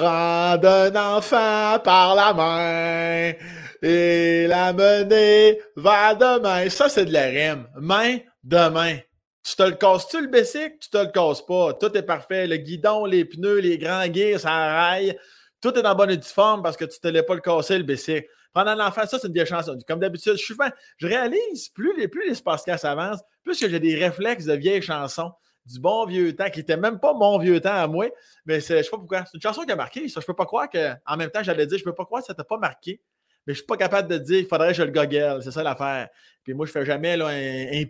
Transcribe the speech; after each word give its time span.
prendre 0.00 0.66
un 0.66 1.16
enfant 1.16 1.78
par 1.84 2.14
la 2.14 2.32
main 2.32 3.34
et 3.82 4.46
la 4.46 4.72
mener 4.72 5.60
vers 5.76 6.16
demain. 6.16 6.68
Ça, 6.70 6.88
c'est 6.88 7.04
de 7.04 7.12
la 7.12 7.26
rime. 7.26 7.68
Main, 7.76 8.18
demain. 8.42 8.96
Tu 9.42 9.56
te 9.56 9.62
le 9.62 9.72
casses-tu 9.72 10.22
le 10.22 10.28
basic? 10.28 10.78
Tu 10.80 10.88
te 10.88 10.98
le 10.98 11.10
casses 11.10 11.44
pas. 11.44 11.74
Tout 11.74 11.94
est 11.94 12.02
parfait. 12.02 12.46
Le 12.46 12.56
guidon, 12.56 13.04
les 13.04 13.26
pneus, 13.26 13.58
les 13.58 13.76
grands 13.76 14.10
gears, 14.12 14.40
ça 14.40 14.50
raille. 14.50 15.18
Tout 15.60 15.74
est 15.74 15.86
en 15.86 15.94
bonne 15.94 16.10
uniforme 16.10 16.62
parce 16.62 16.78
que 16.78 16.86
tu 16.86 16.96
ne 17.02 17.10
te 17.10 17.14
l'as 17.14 17.22
pas 17.22 17.34
le 17.34 17.40
casser 17.40 17.76
le 17.76 17.84
basic. 17.84 18.24
Pendant 18.54 18.74
l'enfant, 18.74 19.06
ça, 19.06 19.18
c'est 19.18 19.28
une 19.28 19.34
vieille 19.34 19.46
chanson. 19.46 19.76
Comme 19.86 20.00
d'habitude, 20.00 20.32
je 20.32 20.44
suis 20.44 20.54
fan. 20.54 20.72
Je 20.96 21.06
réalise, 21.06 21.68
plus 21.68 21.94
les, 21.98 22.08
plus 22.08 22.26
les 22.26 22.84
avancent, 22.84 23.20
plus 23.44 23.60
que 23.60 23.68
j'ai 23.68 23.80
des 23.80 23.96
réflexes 23.96 24.46
de 24.46 24.54
vieilles 24.54 24.82
chansons 24.82 25.30
du 25.70 25.80
bon 25.80 26.04
vieux 26.06 26.34
temps, 26.34 26.50
qui 26.50 26.60
n'était 26.60 26.76
même 26.76 26.98
pas 26.98 27.12
mon 27.14 27.38
vieux 27.38 27.60
temps 27.60 27.74
à 27.74 27.86
moi, 27.86 28.08
mais 28.46 28.60
je 28.60 28.74
ne 28.74 28.82
sais 28.82 28.90
pas 28.90 28.98
pourquoi. 28.98 29.24
C'est 29.24 29.34
une 29.34 29.42
chanson 29.42 29.62
qui 29.62 29.72
a 29.72 29.76
marqué. 29.76 30.08
Ça, 30.08 30.20
je 30.20 30.26
peux 30.26 30.34
pas 30.34 30.46
croire 30.46 30.68
que, 30.68 30.92
en 31.06 31.16
même 31.16 31.30
temps, 31.30 31.42
j'allais 31.42 31.66
dire, 31.66 31.78
je 31.78 31.84
peux 31.84 31.94
pas 31.94 32.04
croire 32.04 32.22
que 32.22 32.26
ça 32.26 32.34
t'a 32.34 32.44
pas 32.44 32.58
marqué, 32.58 33.00
mais 33.46 33.54
je 33.54 33.58
suis 33.58 33.66
pas 33.66 33.76
capable 33.76 34.08
de 34.08 34.18
dire, 34.18 34.40
il 34.40 34.46
faudrait 34.46 34.68
que 34.68 34.74
je 34.74 34.82
le 34.82 34.90
goggle. 34.90 35.42
C'est 35.42 35.50
ça 35.50 35.62
l'affaire. 35.62 36.08
Puis 36.42 36.54
moi, 36.54 36.66
je 36.66 36.72
fais 36.72 36.84
jamais 36.84 37.16
là, 37.16 37.28
un, 37.28 37.82
un 37.82 37.84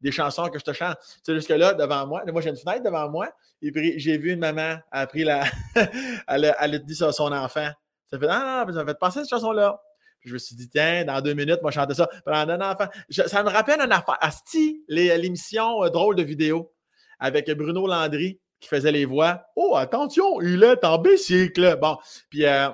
des 0.00 0.12
chansons 0.12 0.48
que 0.48 0.58
je 0.58 0.64
te 0.64 0.72
chante. 0.72 0.96
Tu 1.00 1.20
sais, 1.22 1.34
jusque-là, 1.34 1.74
devant 1.74 2.06
moi, 2.06 2.22
moi, 2.26 2.40
j'ai 2.40 2.50
une 2.50 2.56
fenêtre 2.56 2.82
devant 2.82 3.08
moi, 3.10 3.28
et 3.62 3.70
puis 3.70 3.98
j'ai 3.98 4.16
vu 4.16 4.32
une 4.32 4.38
maman, 4.38 4.76
elle 4.92 5.00
a 5.00 5.06
pris 5.06 5.24
la. 5.24 5.44
elle, 6.28 6.46
a, 6.46 6.56
elle 6.64 6.74
a 6.74 6.78
dit 6.78 6.94
ça 6.94 7.08
à 7.08 7.12
son 7.12 7.32
enfant. 7.32 7.68
Ça 8.10 8.18
fait, 8.18 8.26
ah, 8.28 8.66
ça 8.72 8.84
fait 8.84 8.98
passer 8.98 9.20
cette 9.20 9.30
chanson-là. 9.30 9.80
Je 10.24 10.34
me 10.34 10.38
suis 10.38 10.54
dit, 10.54 10.68
tiens, 10.68 11.04
dans 11.04 11.20
deux 11.20 11.34
minutes, 11.34 11.62
moi, 11.62 11.72
ça 11.72 11.86
pendant 12.24 12.52
un 12.52 12.72
enfant. 12.72 12.86
ça 13.08 13.42
me 13.42 13.48
rappelle 13.48 13.80
une 13.80 13.92
affaire. 13.92 14.18
Asti, 14.20 14.84
l'émission 14.88 15.82
euh, 15.84 15.88
Drôle 15.88 16.16
de 16.16 16.22
vidéo 16.22 16.72
avec 17.18 17.50
Bruno 17.50 17.86
Landry 17.86 18.38
qui 18.60 18.68
faisait 18.68 18.92
les 18.92 19.06
voix. 19.06 19.42
Oh, 19.56 19.74
attention, 19.76 20.40
il 20.42 20.62
est 20.62 20.84
en 20.84 20.98
bicycle. 20.98 21.78
Bon, 21.80 21.96
puis 22.28 22.44
euh, 22.44 22.68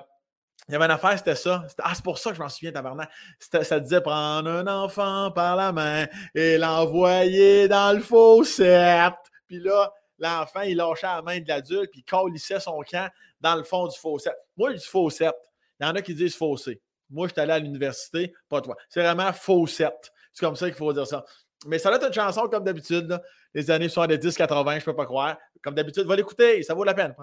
il 0.69 0.73
y 0.73 0.75
avait 0.75 0.87
une 0.87 0.91
affaire, 0.91 1.17
c'était 1.17 1.37
ça. 1.37 1.65
Ah, 1.79 1.93
c'est 1.95 2.03
pour 2.03 2.19
ça 2.19 2.31
que 2.31 2.37
je 2.37 2.43
m'en 2.43 2.49
souviens, 2.49 2.73
tabarnak. 2.73 3.09
Ça 3.39 3.79
disait 3.79 4.01
prendre 4.01 4.51
un 4.51 4.67
enfant 4.67 5.31
par 5.31 5.55
la 5.55 5.71
main 5.71 6.07
et 6.35 6.59
l'envoyer 6.59 7.69
dans 7.69 7.95
le 7.95 8.01
fossette. 8.01 9.15
Puis 9.47 9.61
là, 9.61 9.93
l'enfant, 10.19 10.63
il 10.63 10.77
lâchait 10.77 11.07
la 11.07 11.23
main 11.23 11.39
de 11.39 11.47
l'adulte, 11.47 11.91
puis 11.93 12.01
il 12.01 12.11
colissait 12.11 12.59
son 12.59 12.81
camp 12.81 13.09
dans 13.41 13.55
le 13.55 13.63
fond 13.63 13.87
du 13.87 13.97
fossette. 13.97 14.39
Moi, 14.57 14.73
je 14.73 14.79
dis 14.79 14.87
fossette. 14.87 15.37
Il 15.79 15.87
y 15.87 15.89
en 15.89 15.95
a 15.95 16.03
qui 16.03 16.15
disent 16.15 16.35
fossé. 16.35 16.81
Moi, 17.11 17.29
je 17.29 17.33
suis 17.33 17.41
allé 17.41 17.53
à 17.53 17.59
l'université, 17.59 18.35
pas 18.49 18.61
toi. 18.61 18.77
C'est 18.89 19.03
vraiment 19.03 19.33
faussette. 19.33 20.13
C'est 20.33 20.45
comme 20.45 20.57
ça 20.57 20.67
qu'il 20.67 20.77
faut 20.77 20.93
dire 20.93 21.07
ça. 21.07 21.25
Mais 21.67 21.79
ça 21.79 21.89
doit 21.89 21.99
être 21.99 22.09
une 22.09 22.13
chanson 22.13 22.49
comme 22.49 22.65
d'habitude, 22.65 23.19
les 23.55 23.71
années 23.71 23.89
70-80, 23.89 24.81
je 24.81 24.85
peux 24.85 24.95
pas 24.95 25.07
croire. 25.07 25.37
Comme 25.63 25.75
d'habitude, 25.75 26.07
va 26.07 26.17
l'écouter, 26.17 26.63
ça 26.63 26.75
vaut 26.75 26.85
la 26.85 26.95
peine. 26.95 27.15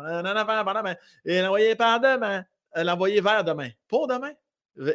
Et 1.26 1.42
l'envoyer 1.42 1.76
par 1.76 2.00
demain, 2.00 2.44
euh, 2.76 2.84
l'envoyer 2.84 3.22
vers 3.22 3.44
demain. 3.44 3.70
Pour 3.88 4.08
demain. 4.08 4.32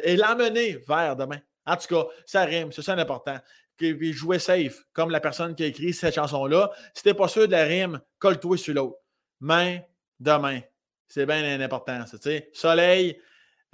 Et 0.03 0.17
l'emmener 0.17 0.77
vers 0.87 1.15
demain. 1.15 1.39
En 1.65 1.77
tout 1.77 1.87
cas, 1.87 2.07
ça 2.25 2.43
rime, 2.43 2.71
c'est 2.71 2.81
ça 2.81 2.95
l'important. 2.95 3.37
Puis 3.77 4.11
jouer 4.11 4.39
safe, 4.39 4.83
comme 4.91 5.09
la 5.09 5.21
personne 5.21 5.55
qui 5.55 5.63
a 5.63 5.67
écrit 5.67 5.93
cette 5.93 6.15
chanson-là. 6.15 6.69
Si 6.93 7.01
t'es 7.01 7.13
pas 7.13 7.29
sûr 7.29 7.47
de 7.47 7.53
la 7.53 7.63
rime, 7.63 8.01
colle-toi 8.17 8.57
sur 8.57 8.73
l'autre. 8.73 8.97
Main, 9.39 9.79
demain. 10.19 10.59
C'est 11.07 11.25
bien 11.25 11.59
important, 11.61 12.05
ça. 12.05 12.17
Soleil, 12.51 13.19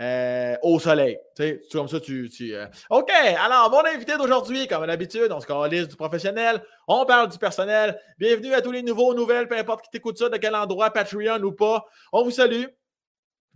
euh, 0.02 0.56
au 0.62 0.80
soleil. 0.80 1.18
Tu 1.36 1.44
sais, 1.44 1.62
comme 1.72 1.88
ça, 1.88 2.00
tu. 2.00 2.30
Euh. 2.52 2.68
OK, 2.90 3.10
alors, 3.12 3.70
mon 3.72 3.86
invité 3.86 4.18
d'aujourd'hui, 4.18 4.68
comme 4.68 4.86
d'habitude, 4.86 5.32
on 5.32 5.40
se 5.40 5.48
calise 5.48 5.88
du 5.88 5.96
professionnel, 5.96 6.62
on 6.88 7.06
parle 7.06 7.30
du 7.30 7.38
personnel. 7.38 8.00
Bienvenue 8.18 8.54
à 8.54 8.62
tous 8.62 8.72
les 8.72 8.84
nouveaux, 8.84 9.14
nouvelles, 9.14 9.48
peu 9.48 9.58
importe 9.58 9.86
qui 9.86 9.90
t'écoute 9.92 10.18
ça, 10.18 10.30
de 10.30 10.38
quel 10.38 10.56
endroit, 10.56 10.92
Patreon 10.92 11.42
ou 11.44 11.52
pas. 11.52 11.86
On 12.12 12.24
vous 12.24 12.32
salue. 12.32 12.66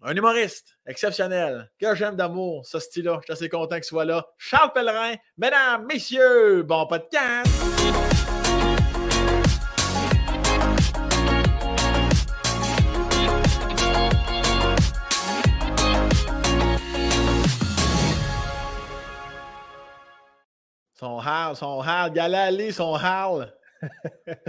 Un 0.02 0.16
humoriste 0.16 0.78
exceptionnel, 0.86 1.70
que 1.78 1.94
j'aime 1.94 2.16
d'amour, 2.16 2.66
ce 2.66 2.80
style-là. 2.80 3.18
Je 3.20 3.24
suis 3.26 3.34
assez 3.34 3.50
content 3.50 3.76
qu'il 3.76 3.84
soit 3.84 4.06
là. 4.06 4.26
Charles 4.38 4.72
Pellerin, 4.72 5.16
mesdames, 5.38 5.86
messieurs, 5.86 6.64
bon 6.64 6.88
podcast! 6.88 7.52
Son 21.00 21.18
Hal, 21.18 21.56
son 21.56 21.80
Hal, 21.80 22.12
Galali, 22.12 22.74
son 22.74 22.94
Hal. 22.94 23.54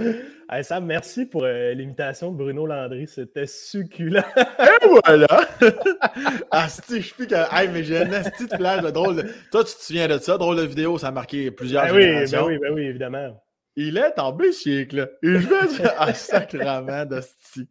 hey 0.50 0.64
Sam, 0.64 0.84
merci 0.84 1.24
pour 1.24 1.44
euh, 1.44 1.72
l'imitation 1.74 2.32
de 2.32 2.36
Bruno 2.38 2.66
Landry. 2.66 3.06
C'était 3.06 3.46
succulent. 3.46 4.24
Et 4.36 4.88
voilà! 4.88 5.28
ah, 6.50 6.66
je 6.88 7.00
suis 7.00 7.28
que. 7.28 7.56
Hey, 7.56 7.68
mais 7.68 7.84
j'ai 7.84 7.98
un 7.98 8.12
asti 8.12 8.48
de 8.48 8.56
flash 8.56 8.82
de 8.82 8.90
drôle. 8.90 9.32
Toi, 9.52 9.62
tu 9.62 9.76
te 9.76 9.80
souviens 9.80 10.08
de 10.08 10.18
ça? 10.18 10.38
Drôle 10.38 10.56
de 10.56 10.62
vidéo, 10.62 10.98
ça 10.98 11.08
a 11.08 11.10
marqué 11.12 11.52
plusieurs 11.52 11.84
ben 11.84 11.94
générations. 12.00 12.46
Oui, 12.46 12.58
ben 12.58 12.62
oui, 12.62 12.68
ben 12.68 12.74
oui, 12.74 12.82
évidemment. 12.86 13.40
Il 13.76 13.96
est 13.96 14.18
en 14.18 14.32
bicycle. 14.32 15.08
Et 15.22 15.38
je 15.38 15.46
vais 15.46 15.68
dire, 15.68 15.94
ah, 15.98 16.12
sacrement 16.12 17.04
d'hostie. 17.06 17.68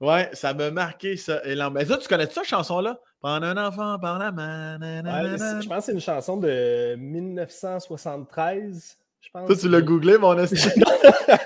Ouais, 0.00 0.30
ça 0.32 0.54
m'a 0.54 0.70
marqué 0.70 1.16
ça. 1.16 1.44
Et 1.44 1.54
là, 1.54 1.68
mais 1.68 1.84
ça, 1.84 1.98
tu 1.98 2.08
connais 2.08 2.26
cette 2.26 2.44
chanson-là? 2.44 2.98
Prendre 3.20 3.46
un 3.46 3.66
enfant 3.66 3.98
par 3.98 4.18
la 4.18 4.32
main. 4.32 4.78
je 4.80 5.68
pense 5.68 5.78
que 5.78 5.84
c'est 5.84 5.92
une 5.92 6.00
chanson 6.00 6.38
de 6.38 6.96
1973. 6.96 8.96
Je 9.20 9.28
pense 9.30 9.46
Toi, 9.46 9.56
tu 9.56 9.68
l'as 9.68 9.82
googlé, 9.82 10.16
mon 10.16 10.38
esti. 10.38 10.56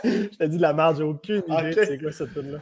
je 0.04 0.36
t'ai 0.38 0.48
dit 0.48 0.56
de 0.56 0.62
la 0.62 0.72
merde, 0.72 0.98
j'ai 0.98 1.02
aucune 1.02 1.42
idée 1.48 1.72
c'est 1.72 1.98
quoi 1.98 2.12
cette 2.12 2.32
tune 2.32 2.52
là 2.52 2.60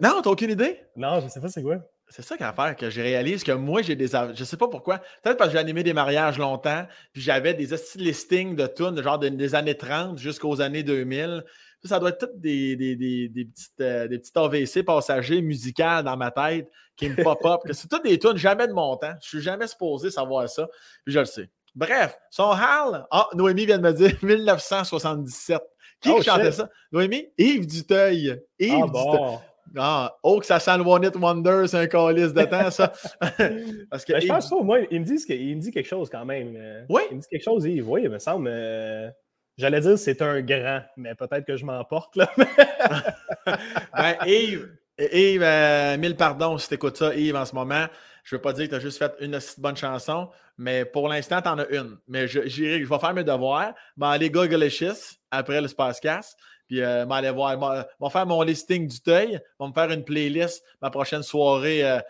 non, 0.00 0.20
t'as 0.22 0.30
aucune 0.30 0.50
idée? 0.50 0.80
Non, 0.96 1.20
je 1.20 1.28
sais 1.28 1.40
pas 1.40 1.48
c'est 1.48 1.62
quoi. 1.62 1.78
C'est 2.08 2.22
ça 2.22 2.36
qu'à 2.36 2.52
faire 2.52 2.76
que 2.76 2.88
j'ai 2.88 3.02
réalisé 3.02 3.44
que 3.44 3.50
moi, 3.50 3.82
j'ai 3.82 3.96
des. 3.96 4.06
Je 4.06 4.44
sais 4.44 4.56
pas 4.56 4.68
pourquoi. 4.68 4.98
Peut-être 5.22 5.36
parce 5.36 5.50
que 5.50 5.54
j'ai 5.54 5.58
animé 5.58 5.82
des 5.82 5.92
mariages 5.92 6.38
longtemps, 6.38 6.86
puis 7.12 7.20
j'avais 7.20 7.52
des 7.52 7.66
listings 7.96 8.54
de 8.54 8.66
tunes, 8.68 9.02
genre 9.02 9.18
des 9.18 9.54
années 9.56 9.76
30 9.76 10.18
jusqu'aux 10.18 10.60
années 10.60 10.84
2000. 10.84 11.44
Ça, 11.86 11.98
doit 11.98 12.10
être 12.10 12.18
toutes 12.18 12.40
des, 12.40 12.76
des, 12.76 12.96
des, 12.96 13.28
des 13.28 13.44
petites, 13.44 13.80
euh, 13.80 14.08
des 14.08 14.18
petites 14.18 14.36
AVC 14.36 14.84
passagers 14.84 15.42
musicales 15.42 16.04
dans 16.04 16.16
ma 16.16 16.30
tête 16.30 16.70
qui 16.96 17.08
me 17.08 17.22
pop-up. 17.22 17.60
c'est 17.72 17.88
toutes 17.88 18.04
des 18.04 18.18
tunes 18.18 18.36
jamais 18.36 18.66
de 18.66 18.72
mon 18.72 18.96
temps. 18.96 19.14
Je 19.22 19.28
suis 19.28 19.40
jamais 19.40 19.66
supposé 19.66 20.10
savoir 20.10 20.48
ça. 20.48 20.68
Puis 21.04 21.12
je 21.12 21.20
le 21.20 21.24
sais. 21.24 21.50
Bref, 21.74 22.18
son 22.30 22.50
Hal. 22.50 23.06
Ah, 23.10 23.28
Noémie 23.34 23.66
vient 23.66 23.78
de 23.78 23.82
me 23.82 23.92
dire 23.92 24.16
1977. 24.22 25.60
Qui 26.00 26.10
oh, 26.10 26.22
chantait 26.22 26.52
ça? 26.52 26.68
Noémie? 26.90 27.28
Yves 27.38 27.66
Duteuil. 27.66 28.40
Yves 28.58 28.82
ah, 28.82 28.86
bon. 28.86 29.38
Ah, 29.76 30.16
oh, 30.22 30.40
que 30.40 30.46
ça 30.46 30.58
sent 30.58 30.76
le 30.78 30.84
One 30.84 31.04
It 31.04 31.16
Wonder, 31.16 31.64
c'est 31.66 31.78
un 31.78 31.86
calice 31.86 32.32
de 32.32 32.44
temps, 32.44 32.70
ça. 32.70 32.92
Parce 33.90 34.04
que 34.04 34.12
ben, 34.12 34.20
je 34.20 34.26
pense 34.26 34.48
pas, 34.48 34.62
moi, 34.62 34.78
il 34.90 35.00
me, 35.00 35.04
dit, 35.04 35.22
il 35.28 35.56
me 35.56 35.60
dit 35.60 35.70
quelque 35.70 35.88
chose 35.88 36.08
quand 36.08 36.24
même. 36.24 36.54
Euh. 36.56 36.84
Oui? 36.88 37.02
Il 37.10 37.16
me 37.16 37.22
dit 37.22 37.28
quelque 37.28 37.44
chose, 37.44 37.66
Yves. 37.66 37.88
Oui, 37.88 38.02
il 38.04 38.10
me 38.10 38.18
semble. 38.18 38.48
Euh, 38.50 39.10
j'allais 39.56 39.80
dire 39.80 39.98
c'est 39.98 40.22
un 40.22 40.40
grand, 40.40 40.82
mais 40.96 41.14
peut-être 41.14 41.46
que 41.46 41.56
je 41.56 41.64
m'emporte, 41.64 42.16
ben, 43.46 44.14
Yves, 44.26 44.68
Yves, 44.98 45.42
euh, 45.42 45.96
mille 45.98 46.16
pardons 46.16 46.58
si 46.58 46.68
tu 46.68 46.74
écoutes 46.74 46.96
ça, 46.96 47.14
Yves, 47.14 47.36
en 47.36 47.44
ce 47.44 47.54
moment. 47.54 47.86
Je 48.24 48.34
ne 48.34 48.38
veux 48.38 48.42
pas 48.42 48.52
dire 48.52 48.64
que 48.64 48.70
tu 48.70 48.74
as 48.76 48.80
juste 48.80 48.98
fait 48.98 49.14
une 49.20 49.38
bonne 49.58 49.76
chanson, 49.76 50.30
mais 50.58 50.84
pour 50.84 51.08
l'instant, 51.08 51.40
tu 51.40 51.48
en 51.48 51.58
as 51.58 51.68
une. 51.68 51.96
Mais 52.08 52.26
je, 52.26 52.48
je 52.48 52.84
vais 52.84 52.98
faire 52.98 53.14
mes 53.14 53.22
devoirs, 53.22 53.72
ben, 53.96 54.08
aller 54.08 54.30
Gogolicious 54.30 55.16
après 55.30 55.60
le 55.60 55.68
Spacecast, 55.68 56.36
puis 56.66 56.80
euh, 56.80 57.08
aller 57.08 57.30
voir, 57.30 57.86
vais 58.00 58.10
faire 58.10 58.26
mon 58.26 58.42
listing 58.42 58.88
du 58.88 59.00
teuil, 59.00 59.38
va 59.60 59.68
me 59.68 59.72
faire 59.72 59.90
une 59.92 60.02
playlist 60.02 60.64
ma 60.82 60.90
prochaine 60.90 61.22
soirée. 61.22 61.88
Euh, 61.88 62.00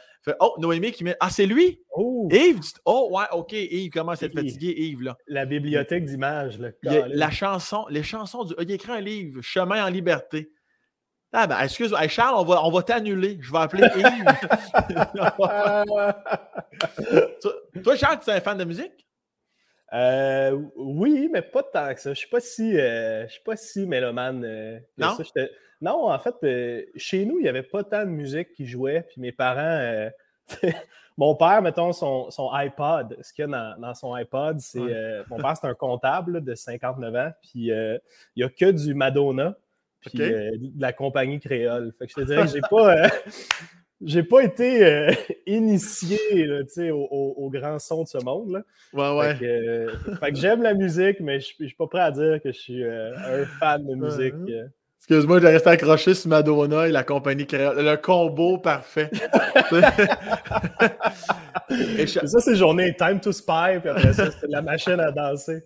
oh, 0.40 0.54
Noémie 0.58 0.92
qui 0.92 1.04
met. 1.04 1.16
Ah, 1.20 1.30
c'est 1.30 1.46
lui? 1.46 1.80
Oh. 1.90 2.28
Yves? 2.30 2.72
Oh, 2.84 3.08
ouais, 3.12 3.24
OK. 3.32 3.52
Yves 3.52 3.90
commence 3.90 4.22
à 4.22 4.26
être 4.26 4.34
fatigué, 4.34 4.74
Yves, 4.76 5.02
là. 5.02 5.16
La 5.26 5.46
bibliothèque 5.46 6.04
d'images, 6.04 6.58
là. 6.58 6.70
La 6.82 7.30
chanson, 7.30 7.86
les 7.90 8.02
chansons 8.02 8.44
du. 8.44 8.54
Il 8.60 8.70
écrit 8.70 8.92
un 8.92 9.00
livre, 9.00 9.40
Chemin 9.42 9.84
en 9.84 9.88
liberté. 9.88 10.50
Ah 11.32 11.46
ben, 11.46 11.60
excuse, 11.60 11.90
moi 11.90 12.08
Charles, 12.08 12.36
on 12.38 12.44
va, 12.44 12.64
on 12.64 12.70
va 12.70 12.82
t'annuler. 12.82 13.36
Je 13.42 13.52
vais 13.52 13.58
appeler 13.58 13.88
Yves. 13.94 14.24
toi, 17.82 17.96
Charles, 17.96 18.20
tu 18.24 18.30
es 18.30 18.32
un 18.32 18.40
fan 18.40 18.56
de 18.56 18.64
musique? 18.64 19.06
Euh, 19.92 20.58
oui, 20.76 21.28
mais 21.32 21.42
pas 21.42 21.62
tant 21.62 21.94
que 21.94 22.00
ça. 22.00 22.08
Je 22.08 22.10
ne 22.10 22.14
suis 22.14 22.28
pas 22.28 22.40
si, 22.40 22.78
euh, 22.78 23.26
je 23.26 23.32
suis 23.32 23.42
pas 23.44 23.56
si 23.56 23.86
mélomane. 23.86 24.44
Euh, 24.44 24.78
non? 24.98 25.16
Non, 25.86 26.10
en 26.10 26.18
fait, 26.18 26.34
chez 26.96 27.24
nous, 27.24 27.38
il 27.38 27.42
n'y 27.42 27.48
avait 27.48 27.62
pas 27.62 27.84
tant 27.84 28.04
de 28.04 28.10
musique 28.10 28.52
qui 28.52 28.66
jouait. 28.66 29.06
Puis 29.08 29.20
mes 29.20 29.32
parents, 29.32 30.10
mon 31.16 31.34
père, 31.34 31.62
mettons, 31.62 31.92
son, 31.92 32.30
son 32.30 32.50
iPod, 32.50 33.16
ce 33.22 33.32
qu'il 33.32 33.48
y 33.48 33.54
a 33.54 33.76
dans, 33.78 33.94
son 33.94 34.14
iPod, 34.14 34.60
c'est. 34.60 34.80
mon 35.28 35.36
père, 35.36 35.56
c'est 35.60 35.66
un 35.66 35.74
comptable 35.74 36.42
de 36.44 36.54
59 36.54 37.14
ans. 37.14 37.32
Puis 37.42 37.68
il 37.70 38.00
n'y 38.36 38.42
a 38.42 38.48
que 38.48 38.70
du 38.70 38.94
Madonna 38.94 39.56
puis 40.00 40.18
de 40.18 40.80
la 40.80 40.92
compagnie 40.92 41.40
créole. 41.40 41.92
Fait 41.98 42.06
que 42.06 42.12
je 42.12 42.22
te 42.22 42.26
dirais 42.26 42.42
que 42.42 42.52
j'ai 42.52 42.60
pas. 42.60 43.08
j'ai 44.02 44.22
pas 44.22 44.42
été 44.42 44.84
euh, 44.84 45.10
initié 45.46 46.20
au, 46.90 47.34
au, 47.36 47.50
grand 47.50 47.78
son 47.78 48.02
de 48.02 48.08
ce 48.08 48.18
monde. 48.18 48.50
Là. 48.50 48.62
Ouais, 48.92 49.18
ouais. 49.18 49.88
Fait 50.20 50.32
que, 50.32 50.36
j'aime 50.36 50.62
la 50.62 50.74
musique, 50.74 51.20
mais 51.20 51.40
je, 51.40 51.54
ne 51.60 51.66
suis 51.66 51.76
pas 51.76 51.86
prêt 51.86 52.00
à 52.00 52.10
dire 52.10 52.40
que 52.42 52.52
je 52.52 52.58
suis 52.58 52.84
euh, 52.84 53.14
un 53.16 53.44
fan 53.58 53.86
de 53.86 53.94
musique. 53.94 54.34
Excuse-moi, 55.08 55.40
j'ai 55.40 55.48
resté 55.48 55.70
accroché 55.70 56.14
sur 56.14 56.30
Madonna 56.30 56.88
et 56.88 56.90
la 56.90 57.04
compagnie 57.04 57.46
créole. 57.46 57.78
Le 57.78 57.96
combo 57.96 58.58
parfait. 58.58 59.08
Ça, 62.06 62.40
c'est 62.40 62.56
journée 62.56 62.94
Time 62.96 63.20
to 63.20 63.30
Spy, 63.30 63.78
puis 63.80 63.88
après 63.88 64.12
ça, 64.12 64.30
c'est 64.30 64.48
la 64.48 64.62
machine 64.62 64.98
à 64.98 65.12
danser. 65.12 65.62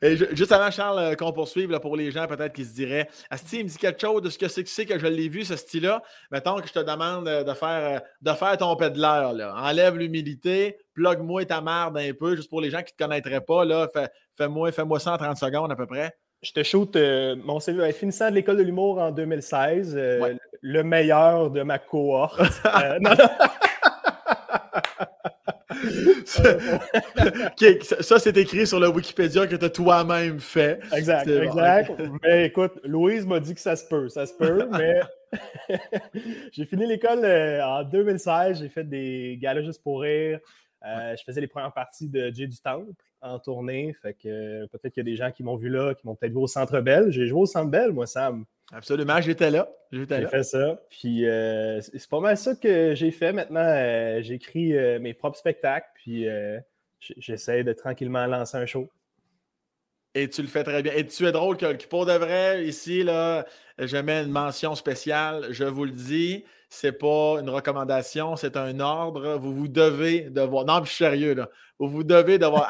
Et 0.00 0.16
juste 0.16 0.52
avant, 0.52 0.70
Charles, 0.70 0.98
euh, 0.98 1.14
qu'on 1.14 1.32
poursuive, 1.32 1.78
pour 1.80 1.96
les 1.96 2.10
gens 2.10 2.26
peut-être 2.26 2.52
qui 2.52 2.64
se 2.64 2.74
diraient 2.74 3.08
Asti, 3.28 3.58
il 3.58 3.64
me 3.64 3.68
dit 3.68 3.76
quelque 3.76 4.00
chose 4.00 4.22
de 4.22 4.30
ce 4.30 4.38
que 4.38 4.48
c'est 4.48 4.64
que 4.64 4.70
c'est 4.70 4.86
que 4.86 4.98
je 4.98 5.06
l'ai 5.06 5.28
vu, 5.28 5.44
ce 5.44 5.56
style-là. 5.56 6.02
Mettons 6.30 6.60
que 6.60 6.68
je 6.68 6.72
te 6.72 6.78
demande 6.78 7.28
euh, 7.28 7.44
de 7.44 7.52
faire, 7.52 7.96
euh, 7.96 7.98
de 8.22 8.32
faire 8.32 8.56
ton 8.56 8.74
pédaleur. 8.76 9.34
Enlève 9.56 9.96
l'humilité, 9.96 10.78
plug-moi 10.94 11.44
ta 11.44 11.60
merde 11.60 11.98
un 11.98 12.12
peu, 12.14 12.36
juste 12.36 12.48
pour 12.48 12.60
les 12.60 12.70
gens 12.70 12.82
qui 12.82 12.92
ne 12.92 12.96
te 12.96 13.02
connaîtraient 13.02 13.44
pas. 13.44 13.64
Là, 13.64 13.88
fais-moi 14.36 14.72
fais 14.72 14.84
moi 14.84 14.98
ça 14.98 15.12
en 15.12 15.18
30 15.18 15.36
secondes 15.36 15.72
à 15.72 15.76
peu 15.76 15.86
près. 15.86 16.14
Je 16.44 16.52
te 16.52 16.62
shoot 16.62 16.96
mon 17.44 17.58
CV 17.58 17.90
finissant 17.92 18.30
de 18.30 18.34
l'école 18.34 18.58
de 18.58 18.62
l'humour 18.62 19.00
en 19.00 19.10
2016, 19.10 19.98
le 20.60 20.82
meilleur 20.82 21.50
de 21.50 21.62
ma 21.62 21.78
cohorte. 21.78 22.40
non, 23.00 23.10
non. 23.10 23.28
ça, 28.00 28.18
c'est 28.18 28.36
écrit 28.36 28.66
sur 28.66 28.80
le 28.80 28.88
Wikipédia 28.88 29.46
que 29.46 29.56
tu 29.56 29.64
as 29.64 29.70
toi-même 29.70 30.40
fait. 30.40 30.80
Exact, 30.92 31.28
exact. 31.28 31.92
Mais 32.22 32.46
écoute, 32.46 32.72
Louise 32.84 33.26
m'a 33.26 33.40
dit 33.40 33.54
que 33.54 33.60
ça 33.60 33.76
se 33.76 33.86
peut. 33.86 34.08
Ça 34.08 34.26
se 34.26 34.34
peut, 34.34 34.66
mais 34.70 35.00
j'ai 36.52 36.64
fini 36.64 36.86
l'école 36.86 37.24
euh, 37.24 37.64
en 37.64 37.82
2016. 37.84 38.60
J'ai 38.60 38.68
fait 38.68 38.84
des 38.84 39.38
galas 39.40 39.62
juste 39.62 39.82
pour 39.82 40.02
rire. 40.02 40.40
Euh, 40.86 41.16
je 41.16 41.24
faisais 41.24 41.40
les 41.40 41.46
premières 41.46 41.72
parties 41.72 42.08
de 42.08 42.30
Jay 42.32 42.46
du 42.46 42.58
Temple 42.58 42.92
en 43.20 43.38
tournée. 43.38 43.94
Fait 44.02 44.14
que 44.14 44.28
euh, 44.28 44.66
peut-être 44.66 44.92
qu'il 44.92 45.00
y 45.00 45.06
a 45.08 45.10
des 45.10 45.16
gens 45.16 45.30
qui 45.30 45.42
m'ont 45.42 45.56
vu 45.56 45.68
là, 45.68 45.94
qui 45.94 46.06
m'ont 46.06 46.14
peut-être 46.14 46.32
vu 46.32 46.38
au 46.38 46.46
Centre 46.46 46.80
Bell. 46.80 47.10
J'ai 47.10 47.26
joué 47.26 47.40
au 47.40 47.46
Centre 47.46 47.70
Bell, 47.70 47.92
moi, 47.92 48.06
Sam. 48.06 48.44
Absolument, 48.72 49.20
j'étais 49.20 49.50
là. 49.50 49.68
J'ai 49.92 50.06
fait 50.06 50.42
ça. 50.42 50.80
Puis 50.90 51.26
euh, 51.26 51.80
c'est 51.80 52.08
pas 52.08 52.20
mal 52.20 52.36
ça 52.36 52.54
que 52.54 52.94
j'ai 52.94 53.10
fait 53.10 53.32
maintenant. 53.32 54.22
J'écris 54.22 54.72
mes 55.00 55.14
propres 55.14 55.38
spectacles, 55.38 55.88
puis 55.94 56.26
j'essaie 57.00 57.64
de 57.64 57.72
tranquillement 57.72 58.26
lancer 58.26 58.56
un 58.56 58.66
show. 58.66 58.88
Et 60.16 60.28
tu 60.28 60.42
le 60.42 60.48
fais 60.48 60.62
très 60.62 60.82
bien. 60.82 60.92
Et 60.92 61.04
tu 61.06 61.26
es 61.26 61.32
drôle 61.32 61.56
que, 61.56 61.86
pour 61.86 62.06
de 62.06 62.12
vrai, 62.12 62.64
ici, 62.66 63.02
là, 63.02 63.44
je 63.78 63.96
mets 63.96 64.22
une 64.22 64.30
mention 64.30 64.76
spéciale. 64.76 65.48
Je 65.50 65.64
vous 65.64 65.84
le 65.84 65.90
dis, 65.90 66.44
c'est 66.74 66.92
pas 66.92 67.38
une 67.40 67.50
recommandation, 67.50 68.36
c'est 68.36 68.56
un 68.56 68.80
ordre. 68.80 69.36
Vous 69.36 69.54
vous 69.54 69.68
devez 69.68 70.22
de 70.22 70.40
voir. 70.40 70.64
Non, 70.64 70.80
je 70.82 70.88
suis 70.88 71.04
sérieux, 71.04 71.34
là. 71.34 71.48
Vous 71.78 71.88
vous 71.88 72.04
devez 72.04 72.38
de 72.38 72.46
voir. 72.46 72.68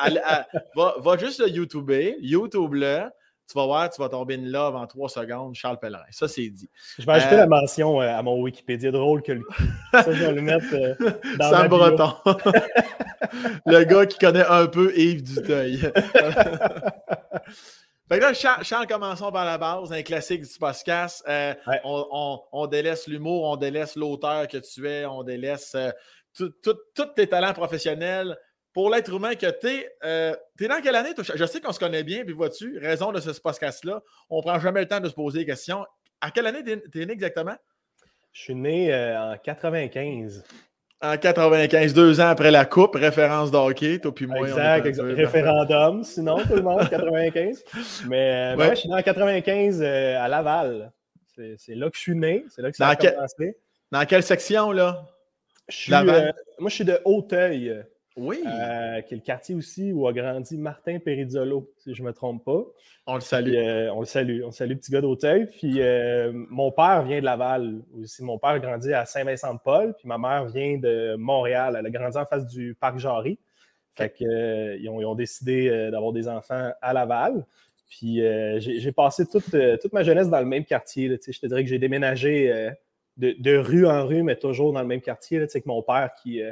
va, 0.76 0.94
va, 0.98 1.16
juste 1.16 1.40
le 1.40 1.48
YouTuber, 1.48 2.16
YouTube-le. 2.20 3.04
Tu 3.46 3.58
vas 3.58 3.66
voir, 3.66 3.90
tu 3.90 4.00
vas 4.00 4.08
tomber 4.08 4.36
in 4.36 4.46
love 4.46 4.74
en 4.74 4.86
trois 4.86 5.08
secondes, 5.08 5.54
Charles 5.54 5.78
Pellerin. 5.78 6.04
Ça, 6.10 6.28
c'est 6.28 6.48
dit. 6.48 6.68
Je 6.98 7.04
vais 7.04 7.12
ajouter 7.12 7.36
la 7.36 7.42
euh, 7.42 7.46
mention 7.46 8.00
euh, 8.00 8.08
à 8.08 8.22
mon 8.22 8.40
Wikipédia 8.40 8.90
drôle 8.90 9.22
que 9.22 9.32
le 9.32 9.42
Ça, 9.92 10.12
je 10.12 10.24
vais 10.24 10.32
le 10.32 10.40
mettre 10.40 10.74
euh, 10.74 10.94
dans 11.38 11.50
Sam 11.50 11.68
Breton. 11.68 12.14
le 13.66 13.84
gars 13.84 14.06
qui 14.06 14.18
connaît 14.18 14.46
un 14.46 14.66
peu 14.66 14.96
Yves 14.96 15.22
Duteuil. 15.22 15.78
Fait 18.06 18.18
que 18.18 18.22
là, 18.22 18.34
Charles, 18.34 18.86
commençons 18.86 19.32
par 19.32 19.46
la 19.46 19.56
base, 19.56 19.90
un 19.90 20.02
classique 20.02 20.42
du 20.42 20.58
podcast. 20.58 21.24
Euh, 21.26 21.54
on, 21.84 22.66
délaisse 22.66 23.08
l'humour, 23.08 23.44
on 23.44 23.56
délaisse 23.56 23.96
l'auteur 23.96 24.46
que 24.46 24.58
tu 24.58 24.86
es, 24.86 25.06
on 25.06 25.22
délaisse 25.22 25.74
euh, 25.74 25.90
tous 26.34 27.06
tes 27.16 27.26
talents 27.26 27.54
professionnels. 27.54 28.36
Pour 28.74 28.90
l'être 28.90 29.14
humain 29.14 29.36
que 29.36 29.46
tu 29.58 29.68
es, 29.68 29.88
euh, 30.04 30.36
tu 30.58 30.64
es 30.64 30.68
dans 30.68 30.82
quelle 30.82 30.96
année? 30.96 31.14
Je 31.16 31.44
sais 31.46 31.60
qu'on 31.62 31.72
se 31.72 31.78
connaît 31.78 32.02
bien, 32.02 32.24
puis 32.24 32.34
vois-tu, 32.34 32.76
raison 32.78 33.10
de 33.10 33.20
ce 33.20 33.40
podcast-là, 33.40 34.02
on 34.28 34.38
ne 34.38 34.42
prend 34.42 34.58
jamais 34.58 34.80
le 34.80 34.88
temps 34.88 35.00
de 35.00 35.08
se 35.08 35.14
poser 35.14 35.38
des 35.38 35.46
questions. 35.46 35.86
À 36.20 36.30
quelle 36.30 36.46
année 36.46 36.62
tu 36.62 37.00
es 37.00 37.06
né 37.06 37.12
exactement? 37.12 37.56
Je 38.32 38.42
suis 38.42 38.54
né 38.54 38.94
en 38.94 39.36
95. 39.42 40.44
En 41.02 41.16
95, 41.18 41.92
deux 41.92 42.20
ans 42.20 42.28
après 42.28 42.50
la 42.50 42.64
Coupe, 42.64 42.94
référence 42.94 43.50
d'hockey, 43.50 43.98
toi 43.98 44.14
puis 44.14 44.26
moi. 44.26 44.48
Exact, 44.48 44.86
exact. 44.86 45.12
référendum, 45.12 46.02
sinon, 46.02 46.38
tout 46.38 46.54
le 46.54 46.62
monde, 46.62 46.88
95. 46.90 47.62
Mais 48.08 48.54
ouais. 48.56 48.70
je 48.70 48.74
suis 48.76 48.88
né 48.88 48.94
en 48.94 49.02
95 49.02 49.82
euh, 49.82 50.18
à 50.18 50.28
Laval. 50.28 50.92
C'est 51.36 51.74
là 51.74 51.90
que 51.90 51.96
je 51.96 52.00
suis 52.00 52.14
né, 52.14 52.44
c'est 52.48 52.62
là 52.62 52.70
que 52.70 52.76
ça 52.76 52.88
a 52.88 52.96
commencé. 52.96 53.56
Dans 53.90 54.04
quelle 54.06 54.22
section, 54.22 54.72
là? 54.72 55.04
Je 55.68 55.92
euh, 55.92 56.30
moi, 56.58 56.70
je 56.70 56.74
suis 56.74 56.84
de 56.84 56.98
Hauteuil. 57.04 57.84
Oui. 58.16 58.42
Euh, 58.46 59.00
qui 59.00 59.14
est 59.14 59.16
le 59.16 59.22
quartier 59.22 59.56
aussi 59.56 59.92
où 59.92 60.06
a 60.06 60.12
grandi 60.12 60.56
Martin 60.56 60.98
Perizzolo, 61.00 61.72
si 61.78 61.94
je 61.94 62.02
ne 62.02 62.08
me 62.08 62.12
trompe 62.12 62.44
pas. 62.44 62.62
On 63.06 63.16
le 63.16 63.20
salue. 63.20 63.56
Euh, 63.56 63.90
on 63.92 64.00
le 64.00 64.06
salue. 64.06 64.42
On 64.44 64.52
salue, 64.52 64.76
petit 64.76 64.92
gars 64.92 65.00
d'Auteuil. 65.00 65.46
Puis 65.46 65.80
euh, 65.80 66.30
mon 66.32 66.70
père 66.70 67.02
vient 67.02 67.18
de 67.18 67.24
Laval 67.24 67.82
aussi. 68.00 68.22
Mon 68.22 68.38
père 68.38 68.50
a 68.50 68.58
grandi 68.60 68.92
à 68.92 69.04
Saint-Vincent-de-Paul. 69.04 69.94
Puis 69.98 70.06
ma 70.06 70.18
mère 70.18 70.46
vient 70.46 70.78
de 70.78 71.16
Montréal. 71.16 71.76
Elle 71.78 71.86
a 71.86 71.90
grandi 71.90 72.16
en 72.16 72.24
face 72.24 72.46
du 72.46 72.76
parc 72.78 72.98
Jarry. 72.98 73.38
Fait 73.94 74.12
qu'ils 74.12 74.78
ils 74.80 74.88
ont, 74.88 75.14
décidé 75.14 75.88
d'avoir 75.90 76.12
des 76.12 76.28
enfants 76.28 76.72
à 76.80 76.92
Laval. 76.92 77.44
Puis 77.88 78.20
j'ai 78.58 78.92
passé 78.92 79.24
toute, 79.26 79.54
toute, 79.80 79.92
ma 79.92 80.02
jeunesse 80.02 80.28
dans 80.28 80.40
le 80.40 80.46
même 80.46 80.64
quartier. 80.64 81.08
je 81.08 81.38
te 81.38 81.46
dirais 81.46 81.62
que 81.62 81.70
j'ai 81.70 81.78
déménagé 81.78 82.72
de, 83.18 83.36
de, 83.38 83.56
rue 83.56 83.86
en 83.86 84.04
rue, 84.04 84.24
mais 84.24 84.34
toujours 84.34 84.72
dans 84.72 84.80
le 84.80 84.88
même 84.88 85.00
quartier. 85.00 85.38
Là, 85.38 85.46
que 85.46 85.60
mon 85.66 85.80
père 85.82 86.10
qui 86.20 86.42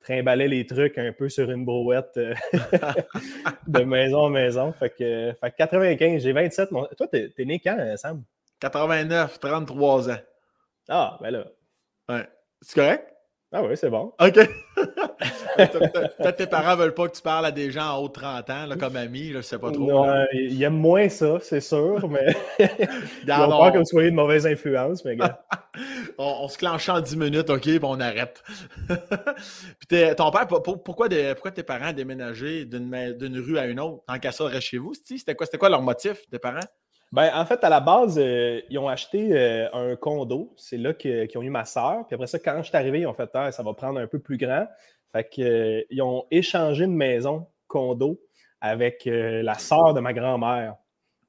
trimbalait 0.00 0.48
les 0.48 0.66
trucs 0.66 0.98
un 0.98 1.12
peu 1.12 1.28
sur 1.28 1.50
une 1.50 1.64
brouette 1.64 2.16
euh, 2.16 2.34
de 3.66 3.82
maison 3.82 4.20
en 4.20 4.30
maison. 4.30 4.72
Fait 4.72 4.90
que, 4.90 5.32
fait 5.40 5.54
95, 5.56 6.22
j'ai 6.22 6.32
27. 6.32 6.70
Toi, 6.70 7.06
t'es, 7.10 7.32
es 7.36 7.44
né 7.44 7.60
quand, 7.60 7.78
euh, 7.78 7.96
Sam? 7.96 8.22
89, 8.60 9.38
33 9.38 10.10
ans. 10.10 10.16
Ah, 10.88 11.18
ben 11.20 11.30
là. 11.30 11.46
Ouais. 12.08 12.26
C'est 12.62 12.74
correct? 12.80 13.14
Ah 13.50 13.62
oui, 13.62 13.76
c'est 13.76 13.88
bon. 13.88 14.12
OK. 14.20 14.34
Peut-être 15.56 16.36
tes 16.36 16.46
parents 16.46 16.76
veulent 16.76 16.94
pas 16.94 17.08
que 17.08 17.16
tu 17.16 17.22
parles 17.22 17.46
à 17.46 17.50
des 17.50 17.70
gens 17.70 17.94
en 17.94 18.02
haut 18.02 18.08
de 18.08 18.12
30 18.12 18.50
ans, 18.50 18.66
comme 18.78 18.96
ami, 18.96 19.32
je 19.32 19.40
sais 19.40 19.58
pas 19.58 19.70
trop. 19.70 19.86
Non, 19.86 20.26
ils 20.34 20.62
aiment 20.62 20.74
moins 20.74 21.08
ça, 21.08 21.38
c'est 21.40 21.62
sûr, 21.62 22.06
mais 22.10 22.26
ils 22.58 23.32
ont 23.32 23.48
peur 23.48 23.72
que 23.72 23.78
vous 23.78 23.86
soyez 23.86 24.10
de 24.10 24.16
mauvaise 24.16 24.46
influence, 24.46 25.02
mais 25.04 25.16
gars. 25.16 25.42
On, 26.18 26.48
se 26.48 26.58
clenche 26.58 26.88
en 26.88 27.00
10 27.00 27.16
minutes, 27.16 27.50
OK, 27.50 27.68
on 27.82 28.00
arrête. 28.00 28.42
puis 29.88 30.14
ton 30.16 30.30
père, 30.30 30.46
pourquoi, 30.46 31.08
tes 31.08 31.62
parents 31.62 31.92
déménagé 31.92 32.64
d'une 32.64 33.38
rue 33.38 33.58
à 33.58 33.66
une 33.66 33.80
autre, 33.80 34.04
tant 34.06 34.18
qu'à 34.18 34.32
ça 34.32 34.44
reste 34.44 34.66
chez 34.66 34.78
vous? 34.78 34.92
C'était 34.94 35.34
quoi, 35.34 35.68
leur 35.68 35.82
motif, 35.82 36.28
tes 36.30 36.38
parents? 36.38 36.60
Ben, 37.10 37.30
en 37.34 37.46
fait, 37.46 37.64
à 37.64 37.70
la 37.70 37.80
base, 37.80 38.18
euh, 38.18 38.60
ils 38.68 38.78
ont 38.78 38.88
acheté 38.88 39.30
euh, 39.32 39.66
un 39.72 39.96
condo. 39.96 40.52
C'est 40.56 40.76
là 40.76 40.92
qu'ils 40.92 41.30
ont 41.36 41.42
eu 41.42 41.48
ma 41.48 41.64
soeur. 41.64 42.06
Puis 42.06 42.14
après 42.14 42.26
ça, 42.26 42.38
quand 42.38 42.58
je 42.58 42.68
suis 42.68 42.76
arrivé, 42.76 43.00
ils 43.00 43.06
ont 43.06 43.14
fait 43.14 43.30
ah, 43.32 43.50
ça 43.50 43.62
va 43.62 43.72
prendre 43.72 43.98
un 43.98 44.06
peu 44.06 44.18
plus 44.18 44.36
grand. 44.36 44.66
Fait 45.10 45.26
qu'ils 45.26 45.46
euh, 45.46 46.02
ont 46.02 46.26
échangé 46.30 46.84
une 46.84 46.96
maison 46.96 47.46
condo 47.66 48.20
avec 48.60 49.02
la 49.06 49.54
sœur 49.54 49.94
de 49.94 50.00
ma 50.00 50.12
grand-mère. 50.12 50.74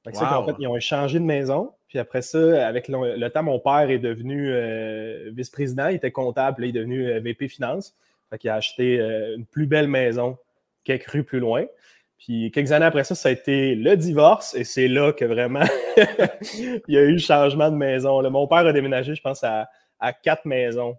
Fait 0.04 0.12
que 0.12 0.18
en 0.18 0.46
fait, 0.46 0.54
ils 0.58 0.66
ont 0.66 0.76
échangé 0.76 1.18
de 1.18 1.24
maison. 1.24 1.72
Puis 1.88 1.98
après 1.98 2.22
ça, 2.22 2.66
avec 2.66 2.88
le, 2.88 3.28
temps, 3.28 3.42
mon 3.42 3.58
père 3.58 3.90
est 3.90 3.98
devenu 3.98 4.52
vice-président, 5.32 5.88
il 5.88 5.96
était 5.96 6.12
comptable, 6.12 6.62
là, 6.62 6.66
il 6.68 6.70
est 6.70 6.78
devenu 6.78 7.18
VP 7.20 7.48
Finance. 7.48 7.94
Fait 8.30 8.38
qu'il 8.38 8.48
a 8.48 8.54
acheté 8.54 8.96
une 9.36 9.44
plus 9.44 9.66
belle 9.66 9.88
maison 9.88 10.38
quelques 10.84 11.06
rues 11.06 11.24
plus 11.24 11.40
loin. 11.40 11.66
Puis 12.18 12.50
quelques 12.50 12.72
années 12.72 12.84
après 12.84 13.04
ça, 13.04 13.14
ça 13.14 13.30
a 13.30 13.32
été 13.32 13.74
le 13.74 13.96
divorce 13.96 14.54
et 14.54 14.64
c'est 14.64 14.88
là 14.88 15.12
que 15.12 15.24
vraiment 15.24 15.64
il 15.96 16.82
y 16.88 16.98
a 16.98 17.02
eu 17.02 17.12
le 17.12 17.18
changement 17.18 17.70
de 17.70 17.76
maison. 17.76 18.28
Mon 18.30 18.46
père 18.46 18.66
a 18.66 18.72
déménagé, 18.72 19.14
je 19.14 19.22
pense, 19.22 19.42
à, 19.42 19.68
quatre 20.22 20.44
maisons 20.44 20.96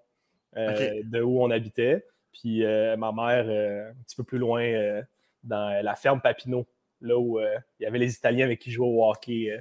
euh, 0.58 1.02
de 1.04 1.22
où 1.22 1.44
on 1.44 1.52
habitait. 1.52 2.06
Puis 2.34 2.66
euh, 2.66 2.98
ma 2.98 3.12
mère, 3.12 3.46
euh, 3.48 3.92
un 3.92 4.04
petit 4.04 4.16
peu 4.16 4.24
plus 4.24 4.40
loin, 4.40 4.64
dans 5.44 5.84
la 5.84 5.96
ferme 5.96 6.22
Papineau, 6.22 6.66
là 7.02 7.18
où 7.18 7.40
il 7.40 7.84
y 7.84 7.86
avait 7.86 8.00
les 8.00 8.14
Italiens 8.14 8.46
avec 8.46 8.60
qui 8.60 8.72
jouaient 8.72 8.88
au 8.88 9.10
hockey. 9.10 9.52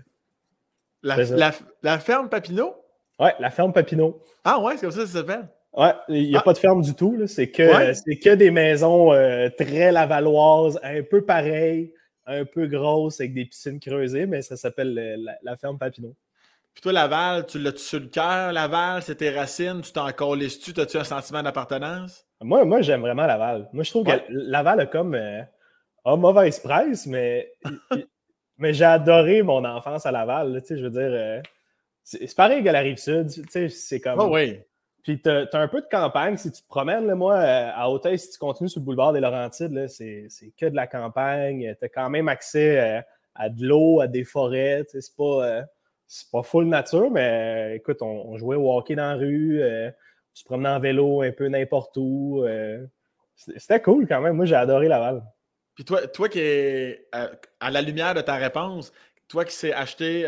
La, 1.02 1.98
ferme 1.98 2.28
Papineau? 2.28 2.74
Ouais, 3.18 3.34
la 3.38 3.50
ferme 3.50 3.72
Papineau. 3.72 4.22
Ah 4.44 4.60
ouais, 4.60 4.76
c'est 4.76 4.82
comme 4.82 4.92
ça 4.92 5.00
que 5.00 5.06
ça 5.06 5.18
s'appelle? 5.18 5.48
Ouais, 5.72 5.92
il 6.08 6.28
n'y 6.28 6.36
a 6.36 6.40
ah. 6.40 6.42
pas 6.42 6.52
de 6.52 6.58
ferme 6.58 6.82
du 6.82 6.94
tout. 6.94 7.26
C'est 7.26 7.50
que, 7.50 8.22
que 8.22 8.34
des 8.34 8.50
maisons 8.50 9.12
euh, 9.12 9.48
très 9.56 9.92
lavalloises, 9.92 10.80
un 10.82 11.02
peu 11.02 11.24
pareilles, 11.24 11.92
un 12.26 12.44
peu 12.44 12.66
grosses, 12.66 13.20
avec 13.20 13.34
des 13.34 13.44
piscines 13.44 13.78
creusées, 13.78 14.26
mais 14.26 14.42
ça 14.42 14.56
s'appelle 14.56 15.20
la, 15.42 15.56
ferme 15.56 15.78
Papineau. 15.78 16.14
Puis 16.74 16.82
toi, 16.82 16.92
Laval, 16.92 17.46
tu 17.46 17.58
l'as-tu 17.58 17.82
sur 17.82 17.98
le 17.98 18.06
cœur, 18.06 18.52
Laval? 18.52 19.02
C'est 19.02 19.16
tes 19.16 19.30
racines? 19.30 19.80
Tu 19.82 19.92
t'en 19.92 20.10
colles-tu? 20.12 20.78
As-tu 20.80 20.98
un 20.98 21.04
sentiment 21.04 21.42
d'appartenance? 21.42 22.24
Moi, 22.40 22.64
moi 22.64 22.80
j'aime 22.80 23.00
vraiment 23.00 23.26
Laval. 23.26 23.68
Moi, 23.72 23.82
je 23.82 23.90
trouve 23.90 24.06
que 24.06 24.12
Laval 24.28 24.80
a 24.80 24.86
comme 24.86 25.14
euh, 25.14 25.42
a 26.04 26.16
mauvaise 26.16 26.58
presse, 26.58 27.06
mais, 27.06 27.52
mais 28.58 28.74
j'ai 28.74 28.84
adoré 28.84 29.42
mon 29.42 29.64
enfance 29.64 30.06
à 30.06 30.12
Laval. 30.12 30.62
je 30.68 30.74
veux 30.74 30.90
dire, 30.90 31.10
euh, 31.12 31.40
c'est 32.02 32.34
pareil 32.34 32.62
que 32.62 32.68
la 32.68 32.80
Rive-Sud. 32.80 33.28
C'est 33.70 34.00
comme... 34.00 34.18
Oh, 34.18 34.34
oui. 34.34 34.60
Puis 35.02 35.20
tu 35.20 35.28
as, 35.28 35.48
un 35.52 35.68
peu 35.68 35.80
de 35.80 35.86
campagne. 35.90 36.36
Si 36.36 36.50
tu 36.52 36.62
te 36.62 36.68
promènes, 36.68 37.06
là, 37.06 37.14
moi, 37.14 37.36
euh, 37.36 37.70
à 37.74 37.90
Hauteuil, 37.90 38.18
si 38.18 38.30
tu 38.30 38.38
continues 38.38 38.68
sur 38.68 38.80
le 38.80 38.84
boulevard 38.84 39.12
des 39.12 39.20
Laurentides, 39.20 39.88
c'est 39.88 40.28
que 40.58 40.66
de 40.66 40.76
la 40.76 40.86
campagne. 40.86 41.74
Tu 41.78 41.84
as 41.84 41.88
quand 41.88 42.10
même 42.10 42.28
accès 42.28 42.78
euh, 42.78 43.00
à, 43.34 43.48
de 43.48 43.64
l'eau, 43.64 44.00
à 44.00 44.06
des 44.06 44.24
forêts. 44.24 44.84
C'est 44.88 45.16
pas, 45.16 45.46
euh, 45.46 45.62
c'est 46.06 46.30
pas 46.30 46.42
full 46.42 46.66
nature, 46.66 47.10
mais 47.10 47.76
écoute, 47.76 48.02
on, 48.02 48.36
jouait 48.36 48.56
au 48.56 48.76
hockey 48.76 48.94
dans 48.94 49.10
la 49.10 49.14
rue, 49.14 49.62
on 49.62 49.92
se 50.34 50.44
promenait 50.44 50.68
en 50.68 50.80
vélo 50.80 51.22
un 51.22 51.30
peu 51.30 51.48
n'importe 51.48 51.96
où. 51.96 52.44
C'était 53.36 53.80
cool 53.80 54.06
quand 54.06 54.20
même. 54.20 54.34
Moi, 54.34 54.44
j'ai 54.44 54.56
adoré 54.56 54.88
Laval. 54.88 55.22
Puis 55.80 55.86
toi, 55.86 56.06
toi 56.08 56.28
qui 56.28 56.40
es 56.40 57.08
à 57.58 57.70
la 57.70 57.80
lumière 57.80 58.12
de 58.12 58.20
ta 58.20 58.34
réponse, 58.34 58.92
toi 59.28 59.46
qui 59.46 59.54
sais 59.54 59.72
acheter 59.72 60.26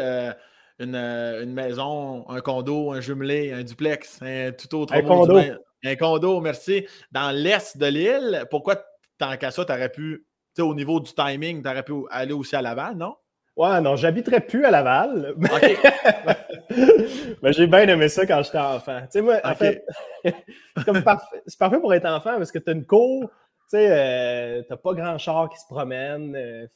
une, 0.79 1.53
maison, 1.53 2.25
un 2.31 2.41
condo, 2.41 2.91
un 2.91 3.03
jumelé, 3.03 3.53
un 3.53 3.63
duplex, 3.63 4.23
un 4.23 4.53
tout 4.53 4.75
autre 4.75 4.95
un 4.95 5.03
condo. 5.03 5.39
Un 5.85 5.97
condo, 5.97 6.41
merci. 6.41 6.87
Dans 7.11 7.37
l'est 7.37 7.77
de 7.77 7.85
l'île, 7.85 8.47
pourquoi 8.51 8.83
tant 9.19 9.37
qu'à 9.37 9.51
ça, 9.51 9.67
tu 9.67 9.73
aurais 9.73 9.91
pu, 9.91 10.25
au 10.59 10.75
niveau 10.75 11.01
du 11.01 11.13
timing, 11.13 11.63
tu 11.63 11.69
aurais 11.69 11.83
pu 11.83 11.93
aller 12.09 12.33
aussi 12.33 12.57
à 12.57 12.63
Laval, 12.63 12.97
non? 12.97 13.15
Ouais, 13.55 13.79
non, 13.83 13.97
j'habiterais 13.97 14.41
plus 14.41 14.65
à 14.65 14.71
Laval. 14.71 15.35
Mais 17.43 17.53
j'ai 17.53 17.67
bien 17.67 17.87
aimé 17.89 18.09
ça 18.09 18.25
quand 18.25 18.43
j'étais 18.43 18.57
enfant. 18.57 19.03
Tu 19.03 19.09
sais, 19.11 19.21
moi, 19.21 19.37
en 19.45 19.55
fait, 19.55 19.85
c'est 20.25 21.59
parfait, 21.59 21.79
pour 21.79 21.93
être 21.93 22.07
enfant 22.07 22.39
parce 22.39 22.51
que 22.51 22.59
tu 22.59 22.71
as 22.71 22.73
une 22.73 22.87
cour, 22.87 23.29
tu 23.73 23.79
sais, 23.79 23.89
euh, 23.91 24.63
t'as 24.69 24.77
pas 24.77 24.93
grand 24.93 25.17
char 25.17 25.49
qui 25.49 25.59
se 25.59 25.67
promène. 25.67 26.37
Euh, 26.37 26.67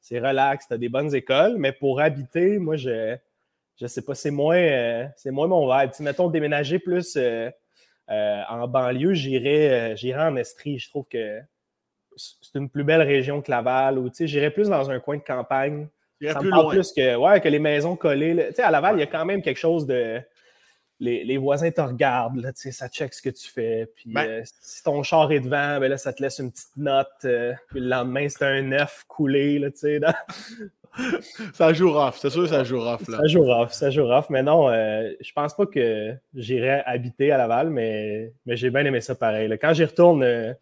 c'est 0.00 0.18
relax, 0.18 0.68
tu 0.68 0.72
as 0.72 0.78
des 0.78 0.88
bonnes 0.88 1.14
écoles. 1.14 1.56
Mais 1.58 1.72
pour 1.72 2.00
habiter, 2.00 2.58
moi, 2.58 2.76
je, 2.76 3.14
je 3.78 3.86
sais 3.86 4.00
pas, 4.00 4.14
c'est 4.14 4.30
moins, 4.30 4.56
euh, 4.56 5.06
c'est 5.16 5.30
moins 5.30 5.48
mon 5.48 5.70
vibe. 5.70 5.90
Tu 5.90 6.02
mettons, 6.02 6.28
déménager 6.28 6.78
plus 6.78 7.18
en 8.08 8.68
banlieue, 8.68 9.12
j'irais, 9.12 9.94
en 10.16 10.36
Estrie. 10.36 10.78
Je 10.78 10.88
trouve 10.88 11.06
que 11.10 11.40
c'est 12.16 12.58
une 12.58 12.70
plus 12.70 12.84
belle 12.84 13.02
région 13.02 13.42
que 13.42 13.50
Laval. 13.50 13.98
Ou, 13.98 14.08
tu 14.08 14.16
sais, 14.16 14.26
j'irais 14.26 14.50
plus 14.50 14.70
dans 14.70 14.90
un 14.90 14.98
coin 14.98 15.18
de 15.18 15.22
campagne 15.22 15.88
ça 16.28 16.38
plus 16.38 16.50
loin. 16.50 16.68
plus 16.68 16.92
que, 16.92 17.16
ouais, 17.16 17.40
que 17.40 17.48
les 17.48 17.58
maisons 17.58 17.96
collées. 17.96 18.46
Tu 18.48 18.54
sais, 18.56 18.62
à 18.62 18.70
Laval, 18.70 18.96
il 18.96 19.00
y 19.00 19.02
a 19.02 19.06
quand 19.06 19.24
même 19.24 19.42
quelque 19.42 19.58
chose 19.58 19.86
de. 19.86 20.20
Les, 21.00 21.38
voisins 21.38 21.70
te 21.70 21.80
regardent, 21.80 22.40
là, 22.40 22.50
ça 22.54 22.88
check 22.88 23.14
ce 23.14 23.22
que 23.22 23.30
tu 23.30 23.48
fais. 23.48 23.90
Puis 23.94 24.12
ben 24.12 24.28
euh, 24.28 24.42
si 24.60 24.82
ton 24.82 25.02
char 25.02 25.32
est 25.32 25.40
devant, 25.40 25.80
ben 25.80 25.88
là, 25.88 25.96
ça 25.96 26.12
te 26.12 26.22
laisse 26.22 26.38
une 26.38 26.50
petite 26.50 26.76
note. 26.76 27.08
Euh, 27.24 27.54
puis 27.68 27.80
le 27.80 27.88
lendemain, 27.88 28.28
c'est 28.28 28.44
un 28.44 28.70
œuf 28.72 29.04
coulé. 29.08 29.58
Là, 29.58 29.70
dans... 29.98 30.14
ça 31.54 31.72
joue 31.72 31.90
rough, 31.92 32.16
c'est 32.16 32.28
sûr 32.28 32.42
que 32.42 32.48
ça 32.48 32.64
joue 32.64 32.80
rough. 32.80 33.08
Là. 33.08 33.18
Ça 33.18 33.26
joue 33.26 33.42
rough, 33.42 33.70
ça 33.70 33.90
joue 33.90 34.06
rough. 34.06 34.26
Mais 34.28 34.42
non, 34.42 34.68
euh, 34.68 35.10
je 35.20 35.32
pense 35.32 35.54
pas 35.54 35.66
que 35.66 36.14
j'irais 36.34 36.82
habiter 36.84 37.32
à 37.32 37.38
Laval, 37.38 37.70
mais, 37.70 38.34
mais 38.44 38.56
j'ai 38.56 38.68
bien 38.68 38.84
aimé 38.84 39.00
ça 39.00 39.14
pareil. 39.14 39.50
Quand 39.60 39.72
j'y 39.72 39.84
retourne, 39.84 40.54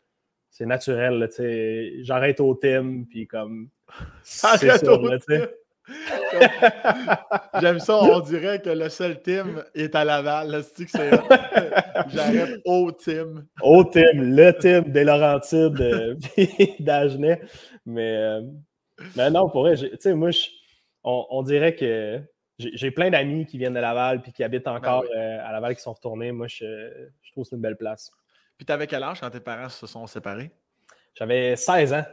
c'est 0.50 0.66
naturel. 0.66 1.28
J'arrête 2.02 2.38
au 2.38 2.54
thème, 2.54 3.06
puis 3.06 3.26
comme 3.26 3.70
J'aime 7.60 7.78
ça, 7.78 7.96
on 7.96 8.20
dirait 8.20 8.60
que 8.60 8.70
le 8.70 8.88
seul 8.88 9.20
team 9.22 9.64
est 9.74 9.94
à 9.94 10.04
Laval. 10.04 10.62
J'arrête 12.08 12.60
au 12.64 12.92
team. 12.92 13.46
Au 13.62 13.84
team, 13.84 14.36
le 14.36 14.52
team 14.52 14.92
des 14.92 15.04
Laurentides 15.04 15.80
euh, 15.80 16.16
d'Agenais. 16.80 17.40
Mais, 17.86 18.16
euh, 18.16 18.42
mais 19.16 19.30
non, 19.30 19.48
pour 19.48 19.62
vrai, 19.62 19.76
tu 19.76 19.88
sais, 19.98 20.14
moi, 20.14 20.30
on, 21.04 21.42
dirait 21.42 21.74
que 21.74 22.20
j'ai 22.58 22.90
plein 22.90 23.10
d'amis 23.10 23.46
qui 23.46 23.58
viennent 23.58 23.74
de 23.74 23.80
Laval 23.80 24.20
puis 24.20 24.32
qui 24.32 24.44
habitent 24.44 24.64
ben 24.64 24.76
encore 24.76 25.04
euh, 25.16 25.38
à 25.44 25.52
Laval 25.52 25.74
qui 25.74 25.82
sont 25.82 25.92
retournés. 25.92 26.32
Moi, 26.32 26.48
je, 26.48 26.64
je 27.22 27.32
trouve 27.32 27.44
que 27.44 27.50
c'est 27.50 27.56
une 27.56 27.62
belle 27.62 27.76
place. 27.76 28.10
Puis, 28.56 28.66
t'avais 28.66 28.86
quel 28.86 29.02
âge 29.02 29.20
quand 29.20 29.30
tes 29.30 29.40
parents 29.40 29.68
se 29.68 29.86
sont 29.86 30.06
séparés? 30.06 30.50
J'avais 31.14 31.56
16 31.56 31.92
ans. 31.94 32.04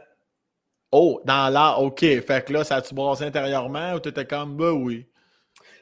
Oh, 0.92 1.20
dans 1.24 1.52
l'art, 1.52 1.82
OK. 1.82 2.00
Fait 2.00 2.44
que 2.44 2.52
là, 2.52 2.64
ça 2.64 2.76
a-tu 2.76 2.94
brassé 2.94 3.24
intérieurement 3.24 3.94
ou 3.94 4.00
t'étais 4.00 4.24
comme, 4.24 4.56
bah 4.56 4.72
oui? 4.72 5.06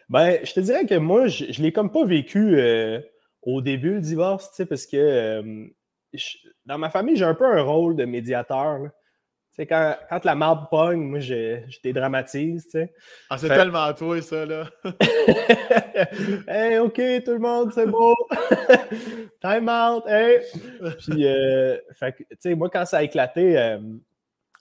Ben, 0.09 0.39
je 0.45 0.53
te 0.53 0.61
dirais 0.61 0.87
que 0.87 0.97
moi, 0.97 1.27
je, 1.29 1.47
je 1.51 1.63
l'ai 1.63 1.73
comme 1.73 1.91
pas 1.91 2.05
vécu 2.05 2.59
euh, 2.59 3.01
au 3.43 3.61
début, 3.61 3.95
le 3.95 4.01
divorce, 4.01 4.51
tu 4.51 4.57
sais, 4.57 4.67
parce 4.67 4.87
que 4.87 4.97
euh, 4.97 5.67
dans 6.67 6.79
ma 6.79 6.91
famille, 6.91 7.17
j'ai 7.17 7.25
un 7.25 7.35
peu 7.35 7.47
un 7.47 7.63
rôle 7.63 7.97
de 7.97 8.05
médiateur. 8.05 8.81
Tu 8.83 9.63
sais, 9.63 9.67
quand, 9.67 9.97
quand 10.11 10.25
la 10.25 10.35
marde 10.35 10.69
pogne, 10.69 11.01
moi, 11.01 11.21
je, 11.21 11.61
je 11.69 11.79
dédramatise, 11.83 12.65
tu 12.65 12.71
sais. 12.71 12.95
Ah, 13.31 13.39
c'est 13.39 13.49
tellement 13.49 13.93
toi, 13.95 14.21
ça, 14.21 14.45
là. 14.45 14.69
hey, 16.49 16.79
OK, 16.79 17.01
tout 17.25 17.33
le 17.33 17.39
monde, 17.39 17.73
c'est 17.73 17.87
beau. 17.87 18.15
Time 19.41 19.69
out, 19.69 20.05
hey. 20.09 20.41
Puis, 20.99 21.27
euh, 21.27 21.79
fait 21.93 22.13
que, 22.13 22.23
tu 22.25 22.37
sais, 22.41 22.55
moi, 22.55 22.69
quand 22.69 22.85
ça 22.85 22.99
a 22.99 23.03
éclaté, 23.05 23.79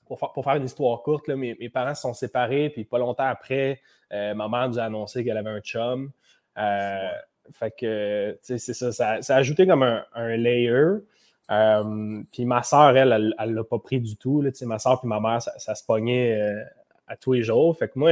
pour, 0.05 0.43
faire 0.43 0.55
une 0.55 0.65
histoire 0.65 1.01
courte, 1.01 1.29
mes, 1.29 1.69
parents 1.69 1.95
se 1.95 2.01
sont 2.01 2.13
séparés, 2.13 2.69
puis 2.69 2.83
pas 2.83 2.97
longtemps 2.97 3.25
après, 3.25 3.81
euh, 4.11 4.33
ma 4.33 4.47
mère 4.47 4.69
nous 4.69 4.79
a 4.79 4.83
annoncé 4.83 5.23
qu'elle 5.23 5.37
avait 5.37 5.49
un 5.49 5.61
chum. 5.61 6.11
Euh, 6.57 7.09
fait 7.51 7.73
que, 7.77 8.37
c'est 8.41 8.57
ça, 8.57 8.91
ça, 8.91 9.35
a 9.35 9.37
ajouté 9.37 9.65
comme 9.67 9.83
un, 9.83 10.37
layer. 10.37 10.99
Euh, 11.51 12.23
puis 12.31 12.45
ma 12.45 12.63
soeur, 12.63 12.95
elle, 12.95 13.33
elle 13.37 13.53
l'a 13.53 13.63
pas 13.63 13.79
pris 13.79 13.99
du 13.99 14.15
tout. 14.15 14.41
Là, 14.41 14.51
ma 14.63 14.79
soeur 14.79 14.99
puis 14.99 15.09
ma 15.09 15.19
mère, 15.19 15.41
ça, 15.41 15.75
se 15.75 15.83
pognait 15.83 16.39
à 17.07 17.17
tous 17.17 17.33
les 17.33 17.43
jours. 17.43 17.77
Fait 17.77 17.87
que 17.87 17.97
moi, 17.97 18.11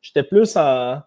j'étais 0.00 0.22
plus 0.22 0.56
en. 0.56 1.02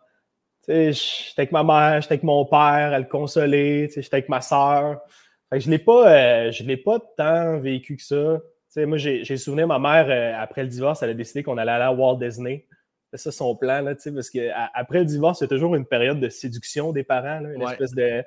J'étais 0.67 0.93
avec 1.37 1.51
ma 1.51 1.63
mère, 1.63 2.01
j'étais 2.01 2.13
avec 2.13 2.23
mon 2.23 2.45
père, 2.45 2.93
elle 2.93 3.09
consolait, 3.09 3.89
j'étais 3.93 4.15
avec 4.15 4.29
ma 4.29 4.39
soeur. 4.39 5.01
Fait 5.49 5.57
que 5.57 5.63
je 5.65 5.69
ne 5.69 6.67
l'ai 6.67 6.77
pas 6.77 6.99
tant 7.17 7.59
vécu 7.59 7.97
que 7.97 8.03
ça 8.03 8.39
moi, 8.77 8.97
j'ai 8.97 9.37
souvenir, 9.37 9.67
ma 9.67 9.79
mère, 9.79 10.07
euh, 10.09 10.41
après 10.41 10.63
le 10.63 10.69
divorce, 10.69 11.03
elle 11.03 11.11
a 11.11 11.13
décidé 11.13 11.43
qu'on 11.43 11.57
allait 11.57 11.71
aller 11.71 11.83
à 11.83 11.91
Walt 11.91 12.17
Disney. 12.17 12.65
C'est 13.11 13.17
ça 13.17 13.31
son 13.31 13.55
plan, 13.55 13.81
là, 13.81 13.93
parce 13.95 14.29
qu'après 14.29 14.99
le 14.99 15.05
divorce, 15.05 15.39
c'est 15.39 15.47
toujours 15.47 15.75
une 15.75 15.85
période 15.85 16.19
de 16.19 16.29
séduction 16.29 16.91
des 16.91 17.03
parents, 17.03 17.41
une 17.45 17.61
espèce 17.61 17.93
de 17.93 18.23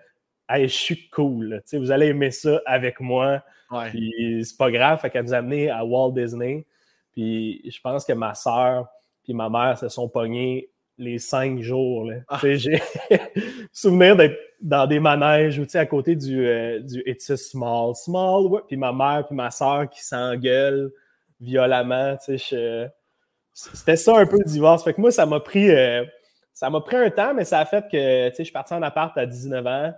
Hey, 0.48 0.68
je 0.68 0.74
suis 0.74 1.08
cool, 1.08 1.60
vous 1.72 1.90
allez 1.90 2.06
aimer 2.06 2.30
ça 2.30 2.60
avec 2.66 3.00
moi. 3.00 3.42
Puis 3.90 4.44
c'est 4.44 4.56
pas 4.56 4.70
grave, 4.70 5.00
fait 5.00 5.10
qu'elle 5.10 5.24
nous 5.24 5.34
a 5.34 5.38
amenés 5.38 5.70
à 5.70 5.84
Walt 5.84 6.12
Disney. 6.12 6.64
Puis 7.12 7.68
je 7.68 7.80
pense 7.80 8.04
que 8.04 8.12
ma 8.12 8.34
soeur 8.34 8.86
puis 9.26 9.34
ma 9.34 9.50
mère 9.50 9.76
se 9.76 9.88
sont 9.88 10.08
pognés 10.08 10.70
les 10.98 11.18
cinq 11.18 11.60
jours. 11.60 12.08
Ah. 12.28 12.38
J'ai 12.44 12.80
souvenir 13.72 14.16
d'être 14.16 14.38
dans 14.60 14.86
des 14.86 15.00
manèges 15.00 15.58
ou 15.58 15.66
à 15.74 15.86
côté 15.86 16.16
du, 16.16 16.46
euh, 16.46 16.80
du 16.80 17.02
It's 17.06 17.30
a 17.30 17.36
Small, 17.36 17.94
Small, 17.94 18.62
puis 18.66 18.76
ma 18.76 18.92
mère 18.92 19.26
puis 19.26 19.36
ma 19.36 19.50
soeur 19.50 19.88
qui 19.88 20.04
s'engueulent 20.04 20.92
violemment. 21.40 22.16
C'était 22.18 23.96
ça 23.96 24.16
un 24.16 24.26
peu 24.26 24.38
le 24.38 24.44
divorce. 24.44 24.84
Fait 24.84 24.94
que 24.94 25.00
moi, 25.00 25.10
ça 25.10 25.26
m'a 25.26 25.40
pris, 25.40 25.70
euh, 25.70 26.04
ça 26.52 26.70
m'a 26.70 26.80
pris 26.80 26.96
un 26.96 27.10
temps, 27.10 27.34
mais 27.34 27.44
ça 27.44 27.60
a 27.60 27.66
fait 27.66 27.84
que 27.90 28.32
je 28.36 28.42
suis 28.42 28.52
parti 28.52 28.74
en 28.74 28.82
appart 28.82 29.16
à 29.18 29.26
19 29.26 29.66
ans. 29.66 29.92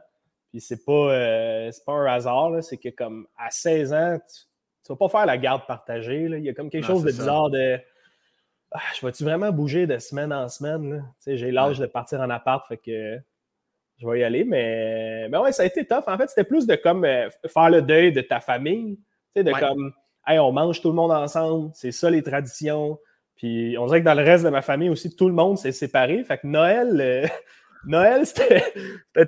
Puis 0.50 0.60
c'est 0.60 0.84
pas, 0.84 0.92
euh, 0.92 1.70
pas 1.84 1.92
un 1.92 2.06
hasard, 2.06 2.62
c'est 2.62 2.78
que 2.78 2.88
comme 2.88 3.26
à 3.38 3.50
16 3.50 3.92
ans, 3.92 4.18
tu, 4.18 4.90
ne 4.90 4.94
vas 4.94 4.98
pas 4.98 5.08
faire 5.08 5.26
la 5.26 5.36
garde 5.36 5.66
partagée. 5.66 6.22
Il 6.22 6.44
y 6.44 6.48
a 6.48 6.54
comme 6.54 6.70
quelque 6.70 6.86
chose 6.86 7.04
de 7.04 7.10
bizarre 7.10 7.50
de 7.50 7.78
ah, 8.70 8.80
je 8.98 9.06
vais-tu 9.06 9.24
vraiment 9.24 9.50
bouger 9.50 9.86
de 9.86 9.98
semaine 9.98 10.32
en 10.32 10.48
semaine? 10.48 11.06
J'ai 11.26 11.50
l'âge 11.50 11.78
de 11.78 11.86
partir 11.86 12.20
en 12.20 12.28
appart, 12.28 12.66
fait 12.66 12.76
que 12.76 13.18
je 13.98 14.08
vais 14.08 14.20
y 14.20 14.24
aller. 14.24 14.44
Mais, 14.44 15.28
mais 15.28 15.38
ouais, 15.38 15.52
ça 15.52 15.62
a 15.62 15.66
été 15.66 15.84
tough. 15.84 16.04
En 16.06 16.16
fait, 16.16 16.28
c'était 16.28 16.44
plus 16.44 16.66
de 16.66 16.76
comme 16.76 17.04
euh, 17.04 17.28
faire 17.46 17.70
le 17.70 17.82
deuil 17.82 18.12
de 18.12 18.20
ta 18.20 18.40
famille. 18.40 18.98
De 19.36 19.52
comme, 19.52 19.92
hey, 20.26 20.38
on 20.40 20.50
mange 20.50 20.80
tout 20.80 20.88
le 20.88 20.94
monde 20.94 21.12
ensemble, 21.12 21.70
c'est 21.74 21.92
ça 21.92 22.10
les 22.10 22.22
traditions. 22.22 22.98
Puis 23.36 23.76
on 23.78 23.86
dirait 23.86 24.00
que 24.00 24.04
dans 24.04 24.14
le 24.14 24.24
reste 24.24 24.44
de 24.44 24.50
ma 24.50 24.62
famille 24.62 24.88
aussi, 24.88 25.14
tout 25.14 25.28
le 25.28 25.34
monde 25.34 25.58
s'est 25.58 25.70
séparé. 25.70 26.24
Fait 26.24 26.38
que 26.38 26.46
Noël, 26.46 27.00
euh, 27.00 27.26
Noël, 27.86 28.26
c'était 28.26 28.64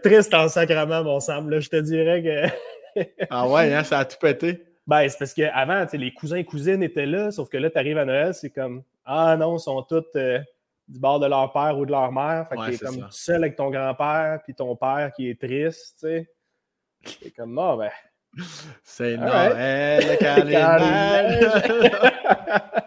triste 0.03 0.35
en 0.35 0.49
sacrament, 0.49 1.05
mon 1.05 1.21
semble. 1.21 1.61
Je 1.61 1.71
te 1.71 1.77
dirais 1.77 2.23
que. 2.23 3.05
ah 3.31 3.49
ouais, 3.49 3.73
hein, 3.73 3.85
ça 3.85 4.01
a 4.01 4.05
tout 4.05 4.17
pété. 4.21 4.65
Ben, 4.87 5.09
c'est 5.09 5.19
parce 5.19 5.35
qu'avant, 5.35 5.87
les 5.93 6.13
cousins 6.13 6.39
et 6.39 6.45
cousines 6.45 6.83
étaient 6.83 7.07
là, 7.07 7.31
sauf 7.31 7.49
que 7.49 7.57
là, 7.57 7.71
tu 7.71 7.79
arrives 7.79 7.99
à 7.99 8.05
Noël, 8.05 8.35
c'est 8.35 8.51
comme 8.51 8.83
Ah 9.05 9.37
non, 9.39 9.57
ils 9.57 9.61
sont 9.61 9.83
tous 9.83 10.03
euh, 10.17 10.41
du 10.91 10.99
bord 10.99 11.21
de 11.21 11.27
leur 11.27 11.53
père 11.53 11.79
ou 11.79 11.87
de 11.87 11.93
leur 11.93 12.11
mère. 12.13 12.49
Fait 12.49 12.57
que 12.57 12.71
t'es 12.71 12.85
comme 12.85 13.07
seul 13.11 13.37
avec 13.37 13.57
ton 13.57 13.71
grand-père, 13.71 14.41
puis 14.45 14.55
ton 14.55 14.75
père 14.77 15.13
qui 15.15 15.31
est 15.31 15.41
triste, 15.41 15.99
tu 16.01 16.07
sais. 16.07 16.31
C'est 17.23 17.31
comme 17.31 17.57
Ah, 17.59 17.77
ben. 17.77 17.91
C'est 18.85 19.17
Noël, 19.17 20.19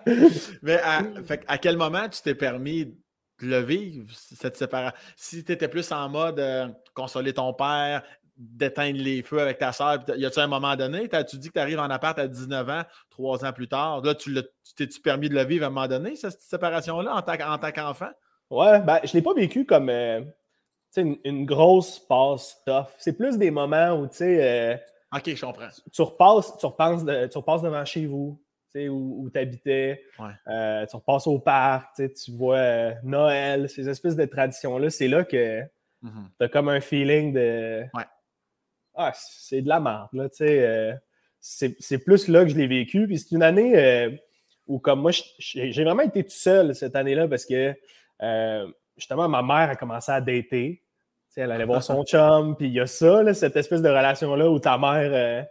Mais 0.62 0.79
à, 0.81 1.01
à 1.48 1.57
quel 1.57 1.77
moment 1.77 2.07
tu 2.10 2.22
t'es 2.22 2.36
permis 2.36 2.86
de 2.86 2.95
le 3.41 3.60
vivre, 3.60 4.07
cette 4.15 4.55
séparation? 4.55 4.98
Si 5.17 5.43
tu 5.43 5.51
étais 5.51 5.67
plus 5.67 5.91
en 5.91 6.07
mode 6.07 6.39
euh, 6.39 6.69
consoler 6.93 7.33
ton 7.33 7.53
père, 7.53 8.03
d'éteindre 8.51 9.00
les 9.00 9.21
feux 9.21 9.39
avec 9.39 9.57
ta 9.57 9.71
soeur? 9.71 10.00
Y 10.15 10.25
a-tu 10.25 10.39
un 10.39 10.47
moment 10.47 10.75
donné? 10.75 11.09
tu 11.29 11.38
dit 11.38 11.47
que 11.47 11.53
tu 11.53 11.59
arrives 11.59 11.79
en 11.79 11.89
appart 11.89 12.17
à 12.19 12.27
19 12.27 12.69
ans, 12.69 12.83
trois 13.09 13.45
ans 13.45 13.53
plus 13.53 13.67
tard. 13.67 14.01
Là, 14.01 14.15
tu 14.15 14.33
t'es-tu 14.75 15.00
permis 15.01 15.29
de 15.29 15.35
le 15.35 15.43
vivre 15.43 15.63
à 15.63 15.67
un 15.67 15.71
moment 15.71 15.88
donné, 15.88 16.15
cette 16.15 16.41
séparation-là, 16.41 17.15
en 17.15 17.21
tant, 17.21 17.71
qu'enfant? 17.71 18.12
Ouais, 18.50 18.79
ben, 18.81 19.00
je 19.03 19.09
ne 19.09 19.13
l'ai 19.13 19.21
pas 19.21 19.33
vécu 19.33 19.65
comme 19.65 19.89
euh, 19.89 20.21
une, 20.97 21.45
grosse 21.45 22.00
passe 22.00 22.62
tough. 22.65 22.88
C'est 22.97 23.17
plus 23.17 23.38
des 23.38 23.51
moments 23.51 23.93
où, 23.93 24.07
tu 24.07 24.17
sais. 24.17 24.73
Euh, 24.73 24.77
ok, 25.15 25.35
je 25.35 25.45
comprends. 25.45 25.67
Tu 25.91 26.01
repasses, 26.01 26.57
tu, 26.57 26.65
repasses 26.65 27.05
tu 27.31 27.38
repasses 27.38 27.62
devant 27.62 27.85
chez 27.85 28.05
vous. 28.05 28.39
où, 28.75 29.29
tu 29.33 29.39
habitais. 29.39 30.03
Euh, 30.47 30.85
tu 30.85 30.95
repasses 30.95 31.27
au 31.27 31.39
parc, 31.39 31.95
tu 31.95 32.31
vois 32.31 32.57
euh, 32.57 32.93
Noël, 33.03 33.69
ces 33.69 33.89
espèces 33.89 34.15
de 34.15 34.25
traditions-là. 34.25 34.89
C'est 34.89 35.07
là 35.07 35.23
que 35.23 35.62
mm-hmm. 35.62 36.27
tu 36.39 36.45
as 36.45 36.50
comme 36.50 36.69
un 36.69 36.81
feeling 36.81 37.33
de. 37.33 37.83
Ah, 38.95 39.12
c'est 39.15 39.62
de 39.62 39.69
la 39.69 39.79
merde, 39.79 40.09
là, 40.13 40.29
tu 40.29 40.38
sais. 40.38 40.65
Euh, 40.65 40.93
c'est 41.39 41.97
plus 41.97 42.27
là 42.29 42.43
que 42.43 42.51
je 42.51 42.55
l'ai 42.55 42.67
vécu. 42.67 43.05
Puis 43.05 43.19
c'est 43.19 43.35
une 43.35 43.43
année 43.43 44.17
où, 44.65 44.79
comme 44.79 45.01
moi, 45.01 45.12
j'ai 45.39 45.83
vraiment 45.83 46.03
été 46.03 46.23
tout 46.23 46.29
seul 46.29 46.73
cette 46.73 46.95
année-là 46.95 47.27
parce 47.27 47.45
que, 47.45 47.75
justement, 48.95 49.27
ma 49.27 49.41
mère 49.41 49.69
a 49.69 49.75
commencé 49.75 50.09
à 50.09 50.21
dater. 50.21 50.81
elle 51.35 51.51
allait 51.51 51.65
voir 51.65 51.83
son 51.83 52.03
chum, 52.05 52.55
puis 52.55 52.67
il 52.67 52.73
y 52.73 52.79
a 52.79 52.88
ça, 52.88 53.33
cette 53.33 53.57
espèce 53.57 53.81
de 53.81 53.89
relation-là 53.89 54.50
où 54.50 54.57
ta 54.59 54.77
mère 54.77 55.43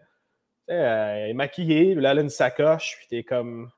euh, 0.71 1.25
elle 1.25 1.31
est 1.31 1.35
maquillée, 1.35 1.95
là, 1.95 2.13
elle 2.13 2.19
a 2.19 2.23
une 2.23 2.29
sacoche, 2.29 2.97
puis 2.99 3.07
t'es 3.09 3.25
comme. 3.25 3.71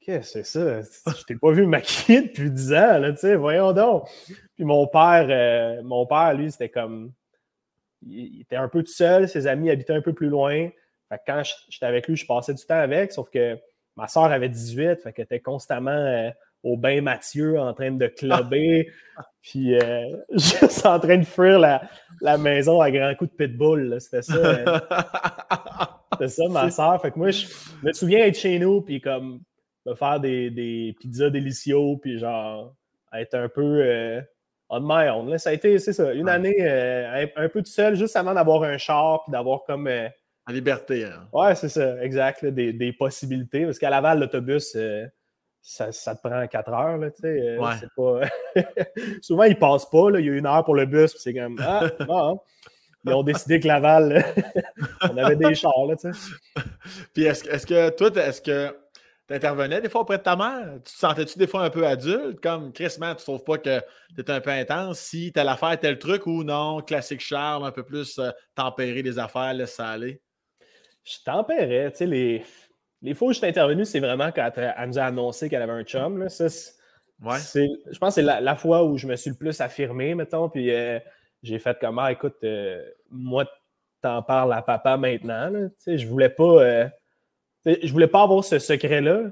Qu'est-ce 0.00 0.38
que 0.38 0.42
c'est 0.42 0.82
ça? 0.84 1.12
Je 1.18 1.24
t'ai 1.24 1.36
pas 1.36 1.50
vu 1.50 1.66
maquiller 1.66 2.22
depuis 2.22 2.50
10 2.50 2.72
ans, 2.72 2.98
là, 2.98 3.12
tu 3.12 3.18
sais, 3.18 3.36
voyons 3.36 3.72
donc. 3.72 4.08
Puis 4.54 4.64
mon 4.64 4.86
père, 4.86 5.26
euh, 5.28 5.82
mon 5.82 6.06
père, 6.06 6.34
lui, 6.34 6.50
c'était 6.50 6.68
comme. 6.68 7.12
Il, 8.02 8.40
était 8.40 8.56
un 8.56 8.68
peu 8.68 8.82
tout 8.82 8.92
seul, 8.92 9.28
ses 9.28 9.46
amis 9.46 9.70
habitaient 9.70 9.94
un 9.94 10.02
peu 10.02 10.12
plus 10.12 10.28
loin. 10.28 10.68
Fait 11.08 11.18
que 11.18 11.22
quand 11.26 11.42
j'étais 11.68 11.86
avec 11.86 12.08
lui, 12.08 12.16
je 12.16 12.26
passais 12.26 12.54
du 12.54 12.64
temps 12.64 12.80
avec, 12.80 13.12
sauf 13.12 13.28
que 13.30 13.58
ma 13.96 14.08
soeur 14.08 14.24
avait 14.24 14.48
18, 14.48 15.02
fait 15.02 15.12
qu'elle 15.12 15.24
était 15.24 15.40
constamment 15.40 15.90
euh, 15.90 16.30
au 16.62 16.76
bain 16.76 17.00
Mathieu 17.02 17.58
en 17.58 17.72
train 17.74 17.90
de 17.90 18.06
clubber, 18.06 18.90
puis 19.42 19.74
juste 20.30 20.86
en 20.86 20.98
train 21.00 21.18
de 21.18 21.24
fuir 21.24 21.58
la, 21.58 21.82
la, 22.20 22.38
maison 22.38 22.80
à 22.80 22.90
grands 22.90 23.14
coups 23.14 23.30
de 23.32 23.36
pitbull. 23.36 24.00
C'était 24.00 24.22
ça. 24.22 24.80
C'est 26.20 26.28
ça, 26.28 26.48
ma 26.48 26.70
soeur. 26.70 27.00
Fait 27.00 27.10
que 27.10 27.18
moi, 27.18 27.30
je 27.30 27.46
me 27.82 27.92
souviens 27.92 28.26
être 28.26 28.38
chez 28.38 28.58
nous, 28.58 28.82
puis 28.82 29.00
comme 29.00 29.40
me 29.86 29.94
faire 29.94 30.20
des, 30.20 30.50
des 30.50 30.94
pizzas 31.00 31.30
délicieux, 31.30 31.96
puis 32.00 32.18
genre 32.18 32.74
être 33.12 33.34
un 33.34 33.48
peu 33.48 33.82
euh, 33.82 34.20
on 34.70 34.80
my 34.80 35.08
own. 35.08 35.36
Ça 35.38 35.50
a 35.50 35.52
été, 35.52 35.78
c'est 35.78 35.92
ça, 35.92 36.12
une 36.12 36.28
année 36.28 36.56
euh, 36.60 37.26
un, 37.36 37.48
peu 37.48 37.62
tout 37.62 37.70
seul, 37.70 37.96
juste 37.96 38.16
avant 38.16 38.32
d'avoir 38.32 38.62
un 38.62 38.78
char, 38.78 39.24
puis 39.24 39.32
d'avoir 39.32 39.64
comme. 39.64 39.86
Euh, 39.86 40.08
en 40.46 40.52
liberté. 40.52 41.04
Hein. 41.04 41.28
Ouais, 41.32 41.54
c'est 41.54 41.68
ça, 41.68 42.02
exact, 42.02 42.44
des, 42.46 42.72
des, 42.72 42.92
possibilités. 42.92 43.64
Parce 43.64 43.78
qu'à 43.78 43.90
Laval, 43.90 44.20
l'autobus. 44.20 44.76
Ça, 45.62 45.92
ça, 45.92 46.14
te 46.14 46.26
prend 46.26 46.46
4 46.46 46.72
heures, 46.72 46.96
là, 46.96 47.10
tu 47.10 47.20
sais. 47.20 47.58
Ouais. 47.58 47.74
Pas... 47.94 48.64
Souvent, 49.20 49.42
ils 49.42 49.58
passent 49.58 49.90
pas, 49.90 50.10
là. 50.10 50.18
Il 50.18 50.24
y 50.24 50.30
a 50.30 50.32
une 50.32 50.46
heure 50.46 50.64
pour 50.64 50.74
le 50.74 50.86
bus, 50.86 51.12
puis 51.12 51.20
c'est 51.20 51.34
comme, 51.34 51.60
ah, 51.60 51.86
bon 52.06 52.40
ils 53.04 53.12
ont 53.12 53.22
décidé 53.22 53.60
que 53.60 53.68
Laval, 53.68 54.24
on 55.02 55.16
avait 55.16 55.36
des 55.36 55.54
chars, 55.54 55.86
là, 55.86 55.96
tu 55.96 56.12
sais. 56.12 56.18
Puis 57.14 57.24
est-ce 57.24 57.48
est 57.48 57.66
que 57.66 57.90
toi, 57.90 58.10
est-ce 58.22 58.42
que 58.42 58.74
tu 59.30 59.36
intervenais 59.36 59.80
des 59.80 59.88
fois 59.88 60.00
auprès 60.00 60.18
de 60.18 60.24
ta 60.24 60.34
mère? 60.34 60.74
Tu 60.84 60.92
te 60.92 60.98
sentais-tu 60.98 61.38
des 61.38 61.46
fois 61.46 61.62
un 61.62 61.70
peu 61.70 61.86
adulte? 61.86 62.40
Comme 62.40 62.72
Chris, 62.72 62.96
man, 62.98 63.14
tu 63.14 63.22
trouves 63.22 63.44
pas 63.44 63.58
que 63.58 63.80
tu 64.16 64.24
un 64.26 64.40
peu 64.40 64.50
intense? 64.50 64.98
Si 64.98 65.30
telle 65.32 65.48
affaire, 65.48 65.78
tel 65.78 66.00
truc 66.00 66.26
ou 66.26 66.42
non? 66.42 66.80
Classique 66.80 67.20
Charles, 67.20 67.64
un 67.64 67.70
peu 67.70 67.84
plus 67.84 68.18
euh, 68.18 68.32
tempérer 68.56 69.02
les 69.02 69.20
affaires, 69.20 69.54
laisse 69.54 69.74
ça 69.74 69.90
aller? 69.90 70.20
Je 71.04 71.18
tempérais, 71.24 71.92
tu 71.92 71.98
sais, 71.98 72.06
les, 72.06 72.44
les 73.02 73.14
fois 73.14 73.28
où 73.28 73.32
je 73.32 73.38
suis 73.38 73.46
intervenu, 73.46 73.84
c'est 73.84 74.00
vraiment 74.00 74.32
quand 74.32 74.50
elle 74.56 74.88
nous 74.88 74.98
a 74.98 75.04
annoncé 75.04 75.48
qu'elle 75.48 75.62
avait 75.62 75.72
un 75.72 75.84
chum. 75.84 76.18
Là. 76.18 76.28
Ça, 76.28 76.46
ouais. 76.46 77.38
je 77.54 77.98
pense 78.00 78.16
que 78.16 78.22
c'est 78.22 78.40
la, 78.40 78.56
fois 78.56 78.82
où 78.84 78.98
je 78.98 79.06
me 79.06 79.14
suis 79.14 79.30
le 79.30 79.36
plus 79.36 79.60
affirmé, 79.60 80.16
mettons. 80.16 80.48
Puis 80.48 80.72
euh, 80.72 80.98
j'ai 81.44 81.60
fait 81.60 81.78
comme 81.78 82.00
ah, 82.00 82.10
écoute, 82.10 82.38
euh, 82.42 82.84
moi, 83.10 83.48
t'en 84.02 84.22
parles 84.22 84.52
à 84.52 84.62
papa 84.62 84.96
maintenant. 84.96 85.52
je 85.86 86.06
voulais 86.08 86.30
pas. 86.30 86.90
Euh, 87.66 87.76
je 87.82 87.92
voulais 87.92 88.08
pas 88.08 88.22
avoir 88.22 88.44
ce 88.44 88.58
secret-là. 88.58 89.30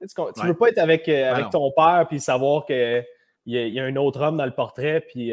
Tu, 0.00 0.46
veux 0.46 0.54
pas 0.54 0.68
être 0.68 0.78
avec, 0.78 1.08
euh, 1.08 1.30
avec 1.30 1.50
ton 1.50 1.70
père 1.72 2.06
puis 2.08 2.20
savoir 2.20 2.64
qu'il 2.64 3.04
y, 3.44 3.58
y, 3.58 3.80
a 3.80 3.84
un 3.84 3.96
autre 3.96 4.22
homme 4.22 4.38
dans 4.38 4.46
le 4.46 4.54
portrait 4.54 5.00
puis 5.02 5.32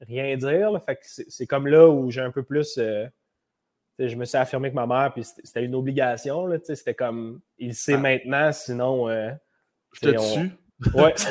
rien 0.00 0.36
dire. 0.36 0.70
Fait 0.84 0.98
c'est 1.02 1.46
comme 1.46 1.68
là 1.68 1.88
où 1.88 2.10
j'ai 2.10 2.20
un 2.20 2.32
peu 2.32 2.42
plus. 2.42 2.76
je 2.76 4.16
me 4.16 4.24
suis 4.24 4.36
affirmé 4.36 4.70
que 4.70 4.74
ma 4.74 4.86
mère, 4.86 5.12
puis 5.12 5.22
c'était 5.24 5.64
une 5.64 5.76
obligation. 5.76 6.48
C'était 6.64 6.94
comme 6.94 7.40
il 7.58 7.74
sait 7.74 7.94
ah. 7.94 7.98
maintenant, 7.98 8.50
sinon. 8.52 9.08
je 9.08 10.00
te 10.00 10.34
tue. 10.34 10.50
Ouais. 10.94 11.14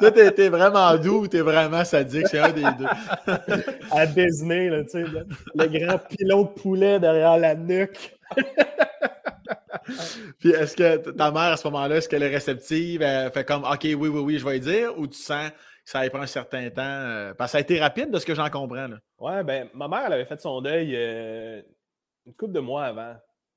Toi, 0.00 0.10
t'es 0.10 0.48
vraiment 0.48 0.96
doux 0.96 1.28
t'es 1.28 1.40
vraiment 1.40 1.84
sadique, 1.84 2.26
c'est 2.28 2.40
un 2.40 2.50
des 2.50 2.62
deux. 2.62 2.86
à 3.92 4.06
Disney, 4.06 4.68
là, 4.68 4.82
tu 4.84 4.90
sais, 4.90 5.04
le, 5.54 5.66
grand 5.66 5.98
pilon 5.98 6.42
de 6.42 6.48
poulet 6.48 6.98
derrière 6.98 7.38
la 7.38 7.54
nuque. 7.54 8.12
Puis 10.40 10.50
est-ce 10.50 10.76
que 10.76 10.96
ta 11.12 11.30
mère, 11.30 11.52
à 11.52 11.56
ce 11.56 11.68
moment-là, 11.68 11.96
est-ce 11.96 12.08
qu'elle 12.08 12.24
est 12.24 12.34
réceptive? 12.34 13.02
Elle 13.02 13.30
fait 13.30 13.44
comme 13.44 13.62
OK, 13.62 13.84
oui, 13.84 13.94
oui, 13.94 14.08
oui, 14.08 14.38
je 14.38 14.44
vais 14.44 14.56
y 14.56 14.60
dire, 14.60 14.98
ou 14.98 15.06
tu 15.06 15.18
sens 15.18 15.50
que 15.50 15.56
ça 15.84 16.00
va 16.00 16.08
prendre 16.10 16.24
un 16.24 16.28
certain 16.28 16.68
temps? 16.70 16.82
Euh, 16.82 17.34
parce 17.34 17.50
que 17.50 17.52
ça 17.52 17.58
a 17.58 17.60
été 17.60 17.78
rapide 17.78 18.10
de 18.10 18.18
ce 18.18 18.26
que 18.26 18.34
j'en 18.34 18.50
comprends. 18.50 18.88
Là? 18.88 18.96
Ouais, 19.18 19.44
ben, 19.44 19.68
ma 19.74 19.86
mère, 19.86 20.02
elle 20.06 20.14
avait 20.14 20.24
fait 20.24 20.40
son 20.40 20.60
deuil 20.60 20.92
euh, 20.96 21.62
une 22.26 22.34
couple 22.34 22.52
de 22.52 22.60
mois 22.60 22.86
avant. 22.86 23.14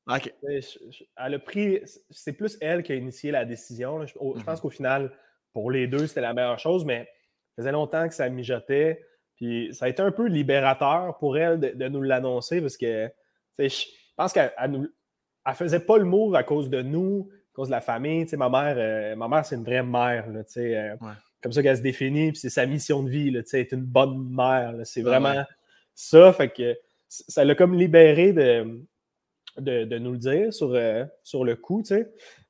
OK. 0.09 0.33
Elle 0.43 1.33
a 1.33 1.39
pris. 1.39 1.81
C'est 2.09 2.33
plus 2.33 2.57
elle 2.61 2.83
qui 2.83 2.91
a 2.91 2.95
initié 2.95 3.31
la 3.31 3.45
décision. 3.45 4.05
Je, 4.05 4.13
pense 4.13 4.45
mhm. 4.45 4.59
qu'au 4.59 4.69
final, 4.69 5.11
pour 5.53 5.71
les 5.71 5.87
deux, 5.87 6.07
c'était 6.07 6.21
la 6.21 6.33
meilleure 6.33 6.59
chose, 6.59 6.85
mais 6.85 7.05
ça 7.49 7.61
faisait 7.61 7.71
longtemps 7.71 8.07
que 8.07 8.13
ça 8.13 8.29
mijotait. 8.29 9.03
Puis 9.35 9.73
ça 9.73 9.85
a 9.85 9.89
été 9.89 10.01
un 10.01 10.11
peu 10.11 10.27
libérateur 10.27 11.17
pour 11.17 11.37
elle 11.37 11.59
de, 11.59 11.87
nous 11.87 12.01
l'annoncer 12.01 12.59
parce 12.59 12.75
que 12.75 13.09
je 13.57 13.85
pense 14.17 14.33
qu'elle 14.33 14.51
ne 14.67 15.53
faisait 15.53 15.79
pas 15.79 15.97
le 15.97 16.03
move 16.03 16.35
à 16.35 16.43
cause 16.43 16.69
de 16.69 16.81
nous, 16.81 17.29
à 17.53 17.55
cause 17.55 17.69
de 17.69 17.71
la 17.71 17.81
famille. 17.81 18.27
ma 18.35 18.49
mère, 18.49 18.75
euh, 18.77 19.15
ma 19.15 19.29
mère 19.29 19.45
c'est 19.45 19.55
une 19.55 19.63
vraie 19.63 19.83
mère. 19.83 20.25
Euh, 20.57 20.95
comme 21.41 21.53
ça 21.53 21.63
qu'elle 21.63 21.77
se 21.77 21.81
définit, 21.81 22.31
puis 22.33 22.41
c'est 22.41 22.49
sa 22.49 22.65
mission 22.65 23.01
de 23.01 23.09
vie, 23.09 23.31
là, 23.31 23.41
être 23.53 23.71
une 23.71 23.85
bonne 23.85 24.29
mère. 24.29 24.75
C'est 24.83 25.01
vraiment 25.01 25.45
ça. 25.95 26.33
Fait 26.33 26.49
que 26.49 26.77
ça 27.07 27.45
l'a 27.45 27.55
comme 27.55 27.75
libéré 27.75 28.33
de, 28.33 28.83
de, 29.59 29.97
nous 29.97 30.11
le 30.11 30.17
dire 30.17 30.53
sur, 30.53 30.73
euh, 30.73 31.05
sur 31.23 31.43
le 31.45 31.55
coup. 31.55 31.83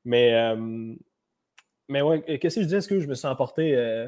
Mais 0.04 0.34
mais 1.90 2.02
ouais, 2.02 2.22
qu'est-ce 2.38 2.54
que 2.54 2.62
je 2.62 2.66
dis? 2.68 2.76
Est-ce 2.76 2.86
que 2.86 3.00
je 3.00 3.08
me 3.08 3.14
suis 3.14 3.26
emporté. 3.26 3.74
Euh, 3.74 4.06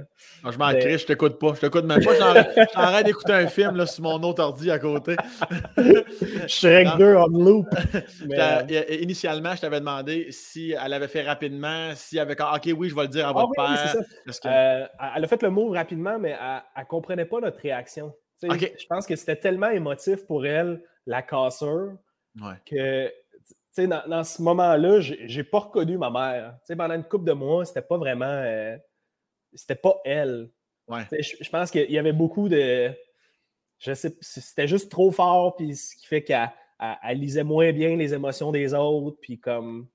je 0.48 0.56
m'en 0.56 0.70
crée, 0.70 0.98
je 0.98 1.04
t'écoute 1.04 1.40
pas. 1.40 1.54
Je 1.54 1.62
t'écoute 1.62 1.84
même 1.84 2.00
pas. 2.00 2.14
J'arrête 2.74 3.06
d'écouter 3.06 3.32
un 3.32 3.48
film 3.48 3.74
là, 3.74 3.86
sur 3.86 4.04
mon 4.04 4.22
autre 4.22 4.40
ordi 4.40 4.70
à 4.70 4.78
côté. 4.78 5.16
Shrek 6.46 6.86
2 6.96 7.16
on 7.16 7.26
loop. 7.26 7.66
Euh, 8.32 8.62
initialement, 9.00 9.54
je 9.54 9.62
t'avais 9.62 9.80
demandé 9.80 10.28
si 10.30 10.72
elle 10.72 10.92
avait 10.92 11.08
fait 11.08 11.22
rapidement, 11.22 11.90
si 11.94 12.16
elle 12.16 12.22
avait. 12.22 12.36
Ok, 12.40 12.70
oui, 12.76 12.88
je 12.88 12.94
vais 12.94 13.02
le 13.02 13.08
dire 13.08 13.26
à 13.26 13.30
ah 13.30 13.32
votre 13.32 13.52
père. 13.52 13.96
Euh, 14.46 14.86
elle 15.16 15.24
a 15.24 15.26
fait 15.26 15.42
le 15.42 15.50
mot 15.50 15.68
rapidement, 15.70 16.18
mais 16.18 16.36
elle 16.40 16.82
ne 16.82 16.86
comprenait 16.86 17.24
pas 17.24 17.40
notre 17.40 17.58
réaction. 17.58 18.14
Je 18.42 18.86
pense 18.88 19.06
que 19.06 19.16
c'était 19.16 19.36
tellement 19.36 19.70
émotif 19.70 20.24
pour 20.26 20.46
elle, 20.46 20.82
la 21.06 21.22
que 22.66 23.12
dans, 23.78 24.02
dans, 24.06 24.24
ce 24.24 24.42
moment-là, 24.42 25.00
j'ai 25.00 25.44
pas 25.44 25.60
reconnu 25.60 25.98
ma 25.98 26.10
mère. 26.10 26.58
pendant 26.76 26.94
une 26.94 27.04
couple 27.04 27.24
de 27.24 27.32
mois, 27.32 27.64
c'était 27.64 27.82
pas 27.82 27.96
vraiment. 27.96 28.24
Euh, 28.26 28.76
c'était 29.54 29.74
pas 29.74 30.00
elle. 30.04 30.50
Je, 30.88 31.50
pense 31.50 31.70
qu'il 31.70 31.90
y 31.90 31.98
avait 31.98 32.12
beaucoup 32.12 32.48
de. 32.48 32.92
Je 33.78 33.94
sais, 33.94 34.16
c'était 34.20 34.68
juste 34.68 34.90
trop 34.90 35.10
fort, 35.10 35.56
puis 35.56 35.74
ce 35.74 35.96
qui 35.96 36.06
fait 36.06 36.22
qu'elle 36.22 36.50
lisait 37.14 37.44
moins 37.44 37.72
bien 37.72 37.96
les 37.96 38.14
émotions 38.14 38.52
des 38.52 38.74
autres, 38.74 39.18
puis 39.20 39.38
comme. 39.38 39.88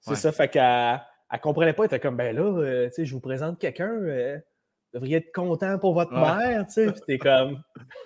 C'est 0.00 0.14
ça, 0.14 0.32
fait 0.32 0.48
qu'elle 0.48 1.00
elle 1.30 1.40
comprenait 1.40 1.74
pas, 1.74 1.84
elle 1.84 1.88
était 1.88 2.00
comme, 2.00 2.16
ben 2.16 2.34
là, 2.34 2.42
euh, 2.42 2.90
je 2.96 3.12
vous 3.12 3.20
présente 3.20 3.58
quelqu'un, 3.58 3.92
euh, 3.92 4.38
devriez 4.92 5.18
être 5.18 5.32
content 5.32 5.78
pour 5.78 5.94
votre 5.94 6.12
mère, 6.12 6.66
tu 6.66 6.72
sais, 6.72 6.92
puis 6.92 7.00
t'es 7.06 7.18
comme. 7.18 7.62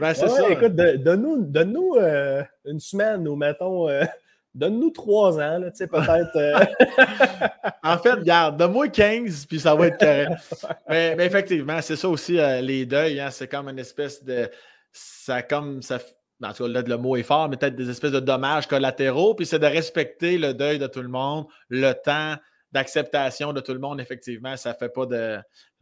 ben, 0.00 0.14
c'est 0.14 0.28
ça. 0.28 0.50
Écoute, 0.50 0.74
donne-nous 0.74 1.44
donne 1.44 1.76
une 2.64 2.80
semaine 2.80 3.26
ou 3.28 3.36
mettons 3.36 3.88
Donne-nous 4.54 4.90
trois 4.90 5.40
ans, 5.40 5.60
tu 5.62 5.70
sais, 5.74 5.86
peut-être. 5.88 6.36
Euh. 6.36 6.64
en 7.82 7.98
fait, 7.98 8.12
regarde, 8.12 8.56
donne-moi 8.56 8.86
15, 8.86 9.46
puis 9.46 9.58
ça 9.58 9.74
va 9.74 9.88
être 9.88 9.98
correct. 9.98 10.30
mais, 10.88 11.26
effectivement, 11.26 11.82
c'est 11.82 11.96
ça 11.96 12.08
aussi, 12.08 12.38
euh, 12.38 12.60
les 12.60 12.86
deuils, 12.86 13.18
hein, 13.18 13.30
c'est 13.30 13.48
comme 13.48 13.68
une 13.68 13.80
espèce 13.80 14.22
de. 14.22 14.48
Ça 14.92 15.42
comme. 15.42 15.82
Ça, 15.82 15.98
en 16.40 16.52
tout 16.52 16.66
cas, 16.66 16.68
là, 16.68 16.82
le 16.82 16.96
mot 16.96 17.16
est 17.16 17.24
fort, 17.24 17.48
mais 17.48 17.56
peut-être 17.56 17.74
des 17.74 17.90
espèces 17.90 18.12
de 18.12 18.20
dommages 18.20 18.68
collatéraux, 18.68 19.34
puis 19.34 19.44
c'est 19.44 19.58
de 19.58 19.66
respecter 19.66 20.38
le 20.38 20.54
deuil 20.54 20.78
de 20.78 20.86
tout 20.86 21.02
le 21.02 21.08
monde, 21.08 21.46
le 21.68 21.92
temps 21.92 22.36
d'acceptation 22.74 23.52
de 23.52 23.60
tout 23.60 23.72
le 23.72 23.78
monde, 23.78 24.00
effectivement, 24.00 24.56
ça 24.56 24.70
ne 24.70 24.74
fait 24.74 24.88
pas 24.90 25.06
de, 25.06 25.38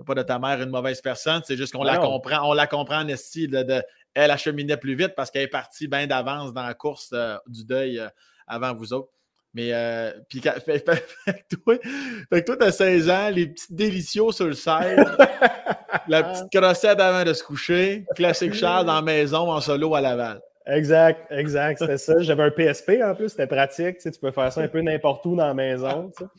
pas 0.07 0.15
de 0.15 0.23
ta 0.23 0.39
mère 0.39 0.61
une 0.61 0.71
mauvaise 0.71 1.01
personne. 1.01 1.43
C'est 1.45 1.57
juste 1.57 1.73
qu'on 1.73 1.83
la 1.83 1.97
comprend, 1.97 2.49
on 2.49 2.53
la 2.53 2.67
comprend 2.67 3.01
en 3.01 3.09
esti 3.09 3.49
de, 3.49 3.83
elle 4.15 4.31
acheminait 4.31 4.77
plus 4.77 4.95
vite 4.95 5.15
parce 5.17 5.31
qu'elle 5.31 5.43
est 5.43 5.49
partie 5.49 5.89
bien 5.89 6.07
d'avance 6.07 6.53
dans 6.53 6.63
la 6.63 6.75
course 6.75 7.11
euh, 7.15 7.37
du 7.47 7.65
deuil 7.65 8.01
avant 8.47 8.75
vous 8.75 8.93
autres. 8.93 9.11
Mais, 9.55 9.71
euh, 9.73 10.13
puis, 10.29 10.41
fait, 10.65 10.85
toi, 10.85 12.57
tu 12.57 12.65
as 12.65 12.73
16 12.73 13.11
ans, 13.11 13.31
les 13.31 13.49
petits 13.49 13.75
délicieux 13.75 14.31
sur 14.31 14.47
le 14.47 14.55
side, 14.55 15.05
la 16.09 16.23
petite 16.23 16.51
crossette 16.55 17.01
avant 17.01 17.25
de 17.25 17.33
se 17.33 17.43
coucher, 17.43 18.07
classique 18.15 18.55
Charles 18.55 18.87
dans 18.87 18.95
la 18.95 19.03
maison 19.03 19.51
en 19.51 19.61
solo 19.61 19.95
à 19.95 20.01
Laval. 20.01 20.41
Exact, 20.67 21.27
exact, 21.31 21.79
c'était 21.81 21.99
ça. 21.99 22.21
J'avais 22.21 22.45
un 22.45 22.51
PSP 22.51 22.93
en 23.03 23.15
plus, 23.15 23.31
c'était 23.31 23.49
pratique. 23.49 23.97
Tu, 23.97 24.03
sais, 24.03 24.11
tu 24.13 24.21
peux 24.21 24.31
faire 24.31 24.53
ça 24.53 24.61
un 24.61 24.69
peu 24.69 24.81
n'importe 24.81 25.27
où 25.27 25.35
dans 25.35 25.47
la 25.47 25.55
maison. 25.55 26.11
Tu 26.17 26.25
sais. 26.25 26.31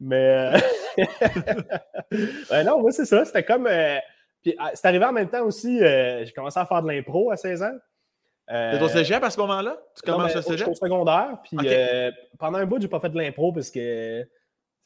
Mais 0.00 0.54
euh, 0.98 1.04
ben 2.50 2.64
non, 2.64 2.80
moi, 2.80 2.92
c'est 2.92 3.04
ça. 3.04 3.24
C'était 3.24 3.44
comme. 3.44 3.66
Euh, 3.66 3.98
puis 4.42 4.54
ah, 4.58 4.70
c'est 4.74 4.86
arrivé 4.86 5.04
en 5.04 5.12
même 5.12 5.28
temps 5.28 5.44
aussi. 5.44 5.82
Euh, 5.82 6.24
j'ai 6.24 6.32
commencé 6.32 6.58
à 6.58 6.66
faire 6.66 6.82
de 6.82 6.88
l'impro 6.88 7.30
à 7.30 7.36
16 7.36 7.62
ans. 7.62 7.76
T'es 8.48 8.80
au 8.80 8.88
cégep 8.88 9.22
à 9.22 9.30
ce 9.30 9.38
moment-là? 9.40 9.76
Tu 9.94 10.02
commences 10.10 10.34
au 10.34 10.42
cégep? 10.42 10.68
au 10.68 10.74
secondaire. 10.74 11.38
Puis 11.42 11.56
pendant 12.38 12.58
un 12.58 12.66
bout, 12.66 12.80
j'ai 12.80 12.88
pas 12.88 13.00
fait 13.00 13.10
de 13.10 13.18
l'impro 13.18 13.52
parce 13.52 13.70
que 13.70 14.26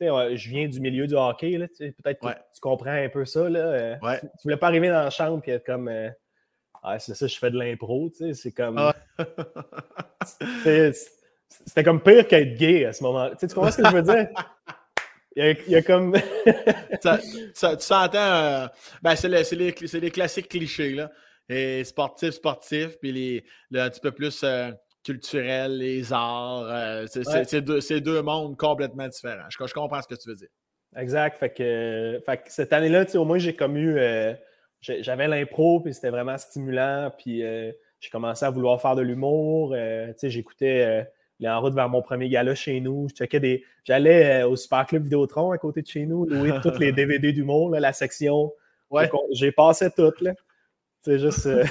je 0.01 0.49
viens 0.49 0.67
du 0.67 0.81
milieu 0.81 1.07
du 1.07 1.15
hockey. 1.15 1.59
Peut-être 1.79 2.21
que 2.21 2.29
tu 2.55 2.61
comprends 2.61 2.91
un 2.91 3.09
peu 3.09 3.25
ça. 3.25 3.49
Là. 3.49 3.99
Tu, 4.21 4.43
voulais 4.45 4.57
pas 4.57 4.69
arriver 4.69 4.89
dans 4.89 5.05
la 5.05 5.11
chambre 5.11 5.43
et 5.47 5.53
être 5.53 5.67
comme. 5.67 5.91
Ah, 6.85 6.99
c'est 6.99 7.15
ça, 7.15 7.29
je 7.29 7.39
fais 7.39 7.51
de 7.51 7.59
l'impro. 7.59 8.11
C'est 8.33 8.53
comme. 8.53 8.79
Ah. 8.79 8.95
C'était 11.67 11.85
comme 11.85 12.03
pire 12.03 12.27
qu'être 12.27 12.55
gay 12.55 12.87
à 12.87 12.93
ce 12.93 13.03
moment-là. 13.05 13.35
Tu 13.39 13.47
comprends 13.49 13.71
ce 13.71 13.83
que 13.83 13.89
je 13.89 13.95
veux 13.95 14.03
dire? 14.03 14.29
Il 15.37 15.57
y, 15.69 15.77
a, 15.77 15.83
comme. 15.83 16.15
ça, 17.01 17.19
tu 17.19 17.85
s'entends. 17.85 18.19
Euh, 18.19 18.67
ben, 19.03 19.17
c'est 19.17 19.29
les, 19.29 19.73
les, 20.01 20.11
classiques 20.11 20.49
clichés, 20.49 20.93
là. 20.93 21.11
Et 21.49 21.85
sportif, 21.85 22.31
sportif, 22.31 22.99
puis 23.01 23.13
les, 23.13 23.45
un 23.81 23.89
petit 23.89 24.01
peu 24.01 24.13
plus 24.13 24.43
euh, 24.45 24.71
culturel, 25.05 25.79
les 25.79 26.13
arts. 26.13 26.67
Euh, 26.69 27.07
c'est 27.07 27.63
deux, 27.63 27.81
deux, 28.01 28.23
mondes 28.23 28.57
complètement 28.57 29.09
différents. 29.09 29.49
Je, 29.49 29.67
je, 29.67 29.75
comprends 29.75 30.03
ce 30.03 30.09
que 30.09 30.21
tu 30.21 30.29
veux 30.29 30.37
dire. 30.37 30.49
Exact. 30.97 31.39
Fait 31.39 31.51
que, 31.51 32.21
fait 32.25 32.43
cette 32.49 32.73
année-là, 32.73 33.07
au 33.15 33.25
moins, 33.25 33.39
j'ai 33.39 33.55
comme 33.55 33.77
eu. 33.77 33.99
J'avais 34.81 35.29
l'impro, 35.29 35.81
puis 35.81 35.95
c'était 35.95 36.11
vraiment 36.11 36.37
stimulant. 36.37 37.11
Puis 37.17 37.41
j'ai 37.41 38.11
commencé 38.11 38.45
à 38.45 38.51
vouloir 38.51 38.81
faire 38.81 38.97
de 38.97 39.03
l'humour. 39.03 39.75
J'écoutais 40.23 41.07
en 41.49 41.61
route 41.61 41.75
vers 41.75 41.89
mon 41.89 42.03
premier 42.03 42.29
gala 42.29 42.55
chez 42.55 42.81
nous. 42.81 43.09
Je 43.19 43.39
des. 43.39 43.65
J'allais 43.85 44.43
euh, 44.43 44.49
au 44.49 44.57
Super 44.57 44.87
Club 44.87 45.05
Vidéotron 45.05 45.51
à 45.51 45.59
côté 45.59 45.83
de 45.83 45.87
chez 45.87 46.07
nous, 46.07 46.25
louer 46.27 46.53
tous 46.63 46.79
les 46.79 46.93
DVD 46.93 47.33
d'humour, 47.33 47.71
la 47.71 47.93
section. 47.93 48.53
Ouais. 48.91 49.11
J'ai 49.33 49.53
passé 49.53 49.91
toutes. 49.91 50.21
Là. 50.21 50.33
C'est 51.01 51.19
juste. 51.19 51.47
Euh, 51.47 51.65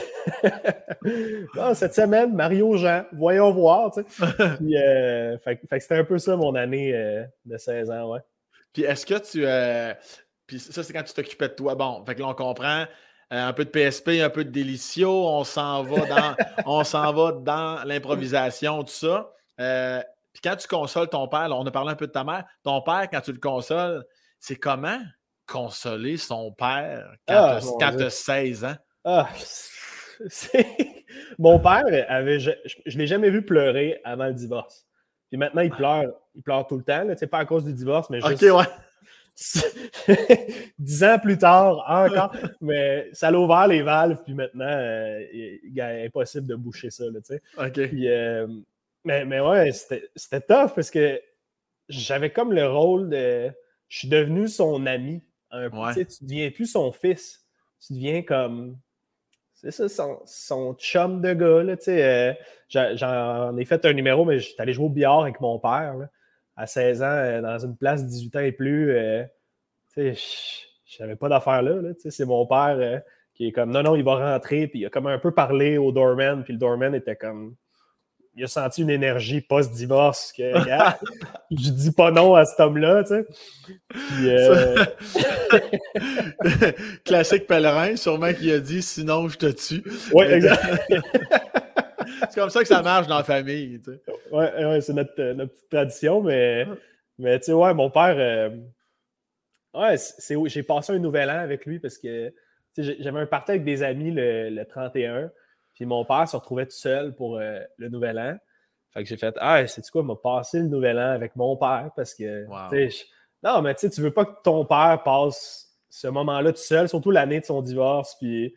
cette 1.74 1.94
semaine, 1.94 2.34
Mario 2.34 2.76
Jean, 2.78 3.06
voyons 3.14 3.52
voir. 3.52 3.92
Puis, 4.58 4.78
euh, 4.78 5.38
fait, 5.40 5.60
c'était 5.80 5.96
un 5.96 6.04
peu 6.04 6.18
ça 6.18 6.36
mon 6.36 6.56
année 6.56 6.92
de 7.46 7.58
16 7.58 7.92
ans, 7.92 8.12
ouais. 8.12 8.20
Puis 8.74 8.84
est-ce 8.84 9.06
que 9.06 9.20
tu. 9.20 9.46
Puis 10.48 10.60
ça, 10.60 10.84
c'est 10.84 10.92
quand 10.92 11.04
tu 11.04 11.14
t'occupais 11.14 11.50
de 11.50 11.54
toi. 11.54 11.76
Bon, 11.76 12.04
fait 12.06 12.16
que 12.16 12.20
là, 12.20 12.28
on 12.28 12.34
comprend. 12.34 12.86
un 13.30 13.54
peu 13.54 13.64
de 13.64 13.70
PSP, 13.70 14.22
un 14.22 14.30
peu 14.30 14.44
de 14.44 14.50
Delicio, 14.50 15.10
on 15.10 15.44
s'en 15.46 15.84
va 15.84 16.06
dans, 16.06 16.36
on 16.66 16.84
s'en 16.84 17.14
va 17.14 17.32
dans 17.32 17.84
l'improvisation, 17.86 18.84
tout 18.84 18.90
ça. 18.90 19.32
Euh, 19.62 20.02
puis 20.34 20.42
quand 20.44 20.56
tu 20.56 20.68
consoles 20.68 21.10
ton 21.10 21.28
père, 21.28 21.48
on 21.52 21.66
a 21.66 21.72
parlé 21.72 21.92
un 21.92 21.96
peu 21.96 22.08
de 22.08 22.12
ta 22.12 22.24
mère, 22.24 22.46
ton 22.64 22.82
père, 22.82 23.08
quand 23.12 23.22
tu 23.22 23.32
le 23.32 23.40
consoles, 23.40 24.04
c'est 24.40 24.56
comment 24.56 25.00
consoler 25.46 26.18
son 26.18 26.52
père 26.52 27.14
quand 27.28 27.60
tu 27.60 28.04
as 28.04 28.10
16 28.10 28.66
ans? 28.66 28.76
Ah, 29.04 29.30
Mon 31.40 31.60
père 31.60 31.84
avait. 32.08 32.40
Je 32.40 32.52
ne 32.52 32.98
l'ai 32.98 33.08
jamais 33.08 33.30
vu 33.30 33.44
pleurer 33.44 34.00
avant 34.04 34.28
le 34.28 34.34
divorce. 34.34 34.86
Puis 35.30 35.38
maintenant, 35.38 35.62
il 35.62 35.72
pleure, 35.72 36.12
il 36.36 36.42
pleure 36.42 36.68
tout 36.68 36.78
le 36.78 36.84
temps. 36.84 37.06
C'est 37.18 37.28
pas 37.28 37.40
à 37.40 37.46
cause 37.46 37.66
du 37.66 37.74
divorce, 37.74 38.10
mais 38.10 38.22
juste. 38.22 38.44
OK, 38.44 38.58
ouais. 38.58 38.66
Dix 40.78 41.04
ans 41.04 41.18
plus 41.20 41.38
tard, 41.38 41.84
encore. 41.88 42.36
mais 42.62 43.10
ça 43.14 43.32
l'a 43.32 43.40
ouvert 43.40 43.68
les 43.68 43.82
valves, 43.82 44.22
puis 44.24 44.34
maintenant, 44.34 44.66
euh, 44.68 45.24
il 45.32 45.78
est 45.78 46.06
impossible 46.06 46.48
de 46.48 46.56
boucher 46.56 46.90
ça. 46.90 47.06
Là. 47.06 47.70
Puis, 47.72 48.10
euh, 48.10 48.48
mais, 49.04 49.26
mais 49.26 49.40
ouais, 49.40 49.72
c'était 49.72 50.42
tough 50.42 50.74
parce 50.76 50.92
que 50.92 51.22
j'avais 51.90 52.32
comme 52.32 52.54
le 52.54 52.68
rôle 52.68 53.10
de. 53.10 53.52
Je 53.90 54.00
suis 54.00 54.08
devenu 54.08 54.48
son 54.48 54.86
ami. 54.86 55.24
Un 55.52 55.70
peu, 55.70 55.78
Tu 55.94 56.06
Tu 56.06 56.24
deviens 56.24 56.52
plus 56.52 56.68
son 56.68 56.92
fils. 56.92 57.46
Tu 57.86 57.94
deviens 57.94 58.22
comme. 58.22 58.78
C'est 59.54 59.72
ça, 59.72 59.90
son, 59.90 60.20
son, 60.26 60.74
chum 60.76 61.22
de 61.22 61.34
gars. 61.34 61.64
Là, 61.64 61.76
euh, 61.88 62.34
J'en 62.70 63.58
ai 63.58 63.66
fait 63.66 63.86
un 63.86 63.94
numéro, 63.94 64.26
mais 64.26 64.40
j'étais 64.40 64.62
allé 64.62 64.74
jouer 64.74 64.86
au 64.86 64.90
billard 64.90 65.22
avec 65.22 65.40
mon 65.40 65.60
père 65.60 65.96
à 66.56 66.66
16 66.66 67.04
ans 67.04 67.06
euh, 67.06 67.42
dans 67.42 67.60
une 67.60 67.78
place 67.78 68.08
18 68.08 68.36
ans 68.38 68.40
et 68.40 68.52
plus. 68.52 68.92
Euh, 68.92 69.24
je 69.98 70.14
n'avais 71.00 71.16
pas 71.16 71.30
d'affaire 71.30 71.62
là. 71.62 71.76
là 71.76 71.90
c'est 71.98 72.26
mon 72.26 72.46
père 72.48 73.02
qui 73.34 73.48
est 73.48 73.52
comme 73.52 73.72
non, 73.72 73.84
non, 73.84 73.96
il 73.96 74.04
va 74.04 74.34
rentrer. 74.34 74.68
Puis 74.68 74.80
il 74.80 74.86
a 74.86 74.90
comme 74.90 75.08
un 75.08 75.20
peu 75.20 75.32
parlé 75.32 75.78
au 75.78 75.92
doorman. 75.92 76.44
Puis 76.44 76.54
le 76.54 76.60
doorman 76.60 76.96
était 76.96 77.16
comme 77.16 77.56
il 78.36 78.44
a 78.46 78.48
senti 78.48 78.82
une 78.82 78.90
énergie 78.90 79.42
post-divorce 79.42 80.32
que 80.32 80.54
je 81.52 81.70
dis 81.70 81.92
pas 81.92 82.12
non 82.12 82.36
à 82.36 82.46
cet 82.46 82.60
homme-là, 82.60 83.04
tu 83.04 83.10
sais. 83.10 83.26
Euh, 84.24 84.86
Classique 87.06 87.48
pèlerin, 87.48 87.96
sûrement 87.96 88.34
qu'il 88.34 88.52
a 88.54 88.60
dit 88.60 88.82
sinon 88.82 89.28
je 89.28 89.38
te 89.38 89.46
tue. 89.48 89.84
Oui, 90.14 90.26
exact. 90.26 90.64
c'est 92.30 92.40
comme 92.40 92.50
ça 92.50 92.62
que 92.62 92.68
ça 92.68 92.82
marche 92.82 93.08
dans 93.08 93.18
la 93.18 93.24
famille, 93.24 93.80
tu 93.80 93.92
sais. 93.92 94.02
Ouais, 94.32 94.66
ouais 94.66 94.82
c'est 94.82 94.94
notre, 94.94 95.20
euh, 95.20 95.34
notre, 95.34 95.52
petite 95.52 95.70
tradition, 95.70 96.22
mais, 96.22 96.66
mais 97.18 97.38
tu 97.40 97.48
sais, 97.48 97.54
ouais, 97.54 97.74
mon 97.74 97.90
père. 97.90 98.16
Euh, 98.18 98.50
ouais, 99.74 99.98
j'ai 100.46 100.64
passé 100.64 100.94
un 100.94 101.00
nouvel 101.00 101.30
an 101.30 101.40
avec 101.40 101.66
lui 101.66 101.80
parce 101.80 101.98
que 101.98 102.34
j'avais 102.78 103.20
un 103.20 103.26
party 103.26 103.52
avec 103.52 103.66
des 103.66 103.84
amis 103.84 104.12
le, 104.12 104.50
le 104.50 104.66
31. 104.66 105.32
Puis 105.82 105.88
mon 105.88 106.06
père 106.06 106.30
se 106.30 106.36
retrouvait 106.36 106.68
tout 106.68 106.76
seul 106.76 107.16
pour 107.16 107.40
euh, 107.40 107.60
le 107.78 107.90
nouvel 107.90 108.20
an. 108.20 108.38
Fait 108.94 109.02
que 109.02 109.10
j'ai 109.10 109.18
fait 109.18 109.36
Ah, 109.40 109.66
c'est 109.66 109.82
quoi, 109.90 110.04
m'a 110.04 110.16
passé 110.16 110.60
le 110.60 110.68
nouvel 110.68 111.00
an 111.00 111.10
avec 111.10 111.36
mon 111.36 111.58
père 111.58 111.90
parce 111.96 112.14
que 112.14 112.46
non, 113.42 113.64
mais 113.64 113.74
tu 113.74 113.80
sais, 113.80 113.90
tu 113.90 114.00
veux 114.00 114.14
pas 114.14 114.26
que 114.26 114.44
ton 114.44 114.64
père 114.64 115.02
passe 115.04 115.76
ce 115.90 116.08
moment-là 116.08 116.52
tout 116.52 116.60
seul, 116.60 116.88
surtout 116.88 117.10
l'année 117.10 117.40
de 117.40 117.46
son 117.46 117.64
divorce. 117.64 118.16
Puis 118.22 118.54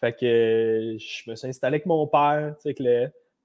fait 0.00 0.12
que 0.12 0.96
je 1.00 1.28
me 1.28 1.34
suis 1.34 1.48
installé 1.48 1.78
avec 1.78 1.86
mon 1.86 2.06
père, 2.06 2.54
tu 2.58 2.68
sais, 2.68 2.74
que 2.74 2.84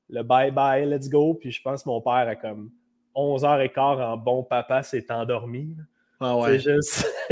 le, 0.10 0.22
bye 0.22 0.52
bye, 0.52 0.86
let's 0.86 1.10
go. 1.10 1.34
Puis 1.34 1.52
je 1.52 1.62
pense 1.64 1.82
que 1.82 1.90
mon 1.90 2.02
père 2.02 2.28
a 2.28 2.36
comme 2.36 2.70
11h15 3.16 3.80
en 3.80 4.16
bon 4.16 4.44
papa 4.44 4.84
s'est 4.84 5.12
endormi. 5.12 5.76
Ah 6.20 6.38
ouais. 6.38 6.60
C'est 6.60 6.76
juste 6.76 7.12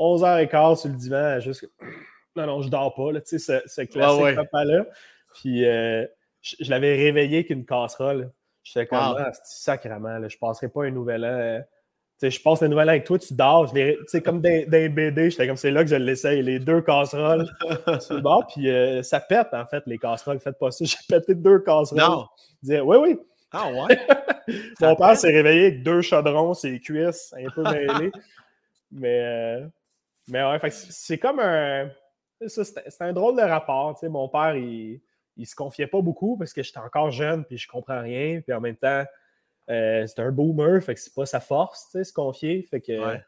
11h15 0.00 0.80
sur 0.80 0.88
le 0.88 0.96
divan, 0.96 1.38
juste 1.38 1.70
non, 2.36 2.46
non, 2.46 2.62
je 2.62 2.68
dors 2.68 2.94
pas, 2.94 3.20
tu 3.20 3.38
sais, 3.38 3.62
ce, 3.66 3.82
classique 3.82 4.36
papa-là. 4.36 4.86
Puis 5.34 5.66
euh, 5.66 6.06
je, 6.40 6.70
l'avais 6.70 6.96
réveillé 6.96 7.38
avec 7.38 7.50
une 7.50 7.64
casserole. 7.64 8.32
J'étais 8.62 8.86
comme, 8.86 8.98
ah, 8.98 9.32
c'est 9.32 9.64
sacrément, 9.64 10.18
là, 10.18 10.28
je 10.28 10.38
passerai 10.38 10.68
pas 10.68 10.84
un 10.84 10.90
nouvel 10.90 11.24
an. 11.24 11.28
Euh, 11.28 11.60
tu 12.20 12.30
sais, 12.30 12.30
je 12.30 12.42
passe 12.42 12.62
le 12.62 12.68
nouvel 12.68 12.88
an 12.88 12.92
avec 12.92 13.04
toi, 13.04 13.18
tu 13.18 13.34
dors. 13.34 13.72
Tu 13.72 13.96
sais, 14.06 14.20
comme 14.22 14.40
dans, 14.40 14.64
dans 14.68 14.94
BD, 14.94 15.30
j'étais 15.30 15.46
comme, 15.46 15.56
c'est 15.56 15.70
là 15.70 15.82
que 15.82 15.90
je 15.90 15.96
l'essaye, 15.96 16.42
les 16.42 16.58
deux 16.58 16.80
casseroles 16.80 17.46
sur 18.00 18.14
le 18.14 18.20
bord. 18.20 18.46
Puis 18.46 18.70
euh, 18.70 19.02
ça 19.02 19.20
pète, 19.20 19.48
en 19.52 19.66
fait, 19.66 19.82
les 19.86 19.98
casseroles. 19.98 20.38
Faites 20.38 20.58
pas 20.58 20.70
ça. 20.70 20.84
J'ai 20.84 20.96
pété 21.08 21.34
deux 21.34 21.58
casseroles. 21.58 22.00
Non. 22.00 22.26
Je 22.62 22.68
disais, 22.68 22.80
oui, 22.80 22.96
oui. 23.00 23.18
Ah 23.50 23.68
ouais? 23.70 23.98
Mon 24.80 24.96
père 24.96 25.16
s'est 25.16 25.30
réveillé 25.30 25.66
avec 25.66 25.82
deux 25.82 26.00
chaudrons, 26.00 26.54
ses 26.54 26.80
cuisses 26.80 27.34
un 27.36 27.50
peu 27.50 27.62
mêlées. 27.64 28.12
mais, 28.92 29.60
mais 30.28 30.42
ouais, 30.44 30.70
c'est 30.70 31.18
comme 31.18 31.40
un 31.40 31.90
c'est 32.48 33.00
un 33.00 33.12
drôle 33.12 33.36
de 33.36 33.42
rapport. 33.42 33.98
mon 34.02 34.28
père, 34.28 34.56
il, 34.56 35.00
il 35.36 35.46
se 35.46 35.54
confiait 35.54 35.86
pas 35.86 36.00
beaucoup 36.00 36.36
parce 36.36 36.52
que 36.52 36.62
j'étais 36.62 36.78
encore 36.78 37.10
jeune 37.10 37.44
puis 37.44 37.58
je 37.58 37.68
comprends 37.68 38.00
rien. 38.00 38.40
Puis 38.40 38.52
en 38.52 38.60
même 38.60 38.76
temps, 38.76 39.04
euh, 39.70 40.06
c'est 40.06 40.20
un 40.20 40.30
boomer, 40.30 40.82
fait 40.82 40.94
que 40.94 41.00
c'est 41.00 41.14
pas 41.14 41.26
sa 41.26 41.40
force, 41.40 41.88
se 41.92 42.12
confier. 42.12 42.66
Fait 42.70 42.80
que 42.80 43.18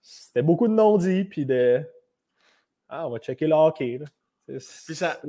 c'était 0.00 0.42
beaucoup 0.42 0.68
de 0.68 0.72
non-dits 0.72 1.24
puis 1.24 1.46
de 1.46 1.82
Ah, 2.88 3.06
on 3.06 3.10
va 3.10 3.18
checker 3.18 3.46
le 3.46 3.54
hockey. 3.54 4.00
Puis 4.46 4.94
ça, 4.94 5.20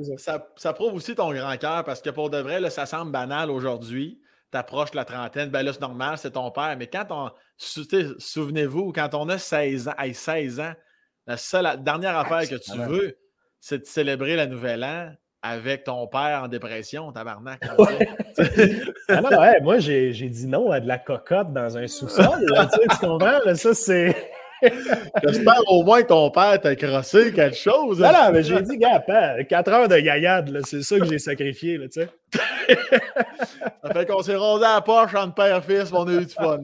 ça, 0.56 0.72
prouve 0.72 0.94
aussi 0.94 1.14
ton 1.14 1.32
grand 1.32 1.56
cœur 1.56 1.84
parce 1.84 2.02
que 2.02 2.10
pour 2.10 2.30
de 2.30 2.38
vrai, 2.38 2.60
là, 2.60 2.70
ça 2.70 2.84
semble 2.84 3.12
banal 3.12 3.50
aujourd'hui. 3.50 4.20
Tu 4.50 4.58
approches 4.58 4.94
la 4.94 5.04
trentaine, 5.04 5.50
ben 5.50 5.62
là, 5.62 5.72
c'est 5.72 5.80
normal, 5.80 6.18
c'est 6.18 6.32
ton 6.32 6.50
père. 6.50 6.76
Mais 6.78 6.86
quand 6.86 7.06
on. 7.10 7.30
Souvenez-vous, 7.56 8.92
quand 8.92 9.14
on 9.14 9.28
a 9.28 9.38
16 9.38 9.88
ans, 9.88 9.94
16 10.12 10.60
ans, 10.60 10.74
la 11.26 11.36
seule 11.36 11.82
dernière 11.82 12.18
affaire 12.18 12.48
que 12.48 12.56
tu 12.56 12.76
veux, 12.76 13.16
c'est 13.66 13.78
de 13.78 13.86
célébrer 13.86 14.36
la 14.36 14.46
nouvelle 14.46 14.84
an 14.84 15.10
avec 15.40 15.84
ton 15.84 16.06
père 16.06 16.42
en 16.44 16.48
dépression, 16.48 17.10
tabarnak. 17.12 17.62
ah 19.08 19.20
non, 19.22 19.40
ouais, 19.40 19.58
moi, 19.62 19.78
j'ai 19.78 20.12
dit 20.12 20.46
non 20.46 20.70
à 20.70 20.80
de 20.80 20.86
la 20.86 20.98
cocotte 20.98 21.50
dans 21.50 21.78
un 21.78 21.86
sous-sol. 21.86 22.44
tu, 22.44 22.98
comprends? 22.98 23.38
ça, 23.54 23.72
c'est. 23.72 24.14
J'espère 25.22 25.62
au 25.68 25.82
moins 25.82 26.02
que 26.02 26.08
ton 26.08 26.30
père 26.30 26.60
t'a 26.60 26.76
crossé 26.76 27.32
quelque 27.32 27.56
chose. 27.56 28.00
Non, 28.00 28.12
non, 28.12 28.32
mais 28.32 28.42
j'ai 28.42 28.60
dit, 28.60 28.76
gars, 28.76 29.02
4 29.48 29.72
heures 29.72 29.88
de 29.88 29.96
gaillade, 29.96 30.60
c'est 30.66 30.82
ça 30.82 30.98
que 30.98 31.06
j'ai 31.06 31.18
sacrifié, 31.18 31.78
là, 31.78 31.88
tu 31.88 32.02
sais. 32.02 32.08
ça 33.82 33.94
fait 33.94 34.06
qu'on 34.06 34.22
s'est 34.22 34.36
rondé 34.36 34.66
à 34.66 34.74
la 34.74 34.80
poche 34.82 35.14
entre 35.14 35.34
père 35.34 35.56
et 35.56 35.62
fils, 35.62 35.90
on 35.90 36.06
a 36.06 36.12
eu 36.12 36.26
du 36.26 36.34
fun. 36.34 36.60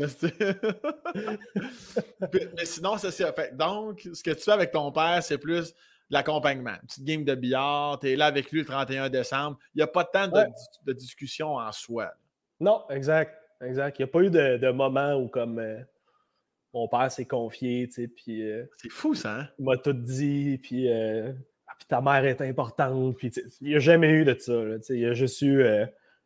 mais 2.20 2.64
sinon, 2.64 2.98
c'est 2.98 3.10
ça. 3.10 3.34
Donc, 3.54 4.06
ce 4.12 4.22
que 4.22 4.32
tu 4.32 4.42
fais 4.42 4.52
avec 4.52 4.70
ton 4.70 4.92
père, 4.92 5.22
c'est 5.22 5.38
plus 5.38 5.74
l'accompagnement. 6.10 6.74
Une 6.82 6.86
petite 6.86 7.04
game 7.04 7.24
de 7.24 7.34
billard, 7.34 8.00
tu 8.00 8.10
es 8.10 8.16
là 8.16 8.26
avec 8.26 8.50
lui 8.50 8.60
le 8.60 8.66
31 8.66 9.08
décembre. 9.08 9.58
Il 9.74 9.78
n'y 9.78 9.82
a 9.82 9.86
pas 9.86 10.04
tant 10.04 10.28
de, 10.28 10.44
de, 10.84 10.92
discussion 10.92 11.56
en 11.56 11.72
soi. 11.72 12.12
Non, 12.58 12.84
exact. 12.90 13.34
Exact. 13.62 13.98
Il 13.98 14.02
n'y 14.02 14.08
a 14.08 14.12
pas 14.12 14.22
eu 14.22 14.30
de, 14.30 14.56
de 14.58 14.70
moment 14.70 15.14
où 15.14 15.28
comme 15.28 15.58
euh, 15.58 15.78
mon 16.74 16.88
père 16.88 17.10
s'est 17.12 17.26
confié, 17.26 17.86
tu 17.88 18.02
sais, 18.02 18.08
puis... 18.08 18.42
Euh, 18.42 18.64
c'est 18.76 18.90
fou, 18.90 19.14
ça, 19.14 19.40
hein? 19.40 19.48
Il 19.58 19.64
m'a 19.64 19.76
tout 19.76 19.92
dit, 19.92 20.58
puis, 20.62 20.90
euh, 20.90 21.32
ah, 21.68 21.72
puis 21.78 21.86
ta 21.88 22.00
mère 22.00 22.24
est 22.24 22.40
importante, 22.40 23.16
puis 23.16 23.30
il 23.60 23.68
n'y 23.68 23.76
a 23.76 23.80
jamais 23.80 24.10
eu 24.10 24.24
de 24.24 24.36
ça. 24.38 24.52
Il 24.90 25.00
y 25.00 25.06
a 25.06 25.12
juste 25.12 25.42
eu 25.42 25.64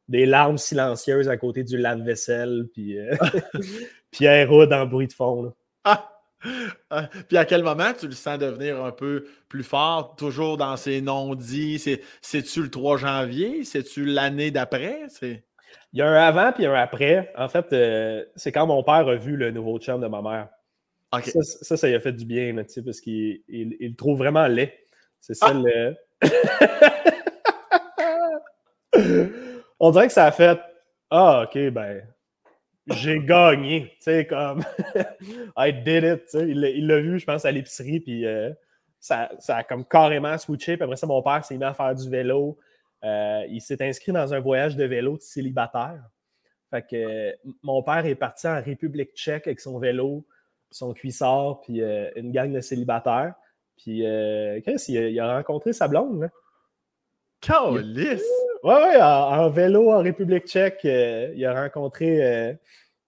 des 0.08 0.26
larmes 0.26 0.58
silencieuses 0.58 1.28
à 1.28 1.36
côté 1.36 1.64
du 1.64 1.76
lave-vaisselle, 1.76 2.68
puis 2.72 2.96
Pierre 4.10 4.52
Houd 4.52 4.72
en 4.72 4.86
bruit 4.86 5.08
de 5.08 5.12
fond, 5.12 5.52
Ah! 5.82 6.13
Ah, 6.90 7.08
puis 7.28 7.36
à 7.36 7.44
quel 7.44 7.62
moment 7.62 7.92
tu 7.98 8.06
le 8.06 8.12
sens 8.12 8.38
devenir 8.38 8.84
un 8.84 8.92
peu 8.92 9.26
plus 9.48 9.64
fort, 9.64 10.14
toujours 10.16 10.56
dans 10.56 10.76
ses 10.76 11.00
non-dits? 11.00 11.98
C'est-tu 12.20 12.62
le 12.62 12.70
3 12.70 12.98
janvier? 12.98 13.64
C'est-tu 13.64 14.04
l'année 14.04 14.50
d'après? 14.50 15.06
Il 15.22 15.98
y 15.98 16.02
a 16.02 16.08
un 16.08 16.14
avant 16.14 16.52
puis 16.52 16.66
un 16.66 16.74
après. 16.74 17.32
En 17.36 17.48
fait, 17.48 17.72
euh, 17.72 18.24
c'est 18.36 18.52
quand 18.52 18.66
mon 18.66 18.82
père 18.82 19.08
a 19.08 19.16
vu 19.16 19.36
le 19.36 19.50
nouveau 19.50 19.78
chum 19.78 20.00
de 20.00 20.06
ma 20.06 20.22
mère. 20.22 20.48
Ça, 21.22 21.76
ça, 21.76 21.86
lui 21.86 21.94
a 21.94 22.00
fait 22.00 22.12
du 22.12 22.24
bien, 22.24 22.54
parce 22.84 23.00
qu'il 23.00 23.42
le 23.48 23.94
trouve 23.94 24.18
vraiment 24.18 24.46
laid. 24.46 24.72
C'est 25.20 25.34
ça 25.34 25.52
le. 25.52 25.96
On 29.80 29.90
dirait 29.90 30.06
que 30.06 30.12
ça 30.12 30.26
a 30.26 30.32
fait 30.32 30.58
Ah, 31.10 31.44
ok, 31.44 31.70
ben, 31.70 32.02
j'ai 32.86 33.20
gagné. 33.20 33.92
Tu 33.96 34.04
sais, 34.04 34.26
comme, 34.26 34.62
I 35.56 35.72
did 35.72 36.04
it. 36.04 36.24
Tu 36.26 36.38
sais. 36.38 36.48
Il 36.48 36.86
l'a 36.86 37.00
vu, 37.00 37.18
je 37.18 37.24
pense, 37.24 37.44
à 37.44 37.50
l'épicerie, 37.50 38.00
puis 38.00 38.26
euh, 38.26 38.52
ça, 39.00 39.30
ça, 39.38 39.58
a 39.58 39.64
comme 39.64 39.84
carrément 39.84 40.36
switché. 40.38 40.76
Puis 40.76 40.84
après 40.84 40.96
ça, 40.96 41.06
mon 41.06 41.22
père 41.22 41.44
s'est 41.44 41.56
mis 41.56 41.64
à 41.64 41.74
faire 41.74 41.94
du 41.94 42.08
vélo. 42.08 42.58
Euh, 43.04 43.44
il 43.48 43.60
s'est 43.60 43.82
inscrit 43.82 44.12
dans 44.12 44.32
un 44.32 44.40
voyage 44.40 44.76
de 44.76 44.84
vélo 44.84 45.16
de 45.16 45.22
célibataire. 45.22 46.02
Fait 46.70 46.86
que 46.86 47.34
mon 47.62 47.82
père 47.82 48.04
est 48.06 48.14
parti 48.14 48.48
en 48.48 48.60
République 48.60 49.14
tchèque 49.14 49.46
avec 49.46 49.60
son 49.60 49.78
vélo, 49.78 50.26
son 50.70 50.92
cuissard, 50.92 51.60
puis 51.60 51.82
euh, 51.82 52.10
une 52.16 52.32
gang 52.32 52.52
de 52.52 52.60
célibataires. 52.60 53.34
Puis, 53.76 54.04
Chris, 54.62 54.84
il 54.88 55.20
a, 55.20 55.36
rencontré 55.36 55.72
sa 55.72 55.88
blonde. 55.88 56.20
Là. 56.22 56.28
Calice! 57.44 58.22
Oui, 58.62 58.72
ouais, 58.72 59.02
en, 59.02 59.50
vélo 59.50 59.90
en 59.90 60.02
République 60.02 60.46
tchèque, 60.46 60.80
euh, 60.86 61.32
il 61.36 61.44
a 61.44 61.62
rencontré 61.62 62.24
euh, 62.24 62.54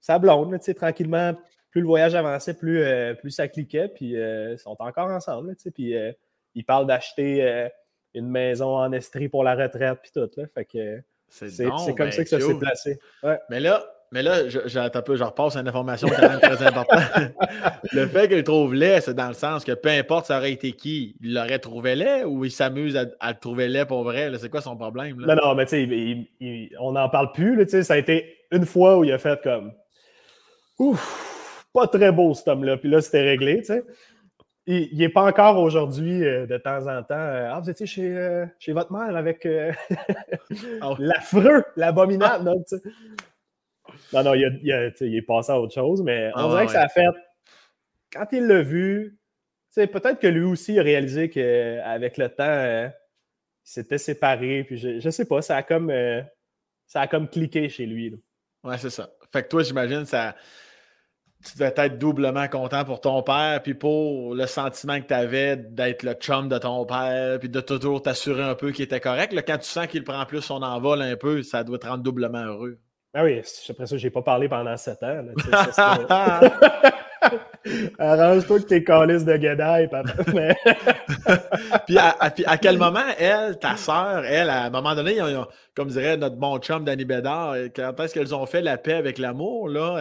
sa 0.00 0.18
blonde, 0.18 0.58
tu 0.58 0.64
sais, 0.66 0.74
tranquillement. 0.74 1.34
Plus 1.70 1.80
le 1.80 1.86
voyage 1.86 2.14
avançait, 2.14 2.54
plus, 2.54 2.82
euh, 2.82 3.14
plus 3.14 3.30
ça 3.30 3.48
cliquait, 3.48 3.88
puis 3.88 4.10
ils 4.10 4.58
sont 4.58 4.76
encore 4.78 5.08
ensemble, 5.08 5.56
tu 5.56 5.62
sais, 5.62 5.70
puis 5.70 5.94
ils 6.54 6.64
parlent 6.64 6.86
d'acheter 6.86 7.68
une 8.14 8.28
maison 8.28 8.76
en 8.76 8.92
Estrie 8.92 9.28
pour 9.28 9.44
la 9.44 9.54
retraite, 9.54 9.98
puis 10.02 10.10
tout, 10.12 10.28
là. 10.36 10.46
Fait 10.54 10.64
que 10.64 11.02
c'est 11.28 11.64
comme 11.66 11.96
ben, 11.96 12.12
ça 12.12 12.22
que 12.22 12.30
ça 12.30 12.40
s'est 12.40 12.58
placé. 12.58 12.98
Mais 13.50 13.60
là, 13.60 13.84
mais 14.16 14.22
là, 14.22 14.48
je, 14.48 14.60
je, 14.64 15.00
peu, 15.02 15.14
je 15.14 15.24
repasse 15.24 15.56
une 15.56 15.68
information 15.68 16.08
quand 16.08 16.26
même 16.26 16.40
très 16.40 16.66
importante. 16.66 17.02
le 17.92 18.06
fait 18.06 18.28
qu'il 18.28 18.42
trouve 18.44 18.72
laid, 18.72 19.02
c'est 19.02 19.12
dans 19.12 19.28
le 19.28 19.34
sens 19.34 19.62
que 19.62 19.72
peu 19.72 19.90
importe 19.90 20.24
ça 20.24 20.38
aurait 20.38 20.52
été 20.52 20.72
qui, 20.72 21.16
il 21.20 21.34
l'aurait 21.34 21.58
trouvé 21.58 21.94
laid 21.94 22.24
ou 22.24 22.46
il 22.46 22.50
s'amuse 22.50 22.96
à, 22.96 23.30
le 23.30 23.38
trouver 23.38 23.68
laid 23.68 23.84
pour 23.84 24.04
vrai? 24.04 24.32
C'est 24.38 24.48
quoi 24.48 24.62
son 24.62 24.74
problème? 24.74 25.20
Là? 25.20 25.34
Non, 25.34 25.48
non, 25.48 25.54
mais 25.54 25.66
tu 25.66 25.86
sais, 26.40 26.70
on 26.80 26.92
n'en 26.92 27.10
parle 27.10 27.30
plus. 27.32 27.56
Là, 27.56 27.82
ça 27.82 27.92
a 27.92 27.98
été 27.98 28.38
une 28.52 28.64
fois 28.64 28.96
où 28.96 29.04
il 29.04 29.12
a 29.12 29.18
fait 29.18 29.38
comme 29.42 29.70
Ouf, 30.78 31.68
pas 31.74 31.86
très 31.86 32.10
beau 32.10 32.32
cet 32.32 32.48
homme-là. 32.48 32.78
Puis 32.78 32.88
là, 32.88 33.02
c'était 33.02 33.20
réglé. 33.22 33.58
tu 33.58 33.64
sais. 33.66 33.84
Il 34.66 34.96
n'est 34.96 35.10
pas 35.10 35.24
encore 35.24 35.58
aujourd'hui, 35.58 36.24
euh, 36.24 36.46
de 36.46 36.56
temps 36.56 36.86
en 36.86 37.02
temps. 37.02 37.14
Euh, 37.16 37.50
ah, 37.52 37.60
vous 37.60 37.68
étiez 37.68 37.84
chez, 37.84 38.16
euh, 38.16 38.46
chez 38.58 38.72
votre 38.72 38.92
mère 38.92 39.14
avec 39.14 39.46
oh. 40.82 40.94
l'affreux, 40.98 41.64
l'abominable. 41.76 42.50
Non, 44.12 44.22
non, 44.22 44.34
il, 44.34 44.60
il, 44.62 45.16
est 45.16 45.22
passé 45.22 45.52
à 45.52 45.60
autre 45.60 45.74
chose, 45.74 46.02
mais 46.02 46.30
on 46.34 46.46
ah, 46.46 46.48
dirait 46.48 46.66
que 46.66 46.72
ça 46.72 46.82
a 46.82 46.88
fait. 46.88 47.06
Quand 48.12 48.26
il 48.32 48.46
l'a 48.46 48.62
vu, 48.62 49.18
peut-être 49.74 50.18
que 50.18 50.26
lui 50.26 50.44
aussi 50.44 50.78
a 50.78 50.82
réalisé 50.82 51.28
qu'avec 51.28 52.16
le 52.16 52.28
temps, 52.30 52.44
euh, 52.44 52.88
il 52.88 53.70
s'était 53.70 53.98
séparé. 53.98 54.64
Puis 54.64 54.78
je, 54.78 55.00
je 55.00 55.10
sais 55.10 55.26
pas, 55.26 55.42
ça 55.42 55.56
a 55.56 55.62
comme, 55.62 55.90
euh, 55.90 56.22
ça 56.86 57.02
a 57.02 57.06
comme 57.06 57.28
cliqué 57.28 57.68
chez 57.68 57.84
lui. 57.84 58.10
Là. 58.10 58.16
Ouais, 58.64 58.78
c'est 58.78 58.90
ça. 58.90 59.10
Fait 59.32 59.42
que 59.42 59.48
toi, 59.48 59.62
j'imagine, 59.62 60.06
ça. 60.06 60.34
Tu 61.44 61.58
devais 61.58 61.74
être 61.76 61.98
doublement 61.98 62.48
content 62.48 62.84
pour 62.84 63.00
ton 63.00 63.22
père, 63.22 63.62
puis 63.62 63.74
pour 63.74 64.34
le 64.34 64.46
sentiment 64.46 65.00
que 65.00 65.06
tu 65.06 65.14
avais 65.14 65.56
d'être 65.56 66.02
le 66.02 66.14
chum 66.14 66.48
de 66.48 66.58
ton 66.58 66.84
père, 66.86 67.38
puis 67.38 67.50
de 67.50 67.60
toujours 67.60 68.02
t'assurer 68.02 68.42
un 68.42 68.54
peu 68.54 68.72
qu'il 68.72 68.84
était 68.84 69.00
correct. 69.00 69.32
Là, 69.32 69.42
quand 69.42 69.58
tu 69.58 69.68
sens 69.68 69.86
qu'il 69.86 70.02
prend 70.02 70.24
plus 70.24 70.40
son 70.40 70.62
envol 70.62 71.02
un 71.02 71.14
peu, 71.14 71.42
ça 71.42 71.62
doit 71.62 71.78
te 71.78 71.86
rendre 71.86 72.02
doublement 72.02 72.42
heureux. 72.42 72.80
Ah 73.18 73.24
oui, 73.24 73.40
après 73.70 73.86
ça, 73.86 73.96
je 73.96 74.04
n'ai 74.04 74.10
pas 74.10 74.20
parlé 74.20 74.46
pendant 74.46 74.76
sept 74.76 75.02
ans. 75.02 75.24
Arrange-toi 77.98 78.60
que 78.60 78.64
tes 78.64 78.84
calices 78.84 79.24
de 79.24 79.36
guédaille, 79.38 79.88
papa. 79.88 80.12
puis, 81.86 81.96
à, 81.98 82.58
quel 82.58 82.76
moment, 82.76 83.00
elle, 83.18 83.58
ta 83.58 83.78
soeur, 83.78 84.22
elle, 84.26 84.50
à 84.50 84.64
un 84.64 84.70
moment 84.70 84.94
donné, 84.94 85.18
comme 85.74 85.88
dirait 85.88 86.18
notre 86.18 86.36
bon 86.36 86.58
chum 86.58 86.84
Danny 86.84 87.06
Bédard, 87.06 87.54
quand 87.74 87.98
est-ce 88.00 88.12
qu'elles 88.12 88.34
ont 88.34 88.44
fait 88.44 88.60
la 88.60 88.76
paix 88.76 88.92
avec 88.92 89.16
l'amour, 89.16 89.70
là? 89.70 89.96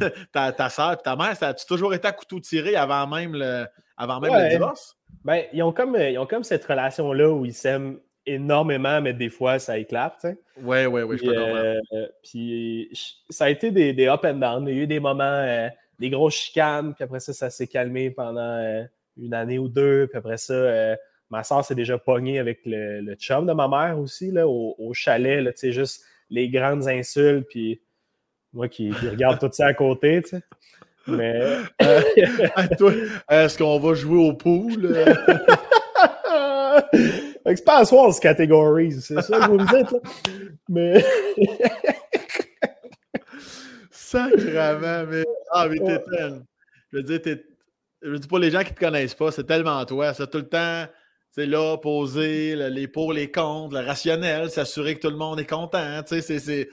Euh, 0.00 0.08
ta, 0.32 0.50
ta 0.52 0.70
soeur 0.70 0.92
et 0.92 0.96
ta 0.96 1.16
mère, 1.16 1.36
ça 1.36 1.48
a-tu 1.48 1.66
toujours 1.66 1.92
été 1.92 2.08
à 2.08 2.12
couteau 2.12 2.40
tiré 2.40 2.76
avant 2.76 3.06
même 3.06 3.34
le, 3.34 3.66
avant 3.98 4.20
même 4.20 4.32
le 4.32 4.48
divorce? 4.48 4.96
Ben, 5.22 5.44
ils 5.52 5.62
ont 5.62 5.72
comme, 5.72 5.96
ils 5.96 6.18
ont 6.18 6.26
comme 6.26 6.44
cette 6.44 6.64
relation-là 6.64 7.28
où 7.28 7.44
ils 7.44 7.52
s'aiment 7.52 7.98
énormément, 8.28 9.00
mais 9.00 9.12
des 9.12 9.30
fois, 9.30 9.58
ça 9.58 9.78
éclate. 9.78 10.26
Oui, 10.62 10.86
oui, 10.86 11.02
oui, 11.02 11.18
je 11.18 11.24
peux 11.24 11.36
euh, 11.36 11.80
Puis 12.22 12.90
ça 13.28 13.46
a 13.46 13.50
été 13.50 13.70
des, 13.70 13.92
des, 13.92 14.06
up 14.06 14.24
and 14.24 14.34
down. 14.34 14.66
Il 14.66 14.76
y 14.76 14.80
a 14.80 14.82
eu 14.82 14.86
des 14.86 15.00
moments, 15.00 15.24
euh, 15.24 15.68
des 15.98 16.10
grosses 16.10 16.34
chicanes, 16.34 16.94
puis 16.94 17.04
après 17.04 17.20
ça, 17.20 17.32
ça 17.32 17.50
s'est 17.50 17.66
calmé 17.66 18.10
pendant 18.10 18.40
euh, 18.40 18.82
une 19.16 19.34
année 19.34 19.58
ou 19.58 19.68
deux. 19.68 20.06
Puis 20.08 20.18
après 20.18 20.36
ça, 20.36 20.96
ma 21.30 21.42
soeur 21.44 21.64
s'est 21.64 21.74
déjà 21.74 21.98
pognée 21.98 22.38
avec 22.38 22.60
le, 22.64 23.00
le, 23.00 23.14
chum 23.14 23.46
de 23.46 23.52
ma 23.52 23.68
mère 23.68 23.98
aussi, 23.98 24.30
là, 24.30 24.46
au, 24.46 24.74
au 24.78 24.94
chalet, 24.94 25.42
là, 25.42 25.52
juste 25.62 26.04
les 26.30 26.48
grandes 26.48 26.86
insultes, 26.88 27.46
puis 27.48 27.80
moi 28.52 28.68
qui, 28.68 28.90
regarde 28.90 29.38
tout 29.38 29.50
ça 29.52 29.66
à 29.66 29.74
côté, 29.74 30.22
tu 30.22 30.30
sais. 30.30 30.42
Mais. 31.06 31.40
est-ce 33.30 33.56
qu'on 33.56 33.78
va 33.78 33.94
jouer 33.94 34.18
au 34.18 34.34
pool? 34.34 34.94
c'est 37.56 37.64
pas 37.64 37.78
à 37.78 37.84
soir, 37.84 38.12
ce 38.12 38.20
categories, 38.20 38.92
c'est 38.92 39.20
ça 39.22 39.40
que 39.40 39.46
vous 39.46 39.58
me 39.58 39.66
dites, 39.66 39.90
là. 39.90 39.98
Mais. 40.68 41.04
Sacrement, 43.90 45.06
mais. 45.10 45.24
Ah, 45.52 45.68
mais 45.68 45.78
t'es 45.78 45.98
tellement. 45.98 46.42
Je 46.92 46.96
veux 46.96 47.02
dire, 47.02 47.22
t'es. 47.22 47.44
Je 48.02 48.10
veux 48.10 48.18
dire, 48.18 48.28
pour 48.28 48.38
les 48.38 48.50
gens 48.50 48.62
qui 48.62 48.72
te 48.72 48.80
connaissent 48.80 49.14
pas, 49.14 49.32
c'est 49.32 49.44
tellement 49.44 49.84
toi. 49.84 50.14
C'est 50.14 50.30
tout 50.30 50.38
le 50.38 50.48
temps, 50.48 50.86
c'est 51.30 51.46
là, 51.46 51.76
poser 51.76 52.56
les 52.70 52.88
pour, 52.88 53.12
les 53.12 53.30
contre, 53.30 53.74
le 53.74 53.86
rationnel, 53.86 54.50
s'assurer 54.50 54.94
que 54.94 55.00
tout 55.00 55.10
le 55.10 55.16
monde 55.16 55.40
est 55.40 55.48
content. 55.48 56.02
Tu 56.02 56.20
sais, 56.22 56.38
c'est. 56.38 56.68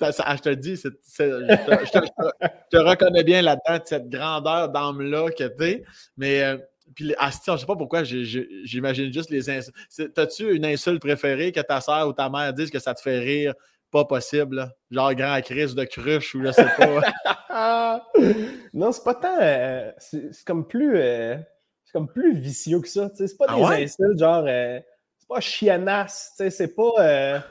Ah, 0.00 0.36
je 0.36 0.42
te 0.42 0.48
le 0.48 0.56
dis, 0.56 0.76
je, 0.76 0.88
te, 0.88 2.76
reconnais 2.76 3.22
bien 3.22 3.42
là-dedans, 3.42 3.84
cette 3.84 4.08
grandeur 4.08 4.70
d'âme-là 4.70 5.30
que 5.30 5.44
tu 5.44 5.64
es. 5.64 5.84
Mais 6.16 6.42
euh, 6.42 6.58
puis, 6.94 7.14
ah, 7.18 7.30
je 7.30 7.56
sais 7.56 7.66
pas 7.66 7.76
pourquoi, 7.76 8.02
j'imagine 8.04 9.12
juste 9.12 9.30
les 9.30 9.50
insultes. 9.50 10.14
T'as-tu 10.14 10.54
une 10.54 10.64
insulte 10.64 11.00
préférée 11.00 11.52
que 11.52 11.60
ta 11.60 11.80
soeur 11.80 12.08
ou 12.08 12.12
ta 12.12 12.28
mère 12.28 12.52
disent 12.52 12.70
que 12.70 12.78
ça 12.78 12.94
te 12.94 13.00
fait 13.00 13.18
rire? 13.18 13.54
Pas 13.90 14.04
possible, 14.04 14.70
genre 14.90 15.14
grand 15.14 15.40
crise 15.40 15.74
de 15.74 15.84
cruche 15.84 16.34
ou 16.34 16.44
je 16.44 16.52
sais 16.52 16.66
pas. 16.76 18.02
non, 18.74 18.92
c'est 18.92 19.04
pas 19.04 19.14
tant. 19.14 19.38
Euh, 19.40 19.90
c'est 19.98 20.44
comme 20.44 20.66
plus. 20.66 20.98
Euh, 20.98 21.36
c'est 21.84 21.92
comme 21.92 22.08
plus 22.08 22.36
vicieux 22.38 22.80
que 22.80 22.88
ça. 22.88 23.10
C'est 23.14 23.38
pas 23.38 23.46
ah 23.48 23.76
des 23.76 23.84
insultes 23.84 24.18
genre. 24.18 24.44
Euh, 24.46 24.78
c'est 25.18 25.28
pas 25.28 25.40
chianasse, 25.40 26.34
c'est 26.36 26.74
pas 26.74 27.42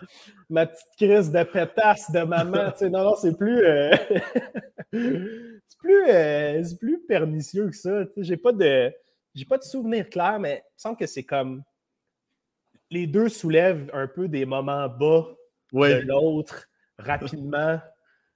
ma 0.49 0.67
petite 0.67 0.87
crise 0.95 1.31
de 1.31 1.43
pétasse 1.43 2.11
de 2.11 2.21
maman. 2.21 2.71
Non, 2.81 3.03
non, 3.03 3.15
c'est 3.15 3.35
plus. 3.35 3.63
c'est 4.93 5.77
plus, 5.79 6.75
plus 6.79 6.99
pernicieux 7.07 7.67
que 7.67 7.75
ça. 7.75 8.03
J'ai 8.17 8.37
pas 8.37 8.51
de 8.51 8.93
j'ai 9.37 9.45
pas 9.45 9.57
de 9.57 9.63
souvenir 9.63 10.09
clair, 10.09 10.39
mais 10.39 10.63
il 10.65 10.75
me 10.75 10.79
semble 10.79 10.97
que 10.97 11.05
c'est 11.05 11.23
comme 11.23 11.63
les 12.89 13.05
deux 13.05 13.29
soulèvent 13.29 13.89
un 13.93 14.07
peu 14.07 14.27
des 14.27 14.45
moments 14.45 14.89
bas 14.89 15.27
de 15.73 16.07
l'autre 16.07 16.67
rapidement. 16.97 17.79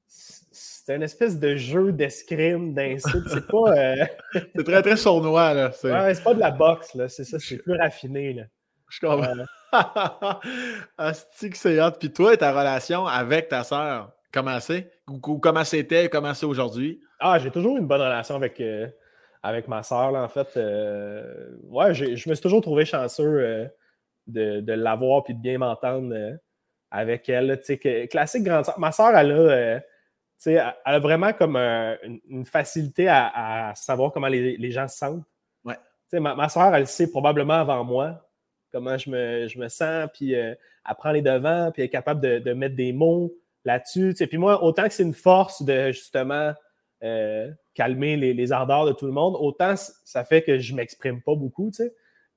C'est 0.07 0.95
une 0.95 1.03
espèce 1.03 1.39
de 1.39 1.55
jeu 1.55 1.91
d'escrime, 1.91 2.73
d'insulte. 2.73 3.27
C'est 3.29 3.47
pas. 3.47 3.77
Euh, 3.77 4.05
c'est 4.55 4.63
très, 4.63 4.81
très 4.81 4.97
sournois, 4.97 5.53
là. 5.53 5.71
C'est 5.71 5.91
ouais, 5.91 6.13
pas 6.15 6.33
de 6.33 6.39
la 6.39 6.51
boxe, 6.51 6.93
là. 6.95 7.07
C'est 7.07 7.23
ça, 7.23 7.39
c'est 7.39 7.57
plus 7.57 7.75
raffiné, 7.75 8.33
là. 8.33 8.43
Je 8.89 8.99
comprends. 8.99 9.33
Asti 10.97 11.49
que 11.49 11.57
c'est 11.57 11.81
hot. 11.81 11.91
Puis 11.97 12.11
toi, 12.11 12.35
ta 12.35 12.51
relation 12.51 13.07
avec 13.07 13.47
ta 13.47 13.63
sœur, 13.63 14.11
comment 14.33 14.59
c'est? 14.59 14.91
Ou 15.07 15.39
comment 15.39 15.63
c'était, 15.63 16.09
comment 16.09 16.33
c'est 16.33 16.45
aujourd'hui? 16.45 16.99
Ah, 17.19 17.39
j'ai 17.39 17.51
toujours 17.51 17.77
une 17.77 17.87
bonne 17.87 18.01
relation 18.01 18.35
avec, 18.35 18.59
euh, 18.59 18.87
avec 19.43 19.67
ma 19.67 19.83
soeur, 19.83 20.13
en 20.15 20.27
fait. 20.27 20.55
ouais, 20.55 21.93
je 21.93 22.29
me 22.29 22.35
suis 22.35 22.41
toujours 22.41 22.61
trouvé 22.61 22.85
chanceux 22.85 23.69
de, 24.27 24.73
l'avoir 24.73 25.23
puis 25.23 25.33
de 25.33 25.39
bien 25.39 25.57
m'entendre 25.57 26.37
avec 26.91 27.27
elle. 27.29 27.59
Que, 27.59 28.05
classique 28.05 28.43
grande 28.43 28.65
soeur. 28.65 28.79
Ma 28.79 28.91
soeur, 28.91 29.15
elle 29.15 29.31
a 29.31 29.79
elle 30.45 30.73
a 30.85 30.99
vraiment 30.99 31.33
comme 31.33 31.55
une, 31.55 32.45
facilité 32.45 33.07
à, 33.07 33.73
savoir 33.75 34.11
comment 34.11 34.27
les, 34.27 34.71
gens 34.71 34.87
se 34.87 34.97
sentent. 34.97 35.23
Ouais. 35.63 35.77
Ma, 36.13 36.35
ma 36.35 36.49
soeur, 36.49 36.75
elle 36.75 36.87
sait 36.87 37.09
probablement 37.09 37.55
avant 37.55 37.83
moi 37.83 38.21
comment 38.71 38.97
je 38.97 39.09
me, 39.09 39.47
je 39.47 39.59
me 39.59 39.67
sens, 39.67 40.09
puis 40.13 40.35
euh, 40.35 40.55
elle 40.89 40.95
prend 40.95 41.11
les 41.11 41.21
devants, 41.21 41.71
puis 41.71 41.81
elle 41.81 41.87
est 41.87 41.89
capable 41.89 42.21
de, 42.21 42.53
mettre 42.53 42.75
des 42.75 42.93
mots 42.93 43.31
là-dessus. 43.65 44.15
Puis 44.17 44.37
moi, 44.37 44.63
autant 44.63 44.87
que 44.87 44.93
c'est 44.93 45.03
une 45.03 45.13
force 45.13 45.63
de 45.63 45.91
justement 45.91 46.53
euh, 47.03 47.51
calmer 47.73 48.17
les, 48.17 48.51
ardeurs 48.51 48.85
de 48.85 48.91
tout 48.91 49.05
le 49.05 49.11
monde, 49.11 49.35
autant 49.39 49.75
ça 49.75 50.23
fait 50.23 50.43
que 50.43 50.59
je 50.59 50.71
ne 50.73 50.77
m'exprime 50.77 51.21
pas 51.21 51.35
beaucoup. 51.35 51.71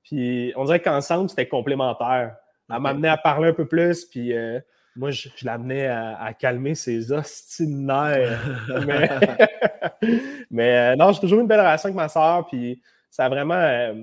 Puis 0.03 0.53
on 0.55 0.65
dirait 0.65 0.81
qu'ensemble, 0.81 1.29
c'était 1.29 1.47
complémentaire. 1.47 2.35
Elle 2.69 2.79
m'amenait 2.79 3.09
à 3.09 3.17
parler 3.17 3.49
un 3.49 3.53
peu 3.53 3.67
plus, 3.67 4.05
puis 4.05 4.33
euh, 4.33 4.59
moi, 4.95 5.11
je, 5.11 5.29
l'amenais 5.43 5.87
à, 5.87 6.33
calmer 6.33 6.73
ses 6.73 7.11
ostinaires. 7.11 8.39
mais, 10.51 10.93
euh, 10.93 10.95
non, 10.95 11.11
j'ai 11.11 11.19
toujours 11.19 11.41
une 11.41 11.47
belle 11.47 11.59
relation 11.59 11.87
avec 11.87 11.95
ma 11.95 12.09
soeur, 12.09 12.47
puis 12.47 12.81
ça 13.09 13.25
a 13.25 13.29
vraiment. 13.29 13.55
Euh, 13.55 13.93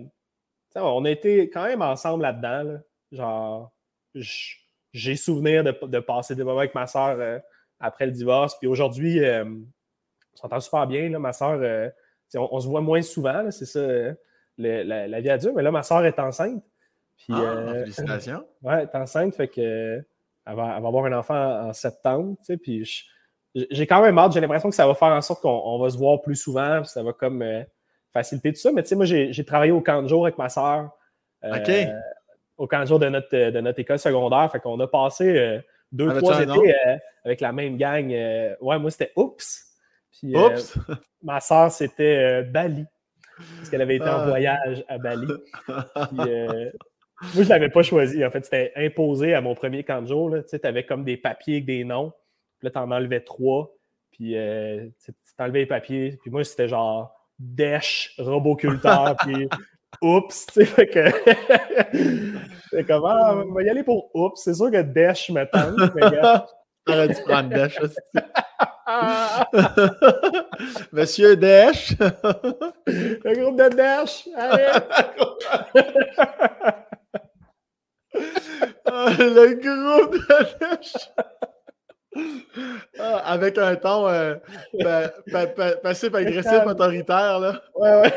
on 0.74 1.04
a 1.04 1.10
été 1.10 1.50
quand 1.50 1.64
même 1.64 1.82
ensemble 1.82 2.22
là-dedans. 2.22 2.78
Genre, 3.10 3.72
j'ai 4.14 5.16
souvenir 5.16 5.64
de, 5.64 6.00
passer 6.00 6.34
des 6.34 6.44
moments 6.44 6.60
avec 6.60 6.74
ma 6.74 6.86
soeur 6.86 7.40
après 7.78 8.06
le 8.06 8.12
divorce. 8.12 8.56
Puis 8.58 8.68
aujourd'hui, 8.68 9.20
on 10.34 10.36
s'entend 10.36 10.60
super 10.60 10.86
bien. 10.86 11.08
Là, 11.08 11.18
ma 11.18 11.32
soeur, 11.32 11.90
on, 12.34 12.60
se 12.60 12.66
voit 12.66 12.80
moins 12.80 13.02
souvent, 13.02 13.50
c'est 13.50 13.66
ça, 13.66 13.80
la, 14.58 15.20
vie 15.20 15.30
adulte. 15.30 15.54
Mais 15.54 15.62
là, 15.62 15.70
ma 15.70 15.82
soeur 15.82 16.04
est 16.04 16.18
enceinte. 16.18 16.62
Puis, 17.16 17.34
ah, 17.34 17.74
félicitations. 17.82 18.44
Ouais, 18.62 18.74
elle 18.74 18.88
est 18.92 18.96
enceinte, 18.96 19.34
fait 19.34 19.48
que 19.48 20.02
elle 20.46 20.56
va, 20.56 20.74
avoir 20.74 21.04
un 21.04 21.12
enfant 21.12 21.68
en, 21.68 21.72
septembre, 21.72 22.36
tu 22.38 22.44
sais, 22.44 22.56
puis 22.56 23.06
j'ai 23.54 23.86
quand 23.86 24.02
même 24.02 24.18
hâte. 24.18 24.32
J'ai 24.32 24.40
l'impression 24.40 24.70
que 24.70 24.74
ça 24.74 24.86
va 24.86 24.94
faire 24.94 25.08
en 25.08 25.20
sorte 25.20 25.42
qu'on 25.42 25.78
va 25.78 25.90
se 25.90 25.98
voir 25.98 26.20
plus 26.20 26.36
souvent, 26.36 26.82
ça 26.84 27.02
va 27.02 27.12
comme 27.12 27.42
euh, 27.42 27.62
faciliter 28.12 28.52
tout 28.52 28.60
ça. 28.60 28.72
Mais 28.72 28.82
tu 28.82 28.88
sais, 28.88 28.96
moi, 28.96 29.04
j'ai 29.04 29.44
travaillé 29.44 29.72
au 29.72 29.80
camp 29.80 30.02
de 30.02 30.08
jour 30.08 30.24
avec 30.24 30.38
ma 30.38 30.48
soeur. 30.48 30.90
Euh, 31.44 31.86
au 32.56 32.66
camp 32.66 32.80
de 32.80 32.86
jour 32.86 32.98
de 32.98 33.08
notre, 33.08 33.50
de 33.50 33.60
notre 33.60 33.78
école 33.80 33.98
secondaire. 33.98 34.50
Fait 34.50 34.60
qu'on 34.60 34.78
a 34.80 34.86
passé 34.86 35.36
euh, 35.36 35.58
deux, 35.90 36.14
trois 36.16 36.40
étés 36.40 36.74
avec 37.24 37.40
la 37.40 37.52
même 37.52 37.76
gang. 37.76 38.08
ouais, 38.08 38.78
moi, 38.78 38.90
c'était 38.90 39.12
Oups. 39.16 39.71
Puis, 40.12 40.36
Oups! 40.36 40.78
ma 41.22 41.40
soeur, 41.40 41.70
c'était 41.70 42.42
Bali. 42.42 42.84
Parce 43.56 43.70
qu'elle 43.70 43.82
avait 43.82 43.96
été 43.96 44.04
en 44.04 44.20
ah. 44.20 44.26
voyage 44.26 44.84
à 44.88 44.98
Bali. 44.98 45.26
Puis, 45.66 46.16
moi, 47.22 47.30
je 47.34 47.40
ne 47.40 47.48
l'avais 47.48 47.70
pas 47.70 47.82
choisi. 47.82 48.24
En 48.24 48.30
fait, 48.30 48.44
c'était 48.44 48.72
imposé 48.76 49.34
à 49.34 49.40
mon 49.40 49.54
premier 49.54 49.84
camp 49.84 50.02
de 50.02 50.08
jour. 50.08 50.34
Tu 50.48 50.58
avais 50.62 50.84
comme 50.84 51.04
des 51.04 51.16
papiers 51.16 51.56
avec 51.56 51.66
des 51.66 51.84
noms. 51.84 52.12
Puis 52.58 52.66
là, 52.66 52.70
tu 52.70 52.78
en 52.78 52.90
enlevais 52.90 53.20
trois. 53.20 53.74
Puis 54.12 54.36
euh, 54.36 54.88
tu 55.04 55.12
enlevais 55.38 55.60
les 55.60 55.66
papiers. 55.66 56.18
Puis 56.22 56.30
moi, 56.30 56.44
c'était 56.44 56.68
genre 56.68 57.14
Desh, 57.38 58.14
roboculteur. 58.18 59.16
puis 59.20 59.48
Oups. 60.00 60.46
Tu 60.46 60.52
sais, 60.54 60.64
fait 60.64 60.86
que. 60.88 61.10
c'est 62.70 62.84
comme, 62.84 63.04
ah, 63.06 63.42
on 63.46 63.52
va 63.52 63.62
y 63.62 63.68
aller 63.68 63.82
pour 63.82 64.10
Oups. 64.14 64.40
C'est 64.42 64.54
sûr 64.54 64.70
que 64.70 64.82
Desh 64.82 65.30
me 65.30 65.44
tente. 65.44 65.94
Mais, 65.94 66.02
T'aurais 66.84 67.08
dû 67.08 67.22
prendre 67.24 67.48
Desh 67.48 67.80
aussi. 67.80 67.96
Monsieur 70.92 71.36
Desh. 71.36 71.96
Le 72.86 73.34
groupe 73.34 73.56
de 73.56 73.68
Desh. 73.68 74.28
Allez. 74.36 74.68
Ah, 78.84 79.10
le 79.18 79.54
groupe 79.54 80.14
de 80.14 80.20
ah, 82.98 83.22
avec 83.24 83.56
un 83.56 83.74
ton 83.76 84.06
euh, 84.06 84.34
passif-agressif 85.82 86.66
autoritaire, 86.66 87.40
là. 87.40 87.62
Ouais, 87.74 88.02
ouais. 88.02 88.12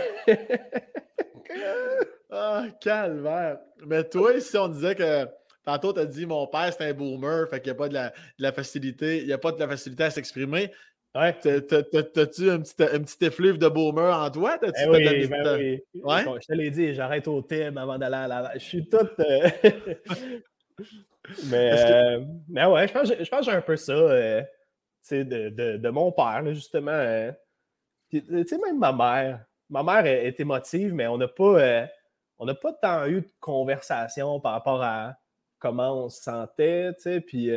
ah, 2.29 2.65
calvaire. 2.81 3.59
Mais 3.85 4.03
toi, 4.03 4.37
si 4.41 4.57
on 4.57 4.67
disait 4.67 4.95
que 4.95 5.29
tantôt, 5.65 5.93
tu 5.93 5.99
as 5.99 6.05
dit 6.05 6.25
mon 6.25 6.47
père, 6.47 6.71
c'est 6.71 6.85
un 6.85 6.93
boomer, 6.93 7.49
fait 7.49 7.59
qu'il 7.59 7.71
n'y 7.71 7.75
a 7.75 7.79
pas 7.79 7.89
de 7.89 7.93
la, 7.93 8.09
de 8.09 8.43
la 8.43 8.51
facilité, 8.51 9.19
il 9.19 9.27
n'y 9.27 9.33
a 9.33 9.37
pas 9.37 9.51
de 9.51 9.59
la 9.59 9.67
facilité 9.67 10.03
à 10.03 10.09
s'exprimer. 10.09 10.71
Ouais. 11.15 11.33
T'as-tu 11.33 12.49
un 12.49 12.59
petit, 12.59 12.83
un 12.83 13.01
petit 13.01 13.25
effluve 13.25 13.57
de 13.57 13.69
boomer 13.69 14.13
en 14.13 14.29
toi? 14.29 14.59
Eh 14.61 14.89
oui, 14.89 15.27
ben 15.27 15.57
oui. 15.57 15.81
Ouais? 16.03 16.23
Je 16.41 16.47
te 16.47 16.53
l'ai 16.53 16.69
dit, 16.69 16.93
j'arrête 16.93 17.27
au 17.29 17.41
thème 17.41 17.77
avant 17.77 17.97
d'aller 17.97 18.15
à 18.15 18.27
la. 18.27 18.51
Je 18.55 18.59
suis 18.59 18.89
toute. 18.89 19.17
Euh, 19.21 19.49
mais, 21.45 21.71
euh, 21.71 22.19
mais 22.49 22.65
ouais, 22.65 22.85
je 22.89 22.93
pense, 22.93 23.07
je 23.07 23.29
pense 23.29 23.39
que 23.39 23.45
j'ai 23.45 23.57
un 23.57 23.61
peu 23.61 23.77
ça 23.77 23.93
euh, 23.93 24.43
de, 25.09 25.23
de, 25.23 25.77
de, 25.77 25.89
mon 25.89 26.11
père, 26.11 26.43
justement. 26.53 27.31
tu 28.11 28.21
sais, 28.45 28.57
même 28.57 28.79
ma 28.79 28.91
mère. 28.91 29.45
Ma 29.69 29.83
mère 29.83 30.05
est, 30.05 30.37
émotive, 30.39 30.93
mais 30.93 31.07
on 31.07 31.17
n'a 31.17 31.29
pas, 31.29 31.87
on 32.39 32.45
n'a 32.45 32.55
pas 32.55 32.73
tant 32.73 33.05
eu 33.07 33.21
de 33.21 33.31
conversation 33.39 34.41
par 34.41 34.51
rapport 34.51 34.83
à 34.83 35.15
comment 35.59 36.05
on 36.05 36.09
se 36.09 36.21
sentait, 36.21 36.93
tu 36.95 37.01
sais. 37.03 37.21
Puis 37.21 37.51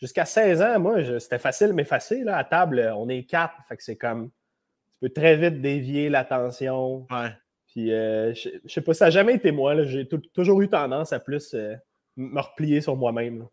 jusqu'à 0.00 0.24
16 0.24 0.62
ans, 0.62 0.80
moi, 0.80 1.18
c'était 1.18 1.38
facile, 1.38 1.72
mais 1.72 1.84
facile. 1.84 2.24
Là, 2.24 2.36
à 2.38 2.44
table, 2.44 2.92
on 2.96 3.08
est 3.08 3.24
quatre. 3.24 3.54
Fait 3.68 3.76
que 3.76 3.82
c'est 3.82 3.96
comme. 3.96 4.30
Tu 4.30 5.08
peux 5.08 5.10
très 5.10 5.36
vite 5.36 5.60
dévier 5.60 6.08
l'attention. 6.08 7.06
Ouais. 7.10 7.30
Puis, 7.68 7.92
euh, 7.92 8.34
je, 8.34 8.48
je, 8.64 8.72
sais 8.72 8.80
pas, 8.80 8.94
ça 8.94 9.06
n'a 9.06 9.10
jamais 9.10 9.34
été 9.34 9.52
moi. 9.52 9.84
J'ai 9.84 10.08
toujours 10.08 10.60
eu 10.62 10.68
tendance 10.68 11.12
à 11.12 11.20
plus 11.20 11.54
euh, 11.54 11.74
me 12.16 12.40
replier 12.40 12.80
sur 12.80 12.96
moi-même. 12.96 13.46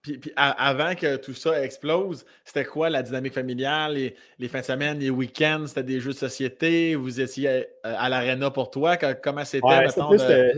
Puis, 0.00 0.18
puis 0.18 0.32
avant 0.36 0.94
que 0.94 1.16
tout 1.16 1.34
ça 1.34 1.62
explose, 1.62 2.24
c'était 2.44 2.64
quoi 2.64 2.88
la 2.88 3.02
dynamique 3.02 3.34
familiale? 3.34 3.94
Les, 3.94 4.16
les 4.38 4.48
fins 4.48 4.60
de 4.60 4.64
semaine, 4.64 4.98
les 4.98 5.10
week-ends, 5.10 5.64
c'était 5.66 5.82
des 5.82 6.00
jeux 6.00 6.12
de 6.12 6.16
société? 6.16 6.94
Vous 6.94 7.20
étiez 7.20 7.48
euh, 7.48 7.62
à 7.82 8.08
l'aréna 8.08 8.50
pour 8.50 8.70
toi? 8.70 8.96
Comment 8.96 9.44
c'était? 9.44 9.66
Ouais, 9.66 9.88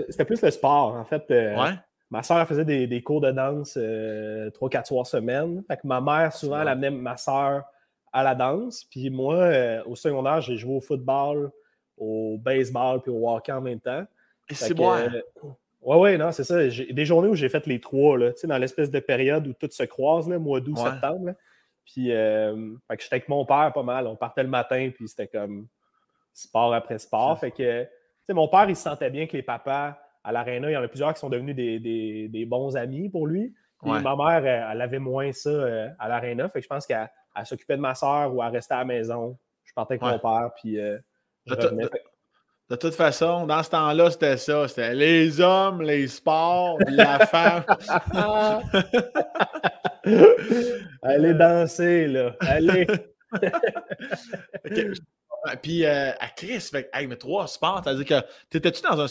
c'était 0.08 0.24
plus, 0.24 0.42
le 0.42 0.50
sport, 0.50 0.94
en 0.94 1.04
fait. 1.04 1.24
ouais. 1.28 1.74
Ma 2.10 2.24
soeur 2.24 2.46
faisait 2.48 2.64
des, 2.64 3.02
cours 3.02 3.20
de 3.20 3.30
danse 3.30 3.74
euh, 3.76 4.50
trois, 4.50 4.68
quatre 4.68 4.88
soirs 4.88 5.06
semaine. 5.06 5.62
Fait 5.68 5.76
que 5.76 5.86
ma 5.86 6.00
mère, 6.00 6.32
souvent, 6.32 6.60
elle 6.60 6.68
amenait 6.68 6.90
ma 6.90 7.16
soeur 7.16 7.64
à 8.12 8.24
la 8.24 8.34
danse. 8.34 8.84
Puis 8.84 9.10
moi, 9.10 9.36
euh, 9.36 9.82
au 9.86 9.94
secondaire, 9.94 10.40
j'ai 10.40 10.56
joué 10.56 10.74
au 10.74 10.80
football, 10.80 11.52
au 11.96 12.36
baseball 12.38 13.00
puis 13.00 13.12
au 13.12 13.28
hockey 13.28 13.52
en 13.52 13.60
même 13.60 13.78
temps. 13.78 14.04
Et 14.48 14.54
c'est 14.54 14.76
moi. 14.76 14.98
Euh, 14.98 15.22
ouais, 15.82 15.96
ouais, 15.98 16.18
non, 16.18 16.32
c'est 16.32 16.42
ça. 16.42 16.58
Des 16.66 17.06
journées 17.06 17.28
où 17.28 17.36
j'ai 17.36 17.48
fait 17.48 17.64
les 17.66 17.80
trois, 17.80 18.18
là, 18.18 18.32
dans 18.42 18.58
l'espèce 18.58 18.90
de 18.90 18.98
période 18.98 19.46
où 19.46 19.52
tout 19.52 19.68
se 19.70 19.84
croise, 19.84 20.28
là, 20.28 20.40
mois 20.40 20.60
d'août, 20.60 20.78
septembre. 20.78 21.34
Puis, 21.84 22.08
fait 22.08 22.96
que 22.96 23.02
j'étais 23.02 23.14
avec 23.14 23.28
mon 23.28 23.44
père 23.44 23.70
pas 23.72 23.84
mal. 23.84 24.08
On 24.08 24.16
partait 24.16 24.42
le 24.42 24.48
matin, 24.48 24.90
puis 24.92 25.08
c'était 25.08 25.28
comme 25.28 25.68
sport 26.32 26.74
après 26.74 26.98
sport. 26.98 27.38
Fait 27.38 27.52
que, 27.52 27.86
mon 28.32 28.48
père, 28.48 28.68
il 28.68 28.74
se 28.74 28.82
sentait 28.82 29.10
bien 29.10 29.28
que 29.28 29.36
les 29.36 29.42
papas 29.44 29.96
à 30.22 30.32
l'aréna, 30.32 30.70
il 30.70 30.74
y 30.74 30.76
en 30.76 30.82
a 30.82 30.88
plusieurs 30.88 31.14
qui 31.14 31.20
sont 31.20 31.28
devenus 31.28 31.54
des, 31.56 32.46
bons 32.46 32.76
amis 32.76 33.08
pour 33.08 33.26
lui. 33.26 33.54
Ma 33.82 34.00
mère, 34.00 34.44
elle, 34.44 34.80
avait 34.80 34.98
moins 34.98 35.32
ça 35.32 35.48
euh, 35.48 35.88
à 35.98 36.08
l'aréna. 36.08 36.48
Fait 36.48 36.60
que 36.60 36.64
je 36.64 36.68
pense 36.68 36.86
qu'elle 36.86 37.08
s'occupait 37.44 37.76
de 37.76 37.80
ma 37.80 37.94
soeur 37.94 38.34
ou 38.34 38.42
elle 38.42 38.50
restait 38.50 38.74
à 38.74 38.78
la 38.78 38.84
maison. 38.84 39.38
Je 39.64 39.72
partais 39.72 39.94
avec 39.94 40.02
mon 40.02 40.18
père, 40.18 40.50
puis 40.56 40.78
euh, 40.78 40.98
je 41.46 41.54
de, 41.54 41.62
revenais. 41.62 41.88
De, 42.68 42.76
toute 42.76 42.94
façon, 42.94 43.46
dans 43.46 43.62
ce 43.62 43.70
temps-là, 43.70 44.10
c'était 44.10 44.36
ça. 44.36 44.68
C'était 44.68 44.94
les 44.94 45.40
hommes, 45.40 45.80
les 45.80 46.08
sports, 46.08 46.78
la 46.88 47.26
femme. 47.26 47.64
Allez 51.02 51.34
danser, 51.34 52.08
là. 52.08 52.34
Allez. 52.40 52.86
Puis 55.62 55.84
euh, 55.84 56.12
à 56.18 56.28
Chris, 56.28 56.60
fait, 56.60 56.90
mais 57.08 57.16
trois 57.16 57.46
sports, 57.46 57.82
à 57.86 57.94
dire 57.94 58.04
que 58.04 58.26
t'étais-tu 58.50 58.82
dans 58.82 59.00
un 59.00 59.08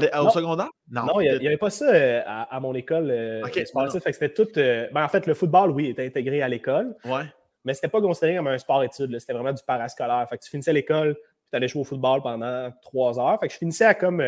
sport-études? 0.00 0.26
au 0.26 0.30
secondaire? 0.30 0.70
Non, 0.90 1.20
il 1.20 1.38
n'y 1.38 1.46
avait 1.46 1.56
pas 1.56 1.70
ça 1.70 1.86
euh, 1.92 2.22
à, 2.26 2.60
mon 2.60 2.74
école 2.74 3.10
euh, 3.10 3.64
sportif. 3.64 4.02
C'était 4.04 4.30
tout. 4.30 4.48
Euh, 4.56 4.88
ben, 4.92 5.04
en 5.04 5.08
fait, 5.08 5.26
le 5.26 5.34
football, 5.34 5.70
oui, 5.70 5.88
était 5.88 6.06
intégré 6.06 6.42
à 6.42 6.48
l'école. 6.48 6.94
Ouais. 7.04 7.24
Mais 7.64 7.74
c'était 7.74 7.88
pas 7.88 8.00
considéré 8.00 8.36
comme 8.36 8.48
un 8.48 8.58
sport-études. 8.58 9.18
C'était 9.18 9.32
vraiment 9.32 9.52
du 9.52 9.62
parascolaire. 9.66 10.26
Fait 10.28 10.38
que 10.38 10.44
tu 10.44 10.50
finissais 10.50 10.72
l'école, 10.72 11.14
puis 11.14 11.50
tu 11.50 11.56
allais 11.56 11.68
jouer 11.68 11.80
au 11.80 11.84
football 11.84 12.22
pendant 12.22 12.70
trois 12.82 13.18
heures. 13.18 13.38
Fait 13.40 13.48
que 13.48 13.52
je 13.52 13.58
finissais 13.58 13.86
à 13.86 13.94
comme, 13.94 14.22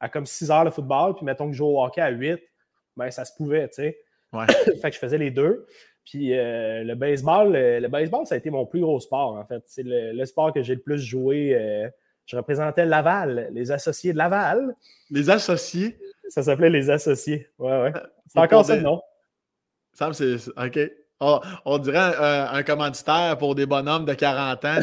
à 0.00 0.08
comme 0.08 0.26
six 0.26 0.50
heures 0.50 0.64
le 0.64 0.70
football, 0.70 1.14
puis 1.14 1.24
mettons 1.24 1.46
que 1.46 1.52
je 1.52 1.58
jouais 1.58 1.68
au 1.68 1.84
hockey 1.84 2.00
à 2.00 2.10
huit, 2.10 2.40
ben 2.96 3.10
ça 3.10 3.24
se 3.24 3.34
pouvait, 3.36 3.68
tu 3.68 3.74
sais. 3.74 3.98
Ouais. 4.32 4.46
fait 4.80 4.90
que 4.90 4.94
je 4.94 4.98
faisais 4.98 5.18
les 5.18 5.30
deux. 5.30 5.66
Puis 6.04 6.30
le 6.30 6.94
baseball, 6.94 7.52
le 7.52 7.86
baseball, 7.86 8.26
ça 8.26 8.34
a 8.34 8.38
été 8.38 8.50
mon 8.50 8.66
plus 8.66 8.80
gros 8.80 8.98
sport, 8.98 9.36
en 9.36 9.44
fait. 9.44 9.62
C'est 9.66 9.84
le, 9.84 10.12
le, 10.12 10.26
sport 10.26 10.52
que 10.52 10.62
j'ai 10.62 10.74
le 10.74 10.80
plus 10.80 10.98
joué 10.98 11.56
je 12.26 12.36
représentais 12.36 12.86
Laval, 12.86 13.48
les 13.52 13.70
associés 13.70 14.12
de 14.12 14.18
Laval. 14.18 14.74
Les 15.10 15.30
associés? 15.30 15.98
Ça 16.28 16.42
s'appelait 16.42 16.70
les 16.70 16.90
associés. 16.90 17.48
Ouais, 17.58 17.82
ouais. 17.82 17.92
C'est 18.26 18.38
encore 18.38 18.64
ça 18.64 18.76
le 18.76 18.82
nom. 18.82 19.02
Sam, 19.92 20.12
c'est. 20.14 20.36
OK. 20.56 20.78
on, 21.20 21.78
dirait 21.78 21.98
un, 21.98 22.62
commanditaire 22.62 23.36
pour 23.38 23.54
des 23.54 23.66
bonhommes 23.66 24.04
de 24.04 24.14
40 24.14 24.64
ans 24.64 24.78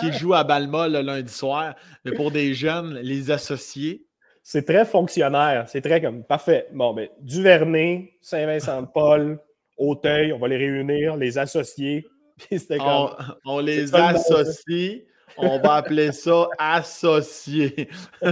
qui, 0.00 0.12
jouent 0.12 0.34
à 0.34 0.44
Balma 0.44 0.88
le 0.88 1.00
lundi 1.00 1.32
soir, 1.32 1.74
mais 2.04 2.12
pour 2.12 2.30
des 2.30 2.54
jeunes, 2.54 2.94
les 3.02 3.30
associés? 3.30 4.06
C'est 4.42 4.64
très 4.64 4.84
fonctionnaire. 4.84 5.68
C'est 5.68 5.82
très 5.82 6.00
comme 6.00 6.24
parfait. 6.24 6.68
Bon, 6.72 6.94
mais 6.94 7.08
ben, 7.08 7.26
Duvernay, 7.26 8.12
Saint-Vincent-de-Paul, 8.22 9.38
Auteuil, 9.76 10.32
on 10.32 10.38
va 10.38 10.48
les 10.48 10.56
réunir, 10.56 11.16
les 11.16 11.36
associés. 11.36 12.06
on, 12.80 13.10
on, 13.44 13.58
les 13.58 13.94
associe 13.94 15.02
on 15.36 15.58
va 15.58 15.74
appeler 15.74 16.12
ça 16.12 16.48
associé. 16.58 17.88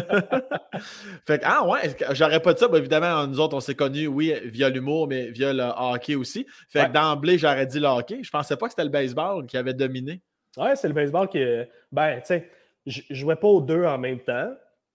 fait 1.27 1.39
que, 1.39 1.45
ah 1.45 1.67
ouais, 1.67 1.97
j'aurais 2.13 2.41
pas 2.41 2.55
dit 2.55 2.61
ça. 2.61 2.69
évidemment, 2.75 3.27
nous 3.27 3.41
autres, 3.41 3.57
on 3.57 3.61
s'est 3.61 3.75
connus, 3.75 4.07
oui, 4.07 4.35
via 4.45 4.69
l'humour, 4.69 5.09
mais 5.09 5.31
via 5.31 5.53
le 5.53 5.65
hockey 5.77 6.15
aussi. 6.15 6.47
Fait 6.69 6.87
que 6.87 6.93
d'emblée, 6.93 7.39
j'aurais 7.39 7.67
dit 7.67 7.81
le 7.81 7.87
hockey. 7.87 8.21
Je 8.23 8.31
pensais 8.31 8.57
pas 8.57 8.67
que 8.67 8.73
c'était 8.73 8.85
le 8.85 8.91
baseball 8.91 9.47
qui 9.47 9.57
avait 9.57 9.75
dominé. 9.75 10.21
Ouais, 10.57 10.75
c'est 10.77 10.89
le 10.89 10.95
baseball 10.95 11.29
qui. 11.29 11.45
Ben, 11.93 12.21
tu 12.21 12.27
sais, 12.27 12.51
je 12.87 13.03
jouais 13.11 13.37
pas 13.37 13.49
aux 13.49 13.61
deux 13.61 13.85
en 13.85 13.99
même 13.99 14.21
temps. 14.21 14.51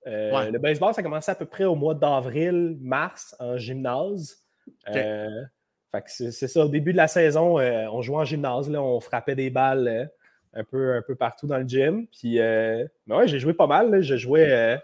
Euh, 0.07 0.49
le 0.49 0.59
baseball, 0.59 0.93
ça 0.93 1.01
a 1.01 1.03
commencé 1.03 1.31
à 1.31 1.35
peu 1.35 1.45
près 1.45 1.65
au 1.65 1.75
mois 1.75 1.93
d'avril, 1.93 2.77
mars, 2.81 3.35
en 3.39 3.57
gymnase. 3.57 4.37
Euh, 4.89 5.27
fait 5.91 6.01
que 6.01 6.31
c'est 6.31 6.47
ça, 6.47 6.65
au 6.65 6.69
début 6.69 6.91
de 6.91 6.97
la 6.97 7.07
saison, 7.07 7.59
euh, 7.59 7.87
on 7.91 8.01
jouait 8.01 8.17
en 8.17 8.25
gymnase, 8.25 8.69
là, 8.69 8.81
on 8.81 8.99
frappait 8.99 9.35
des 9.35 9.49
balles 9.49 10.09
un 10.53 10.63
peu, 10.63 10.95
un 10.95 11.01
peu 11.01 11.15
partout 11.15 11.47
dans 11.47 11.57
le 11.57 11.67
gym. 11.67 12.07
Puis, 12.07 12.39
euh, 12.39 12.85
ben 13.07 13.17
ouais, 13.17 13.27
j'ai 13.27 13.39
joué 13.39 13.53
pas 13.53 13.67
mal. 13.67 14.01
J'ai 14.01 14.17
joué 14.17 14.45
euh, 14.51 14.77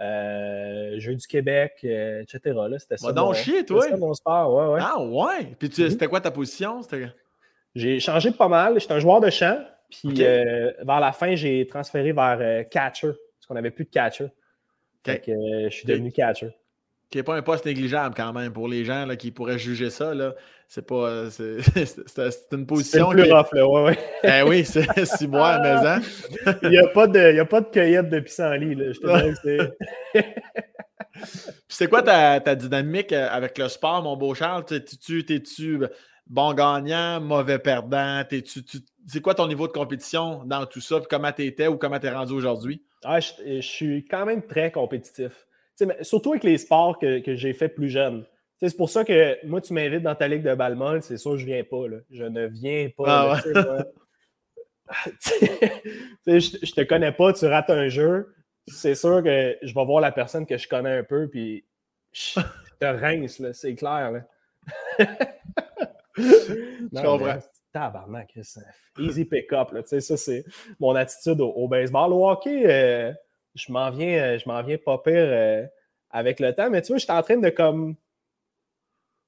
euh, 0.00 0.98
Jeux 0.98 1.14
du 1.14 1.26
Québec, 1.26 1.78
etc. 1.82 2.40
C'était 2.78 2.96
ça. 2.96 3.12
donc 3.12 3.34
chier, 3.34 3.64
toi. 3.64 3.82
C'était 3.82 3.96
mon 3.96 4.14
sport, 4.14 4.54
ouais, 4.54 4.74
ouais. 4.74 4.80
Ah, 4.82 5.00
ouais. 5.00 5.54
Puis, 5.58 5.68
mhm. 5.68 5.90
c'était 5.90 6.08
quoi 6.08 6.20
ta 6.20 6.30
position? 6.30 6.80
J'ai 7.74 8.00
changé 8.00 8.30
pas 8.30 8.48
mal. 8.48 8.78
J'étais 8.80 8.94
un 8.94 9.00
joueur 9.00 9.20
de 9.20 9.30
champ. 9.30 9.62
Puis, 9.90 10.14
vers 10.14 11.00
la 11.00 11.12
fin, 11.12 11.34
j'ai 11.34 11.66
transféré 11.66 12.12
vers 12.12 12.68
catcher, 12.68 13.08
parce 13.08 13.46
qu'on 13.46 13.54
n'avait 13.54 13.70
plus 13.70 13.84
de 13.84 13.90
catcher. 13.90 14.28
Fait 15.04 15.18
que 15.18 15.32
je 15.68 15.74
suis 15.74 15.86
devenu 15.86 16.12
catcher 16.12 16.54
qui 17.12 17.18
n'est 17.18 17.24
pas 17.24 17.36
un 17.36 17.42
poste 17.42 17.66
négligeable 17.66 18.14
quand 18.16 18.32
même 18.32 18.52
pour 18.54 18.68
les 18.68 18.86
gens 18.86 19.04
là, 19.04 19.16
qui 19.16 19.30
pourraient 19.30 19.58
juger 19.58 19.90
ça. 19.90 20.14
Là. 20.14 20.34
C'est 20.74 20.86
pas. 20.86 21.28
C'est, 21.30 21.58
une 22.50 22.64
position. 22.66 23.10
C'est 23.10 23.16
plus 23.22 23.30
rough, 23.30 23.52
là, 23.52 23.68
ouais, 23.68 23.82
ouais. 23.82 23.98
Eh 24.24 24.42
oui, 24.48 24.64
c'est 24.64 25.04
si 25.04 25.28
moi, 25.28 25.58
mais 25.58 25.68
hein. 25.68 26.00
Il 26.62 26.70
n'y 26.70 26.78
a, 26.78 26.86
pas 26.86 27.06
de, 27.06 27.38
a 27.38 27.44
pas 27.44 27.60
de 27.60 27.66
cueillette 27.66 28.08
de 28.08 28.20
pissenlit, 28.20 28.74
là. 28.74 28.92
Je 28.92 28.98
te 28.98 29.74
c'est. 30.14 30.34
c'est 31.68 31.88
quoi 31.88 32.00
ta, 32.00 32.40
ta, 32.40 32.54
dynamique 32.54 33.12
euh, 33.12 33.28
avec 33.30 33.58
le 33.58 33.68
sport, 33.68 34.02
mon 34.02 34.16
beau 34.16 34.32
Charles? 34.32 34.64
T'es-tu, 34.64 35.26
t'es-tu 35.26 35.82
bon 36.26 36.54
gagnant, 36.54 37.20
mauvais 37.20 37.58
perdant? 37.58 38.22
C'est 39.06 39.20
quoi 39.20 39.34
ton 39.34 39.48
niveau 39.48 39.66
de 39.66 39.72
compétition 39.72 40.42
dans 40.46 40.64
tout 40.64 40.80
ça? 40.80 41.00
Puis 41.00 41.08
comment 41.10 41.32
étais 41.36 41.66
ou 41.66 41.76
comment 41.76 41.98
tu 41.98 42.06
es 42.06 42.10
rendu 42.12 42.32
aujourd'hui? 42.32 42.82
Ah, 43.04 43.20
je, 43.20 43.32
je 43.46 43.60
suis 43.60 44.06
quand 44.06 44.24
même 44.24 44.40
très 44.40 44.72
compétitif 44.72 45.32
surtout 46.02 46.30
avec 46.30 46.44
les 46.44 46.58
sports 46.58 46.98
que, 46.98 47.22
j'ai 47.26 47.52
fait 47.52 47.68
plus 47.68 47.88
jeune. 47.88 48.24
C'est 48.68 48.76
pour 48.76 48.90
ça 48.90 49.04
que 49.04 49.44
moi, 49.44 49.60
tu 49.60 49.72
m'invites 49.72 50.02
dans 50.02 50.14
ta 50.14 50.28
ligue 50.28 50.42
de 50.42 50.54
balle 50.54 50.78
c'est 51.02 51.16
sûr, 51.16 51.36
je 51.36 51.44
viens 51.44 51.64
pas. 51.64 51.84
Je 52.10 52.24
ne 52.24 52.46
viens 52.46 52.88
pas. 52.96 53.34
Ah 53.34 53.42
je, 56.26 56.38
je 56.38 56.72
te 56.72 56.82
connais 56.82 57.12
pas, 57.12 57.32
tu 57.32 57.46
rates 57.46 57.70
un 57.70 57.88
jeu. 57.88 58.34
C'est 58.68 58.94
sûr 58.94 59.22
que 59.22 59.56
je 59.62 59.74
vais 59.74 59.84
voir 59.84 60.00
la 60.00 60.12
personne 60.12 60.46
que 60.46 60.56
je 60.56 60.68
connais 60.68 60.98
un 60.98 61.02
peu, 61.02 61.28
puis 61.28 61.64
je 62.12 62.40
te 62.78 62.84
rince, 62.84 63.42
c'est 63.52 63.74
clair. 63.74 64.12
Là. 64.12 64.20
je 66.16 67.02
comprends. 67.02 67.38
Tabarnak, 67.72 68.38
easy 68.98 69.24
pick-up. 69.24 69.74
Ça, 69.86 70.16
c'est 70.16 70.44
mon 70.78 70.94
attitude 70.94 71.40
au, 71.40 71.66
baseball. 71.68 72.12
Au 72.12 72.28
hockey, 72.28 72.64
euh, 72.66 73.12
je 73.54 73.72
m'en 73.72 73.90
viens, 73.90 74.22
euh, 74.22 74.38
je 74.38 74.46
m'en 74.46 74.62
viens 74.62 74.76
pas 74.76 74.98
pire 74.98 75.14
euh, 75.16 75.64
avec 76.10 76.38
le 76.38 76.54
temps. 76.54 76.68
Mais 76.68 76.82
tu 76.82 76.88
vois, 76.88 76.98
je 76.98 77.04
suis 77.04 77.12
en 77.12 77.22
train 77.22 77.38
de 77.38 77.48
comme 77.48 77.96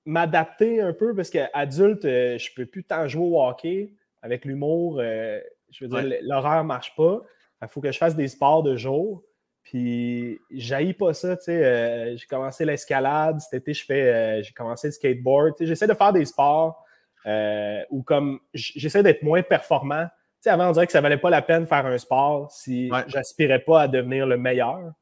m'adapter 0.05 0.81
un 0.81 0.93
peu 0.93 1.15
parce 1.15 1.31
qu'adulte, 1.31 2.05
euh, 2.05 2.39
je 2.39 2.51
peux 2.55 2.67
plus 2.67 2.85
tant 2.85 3.09
jouer 3.09 3.25
au 3.25 3.43
hockey 3.43 3.93
avec 4.23 4.45
l'humour. 4.45 5.01
je 5.01 5.85
veux 5.85 5.89
dire, 5.89 6.19
l'horaire 6.23 6.63
ne 6.63 6.69
marche 6.69 6.95
pas. 6.97 7.21
Il 7.63 7.69
faut 7.69 7.81
que 7.81 7.93
je 7.93 7.99
fasse 7.99 8.17
des 8.17 8.29
sports 8.29 8.63
de 8.63 8.77
jour. 8.77 9.23
Puis 9.63 10.41
j'haïs 10.51 10.93
pas 10.93 11.15
ça, 11.15 11.37
tu 11.37 11.45
sais. 11.45 12.17
j'ai 12.17 12.27
commencé 12.27 12.65
l'escalade. 12.65 13.41
Cet 13.41 13.55
été, 13.55 13.75
je 13.75 13.85
fais, 13.85 14.43
j'ai 14.43 14.53
commencé 14.53 14.89
le 14.89 14.93
skateboard. 14.93 15.55
j'essaie 15.61 15.87
de 15.87 15.95
faire 15.95 16.13
des 16.13 16.25
sports 16.25 16.85
où 17.91 18.03
comme 18.03 18.41
j'essaie 18.55 19.03
d'être 19.03 19.23
moins 19.23 19.43
performant 19.43 20.07
avant, 20.51 20.69
on 20.69 20.73
dirait 20.73 20.87
que 20.87 20.93
ça 20.93 21.01
valait 21.01 21.19
pas 21.19 21.31
la 21.31 21.43
peine 21.43 21.63
de 21.63 21.69
faire 21.69 21.87
un 21.87 21.99
sport 21.99 22.51
si 22.51 22.91
j'aspirais 23.09 23.61
pas 23.61 23.83
à 23.83 23.89
devenir 23.89 24.27
le 24.27 24.37
meilleur. 24.37 24.93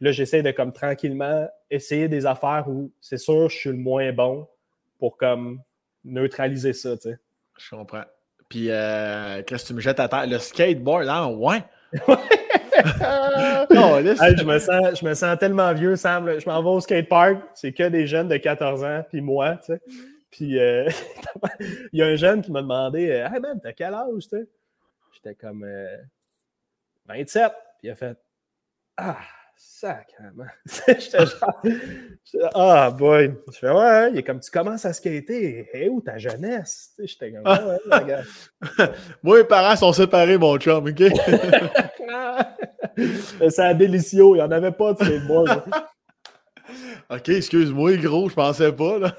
Là, 0.00 0.12
j'essaie 0.12 0.42
de 0.42 0.50
comme 0.50 0.72
tranquillement 0.72 1.48
essayer 1.70 2.08
des 2.08 2.26
affaires 2.26 2.64
où 2.68 2.92
c'est 3.00 3.18
sûr 3.18 3.48
je 3.48 3.56
suis 3.56 3.70
le 3.70 3.76
moins 3.76 4.12
bon 4.12 4.46
pour 4.98 5.16
comme 5.16 5.60
neutraliser 6.04 6.72
ça, 6.72 6.96
tu 6.96 7.10
sais. 7.10 7.18
Je 7.58 7.74
comprends. 7.74 8.04
Puis, 8.48 8.70
euh, 8.70 9.42
qu'est-ce 9.42 9.64
que 9.64 9.68
tu 9.68 9.74
me 9.74 9.80
jettes 9.80 9.98
à 9.98 10.08
terre? 10.08 10.26
Le 10.26 10.38
skateboard, 10.38 11.08
hein? 11.08 11.28
Ouais! 11.28 11.62
je, 11.92 12.02
me 14.44 14.58
sens, 14.58 15.00
je 15.00 15.04
me 15.04 15.14
sens 15.14 15.38
tellement 15.38 15.72
vieux, 15.72 15.96
Sam. 15.96 16.38
Je 16.38 16.46
m'en 16.46 16.62
vais 16.62 16.68
au 16.68 16.80
skatepark, 16.80 17.38
c'est 17.54 17.72
que 17.72 17.88
des 17.88 18.06
jeunes 18.06 18.28
de 18.28 18.36
14 18.36 18.84
ans, 18.84 19.04
puis 19.08 19.20
moi, 19.20 19.56
tu 19.56 19.72
sais. 19.72 19.80
Puis, 20.30 20.58
euh, 20.58 20.88
il 21.92 21.98
y 21.98 22.02
a 22.02 22.06
un 22.06 22.16
jeune 22.16 22.42
qui 22.42 22.52
m'a 22.52 22.60
demandé 22.60 23.10
euh, 23.10 23.28
Hey 23.28 23.40
man, 23.40 23.58
t'as 23.62 23.72
quel 23.72 23.94
âge, 23.94 24.24
tu 24.24 24.28
sais? 24.28 24.46
J'étais 25.14 25.34
comme 25.34 25.66
27. 27.06 27.44
Euh, 27.44 27.48
puis 27.78 27.88
il 27.88 27.90
a 27.90 27.96
fait 27.96 28.18
Ah, 28.96 29.18
sacrément. 29.56 30.46
J'étais 30.86 31.26
genre 31.26 31.62
Ah, 32.54 32.90
boy. 32.90 33.34
Je 33.52 33.58
fais 33.58 33.70
Ouais, 33.70 34.10
il 34.10 34.18
est 34.18 34.22
comme 34.22 34.40
tu 34.40 34.50
commences 34.50 34.84
à 34.84 34.92
skater. 34.92 35.68
Hé, 35.72 35.88
où 35.88 36.00
ta 36.00 36.18
jeunesse? 36.18 36.92
J'étais 36.98 37.32
comme 37.32 37.42
Ouais, 37.44 37.78
ouais, 37.90 38.22
Moi, 39.22 39.38
mes 39.38 39.44
parents 39.44 39.76
sont 39.76 39.92
séparés, 39.92 40.38
mon 40.38 40.58
chum, 40.58 40.86
OK? 40.86 41.02
C'est 43.50 43.58
un 43.60 43.74
délicieux. 43.74 44.24
Il 44.24 44.34
n'y 44.34 44.42
en 44.42 44.50
avait 44.50 44.72
pas 44.72 44.92
de 44.94 45.04
skateboard. 45.04 45.62
OK, 47.10 47.28
excuse-moi, 47.28 47.96
gros, 47.96 48.28
je 48.28 48.34
pensais 48.34 48.72
pas. 48.72 48.98
Là. 48.98 49.14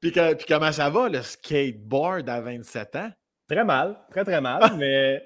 puis, 0.00 0.10
puis, 0.10 0.46
comment 0.46 0.72
ça 0.72 0.90
va, 0.90 1.08
le 1.08 1.22
skateboard 1.22 2.28
à 2.28 2.40
27 2.40 2.96
ans? 2.96 3.10
Très 3.48 3.64
mal, 3.64 3.98
très 4.10 4.24
très 4.24 4.40
mal, 4.40 4.76
mais, 4.76 5.24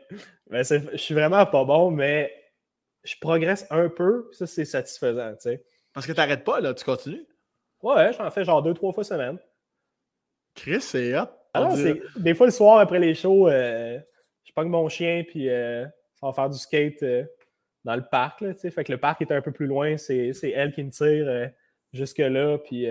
je 0.51 0.97
suis 0.97 1.15
vraiment 1.15 1.45
pas 1.47 1.65
bon, 1.65 1.91
mais 1.91 2.33
je 3.05 3.15
progresse 3.21 3.67
un 3.71 3.89
peu, 3.89 4.29
ça 4.33 4.47
c'est 4.47 4.65
satisfaisant, 4.65 5.35
tu 5.35 5.43
sais. 5.43 5.65
Parce 5.93 6.07
que 6.07 6.13
tu 6.13 6.19
n'arrêtes 6.19 6.45
pas, 6.45 6.61
là, 6.61 6.75
tu 6.75 6.85
continues? 6.85 7.27
Ouais, 7.83 8.13
j'en 8.13 8.31
fais 8.31 8.45
genre 8.45 8.63
deux, 8.63 8.75
trois 8.75 8.93
fois 8.93 9.05
semaine. 9.05 9.39
Chris, 10.55 10.81
c'est 10.81 11.17
hot. 11.17 11.29
Alors, 11.53 11.77
ah 11.77 11.93
des 12.17 12.35
fois, 12.35 12.47
le 12.47 12.53
soir, 12.53 12.79
après 12.79 12.99
les 12.99 13.15
shows, 13.15 13.49
euh, 13.49 13.99
je 14.45 14.53
pogne 14.53 14.69
mon 14.69 14.89
chien, 14.89 15.23
puis 15.27 15.49
euh, 15.49 15.85
ça 16.15 16.27
va 16.27 16.33
faire 16.33 16.51
du 16.51 16.59
skate 16.59 17.03
euh, 17.03 17.25
dans 17.85 17.95
le 17.95 18.03
parc, 18.11 18.41
là, 18.41 18.55
tu 18.55 18.61
sais. 18.61 18.71
Fait 18.71 18.83
que 18.83 18.91
le 18.91 18.99
parc 18.99 19.23
est 19.23 19.31
un 19.31 19.41
peu 19.41 19.53
plus 19.53 19.67
loin, 19.67 19.97
c'est 19.97 20.33
elle 20.43 20.73
qui 20.73 20.83
me 20.83 20.91
tire 20.91 21.51
jusque-là, 21.93 22.59
puis... 22.59 22.89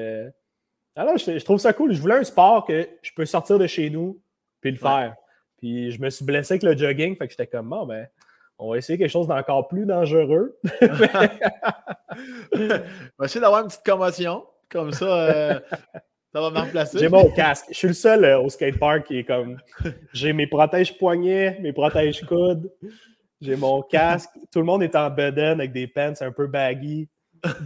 alors, 0.96 1.18
je, 1.18 1.38
je, 1.40 1.44
trouve 1.44 1.60
ça 1.60 1.74
cool. 1.74 1.94
Je 1.94 2.00
voulais 2.00 2.16
un 2.16 2.24
sport 2.24 2.66
que 2.66 2.88
je 3.02 3.12
peux 3.14 3.26
sortir 3.26 3.60
de 3.60 3.68
chez 3.68 3.90
nous, 3.90 4.22
puis 4.62 4.72
le 4.72 4.78
faire. 4.78 5.16
Puis 5.58 5.92
je 5.92 6.02
me 6.02 6.10
suis 6.10 6.24
blessé 6.24 6.54
avec 6.54 6.64
le 6.64 6.78
jogging, 6.78 7.16
fait 7.18 7.26
que 7.26 7.32
j'étais 7.32 7.48
comme, 7.48 7.70
bon, 7.70 7.86
ben, 7.86 8.08
on 8.64 8.72
va 8.72 8.78
essayer 8.78 8.98
quelque 8.98 9.12
chose 9.12 9.28
d'encore 9.28 9.68
plus 9.68 9.86
dangereux. 9.86 10.58
on 10.82 10.88
va 13.20 13.26
essayer 13.26 13.42
d'avoir 13.42 13.62
une 13.62 13.68
petite 13.68 13.84
commotion. 13.86 14.46
Comme 14.70 14.94
ça, 14.94 15.06
euh, 15.06 15.60
ça 16.34 16.42
va 16.42 16.50
me 16.50 16.58
remplacer. 16.58 16.98
J'ai 16.98 17.10
mon 17.10 17.30
casque. 17.30 17.66
Je 17.70 17.76
suis 17.76 17.88
le 17.90 17.94
seul 17.94 18.24
euh, 18.24 18.40
au 18.40 18.48
skatepark 18.48 19.06
qui 19.06 19.20
est 19.20 19.24
comme. 19.26 19.58
J'ai 20.14 20.32
mes 20.32 20.48
protèges 20.48 20.98
poignets, 20.98 21.60
mes 21.60 21.74
protèges 21.74 22.22
coudes. 22.22 22.72
J'ai 23.42 23.58
mon 23.58 23.82
casque. 23.82 24.30
Tout 24.52 24.60
le 24.60 24.66
monde 24.66 24.82
est 24.82 24.96
en 24.96 25.10
bedaine 25.10 25.60
avec 25.60 25.74
des 25.74 25.88
pants 25.88 26.14
un 26.22 26.32
peu 26.32 26.48
baggy, 26.48 27.10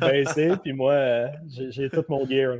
baissés. 0.02 0.54
Puis 0.64 0.74
moi, 0.74 0.94
euh, 0.94 1.28
j'ai 1.48 1.92
tout 1.92 2.06
mon 2.10 2.26
gear. 2.28 2.58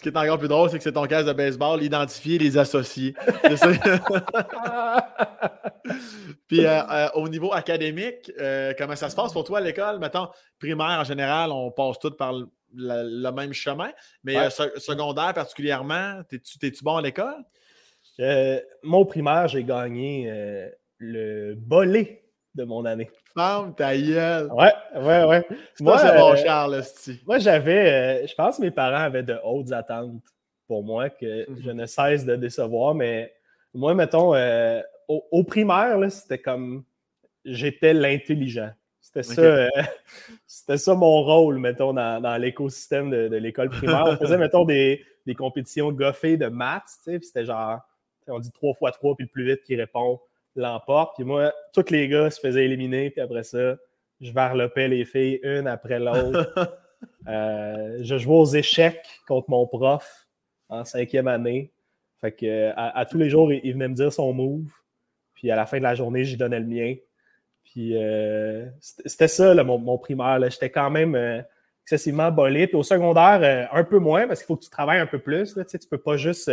Ce 0.00 0.02
qui 0.02 0.08
est 0.08 0.16
encore 0.16 0.38
plus 0.38 0.48
drôle, 0.48 0.70
c'est 0.70 0.78
que 0.78 0.82
c'est 0.82 0.92
ton 0.92 1.04
casque 1.04 1.26
de 1.28 1.34
baseball, 1.34 1.82
identifier 1.82 2.38
les 2.38 2.56
associés. 2.56 3.14
Puis 6.48 6.64
euh, 6.64 6.80
euh, 6.90 7.08
au 7.16 7.28
niveau 7.28 7.52
académique, 7.52 8.32
euh, 8.40 8.72
comment 8.78 8.96
ça 8.96 9.10
se 9.10 9.14
passe 9.14 9.30
pour 9.34 9.44
toi 9.44 9.58
à 9.58 9.60
l'école? 9.60 9.98
Mettons, 9.98 10.28
primaire 10.58 11.00
en 11.00 11.04
général, 11.04 11.52
on 11.52 11.70
passe 11.70 11.98
tous 11.98 12.16
par 12.16 12.32
le, 12.32 13.30
même 13.30 13.52
chemin, 13.52 13.90
mais 14.24 14.48
secondaire 14.48 15.34
particulièrement, 15.34 16.22
t'es-tu 16.30 16.82
bon 16.82 16.96
à 16.96 17.02
l'école? 17.02 17.44
mon 18.82 19.04
primaire, 19.04 19.48
j'ai 19.48 19.64
gagné 19.64 20.32
le 20.96 21.54
bolé 21.56 22.24
de 22.54 22.64
mon 22.64 22.84
année. 22.84 23.10
Femme 23.34 23.74
ta 23.74 23.96
gueule! 23.96 24.50
Ouais, 24.52 24.72
ouais, 24.96 25.24
ouais. 25.24 25.46
Moi, 25.80 25.98
c'est 25.98 26.16
bon 26.16 26.36
Charles, 26.36 26.82
Moi, 27.26 27.38
j'avais, 27.38 28.26
je 28.26 28.34
pense 28.34 28.56
que 28.56 28.62
mes 28.62 28.70
parents 28.70 29.04
avaient 29.04 29.22
de 29.22 29.36
hautes 29.44 29.72
attentes 29.72 30.22
pour 30.66 30.84
moi 30.84 31.10
que 31.10 31.50
mhm. 31.50 31.62
je 31.64 31.70
ne 31.70 31.86
cesse 31.86 32.24
de 32.24 32.36
décevoir. 32.36 32.94
Mais 32.94 33.32
moi, 33.74 33.94
mettons, 33.94 34.34
euh, 34.34 34.80
au, 35.08 35.42
primaire, 35.42 35.98
c'était 36.10 36.38
comme 36.38 36.84
j'étais 37.44 37.92
l'intelligent. 37.92 38.70
C'était 39.00 39.22
ça, 39.22 39.42
euh, 39.42 39.68
c'était 40.46 40.78
ça 40.78 40.94
mon 40.94 41.22
rôle, 41.22 41.58
mettons, 41.58 41.92
dans, 41.92 42.40
l'écosystème 42.40 43.10
de, 43.10 43.36
l'école 43.36 43.70
primaire. 43.70 44.04
On 44.06 44.16
faisait, 44.16 44.38
mettons, 44.38 44.64
des, 44.64 45.04
compétitions 45.36 45.92
goffées 45.92 46.36
de 46.36 46.46
maths, 46.46 46.82
tu 47.04 47.12
sais, 47.12 47.20
c'était 47.22 47.44
genre, 47.44 47.78
on 48.26 48.40
dit 48.40 48.50
3 48.50 48.74
fois 48.74 48.90
3, 48.90 49.14
puis 49.14 49.26
le 49.26 49.30
plus 49.30 49.44
vite 49.44 49.62
qui 49.62 49.76
répond 49.76 50.20
l'emporte. 50.56 51.14
Puis 51.16 51.24
moi, 51.24 51.52
tous 51.72 51.90
les 51.90 52.08
gars 52.08 52.30
se 52.30 52.40
faisaient 52.40 52.64
éliminer, 52.64 53.10
puis 53.10 53.20
après 53.20 53.42
ça, 53.42 53.76
je 54.20 54.32
varlopais 54.32 54.88
les 54.88 55.04
filles 55.04 55.40
une 55.42 55.66
après 55.66 55.98
l'autre. 55.98 56.78
Euh, 57.28 57.96
je 58.02 58.18
jouais 58.18 58.36
aux 58.36 58.44
échecs 58.44 59.06
contre 59.26 59.48
mon 59.48 59.66
prof 59.66 60.26
en 60.68 60.84
cinquième 60.84 61.28
année. 61.28 61.72
Fait 62.20 62.30
que 62.30 62.72
à, 62.76 63.06
tous 63.06 63.16
les 63.16 63.30
jours, 63.30 63.50
il, 63.50 63.72
venait 63.72 63.88
me 63.88 63.94
dire 63.94 64.12
son 64.12 64.34
move. 64.34 64.70
Puis 65.32 65.50
à 65.50 65.56
la 65.56 65.64
fin 65.64 65.78
de 65.78 65.82
la 65.82 65.94
journée, 65.94 66.24
j'y 66.24 66.36
donnais 66.36 66.60
le 66.60 66.66
mien. 66.66 66.96
Puis 67.64 67.96
euh, 67.96 68.66
c'était 68.80 69.28
ça, 69.28 69.54
mon, 69.64 69.96
primaire. 69.96 70.38
J'étais 70.50 70.68
quand 70.68 70.90
même 70.90 71.14
euh, 71.14 71.40
excessivement 71.84 72.30
bolé. 72.30 72.66
Puis 72.66 72.76
au 72.76 72.82
secondaire, 72.82 73.70
un 73.72 73.84
peu 73.84 73.98
moins, 73.98 74.26
parce 74.26 74.40
qu'il 74.40 74.46
faut 74.46 74.56
que 74.56 74.64
tu 74.64 74.70
travailles 74.70 75.00
un 75.00 75.06
peu 75.06 75.20
plus. 75.20 75.54
Tu 75.54 75.58
ne 75.58 75.88
peux 75.90 76.02
pas 76.02 76.18
juste 76.18 76.52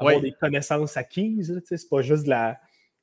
avoir 0.00 0.20
des 0.20 0.32
connaissances 0.32 0.96
acquises. 0.96 1.62
C'est 1.64 1.88
pas 1.88 2.02
juste 2.02 2.24
de 2.24 2.30
la, 2.30 2.58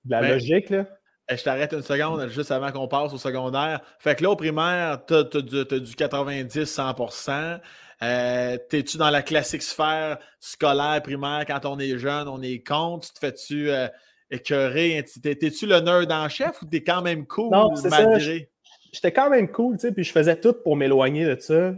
la 0.10 0.34
logique. 0.34 0.70
Là. 0.70 0.86
Je 1.30 1.44
t'arrête 1.44 1.74
une 1.74 1.82
seconde 1.82 2.30
juste 2.30 2.52
avant 2.52 2.72
qu'on 2.72 2.88
passe 2.88 3.14
au 3.14 3.18
secondaire. 3.18 3.82
Fait 4.00 4.16
que 4.16 4.24
là, 4.24 4.32
au 4.32 4.36
primaire, 4.36 5.06
tu 5.06 5.14
as, 5.14 5.24
du, 5.24 5.96
90-100%. 5.96 7.60
Euh, 8.04 8.58
T'es-tu 8.70 8.98
dans 8.98 9.10
la 9.10 9.22
classique 9.22 9.64
sphère 9.64 10.20
scolaire 10.40 11.02
primaire 11.02 11.44
quand 11.46 11.66
on 11.66 11.80
est 11.80 11.98
jeune, 11.98 12.28
on 12.28 12.42
est 12.42 12.66
contre? 12.66 13.08
Tu 13.08 13.14
te 13.14 13.20
fais-tu 13.20 13.70
euh, 13.70 13.88
écœurer? 14.30 15.04
T'es-tu 15.22 15.66
le 15.66 15.80
nerd 15.80 16.12
en 16.12 16.30
chef 16.30 16.62
ou 16.62 16.66
t'es 16.66 16.84
quand 16.84 17.02
même 17.02 17.26
cool 17.26 17.52
non, 17.52 17.74
malgré? 17.90 18.50
J'étais 18.94 19.12
quand 19.12 19.30
même 19.30 19.52
cool, 19.52 19.76
tu 19.76 19.82
sais, 19.82 19.92
puis 19.92 20.06
je 20.06 20.12
faisais 20.12 20.40
tout 20.40 20.54
pour 20.54 20.78
m'éloigner 20.78 21.26
de 21.26 21.38
ça. 21.40 21.74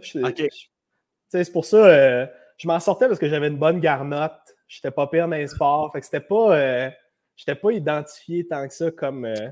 C'est 1.29 1.51
pour 1.51 1.65
ça, 1.65 1.77
euh, 1.77 2.27
je 2.57 2.67
m'en 2.67 2.79
sortais 2.79 3.07
parce 3.07 3.19
que 3.19 3.27
j'avais 3.27 3.47
une 3.47 3.57
bonne 3.57 3.79
garnotte. 3.79 4.55
J'étais 4.67 4.91
pas 4.91 5.07
pire 5.07 5.27
dans 5.27 5.35
les 5.35 5.47
sports. 5.47 5.91
Fait 5.91 6.01
que 6.01 6.05
c'était 6.05 6.19
pas. 6.19 6.91
Je 7.39 7.45
n'étais 7.47 7.59
pas 7.59 7.71
identifié 7.71 8.45
tant 8.45 8.67
que 8.67 8.73
ça 8.73 8.91
comme. 8.91 9.23
Euh, 9.23 9.47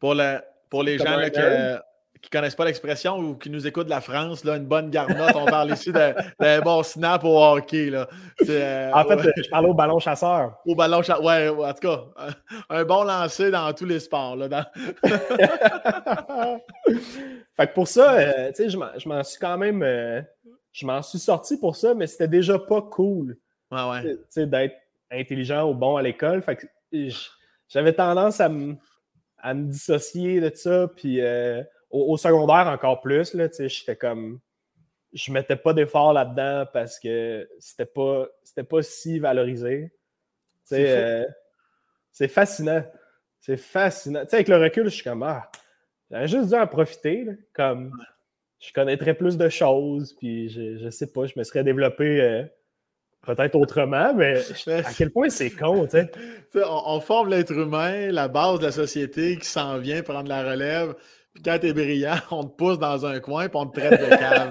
pour, 0.00 0.16
pour 0.68 0.82
les 0.82 0.98
gens 0.98 1.20
qui 1.30 1.38
ne 1.38 1.78
connaissent 2.32 2.56
pas 2.56 2.64
l'expression 2.64 3.16
ou 3.16 3.36
qui 3.36 3.48
nous 3.48 3.64
écoutent 3.64 3.84
de 3.84 3.90
la 3.90 4.00
France, 4.00 4.42
là, 4.42 4.56
une 4.56 4.66
bonne 4.66 4.90
garnotte, 4.90 5.36
on 5.36 5.46
parle 5.46 5.70
ici 5.70 5.92
d'un 5.92 6.60
bon 6.62 6.82
snap 6.82 7.22
au 7.22 7.40
hockey. 7.40 7.90
Là. 7.90 8.08
Euh, 8.48 8.90
en 8.92 9.04
fait, 9.04 9.30
je 9.36 9.48
parlais 9.50 9.68
au 9.68 9.74
ballon 9.74 10.00
chasseur. 10.00 10.58
Au 10.66 10.74
ballon 10.74 11.00
chasseur, 11.00 11.22
ouais, 11.22 11.48
en 11.48 11.72
tout 11.74 11.88
cas, 11.88 12.06
un, 12.70 12.84
bon 12.84 13.04
lancer 13.04 13.52
dans 13.52 13.72
tous 13.72 13.86
les 13.86 14.00
sports. 14.00 14.34
Là, 14.34 14.72
fait 17.54 17.68
que 17.68 17.72
pour 17.72 17.86
ça, 17.86 18.14
euh, 18.14 18.50
je 18.58 19.08
m'en 19.08 19.22
suis 19.22 19.38
quand 19.38 19.58
même. 19.58 19.84
je 20.72 20.86
m'en 20.86 21.02
suis 21.02 21.20
sorti 21.20 21.56
pour 21.56 21.76
ça, 21.76 21.94
mais 21.94 22.08
c'était 22.08 22.26
déjà 22.26 22.58
pas 22.58 22.82
cool. 22.82 23.36
Ouais, 23.70 23.82
ouais. 23.90 24.46
d'être 24.46 24.74
intelligent 25.12 25.70
ou 25.70 25.74
bon 25.74 25.96
à 25.96 26.02
l'école. 26.02 26.42
Fait 26.42 26.56
que 26.56 26.66
j'avais 27.68 27.92
tendance 27.92 28.40
à 28.40 28.48
me, 28.48 28.76
dissocier 29.54 30.40
de 30.40 30.54
ça. 30.54 30.88
Puis 30.96 31.20
euh, 31.20 31.62
au, 31.90 32.16
secondaire, 32.16 32.66
encore 32.66 33.00
plus, 33.00 33.34
là, 33.34 33.48
j'étais 33.58 33.96
comme. 33.96 34.40
Je 35.14 35.32
mettais 35.32 35.56
pas 35.56 35.72
d'effort 35.72 36.12
là-dedans 36.12 36.66
parce 36.70 37.00
que 37.00 37.48
c'était 37.58 37.86
pas, 37.86 38.26
pas 38.68 38.82
si 38.82 39.18
valorisé. 39.18 39.90
Euh, 40.72 41.24
c'est 42.12 42.28
fascinant. 42.28 42.84
C'est 43.40 43.56
fascinant. 43.56 44.24
avec 44.30 44.48
le 44.48 44.58
recul, 44.58 44.84
je 44.84 44.90
suis 44.90 45.04
comme 45.04 45.22
Ah, 45.22 45.50
j'aurais 46.10 46.28
juste 46.28 46.48
dû 46.50 46.54
en 46.54 46.66
profiter. 46.66 47.26
comme 47.54 47.92
je 48.58 48.72
connaîtrais 48.72 49.14
plus 49.14 49.36
de 49.36 49.48
choses, 49.48 50.14
puis 50.14 50.48
je, 50.48 50.78
je 50.78 50.90
sais 50.90 51.12
pas, 51.12 51.26
je 51.26 51.38
me 51.38 51.44
serais 51.44 51.64
développé 51.64 52.20
euh, 52.20 52.44
peut-être 53.26 53.54
autrement, 53.56 54.14
mais 54.14 54.38
à 54.66 54.92
quel 54.96 55.10
point 55.10 55.28
c'est 55.28 55.50
con, 55.50 55.84
tu 55.84 55.90
sais? 55.90 56.10
On, 56.64 57.00
forme 57.00 57.30
l'être 57.30 57.52
humain, 57.52 58.10
la 58.10 58.28
base 58.28 58.60
de 58.60 58.66
la 58.66 58.72
société 58.72 59.36
qui 59.36 59.46
s'en 59.46 59.78
vient 59.78 60.02
prendre 60.02 60.28
la 60.28 60.42
relève. 60.42 60.94
Puis 61.34 61.42
quand 61.42 61.58
t'es 61.60 61.72
brillant, 61.72 62.16
on 62.30 62.44
te 62.44 62.56
pousse 62.56 62.78
dans 62.78 63.04
un 63.04 63.20
coin 63.20 63.48
puis 63.48 63.58
on 63.58 63.66
te 63.66 63.78
traite 63.78 64.00
de 64.00 64.08
cave. 64.08 64.50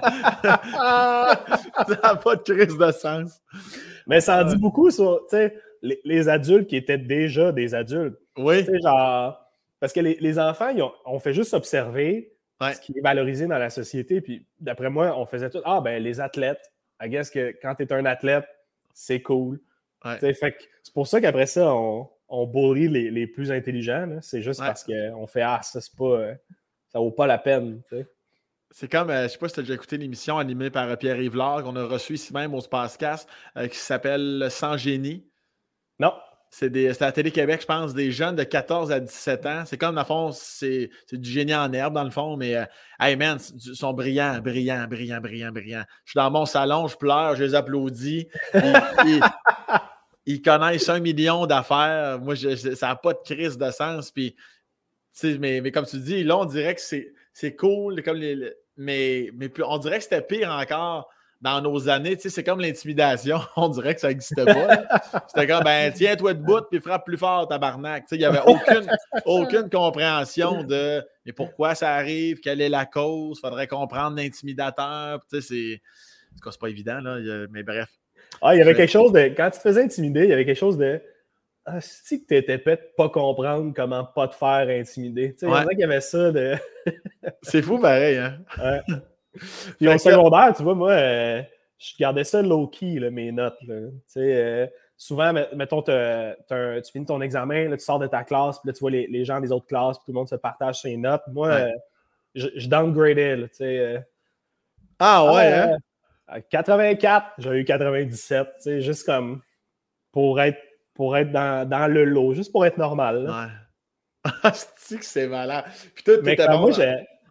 ça 1.88 2.00
n'a 2.04 2.16
pas 2.16 2.36
de 2.36 2.42
crise 2.44 2.78
de 2.78 2.92
sens. 2.92 3.42
Mais 4.06 4.22
ça 4.22 4.42
en 4.42 4.46
dit 4.46 4.58
beaucoup 4.58 4.92
sur 4.92 5.22
les, 5.82 6.00
les, 6.04 6.30
adultes 6.30 6.68
qui 6.68 6.76
étaient 6.76 6.98
déjà 6.98 7.52
des 7.52 7.76
adultes. 7.76 8.18
Oui. 8.38 8.66
genre, 8.82 9.40
parce 9.80 9.92
que 9.92 10.00
les, 10.00 10.18
les 10.22 10.40
enfants, 10.40 10.72
on 11.06 11.20
fait 11.20 11.34
juste 11.34 11.54
observer 11.54 12.32
ce 12.62 12.80
qui 12.80 12.98
est 12.98 13.02
valorisé 13.02 13.48
dans 13.48 13.58
la 13.58 13.70
société. 13.70 14.22
Puis 14.22 14.46
d'après 14.60 14.90
moi, 14.90 15.18
on 15.18 15.26
faisait 15.26 15.50
tout. 15.50 15.62
Ah, 15.66 15.82
ben 15.82 16.02
les 16.02 16.20
athlètes. 16.20 16.72
I 17.02 17.10
guess 17.10 17.30
que 17.30 17.56
quand 17.62 17.76
tu 17.76 17.84
es 17.84 17.94
un 17.94 18.06
athlète, 18.06 18.46
c'est 18.98 19.22
cool. 19.22 19.60
C'est 20.20 20.94
pour 20.94 21.06
ça 21.06 21.22
qu'après 21.22 21.46
ça, 21.46 21.72
on, 21.72 22.10
on 22.30 22.48
bully 22.48 22.88
les, 23.12 23.28
plus 23.28 23.52
intelligents. 23.52 24.18
C'est 24.22 24.42
juste 24.42 24.60
parce 24.60 24.84
qu'on 24.84 25.28
fait 25.28 25.44
Ah, 25.44 25.62
ça, 25.62 25.80
c'est 25.80 25.96
pas. 25.96 26.06
Euh, 26.06 26.34
ça 26.88 27.00
vaut 27.00 27.12
pas 27.12 27.28
la 27.28 27.38
peine. 27.38 27.82
C'est 28.72 28.92
comme, 28.92 29.12
euh, 29.12 29.24
je 29.24 29.28
sais 29.30 29.38
pas 29.38 29.50
si 29.50 29.54
tu 29.54 29.60
as 29.60 29.64
déjà 29.64 29.76
écouté 29.76 29.98
l'émission 29.98 30.40
animée 30.40 30.72
par 30.72 30.90
euh, 30.90 30.96
Pierre 30.96 31.22
Yvelard 31.22 31.64
qu'on 31.64 31.76
a 31.76 31.86
reçu 31.86 32.16
ici 32.16 32.34
même 32.34 32.56
au 32.56 32.62
Spacecast 32.62 33.30
qui 33.70 33.78
s'appelle 33.78 34.48
Sans 34.50 34.78
génie. 34.78 35.30
Non. 36.00 36.14
C'est 36.50 37.02
à 37.02 37.12
Télé-Québec, 37.12 37.62
je 37.62 37.66
pense, 37.66 37.94
des 37.94 38.12
jeunes 38.12 38.36
de 38.36 38.44
14 38.44 38.92
à 38.92 39.00
17 39.00 39.46
ans. 39.46 39.64
C'est 39.66 39.78
comme, 39.78 39.96
dans 39.96 40.02
le 40.02 40.08
fond, 40.08 40.32
c'est 40.32 40.90
du 41.12 41.30
génie 41.30 41.54
en 41.54 41.72
herbe, 41.74 41.94
dans 41.94 42.04
le 42.04 42.10
fond, 42.10 42.38
mais, 42.38 42.56
euh, 42.56 42.66
hey 43.00 43.16
man, 43.16 43.38
ils 43.54 43.76
sont 43.76 43.94
brillants, 43.94 44.40
brillants, 44.40 44.88
brillants, 44.88 45.20
brillants, 45.20 45.52
brillants. 45.52 45.84
Je 46.06 46.12
suis 46.12 46.18
dans 46.18 46.32
mon 46.32 46.46
salon, 46.46 46.88
je 46.88 46.98
pleure, 46.98 47.36
je 47.36 47.44
les 47.44 47.56
applaudis. 47.56 48.28
Ils, 50.26 50.42
connaissent 50.42 50.90
un 50.90 51.00
million 51.00 51.46
d'affaires. 51.46 52.20
Moi, 52.20 52.36
ça 52.36 52.88
n'a 52.88 52.96
pas 52.96 53.14
de 53.14 53.20
crise 53.24 53.58
de 53.58 53.70
sens. 53.72 54.12
Puis, 54.12 54.36
mais, 55.24 55.62
mais 55.62 55.72
comme 55.72 55.86
tu 55.86 56.00
dis, 56.00 56.24
là, 56.24 56.38
on 56.38 56.46
dirait 56.46 56.76
que 56.76 56.82
c'est 56.82 57.56
cool, 57.56 58.02
comme 58.04 58.18
les, 58.18 58.54
mais, 58.78 59.32
mais 59.36 59.52
on 59.64 59.78
dirait 59.80 59.98
que 59.98 60.04
c'était 60.04 60.22
pire 60.22 60.52
encore 60.52 61.10
dans 61.42 61.62
nos 61.62 61.88
années, 61.88 62.18
c'est 62.18 62.44
comme 62.44 62.60
l'intimidation. 62.60 63.40
On 63.56 63.70
dirait 63.70 63.96
que 63.96 64.02
ça 64.02 64.08
n'existait 64.10 64.46
pas. 64.46 65.22
C'était 65.28 65.48
comme, 65.48 65.64
ben, 65.64 65.92
tiens-toi 65.96 66.34
debout 66.34 66.62
puis 66.70 66.80
frappe 66.80 67.06
plus 67.06 67.18
fort, 67.18 67.48
tabarnak. 67.48 68.06
Il 68.12 68.18
n'y 68.18 68.26
avait 68.26 68.42
aucune, 68.46 68.90
aucune 69.26 69.70
compréhension 69.70 70.64
de 70.64 71.04
mais 71.26 71.34
pourquoi 71.34 71.76
ça 71.76 71.94
arrive, 71.94 72.40
quelle 72.40 72.62
est 72.62 72.70
la 72.70 72.86
cause, 72.86 73.38
il 73.38 73.42
faudrait 73.42 73.68
comprendre 73.68 74.16
l'intimidateur. 74.16 75.20
C'est. 75.40 75.82
Pas 76.62 76.70
évident, 76.70 77.02
là, 77.02 77.48
mais 77.52 77.64
bref. 77.64 77.90
Ah, 78.42 78.56
il 78.56 78.60
y 78.60 78.62
avait 78.62 78.76
quelque 78.76 78.92
chose 78.92 79.12
de. 79.12 79.20
Quand 79.36 79.50
tu 79.50 79.58
te 79.58 79.64
faisais 79.64 79.84
intimider, 79.84 80.24
il 80.24 80.30
y 80.30 80.34
avait 80.34 80.46
quelque 80.46 80.60
chose 80.60 80.78
de. 80.78 81.02
Ah, 81.66 81.82
si 81.82 82.26
tu 82.26 82.36
étais 82.36 82.58
peut-être 82.58 82.96
pas 82.96 83.10
comprendre 83.10 83.74
comment 83.76 84.06
pas 84.06 84.30
te 84.30 84.36
faire 84.36 84.70
intimider. 84.70 85.34
Tu 85.34 85.40
sais, 85.40 85.64
il 85.72 85.80
y 85.80 85.84
avait 85.84 86.00
ça 86.00 86.32
de. 86.32 86.56
c'est 87.42 87.62
fou 87.62 87.80
pareil, 87.80 88.18
hein? 88.18 88.38
Ouais. 88.58 88.82
Puis 89.78 89.88
au 89.88 89.98
secondaire, 89.98 90.54
tu 90.56 90.64
vois, 90.64 90.76
moi, 90.76 90.92
euh, 90.92 91.42
je 91.78 91.92
gardais 92.00 92.24
ça 92.24 92.42
low-key, 92.42 93.10
mes 93.12 93.32
notes. 93.32 93.58
Euh, 94.18 94.68
souvent, 94.96 95.34
mettons, 95.56 95.82
tu 95.82 95.92
finis 96.92 97.06
ton 97.06 97.22
examen, 97.22 97.72
tu 97.72 97.80
sors 97.80 98.00
de 98.00 98.08
ta 98.08 98.24
classe, 98.24 98.60
puis 98.60 98.68
là, 98.68 98.74
tu 98.74 98.80
vois 98.80 98.92
les, 98.92 99.26
gens 99.26 99.40
des 99.40 99.52
autres 99.52 99.68
classes, 99.68 99.98
puis 99.98 100.06
tout 100.06 100.12
le 100.12 100.18
monde 100.18 100.30
se 100.30 100.36
partage 100.36 100.82
ses 100.82 100.98
notes. 100.98 101.24
Moi, 101.32 101.50
euh, 101.50 101.70
je, 102.36 102.48
je, 102.56 102.68
downgradais. 102.68 103.50
ah 105.00 105.34
ouais, 105.34 105.54
hein? 105.54 105.78
84, 106.50 107.26
j'ai 107.38 107.50
eu 107.52 107.64
97, 107.64 108.80
juste 108.80 109.06
comme 109.06 109.42
pour 110.12 110.42
être, 110.42 110.60
pour 110.94 111.16
être 111.16 111.32
dans, 111.32 111.92
le 111.92 112.04
lot, 112.04 112.34
juste 112.34 112.52
pour 112.52 112.66
être 112.66 112.78
normal. 112.78 113.30
Ouais. 113.30 114.32
c'est 114.78 114.98
que 114.98 115.06
c'est 115.06 115.28
malade. 115.28 115.66
Puis 115.96 116.04
toi, 116.04 116.16
Mais 116.24 116.36
moi, 116.58 116.72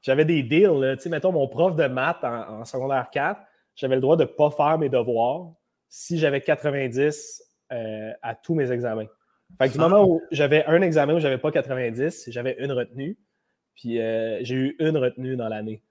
j'avais 0.06 0.24
des 0.24 0.44
deals. 0.44 0.94
Tu 0.96 1.02
sais, 1.02 1.08
mettons, 1.08 1.32
mon 1.32 1.48
prof 1.48 1.74
de 1.74 1.86
maths 1.88 2.22
en, 2.22 2.64
secondaire 2.64 3.08
4, 3.10 3.40
j'avais 3.74 3.96
le 3.96 4.00
droit 4.00 4.16
de 4.16 4.22
ne 4.22 4.28
pas 4.28 4.50
faire 4.52 4.78
mes 4.78 4.88
devoirs 4.88 5.52
si 5.88 6.16
j'avais 6.18 6.40
90 6.40 7.42
euh, 7.72 8.12
à 8.22 8.36
tous 8.36 8.54
mes 8.54 8.70
examens. 8.70 9.08
Fait 9.58 9.66
que 9.66 9.72
du 9.72 9.78
moment 9.78 10.08
où 10.08 10.22
j'avais 10.30 10.64
un 10.66 10.80
examen 10.80 11.14
où 11.14 11.18
j'avais 11.18 11.38
pas 11.38 11.50
90, 11.50 12.26
j'avais 12.28 12.56
une 12.60 12.70
retenue. 12.70 13.18
Puis 13.74 14.00
euh, 14.00 14.38
j'ai 14.42 14.54
eu 14.54 14.76
une 14.78 14.96
retenue 14.96 15.34
dans 15.34 15.48
l'année. 15.48 15.82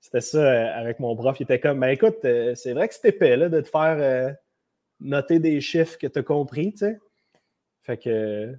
C'était 0.00 0.20
ça 0.20 0.38
euh, 0.38 0.78
avec 0.78 1.00
mon 1.00 1.16
prof. 1.16 1.40
Il 1.40 1.44
était 1.44 1.58
comme, 1.58 1.80
ben 1.80 1.88
écoute, 1.88 2.18
c'est 2.22 2.74
vrai 2.74 2.86
que 2.88 2.94
c'était 2.94 3.08
épais 3.08 3.36
là, 3.36 3.48
de 3.48 3.62
te 3.62 3.68
faire 3.68 4.36
noter 5.00 5.38
des 5.38 5.62
chiffres 5.62 5.96
que 5.96 6.06
tu 6.06 6.18
as 6.18 6.22
compris, 6.22 6.72
tu 6.72 6.78
sais. 6.80 6.98
Fait 7.82 7.96
que. 7.96 8.54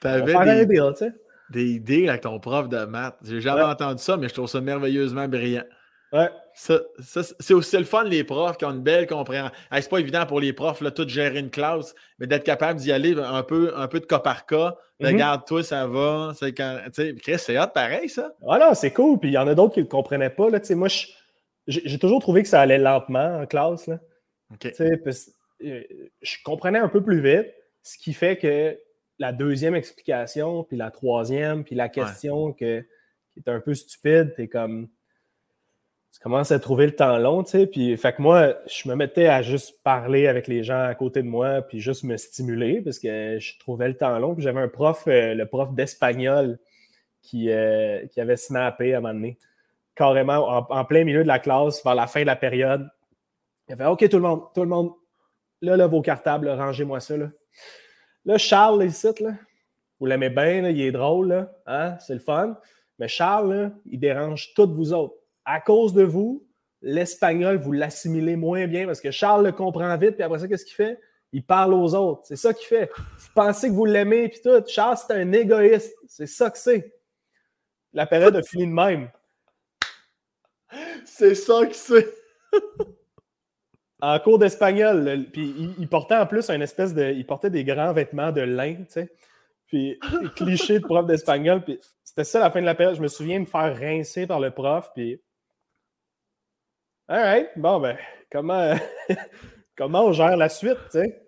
T'avais 0.00 0.64
des... 0.64 0.76
tu 0.76 0.96
sais 0.96 1.12
des 1.52 1.70
idées 1.70 2.08
avec 2.08 2.22
ton 2.22 2.40
prof 2.40 2.68
de 2.68 2.84
maths. 2.84 3.16
J'ai 3.22 3.40
jamais 3.40 3.62
entendu 3.62 4.02
ça, 4.02 4.16
mais 4.16 4.28
je 4.28 4.34
trouve 4.34 4.48
ça 4.48 4.60
merveilleusement 4.60 5.28
brillant. 5.28 5.64
Ouais. 6.12 6.28
c'est 6.52 7.54
aussi 7.54 7.78
le 7.78 7.84
fun, 7.84 8.04
les 8.04 8.22
profs 8.22 8.58
qui 8.58 8.66
ont 8.66 8.72
une 8.72 8.82
belle 8.82 9.06
compréhension. 9.06 9.54
c'est 9.72 9.88
pas 9.88 9.98
évident 9.98 10.26
pour 10.26 10.40
les 10.40 10.52
profs, 10.52 10.82
là, 10.82 10.90
tout 10.90 11.08
gérer 11.08 11.38
une 11.38 11.48
classe, 11.48 11.94
mais 12.18 12.26
d'être 12.26 12.44
capable 12.44 12.78
d'y 12.80 12.92
aller 12.92 13.14
un 13.18 13.42
peu, 13.42 13.72
un 13.74 13.88
peu 13.88 13.98
de 13.98 14.04
cas 14.04 14.18
par 14.18 14.44
cas. 14.44 14.76
Mm-hmm. 15.00 15.06
Regarde-toi, 15.06 15.62
ça 15.62 15.86
va. 15.86 16.32
C'est 16.38 16.52
quand, 16.52 16.80
Chris, 17.22 17.38
c'est 17.38 17.58
hot 17.58 17.68
pareil, 17.72 18.10
ça. 18.10 18.34
Ah 18.46 18.58
non, 18.58 18.74
c'est 18.74 18.92
cool. 18.92 19.18
Puis 19.20 19.30
il 19.30 19.32
y 19.32 19.38
en 19.38 19.48
a 19.48 19.54
d'autres 19.54 19.72
qui 19.72 19.80
ne 19.80 19.84
le 19.84 19.90
comprenaient 19.90 20.30
pas. 20.30 20.50
Là. 20.50 20.60
Moi, 20.70 20.88
j'ai 21.66 21.98
toujours 21.98 22.20
trouvé 22.20 22.42
que 22.42 22.48
ça 22.48 22.60
allait 22.60 22.78
lentement 22.78 23.38
en 23.40 23.46
classe. 23.46 23.86
Là. 23.86 23.98
Euh, 25.64 25.82
je 26.20 26.36
comprenais 26.44 26.78
un 26.78 26.88
peu 26.88 27.02
plus 27.02 27.20
vite, 27.22 27.46
ce 27.82 27.96
qui 27.96 28.12
fait 28.12 28.36
que 28.36 28.76
la 29.22 29.32
deuxième 29.32 29.76
explication, 29.76 30.64
puis 30.64 30.76
la 30.76 30.90
troisième, 30.90 31.62
puis 31.62 31.76
la 31.76 31.88
question 31.88 32.52
que, 32.52 32.80
qui 33.32 33.38
est 33.38 33.48
un 33.48 33.60
peu 33.60 33.72
stupide, 33.72 34.34
t'es 34.34 34.48
comme 34.48 34.88
tu 36.12 36.20
commences 36.20 36.50
à 36.50 36.58
trouver 36.58 36.86
le 36.86 36.94
temps 36.94 37.16
long, 37.16 37.42
tu 37.42 37.52
sais. 37.52 37.66
Puis, 37.66 37.96
fait 37.96 38.14
que 38.14 38.20
moi, 38.20 38.56
je 38.66 38.88
me 38.88 38.94
mettais 38.94 39.28
à 39.28 39.40
juste 39.40 39.82
parler 39.82 40.26
avec 40.26 40.46
les 40.46 40.62
gens 40.62 40.82
à 40.82 40.94
côté 40.94 41.22
de 41.22 41.28
moi, 41.28 41.62
puis 41.62 41.80
juste 41.80 42.02
me 42.02 42.16
stimuler 42.16 42.82
parce 42.82 42.98
que 42.98 43.38
je 43.38 43.58
trouvais 43.60 43.88
le 43.88 43.96
temps 43.96 44.18
long. 44.18 44.34
Puis 44.34 44.42
j'avais 44.42 44.60
un 44.60 44.68
prof, 44.68 45.04
euh, 45.06 45.34
le 45.34 45.46
prof 45.46 45.72
d'espagnol, 45.72 46.58
qui, 47.22 47.50
euh, 47.50 48.04
qui 48.08 48.20
avait 48.20 48.36
snappé 48.36 48.92
à 48.92 48.98
un 48.98 49.00
moment 49.00 49.14
donné, 49.14 49.38
carrément 49.94 50.66
en, 50.68 50.84
plein 50.84 51.04
milieu 51.04 51.22
de 51.22 51.28
la 51.28 51.38
classe, 51.38 51.82
vers 51.84 51.94
la 51.94 52.08
fin 52.08 52.22
de 52.22 52.26
la 52.26 52.36
période. 52.36 52.90
Il 53.68 53.74
a 53.74 53.76
fait 53.76 53.86
OK, 53.86 54.06
tout 54.08 54.16
le 54.16 54.22
monde, 54.22 54.42
tout 54.52 54.62
le 54.62 54.68
monde, 54.68 54.92
là, 55.60 55.76
là 55.76 55.86
vos 55.86 56.02
cartables, 56.02 56.48
rangez-moi 56.48 56.98
ça. 57.00 57.16
Là. 57.16 57.28
Là, 58.24 58.38
Charles, 58.38 58.84
ici, 58.84 59.08
là, 59.20 59.32
vous 59.98 60.06
l'aimez 60.06 60.30
bien, 60.30 60.68
il 60.68 60.80
est 60.80 60.92
drôle, 60.92 61.48
hein? 61.66 61.96
c'est 62.00 62.14
le 62.14 62.20
fun. 62.20 62.58
Mais 62.98 63.08
Charles, 63.08 63.72
il 63.86 63.98
dérange 63.98 64.52
toutes 64.54 64.72
vous 64.72 64.92
autres 64.92 65.14
à 65.44 65.60
cause 65.60 65.92
de 65.92 66.02
vous, 66.02 66.46
l'espagnol, 66.80 67.56
vous 67.56 67.72
l'assimilez 67.72 68.36
moins 68.36 68.66
bien 68.66 68.86
parce 68.86 69.00
que 69.00 69.10
Charles 69.10 69.44
le 69.44 69.52
comprend 69.52 69.96
vite, 69.96 70.14
puis 70.14 70.22
après 70.22 70.38
ça, 70.38 70.48
qu'est-ce 70.48 70.64
qu'il 70.64 70.74
fait? 70.74 71.00
Il 71.32 71.44
parle 71.44 71.72
aux 71.72 71.94
autres. 71.94 72.22
C'est 72.24 72.36
ça 72.36 72.52
qu'il 72.52 72.66
fait. 72.66 72.90
Vous 72.94 73.28
pensez 73.34 73.68
que 73.68 73.72
vous 73.72 73.86
l'aimez, 73.86 74.28
puis 74.28 74.40
tout. 74.42 74.62
Charles, 74.66 74.98
c'est 74.98 75.14
un 75.14 75.32
égoïste. 75.32 75.94
C'est 76.06 76.26
ça 76.26 76.50
que 76.50 76.58
c'est. 76.58 76.92
La 77.94 78.06
période 78.06 78.36
a 78.36 78.42
fini 78.42 78.66
de 78.66 78.72
même. 78.72 79.10
C'est 81.06 81.34
ça 81.34 81.66
que 81.66 81.74
c'est. 81.74 82.12
en 84.02 84.18
cours 84.18 84.38
d'espagnol, 84.38 85.26
puis 85.32 85.54
il, 85.78 85.88
portait 85.88 86.16
en 86.16 86.26
plus 86.26 86.50
un 86.50 86.60
espèce 86.60 86.92
de. 86.92 87.12
Il 87.12 87.24
portait 87.24 87.50
des 87.50 87.62
grands 87.62 87.92
vêtements 87.92 88.32
de 88.32 88.40
lin, 88.40 88.74
tu 88.74 88.84
sais. 88.88 89.12
Puis 89.68 89.98
cliché 90.36 90.80
de 90.80 90.84
prof 90.84 91.06
d'espagnol. 91.06 91.62
Puis 91.62 91.78
c'était 92.02 92.24
ça 92.24 92.40
la 92.40 92.50
fin 92.50 92.60
de 92.60 92.66
la 92.66 92.74
période. 92.74 92.96
Je 92.96 93.00
me 93.00 93.06
souviens 93.06 93.36
de 93.36 93.42
me 93.42 93.46
faire 93.46 93.78
rincer 93.78 94.26
par 94.26 94.40
le 94.40 94.50
prof, 94.50 94.90
puis 94.92 95.22
Alright, 97.08 97.50
bon, 97.56 97.78
ben, 97.78 97.96
comment, 98.30 98.74
comment 99.76 100.06
on 100.06 100.12
gère 100.12 100.36
la 100.36 100.48
suite, 100.48 100.78
tu 100.90 101.00
sais? 101.00 101.22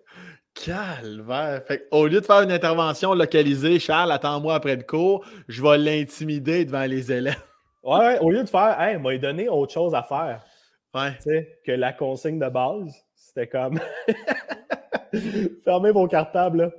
Calvaire. 0.53 1.63
Fait 1.65 1.87
au 1.91 2.07
lieu 2.07 2.19
de 2.19 2.25
faire 2.25 2.41
une 2.41 2.51
intervention 2.51 3.13
localisée, 3.13 3.79
Charles, 3.79 4.11
attends-moi 4.11 4.55
après 4.55 4.75
le 4.75 4.83
cours, 4.83 5.25
je 5.47 5.61
vais 5.61 5.77
l'intimider 5.77 6.65
devant 6.65 6.85
les 6.85 7.11
élèves. 7.11 7.41
Ouais, 7.83 8.19
au 8.19 8.31
lieu 8.31 8.43
de 8.43 8.49
faire, 8.49 8.81
hey, 8.81 8.97
m'a 8.97 9.17
donné 9.17 9.47
autre 9.47 9.73
chose 9.73 9.93
à 9.93 10.03
faire. 10.03 10.41
Ouais. 10.95 11.47
Que 11.65 11.73
la 11.73 11.93
consigne 11.93 12.39
de 12.39 12.49
base, 12.49 13.05
c'était 13.15 13.47
comme 13.47 13.79
fermez 15.63 15.91
vos 15.91 16.07
cartables, 16.07 16.57
là, 16.57 16.71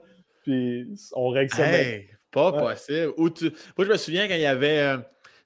puis 0.43 0.89
on 1.13 1.29
règle 1.29 1.55
ça. 1.55 1.71
Hey, 1.71 2.09
pas 2.31 2.53
possible. 2.53 3.13
Ou 3.19 3.31
tu... 3.31 3.53
Moi, 3.77 3.87
je 3.87 3.93
me 3.93 3.97
souviens 3.97 4.27
quand 4.27 4.35
il 4.35 4.41
y 4.41 4.47
avait. 4.47 4.81
Euh, 4.81 4.99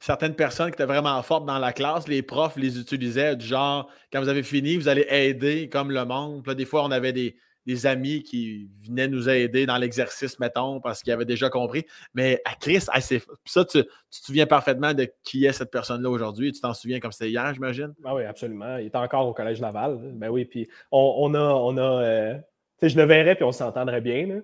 certaines 0.03 0.35
personnes 0.35 0.69
qui 0.69 0.75
étaient 0.75 0.87
vraiment 0.87 1.23
fortes 1.23 1.45
dans 1.45 1.59
la 1.59 1.75
classe, 1.75 2.09
les 2.09 2.23
profs 2.23 2.57
les 2.57 2.79
utilisaient 2.79 3.37
du 3.37 3.45
genre, 3.45 3.91
quand 4.11 4.21
vous 4.21 4.31
avez 4.31 4.43
fini, 4.43 4.77
vous 4.77 4.89
allez 4.89 5.07
aider 5.11 5.69
comme 5.69 5.91
le 5.91 6.05
monde. 6.07 6.43
des 6.55 6.65
fois, 6.65 6.85
on 6.85 6.91
avait 6.91 7.13
des, 7.13 7.37
amis 7.85 8.23
qui 8.23 8.71
venaient 8.87 9.09
nous 9.09 9.29
aider 9.29 9.67
dans 9.67 9.77
l'exercice, 9.77 10.39
mettons, 10.39 10.81
parce 10.81 11.03
qu'ils 11.03 11.13
avaient 11.13 11.25
déjà 11.25 11.51
compris. 11.51 11.85
Mais 12.15 12.41
à 12.45 12.55
Chris, 12.55 12.81
ça, 12.81 13.01
tu, 13.01 13.21
tu, 13.45 13.65
te 13.65 13.87
souviens 14.11 14.47
parfaitement 14.47 14.95
de 14.95 15.11
qui 15.23 15.47
est 15.47 15.53
cette 15.53 15.71
personne-là 15.71 16.11
aujourd'hui. 16.11 16.53
Tu 16.53 16.61
t'en 16.61 16.75
souviens 16.75 17.01
comme 17.01 17.13
c'était 17.13 17.31
hier, 17.31 17.53
j'imagine? 17.55 17.95
Ah 18.05 18.15
oui, 18.15 18.25
absolument. 18.25 18.77
Il 18.79 18.87
est 18.87 18.97
encore 18.97 19.27
au 19.27 19.33
Collège 19.33 19.61
Laval. 19.61 19.99
Ben 20.15 20.29
oui, 20.29 20.45
puis 20.45 20.69
on, 20.91 21.35
a. 21.35 21.39
On 21.39 21.77
a 21.77 22.03
euh, 22.03 22.35
tu 22.35 22.43
sais, 22.81 22.89
je 22.91 22.97
le 22.99 23.05
verrais, 23.05 23.35
puis 23.35 23.45
on 23.45 23.53
s'entendrait 23.53 24.01
bien, 24.01 24.27
là, 24.27 24.35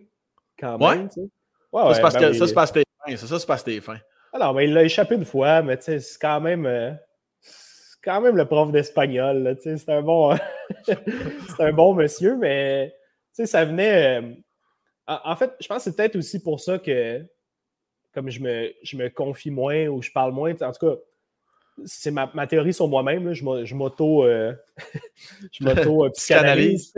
quand 0.58 0.78
même. 0.78 1.08
Ouais? 1.72 1.94
ça, 1.94 1.94
c'est 1.94 2.02
ben 2.02 2.54
parce 2.54 2.72
que 2.72 2.80
t'es 2.80 2.84
fin. 3.06 3.16
Ça, 3.16 3.46
parce 3.46 3.62
que 3.62 3.70
t'es 3.70 3.80
fin. 3.80 3.98
Alors, 4.32 4.54
mais 4.54 4.66
il 4.66 4.74
l'a 4.74 4.84
échappé 4.84 5.14
une 5.14 5.24
fois, 5.24 5.62
mais 5.62 5.78
c'est 5.80 6.00
quand 6.20 6.40
même. 6.40 6.66
Euh, 6.66 6.92
quand 8.06 8.20
même 8.20 8.36
le 8.36 8.44
prof 8.44 8.70
d'espagnol. 8.70 9.56
C'est 9.62 9.88
un 9.88 10.02
bon. 10.02 10.36
c'est 10.84 11.60
un 11.60 11.72
bon 11.72 11.94
monsieur, 11.94 12.36
mais 12.36 12.94
ça 13.45 13.64
venait. 13.64 14.20
Euh, 14.20 14.34
en, 15.07 15.37
fait, 15.37 15.53
je 15.61 15.66
pense 15.66 15.84
que 15.84 15.91
c'est 15.91 15.97
peut-être 15.97 16.16
aussi 16.16 16.43
pour 16.43 16.61
ça 16.61 16.78
que 16.78 17.24
comme 18.14 18.30
je 18.30 18.41
me, 18.41 18.72
je 18.82 18.97
me 18.97 19.11
confie 19.11 19.51
moins 19.51 19.87
ou 19.89 20.01
je 20.01 20.11
parle 20.11 20.32
moins. 20.32 20.55
En 20.62 20.72
tout 20.72 20.87
cas, 20.87 20.97
c'est 21.84 22.11
ma, 22.11 22.47
théorie 22.47 22.72
sur 22.72 22.89
moi-même. 22.89 23.34
Je 23.34 23.74
m'auto 23.74 24.24
euh, 24.24 24.55
je 25.53 25.62
m'auto 25.62 26.09
psychanalyse. 26.14 26.95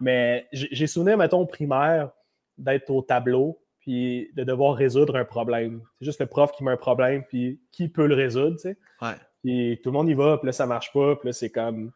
mais 0.00 0.48
j'ai 0.52 0.86
souvenir, 0.86 1.18
mettons, 1.18 1.44
primaire, 1.46 2.10
d'être 2.56 2.90
au 2.90 3.02
tableau 3.02 3.62
puis 3.82 4.30
de 4.34 4.44
devoir 4.44 4.76
résoudre 4.76 5.16
un 5.16 5.24
problème. 5.24 5.82
C'est 5.98 6.04
juste 6.04 6.20
le 6.20 6.26
prof 6.26 6.52
qui 6.52 6.62
met 6.62 6.70
un 6.70 6.76
problème, 6.76 7.24
puis 7.28 7.60
qui 7.72 7.88
peut 7.88 8.06
le 8.06 8.14
résoudre, 8.14 8.54
tu 8.54 8.62
sais. 8.62 8.78
Ouais. 9.00 9.14
Puis 9.42 9.80
tout 9.82 9.90
le 9.90 9.94
monde 9.94 10.08
y 10.08 10.14
va, 10.14 10.38
puis 10.38 10.46
là, 10.46 10.52
ça 10.52 10.66
marche 10.66 10.92
pas, 10.92 11.16
puis 11.16 11.28
là, 11.28 11.32
c'est 11.32 11.50
comme 11.50 11.90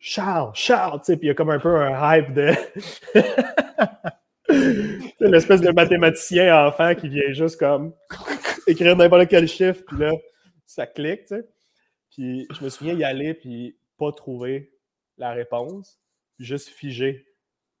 Charles, 0.00 0.50
Charles, 0.54 1.00
tu 1.00 1.06
sais, 1.06 1.16
puis 1.16 1.26
il 1.26 1.28
y 1.28 1.30
a 1.30 1.34
comme 1.34 1.50
un 1.50 1.58
peu 1.58 1.76
un 1.76 2.16
hype 2.16 2.32
de. 2.32 2.52
l'espèce 5.20 5.60
de 5.60 5.70
mathématicien 5.70 6.66
enfant 6.66 6.94
qui 6.94 7.08
vient 7.08 7.30
juste 7.32 7.58
comme 7.58 7.92
écrire 8.66 8.96
n'importe 8.96 9.28
quel 9.28 9.46
chiffre, 9.46 9.82
puis 9.86 9.98
là, 9.98 10.12
ça 10.64 10.86
clique, 10.86 11.26
tu 11.26 11.36
sais. 11.36 11.48
Puis 12.10 12.48
je 12.50 12.64
me 12.64 12.68
souviens 12.70 12.94
y 12.94 13.04
aller, 13.04 13.34
puis 13.34 13.76
pas 13.98 14.10
trouver 14.12 14.72
la 15.18 15.32
réponse, 15.32 16.00
juste 16.38 16.68
figé 16.68 17.30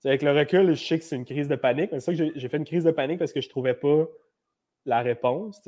avec 0.08 0.22
le 0.22 0.32
recul, 0.32 0.74
je 0.74 0.82
sais 0.82 0.98
que 0.98 1.04
c'est 1.04 1.16
une 1.16 1.24
crise 1.24 1.48
de 1.48 1.56
panique. 1.56 1.90
C'est 1.92 2.00
ça 2.00 2.14
que 2.14 2.32
j'ai 2.34 2.48
fait 2.48 2.56
une 2.56 2.64
crise 2.64 2.84
de 2.84 2.90
panique 2.90 3.18
parce 3.18 3.32
que 3.32 3.40
je 3.40 3.48
trouvais 3.48 3.74
pas 3.74 4.06
la 4.86 5.02
réponse. 5.02 5.60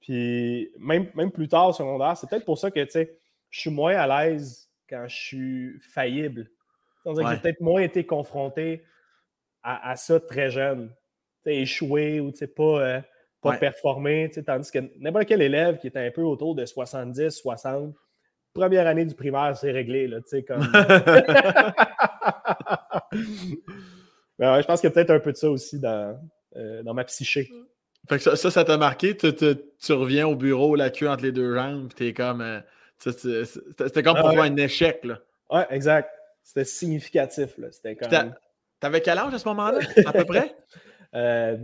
Puis 0.00 0.70
même, 0.78 1.10
même 1.14 1.30
plus 1.30 1.48
tard 1.48 1.68
au 1.68 1.72
secondaire, 1.72 2.16
c'est 2.16 2.28
peut-être 2.28 2.46
pour 2.46 2.58
ça 2.58 2.70
que 2.70 2.80
je 2.90 3.60
suis 3.60 3.70
moins 3.70 3.94
à 3.96 4.24
l'aise 4.24 4.69
quand 4.90 5.08
je 5.08 5.16
suis 5.16 5.80
faillible. 5.80 6.50
J'ai 7.06 7.40
peut-être 7.40 7.60
moins 7.60 7.80
été 7.80 8.04
confronté 8.04 8.84
à, 9.62 9.96
ça 9.96 10.20
très 10.20 10.50
jeune. 10.50 10.92
échoué 11.46 12.20
ou 12.20 12.32
pas, 12.56 12.62
euh, 12.62 13.00
pas 13.40 13.56
performer. 13.56 14.30
Tandis 14.44 14.70
que 14.70 14.78
n'importe 14.98 15.26
quel 15.26 15.42
élève 15.42 15.78
qui 15.78 15.86
était 15.86 16.06
un 16.06 16.10
peu 16.10 16.22
autour 16.22 16.54
de 16.54 16.66
70, 16.66 17.30
60, 17.30 17.94
première 18.52 18.86
année 18.86 19.04
du 19.04 19.14
primaire, 19.14 19.56
c'est 19.56 19.70
réglé. 19.70 20.08
Là, 20.08 20.18
comme... 20.46 20.60
Ben 24.38 24.58
je 24.62 24.66
pense 24.66 24.80
qu'il 24.80 24.88
y 24.88 24.90
a 24.90 24.94
peut-être 24.94 25.10
un 25.10 25.20
peu 25.20 25.32
de 25.32 25.36
ça 25.36 25.50
aussi 25.50 25.78
dans, 25.78 26.18
euh, 26.56 26.82
dans 26.82 26.94
ma 26.94 27.04
psyché. 27.04 27.50
Fait 28.08 28.16
que 28.16 28.22
ça, 28.22 28.50
ça 28.50 28.64
t'a 28.64 28.78
marqué? 28.78 29.14
Tu, 29.14 29.34
tu, 29.34 29.92
reviens 29.92 30.26
au 30.26 30.34
bureau, 30.34 30.74
la 30.74 30.88
queue 30.88 31.10
entre 31.10 31.24
les 31.24 31.32
deux 31.32 31.54
jambes, 31.54 31.88
puis 31.88 32.06
t'es 32.06 32.14
comme. 32.14 32.40
Euh, 32.40 32.60
c'était 33.00 34.02
comme 34.02 34.20
pour 34.20 34.32
toi 34.32 34.44
un 34.44 34.56
échec. 34.56 35.04
Là. 35.04 35.18
Ouais, 35.50 35.66
exact. 35.70 36.10
C'était 36.42 36.64
significatif. 36.64 37.58
C'était 37.72 37.96
comme... 37.96 38.34
T'avais 38.78 39.02
quel 39.02 39.18
âge 39.18 39.34
à 39.34 39.38
ce 39.38 39.48
moment-là, 39.48 39.78
à 40.06 40.12
peu 40.12 40.24
près? 40.24 40.56
euh, 41.14 41.58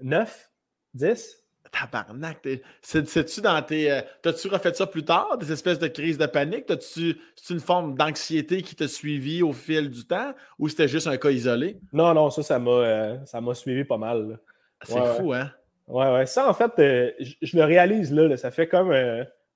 9, 0.00 0.50
10. 0.94 1.40
Tabarnak, 1.72 2.46
c'est-tu 2.82 3.40
dans 3.40 3.60
tes. 3.60 3.90
Euh, 3.90 4.00
t'as-tu 4.22 4.46
refait 4.46 4.72
ça 4.72 4.86
plus 4.86 5.04
tard, 5.04 5.36
des 5.38 5.50
espèces 5.50 5.80
de 5.80 5.88
crises 5.88 6.18
de 6.18 6.26
panique? 6.26 6.66
T'as-tu 6.66 7.18
une 7.50 7.58
forme 7.58 7.96
d'anxiété 7.96 8.62
qui 8.62 8.76
t'a 8.76 8.86
suivi 8.86 9.42
au 9.42 9.52
fil 9.52 9.90
du 9.90 10.06
temps 10.06 10.34
ou 10.60 10.68
c'était 10.68 10.86
juste 10.86 11.08
un 11.08 11.16
cas 11.16 11.30
isolé? 11.30 11.80
Non, 11.92 12.14
non, 12.14 12.30
ça, 12.30 12.44
ça 12.44 12.60
m'a 12.60 12.70
euh, 12.70 13.54
suivi 13.54 13.82
pas 13.84 13.96
mal. 13.96 14.38
C'est 14.84 15.04
fou, 15.16 15.32
hein? 15.32 15.50
Ouais, 15.88 16.12
ouais. 16.12 16.26
Ça, 16.26 16.48
en 16.48 16.54
fait, 16.54 16.70
euh, 16.78 17.10
je 17.42 17.56
le 17.56 17.64
réalise 17.64 18.12
là, 18.12 18.36
Ça 18.36 18.52
fait 18.52 18.68
comme 18.68 18.92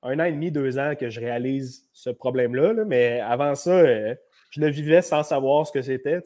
un 0.03 0.21
an 0.21 0.25
et 0.25 0.33
demi, 0.33 0.51
deux 0.51 0.79
ans 0.79 0.95
que 0.95 1.11
je 1.11 1.21
réalise 1.21 1.89
ce 1.93 2.11
problème-là. 2.11 2.85
mais 2.85 3.21
avant 3.21 3.55
ça, 3.55 3.85
je 4.51 4.61
le 4.61 4.69
vivais 4.69 5.03
sans 5.03 5.23
savoir 5.23 5.67
ce 5.67 5.73
que 5.73 5.83
c'était, 5.83 6.21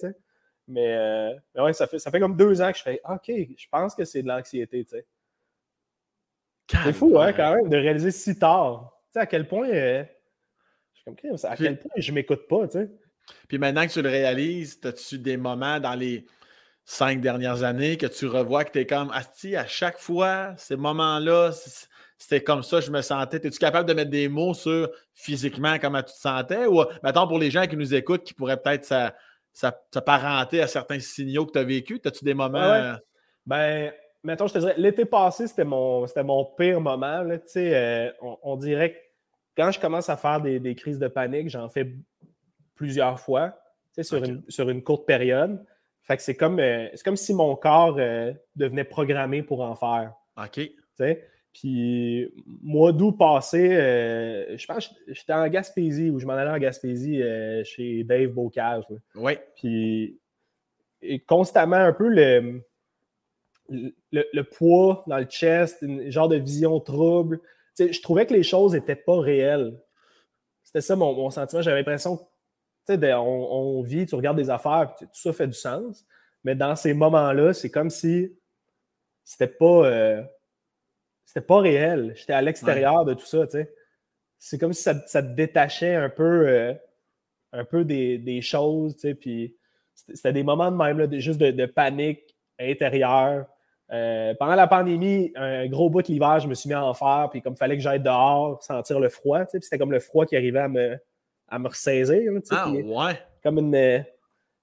Mais, 0.68 1.34
ouais, 1.56 1.72
ça 1.72 1.86
fait, 1.86 1.98
ça 1.98 2.10
fait 2.10 2.20
comme 2.20 2.36
deux 2.36 2.60
ans 2.60 2.70
que 2.70 2.78
je 2.78 2.82
fais 2.82 3.00
OK, 3.08 3.26
je 3.28 3.66
pense 3.70 3.94
que 3.94 4.04
c'est 4.04 4.22
de 4.22 4.28
l'anxiété. 4.28 4.86
C'est 6.68 6.92
fou, 6.92 7.18
hein, 7.18 7.32
quand 7.32 7.54
même, 7.54 7.68
de 7.68 7.76
réaliser 7.76 8.10
si 8.10 8.38
tard. 8.38 8.92
À 9.14 9.26
quel 9.26 9.46
point. 9.46 9.68
Euh, 9.68 10.04
je 10.94 11.04
comme, 11.04 11.36
à 11.42 11.56
quel 11.56 11.78
point 11.78 11.90
je 11.96 12.12
m'écoute 12.12 12.46
pas, 12.48 12.66
tu 12.66 12.78
sais. 12.78 12.90
Puis 13.48 13.58
maintenant 13.58 13.86
que 13.86 13.92
tu 13.92 14.02
le 14.02 14.08
réalises, 14.08 14.80
as-tu 14.84 15.18
des 15.18 15.36
moments 15.36 15.80
dans 15.80 15.94
les. 15.94 16.26
cinq 16.84 17.20
dernières 17.20 17.62
années, 17.62 17.96
que 17.96 18.06
tu 18.06 18.26
revois 18.26 18.64
que 18.64 18.72
tu 18.72 18.80
es 18.80 18.86
comme 18.86 19.10
Asti, 19.10 19.54
à 19.54 19.66
chaque 19.66 19.98
fois, 19.98 20.54
ces 20.56 20.76
moments-là, 20.76 21.52
c'était 22.22 22.44
comme 22.44 22.62
ça, 22.62 22.80
je 22.80 22.90
me 22.90 23.02
sentais. 23.02 23.38
Es-tu 23.38 23.58
capable 23.58 23.88
de 23.88 23.94
mettre 23.94 24.10
des 24.10 24.28
mots 24.28 24.54
sur 24.54 24.88
physiquement 25.12 25.76
comment 25.80 26.02
tu 26.02 26.12
te 26.12 26.18
sentais? 26.18 26.66
Ou, 26.66 26.84
mettons, 27.02 27.26
pour 27.26 27.38
les 27.38 27.50
gens 27.50 27.66
qui 27.66 27.76
nous 27.76 27.94
écoutent, 27.94 28.22
qui 28.22 28.32
pourraient 28.32 28.60
peut-être 28.60 29.12
s'apparenter 29.52 30.62
à 30.62 30.68
certains 30.68 31.00
signaux 31.00 31.46
que 31.46 31.52
tu 31.52 31.58
as 31.58 31.64
vécu, 31.64 32.00
as-tu 32.04 32.24
des 32.24 32.34
moments. 32.34 32.58
Euh, 32.58 32.94
ben, 33.44 33.92
mettons, 34.22 34.46
je 34.46 34.54
te 34.54 34.58
dirais, 34.60 34.74
l'été 34.76 35.04
passé, 35.04 35.48
c'était 35.48 35.64
mon, 35.64 36.06
mon 36.16 36.44
pire 36.56 36.80
moment. 36.80 37.22
Là, 37.22 37.38
euh, 37.56 38.12
on, 38.20 38.38
on, 38.44 38.56
dirait 38.56 38.92
que 38.92 38.98
quand 39.56 39.72
je 39.72 39.80
commence 39.80 40.08
à 40.08 40.16
faire 40.16 40.40
des, 40.40 40.74
crises 40.76 41.00
de 41.00 41.08
panique, 41.08 41.48
j'en 41.48 41.68
fais 41.68 41.92
plusieurs 42.76 43.18
fois 43.18 43.58
sur, 44.00 44.22
une, 44.22 44.44
sur 44.48 44.70
une 44.70 44.84
courte 44.84 45.06
période. 45.06 45.64
Fait 46.02 46.16
que 46.16 46.22
c'est 46.22 46.36
comme, 46.36 46.60
euh, 46.60 46.86
comme 47.04 47.16
si 47.16 47.34
mon 47.34 47.56
corps 47.56 47.96
euh, 47.98 48.32
devenait 48.54 48.84
programmé 48.84 49.42
pour 49.42 49.60
en 49.60 49.74
faire. 49.74 50.14
OK. 50.36 50.70
Puis, 51.52 52.32
mois 52.62 52.92
d'août 52.92 53.12
passé, 53.12 53.68
je 54.56 54.66
pense 54.66 54.88
que 54.88 54.94
j'étais 55.08 55.32
en 55.34 55.46
Gaspésie 55.48 56.10
ou 56.10 56.18
je 56.18 56.26
m'en 56.26 56.32
allais 56.32 56.50
en 56.50 56.58
Gaspésie 56.58 57.22
chez 57.64 58.04
Dave 58.04 58.30
Bocage. 58.30 58.84
Oui. 59.14 59.32
Puis, 59.56 60.18
constamment 61.26 61.76
un 61.76 61.92
peu 61.92 62.08
le, 62.08 62.62
le, 64.12 64.42
poids 64.42 65.04
dans 65.06 65.18
le 65.18 65.24
chest, 65.24 65.78
une 65.82 66.10
genre 66.10 66.28
de 66.28 66.36
vision 66.36 66.78
trouble. 66.80 67.40
je 67.78 68.00
trouvais 68.00 68.26
que 68.26 68.34
les 68.34 68.42
choses 68.42 68.72
n'étaient 68.72 68.96
pas 68.96 69.20
réelles. 69.20 69.78
C'était 70.62 70.80
ça 70.80 70.96
mon, 70.96 71.30
sentiment. 71.30 71.62
J'avais 71.62 71.78
l'impression 71.78 72.16
que 72.86 73.14
on, 73.14 73.82
vit, 73.82 74.06
tu 74.06 74.14
regardes 74.14 74.36
des 74.36 74.50
affaires, 74.50 74.94
tout 74.98 75.06
ça 75.12 75.32
fait 75.32 75.46
du 75.46 75.54
sens. 75.54 76.04
Mais 76.44 76.54
dans 76.54 76.74
ces 76.76 76.94
moments-là, 76.94 77.52
c'est 77.52 77.70
comme 77.70 77.90
si 77.90 78.36
c'était 79.24 79.46
pas, 79.46 79.86
euh, 79.86 80.22
c'était 81.24 81.46
pas 81.46 81.60
réel. 81.60 82.12
J'étais 82.16 82.32
à 82.32 82.42
l'extérieur 82.42 83.04
de 83.04 83.14
tout 83.14 83.26
ça. 83.26 83.46
C'est 84.38 84.58
comme 84.58 84.72
si 84.72 84.82
ça, 84.82 84.94
ça, 85.06 85.22
te 85.22 85.34
détachait 85.34 85.94
un 85.94 86.08
peu, 86.08 86.48
euh, 86.48 86.74
un 87.52 87.64
peu 87.64 87.84
des, 87.84 88.18
des 88.18 88.42
choses. 88.42 88.96
Puis 89.20 89.56
c'était 89.94 90.32
des 90.32 90.42
moments 90.42 90.70
de 90.70 90.76
même, 90.76 90.98
là, 90.98 91.06
juste 91.18 91.40
de, 91.40 91.50
de 91.50 91.66
panique 91.66 92.36
intérieure. 92.58 93.46
Euh, 93.92 94.34
pendant 94.38 94.54
la 94.54 94.66
pandémie, 94.66 95.32
un 95.36 95.66
gros 95.66 95.90
bout 95.90 96.02
de 96.02 96.08
l'hiver, 96.08 96.40
je 96.40 96.48
me 96.48 96.54
suis 96.54 96.68
mis 96.68 96.74
à 96.74 96.84
en 96.84 96.94
faire, 96.94 97.28
puis 97.30 97.42
comme 97.42 97.52
il 97.52 97.58
fallait 97.58 97.76
que 97.76 97.82
j'aille 97.82 98.00
dehors, 98.00 98.62
sentir 98.62 98.98
le 99.00 99.10
froid, 99.10 99.40
c'était 99.46 99.76
comme 99.76 99.92
le 99.92 100.00
froid 100.00 100.24
qui 100.24 100.34
arrivait 100.34 100.60
à 100.60 100.68
me, 100.68 100.96
à 101.48 101.58
me 101.58 101.68
ressaisir. 101.68 102.32
ah, 102.50 102.70
ouais. 102.70 103.20
Comme, 103.42 103.58
une, 103.58 104.04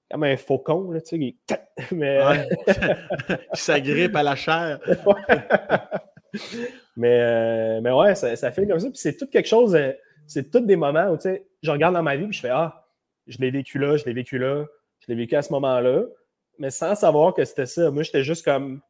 comme 0.09 0.23
un 0.23 0.35
faucon, 0.35 0.91
là, 0.91 1.01
tu 1.01 1.35
sais, 1.47 1.57
mais... 1.91 2.47
qui 3.53 3.61
s'agrippe 3.61 4.15
à 4.15 4.23
la 4.23 4.35
chair. 4.35 4.79
mais, 6.97 7.19
euh, 7.21 7.81
mais 7.81 7.91
ouais, 7.91 8.15
ça, 8.15 8.35
ça, 8.35 8.51
fait 8.51 8.67
comme 8.67 8.79
ça. 8.79 8.89
Puis 8.89 8.97
c'est 8.97 9.17
tout 9.17 9.27
quelque 9.27 9.47
chose, 9.47 9.75
euh, 9.75 9.91
c'est 10.27 10.51
tous 10.51 10.61
des 10.61 10.75
moments 10.75 11.07
où, 11.09 11.15
tu 11.15 11.23
sais, 11.23 11.47
je 11.61 11.71
regarde 11.71 11.93
dans 11.93 12.03
ma 12.03 12.15
vie, 12.15 12.25
puis 12.25 12.33
je 12.33 12.41
fais, 12.41 12.49
ah, 12.49 12.85
je 13.27 13.37
l'ai 13.39 13.51
vécu 13.51 13.79
là, 13.79 13.97
je 13.97 14.05
l'ai 14.05 14.13
vécu 14.13 14.37
là, 14.37 14.65
je 14.99 15.05
l'ai 15.07 15.15
vécu 15.15 15.35
à 15.35 15.41
ce 15.41 15.51
moment-là, 15.53 16.03
mais 16.57 16.69
sans 16.69 16.95
savoir 16.95 17.33
que 17.33 17.45
c'était 17.45 17.65
ça. 17.65 17.91
Moi, 17.91 18.03
j'étais 18.03 18.23
juste 18.23 18.45
comme 18.45 18.81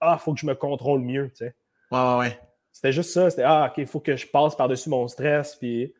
ah, 0.00 0.16
il 0.18 0.22
faut 0.22 0.34
que 0.34 0.40
je 0.40 0.46
me 0.46 0.54
contrôle 0.54 1.00
mieux, 1.00 1.28
tu 1.30 1.36
sais. 1.36 1.54
Ouais, 1.90 1.98
ouais, 1.98 2.18
ouais. 2.18 2.40
C'était 2.72 2.92
juste 2.92 3.10
ça. 3.10 3.30
C'était 3.30 3.44
Ah, 3.44 3.70
OK, 3.70 3.78
il 3.78 3.86
faut 3.86 4.00
que 4.00 4.16
je 4.16 4.26
passe 4.26 4.54
par-dessus 4.54 4.90
mon 4.90 5.08
stress 5.08 5.56
puis 5.56 5.94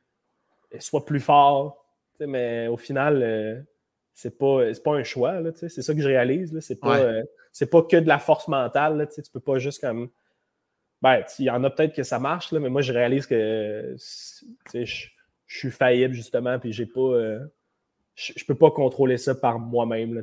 soit 0.79 1.05
plus 1.05 1.21
fort. 1.21 1.85
mais 2.21 2.69
au 2.69 2.77
final, 2.77 3.23
euh, 3.23 3.61
c'est 4.15 4.37
pas, 4.37 4.61
pas 4.85 4.93
un 4.93 5.05
choix. 5.05 5.41
C'est 5.55 5.83
ça 5.83 5.95
que 5.95 6.01
je 6.01 6.09
réalise. 6.09 6.59
C'est 6.61 6.81
pas, 6.81 6.99
euh, 6.99 7.23
pas 7.71 7.83
que 7.83 7.97
de 7.97 8.09
la 8.09 8.19
force 8.19 8.49
mentale. 8.49 8.99
Là, 8.99 9.07
tu 9.07 9.23
peux 9.33 9.41
pas 9.41 9.59
juste 9.59 9.81
comme. 9.81 10.11
Ben, 11.03 11.23
il 11.39 11.45
y 11.45 11.51
en 11.51 11.63
a 11.65 11.71
peut-être 11.71 11.95
que 11.95 12.03
ça 12.03 12.19
marche, 12.19 12.53
là, 12.53 12.61
mais 12.61 12.71
moi, 12.71 12.83
je 12.83 12.93
réalise 12.93 13.27
que 13.27 13.97
je, 14.75 15.07
suis 15.47 15.71
faillible, 15.71 16.15
justement, 16.15 16.59
puis 16.59 16.73
j'ai 16.73 16.87
pas. 16.87 17.01
Euh, 17.01 17.39
je, 18.15 18.33
je 18.37 18.45
peux 18.45 18.55
pas 18.55 18.71
contrôler 18.71 19.19
ça 19.19 19.35
par 19.35 19.59
moi-même. 19.59 20.15
Là, 20.15 20.23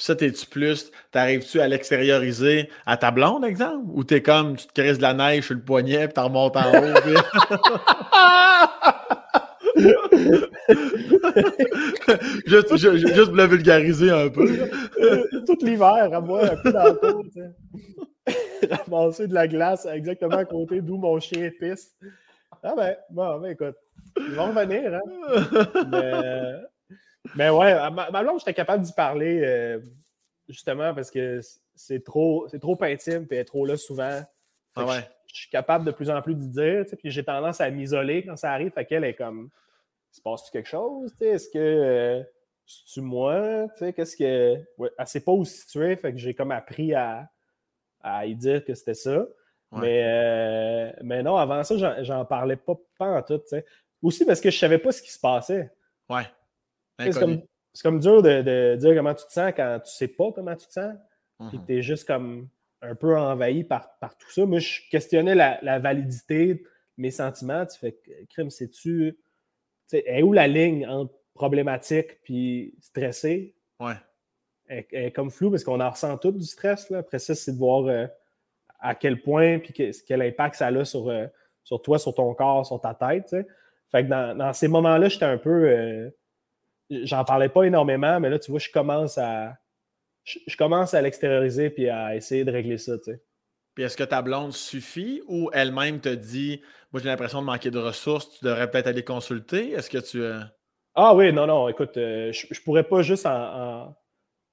puis 0.00 0.06
ça, 0.06 0.16
t'es-tu 0.16 0.46
plus, 0.46 0.90
t'arrives-tu 1.10 1.60
à 1.60 1.68
l'extérioriser 1.68 2.70
à 2.86 2.96
ta 2.96 3.10
blonde, 3.10 3.44
exemple? 3.44 3.84
Ou 3.92 4.02
t'es 4.02 4.22
comme, 4.22 4.56
tu 4.56 4.66
te 4.66 4.72
crises 4.72 4.96
de 4.96 5.02
la 5.02 5.12
neige 5.12 5.44
sur 5.44 5.54
le 5.54 5.60
poignet, 5.60 6.06
puis 6.06 6.14
t'en 6.14 6.28
remontes 6.28 6.56
en 6.56 6.70
haut? 6.70 6.94
juste, 12.46 12.76
juste, 12.76 13.26
pour 13.26 13.36
le 13.36 13.46
vulgariser 13.46 14.10
un 14.10 14.28
peu. 14.28 14.68
Tout 15.46 15.56
l'hiver, 15.62 16.10
à 16.12 16.20
moi, 16.20 16.44
un 16.44 16.56
peu 16.56 16.72
dans 16.72 16.84
le 16.84 17.00
Ramasser 18.70 19.26
de 19.26 19.34
la 19.34 19.48
glace 19.48 19.86
exactement 19.86 20.36
à 20.36 20.44
côté 20.44 20.80
d'où 20.80 20.96
mon 20.96 21.18
chien 21.20 21.50
pisse. 21.58 21.96
Ah 22.62 22.74
ben, 22.76 22.96
bon, 23.10 23.40
ben 23.40 23.50
écoute, 23.50 23.76
ils 24.18 24.34
vont 24.34 24.52
revenir, 24.52 24.94
hein? 24.94 25.00
Mais, 25.90 26.60
mais 27.36 27.50
ouais, 27.50 27.74
ma, 27.90 28.22
blonde, 28.22 28.38
j'étais 28.38 28.54
capable 28.54 28.84
d'y 28.84 28.92
parler 28.92 29.40
euh, 29.42 29.80
justement 30.48 30.94
parce 30.94 31.10
que 31.10 31.40
c'est 31.74 32.04
trop, 32.04 32.46
trop 32.60 32.78
intime 32.82 33.26
et 33.30 33.44
trop 33.44 33.64
là 33.64 33.76
souvent. 33.76 34.20
Ah 34.76 34.84
ouais. 34.84 35.08
je, 35.26 35.40
suis 35.40 35.50
capable 35.50 35.84
de 35.84 35.90
plus 35.90 36.10
en 36.10 36.20
plus 36.22 36.34
d'y 36.34 36.48
dire. 36.48 36.84
Puis 36.98 37.10
j'ai 37.10 37.24
tendance 37.24 37.60
à 37.60 37.70
m'isoler 37.70 38.24
quand 38.24 38.36
ça 38.36 38.52
arrive. 38.52 38.72
Fait 38.72 38.84
qu'elle 38.84 39.04
est 39.04 39.14
comme 39.14 39.50
Se 40.10 40.20
passe-tu 40.20 40.50
quelque 40.50 40.68
chose? 40.68 41.14
Est-ce 41.20 41.48
que 41.48 41.58
euh, 41.58 42.22
c'est-tu 42.66 43.00
moi? 43.00 43.68
Qu'est-ce 43.78 44.16
que. 44.16 44.56
Ouais, 44.78 44.90
elle 44.98 45.06
sait 45.06 45.20
pas 45.20 45.32
où 45.32 45.44
se 45.44 45.62
situer. 45.62 45.96
Fait 45.96 46.12
que 46.12 46.18
j'ai 46.18 46.34
comme 46.34 46.50
appris 46.50 46.94
à, 46.94 47.30
à 48.00 48.26
y 48.26 48.34
dire 48.34 48.64
que 48.64 48.74
c'était 48.74 48.94
ça. 48.94 49.26
Mais, 49.72 50.02
euh, 50.04 50.92
mais 51.02 51.22
non, 51.22 51.36
avant 51.36 51.62
ça, 51.62 52.02
j'en 52.02 52.24
parlais 52.24 52.56
pas, 52.56 52.74
pas 52.98 53.18
en 53.18 53.22
tout. 53.22 53.40
Aussi 54.02 54.24
parce 54.24 54.40
que 54.40 54.50
je 54.50 54.58
savais 54.58 54.78
pas 54.78 54.90
ce 54.90 55.02
qui 55.02 55.12
se 55.12 55.20
passait. 55.20 55.70
Ouais. 56.08 56.26
C'est 56.98 57.82
comme, 57.82 58.00
dur 58.00 58.20
de, 58.22 58.76
dire 58.76 58.94
comment 58.96 59.14
tu 59.14 59.24
te 59.26 59.32
sens 59.32 59.52
quand 59.54 59.80
tu 59.84 59.92
sais 59.92 60.08
pas 60.08 60.32
comment 60.32 60.56
tu 60.56 60.66
te 60.66 60.72
sens. 60.72 60.94
Puis 61.48 61.58
mhm. 61.58 61.66
tu 61.66 61.78
es 61.78 61.82
juste 61.82 62.06
comme 62.06 62.48
un 62.82 62.94
peu 62.94 63.16
envahi 63.16 63.64
par, 63.64 63.96
par 63.98 64.16
tout 64.16 64.30
ça. 64.30 64.44
Moi, 64.44 64.58
je 64.58 64.80
questionnais 64.90 65.34
la, 65.34 65.78
validité 65.78 66.54
de 66.54 66.62
mes 66.96 67.10
sentiments. 67.10 67.64
Tu 67.66 67.78
fais, 67.78 67.96
crime, 68.28 68.50
sais-tu. 68.50 69.18
Est 69.92 70.22
où 70.22 70.32
la 70.32 70.46
ligne 70.46 70.86
entre 70.86 71.14
problématique 71.34 72.22
puis 72.22 72.74
stressé? 72.80 73.54
Ouais. 73.78 73.94
Elle, 74.66 74.84
est 74.92 75.10
comme 75.10 75.30
flou 75.30 75.50
parce 75.50 75.64
qu'on 75.64 75.80
en 75.80 75.90
ressent 75.90 76.16
tout 76.18 76.32
du 76.32 76.44
stress. 76.44 76.90
Là. 76.90 76.98
Après 76.98 77.18
ça, 77.18 77.34
c'est 77.34 77.52
de 77.52 77.58
voir 77.58 77.86
euh, 77.86 78.06
à 78.78 78.94
quel 78.94 79.20
point 79.20 79.58
puis 79.58 79.72
quel 79.72 80.22
impact 80.22 80.56
ça 80.56 80.68
a 80.68 80.84
sur, 80.84 81.08
euh, 81.08 81.26
sur 81.64 81.82
toi, 81.82 81.98
sur 81.98 82.14
ton 82.14 82.32
corps, 82.34 82.66
sur 82.66 82.80
ta 82.80 82.94
tête. 82.94 83.34
Fait 83.90 84.04
que 84.04 84.08
dans, 84.08 84.52
ces 84.52 84.68
moments-là, 84.68 85.08
j'étais 85.08 85.24
un 85.24 85.38
peu. 85.38 85.68
Euh, 85.68 86.10
j'en 86.90 87.24
parlais 87.24 87.48
pas 87.48 87.64
énormément, 87.64 88.20
mais 88.20 88.30
là, 88.30 88.38
tu 88.38 88.50
vois, 88.50 88.60
je 88.60 88.70
commence 88.70 89.18
à. 89.18 89.56
Je, 90.24 90.56
commence 90.56 90.94
à 90.94 91.02
l'extérioriser 91.02 91.70
puis 91.70 91.88
à 91.88 92.14
essayer 92.14 92.44
de 92.44 92.52
régler 92.52 92.78
ça. 92.78 92.92
Puis 93.74 93.84
est-ce 93.84 93.96
que 93.96 94.04
ta 94.04 94.22
blonde 94.22 94.52
suffit 94.52 95.22
ou 95.26 95.50
elle-même 95.52 96.00
te 96.00 96.10
dit 96.10 96.60
Moi, 96.92 97.00
j'ai 97.02 97.08
l'impression 97.08 97.40
de 97.40 97.46
manquer 97.46 97.70
de 97.70 97.78
ressources, 97.78 98.38
tu 98.38 98.44
devrais 98.44 98.70
peut-être 98.70 98.88
aller 98.88 99.04
consulter? 99.04 99.70
Est-ce 99.72 99.90
que 99.90 99.98
tu. 99.98 100.22
Euh, 100.22 100.40
ah 100.94 101.14
oui, 101.14 101.32
non, 101.32 101.46
non, 101.46 101.68
écoute, 101.68 101.96
euh, 101.96 102.32
je, 102.32 102.46
je, 102.50 102.60
pourrais 102.62 102.82
pas 102.82 103.02
juste 103.02 103.26
en, 103.26 103.96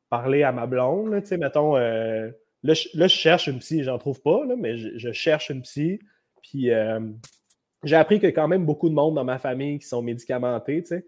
parler 0.09 0.43
à 0.43 0.51
ma 0.51 0.67
blonde, 0.67 1.19
tu 1.21 1.27
sais, 1.27 1.37
mettons. 1.37 1.77
Euh, 1.77 2.29
là, 2.63 2.73
je, 2.73 3.07
cherche 3.07 3.47
une 3.47 3.59
psy, 3.59 3.83
j'en 3.83 3.97
trouve 3.97 4.21
pas, 4.21 4.45
là, 4.45 4.55
mais 4.57 4.77
je, 4.77 5.11
cherche 5.11 5.49
une 5.49 5.63
psy. 5.63 5.99
Puis 6.43 6.69
j'ai 7.83 7.95
appris 7.95 8.19
que 8.19 8.27
quand 8.27 8.47
même 8.47 8.65
beaucoup 8.65 8.89
de 8.89 8.93
monde 8.93 9.15
dans 9.15 9.23
ma 9.23 9.39
famille 9.39 9.79
qui 9.79 9.87
sont 9.87 10.01
médicamentés, 10.01 10.81
tu 10.83 10.89
sais. 10.89 11.05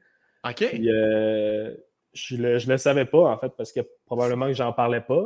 OK. 0.48 0.64
Euh, 0.64 1.76
je 2.14 2.38
le, 2.38 2.58
le 2.58 2.78
savais 2.78 3.06
pas, 3.06 3.32
en 3.32 3.38
fait, 3.38 3.52
parce 3.58 3.72
que 3.72 3.82
probablement 4.06 4.48
que 4.48 4.54
j'en 4.54 4.74
parlais 4.74 5.02
pas. 5.02 5.26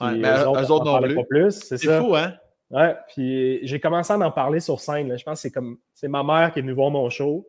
Puis 0.00 0.18
mais 0.18 0.28
eux 0.28 0.70
autres, 0.70 0.84
non 0.84 1.00
plus. 1.00 1.14
Pas 1.14 1.24
plus, 1.24 1.52
c'est 1.52 1.78
fou, 1.78 2.16
hein? 2.16 2.34
Ouais, 2.74 2.96
puis 3.06 3.60
j'ai 3.62 3.78
commencé 3.78 4.12
à 4.12 4.18
en 4.18 4.30
parler 4.32 4.58
sur 4.58 4.80
scène. 4.80 5.16
Je 5.16 5.22
pense 5.22 5.38
que 5.38 5.42
c'est 5.42 5.52
comme 5.52 5.78
c'est 5.94 6.08
ma 6.08 6.24
mère 6.24 6.52
qui 6.52 6.58
est 6.58 6.62
venue 6.62 6.72
voir 6.72 6.90
mon 6.90 7.08
show. 7.08 7.48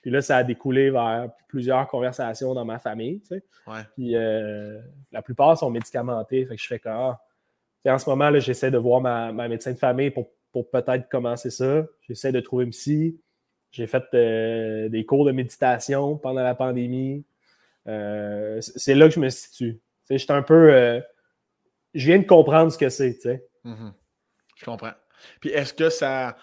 Puis 0.00 0.10
là, 0.10 0.22
ça 0.22 0.38
a 0.38 0.44
découlé 0.44 0.88
vers 0.88 1.28
plusieurs 1.46 1.86
conversations 1.88 2.54
dans 2.54 2.64
ma 2.64 2.78
famille. 2.78 3.20
Tu 3.20 3.26
sais. 3.26 3.44
ouais. 3.66 3.82
Puis 3.94 4.16
euh, 4.16 4.80
la 5.12 5.20
plupart 5.20 5.58
sont 5.58 5.68
médicamentés. 5.68 6.46
Fait 6.46 6.56
que 6.56 6.62
je 6.62 6.66
fais 6.66 6.78
que 6.78 6.88
ah, 6.88 7.20
en 7.84 7.98
ce 7.98 8.08
moment, 8.08 8.30
là, 8.30 8.38
j'essaie 8.38 8.70
de 8.70 8.78
voir 8.78 9.02
ma, 9.02 9.30
ma, 9.30 9.46
médecin 9.46 9.72
de 9.72 9.78
famille 9.78 10.10
pour, 10.10 10.30
pour 10.52 10.70
peut-être 10.70 11.10
commencer 11.10 11.50
ça. 11.50 11.84
J'essaie 12.00 12.32
de 12.32 12.40
trouver 12.40 12.64
une 12.64 12.70
psy. 12.70 13.20
J'ai 13.72 13.86
fait 13.86 14.04
euh, 14.14 14.88
des 14.88 15.04
cours 15.04 15.26
de 15.26 15.32
méditation 15.32 16.16
pendant 16.16 16.42
la 16.42 16.54
pandémie. 16.54 17.26
Euh, 17.88 18.58
c'est 18.62 18.94
là 18.94 19.06
que 19.06 19.14
je 19.14 19.20
me 19.20 19.28
situe. 19.28 19.80
J'étais 20.08 20.32
un 20.32 20.42
peu. 20.42 21.02
Je 21.92 22.06
viens 22.06 22.18
de 22.18 22.26
comprendre 22.26 22.72
ce 22.72 22.78
que 22.78 22.88
c'est. 22.88 23.18
Mm-hmm. 23.64 23.92
Je 24.56 24.64
comprends. 24.64 24.92
Puis 25.40 25.50
est-ce 25.50 25.72
que 25.72 25.88
ça 25.88 26.36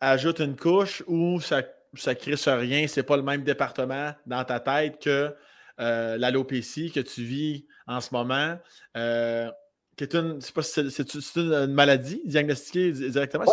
ajoute 0.00 0.40
une 0.40 0.56
couche 0.56 1.02
ou 1.06 1.40
ça, 1.40 1.62
ça 1.94 2.14
crée 2.14 2.36
sur 2.36 2.58
rien? 2.58 2.86
C'est 2.86 3.02
pas 3.02 3.16
le 3.16 3.22
même 3.22 3.42
département 3.42 4.12
dans 4.26 4.44
ta 4.44 4.60
tête 4.60 5.02
que 5.02 5.34
l'alopécie 5.78 6.92
que 6.92 7.00
tu 7.00 7.22
vis 7.24 7.66
en 7.86 8.00
ce 8.00 8.12
moment, 8.12 8.58
qui 8.94 10.04
est 10.04 10.14
une, 10.14 10.40
c'est 10.40 11.36
une, 11.36 11.66
maladie 11.72 12.22
diagnostiquée 12.24 12.92
directement? 12.92 13.44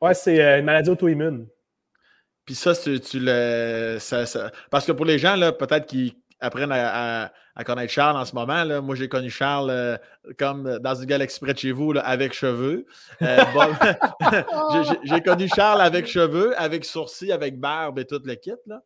Oui, 0.00 0.14
c'est 0.14 0.58
une 0.58 0.64
maladie 0.64 0.90
auto-immune. 0.90 1.46
Puis 2.44 2.54
ça, 2.54 2.74
tu, 2.74 2.98
le. 3.14 3.98
parce 4.70 4.84
que 4.84 4.92
pour 4.92 5.04
les 5.04 5.18
gens, 5.18 5.36
là, 5.36 5.52
peut-être 5.52 5.86
qui 5.86 6.19
apprennent 6.40 6.72
à, 6.72 7.32
connaître 7.64 7.92
Charles 7.92 8.16
en 8.16 8.24
ce 8.24 8.34
moment, 8.34 8.64
là, 8.64 8.80
moi 8.80 8.94
j'ai 8.94 9.08
connu 9.08 9.30
Charles 9.30 9.70
euh, 9.70 9.96
comme 10.38 10.78
dans 10.78 10.94
une 10.94 11.04
galaxie 11.04 11.40
près 11.40 11.52
de 11.52 11.58
chez 11.58 11.72
vous, 11.72 11.92
avec 12.02 12.32
cheveux. 12.32 12.86
Euh, 13.22 13.44
j'ai 15.04 15.20
connu 15.20 15.48
Charles 15.48 15.82
avec 15.82 16.06
cheveux, 16.06 16.58
avec 16.58 16.84
sourcils, 16.84 17.32
avec 17.32 17.58
barbe 17.58 17.98
et 17.98 18.06
tout 18.06 18.20
le 18.24 18.34
kit. 18.34 18.52
Là. 18.66 18.82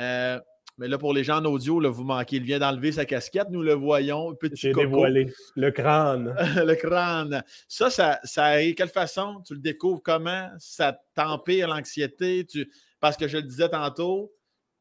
Euh, 0.00 0.40
mais 0.76 0.88
là, 0.88 0.98
pour 0.98 1.12
les 1.12 1.22
gens 1.22 1.38
en 1.38 1.44
audio, 1.44 1.78
là, 1.78 1.88
vous 1.88 2.02
manquez. 2.02 2.36
Il 2.36 2.42
vient 2.42 2.58
d'enlever 2.58 2.90
sa 2.90 3.04
casquette. 3.04 3.48
Nous 3.50 3.62
le 3.62 3.74
voyons. 3.74 4.34
Petit 4.34 4.72
dévoilé. 4.72 5.32
Le 5.54 5.70
crâne. 5.70 6.34
le 6.56 6.74
crâne. 6.74 7.44
Ça, 7.68 7.90
ça, 7.90 8.18
ça 8.24 8.46
arrive. 8.46 8.74
Quelle 8.74 8.88
façon? 8.88 9.40
Tu 9.46 9.54
le 9.54 9.60
découvres? 9.60 10.02
Comment? 10.02 10.50
Ça 10.58 10.98
t'empire 11.14 11.68
l'anxiété? 11.68 12.44
Tu... 12.44 12.68
Parce 12.98 13.16
que 13.16 13.28
je 13.28 13.36
le 13.36 13.44
disais 13.44 13.68
tantôt, 13.68 14.32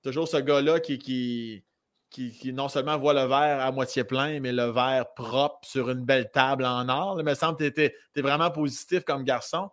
toujours 0.02 0.28
ce 0.28 0.38
gars-là 0.38 0.80
qui, 0.80 0.98
qui, 0.98 1.64
qui, 2.14 2.54
non 2.54 2.70
seulement 2.70 2.98
voit 2.98 3.14
le 3.14 3.28
verre 3.28 3.60
à 3.60 3.72
moitié 3.72 4.04
plein, 4.04 4.40
mais 4.40 4.52
le 4.52 4.72
verre 4.72 5.14
propre 5.16 5.68
sur 5.68 5.90
une 5.90 6.06
belle 6.06 6.30
table 6.32 6.64
en 6.64 6.88
or. 6.88 7.20
Il 7.20 7.26
me 7.26 7.34
semble 7.34 7.58
que 7.58 7.68
tu 7.68 7.82
es, 7.82 8.22
vraiment 8.22 8.52
positif 8.52 9.04
comme 9.04 9.24
garçon. 9.24 9.70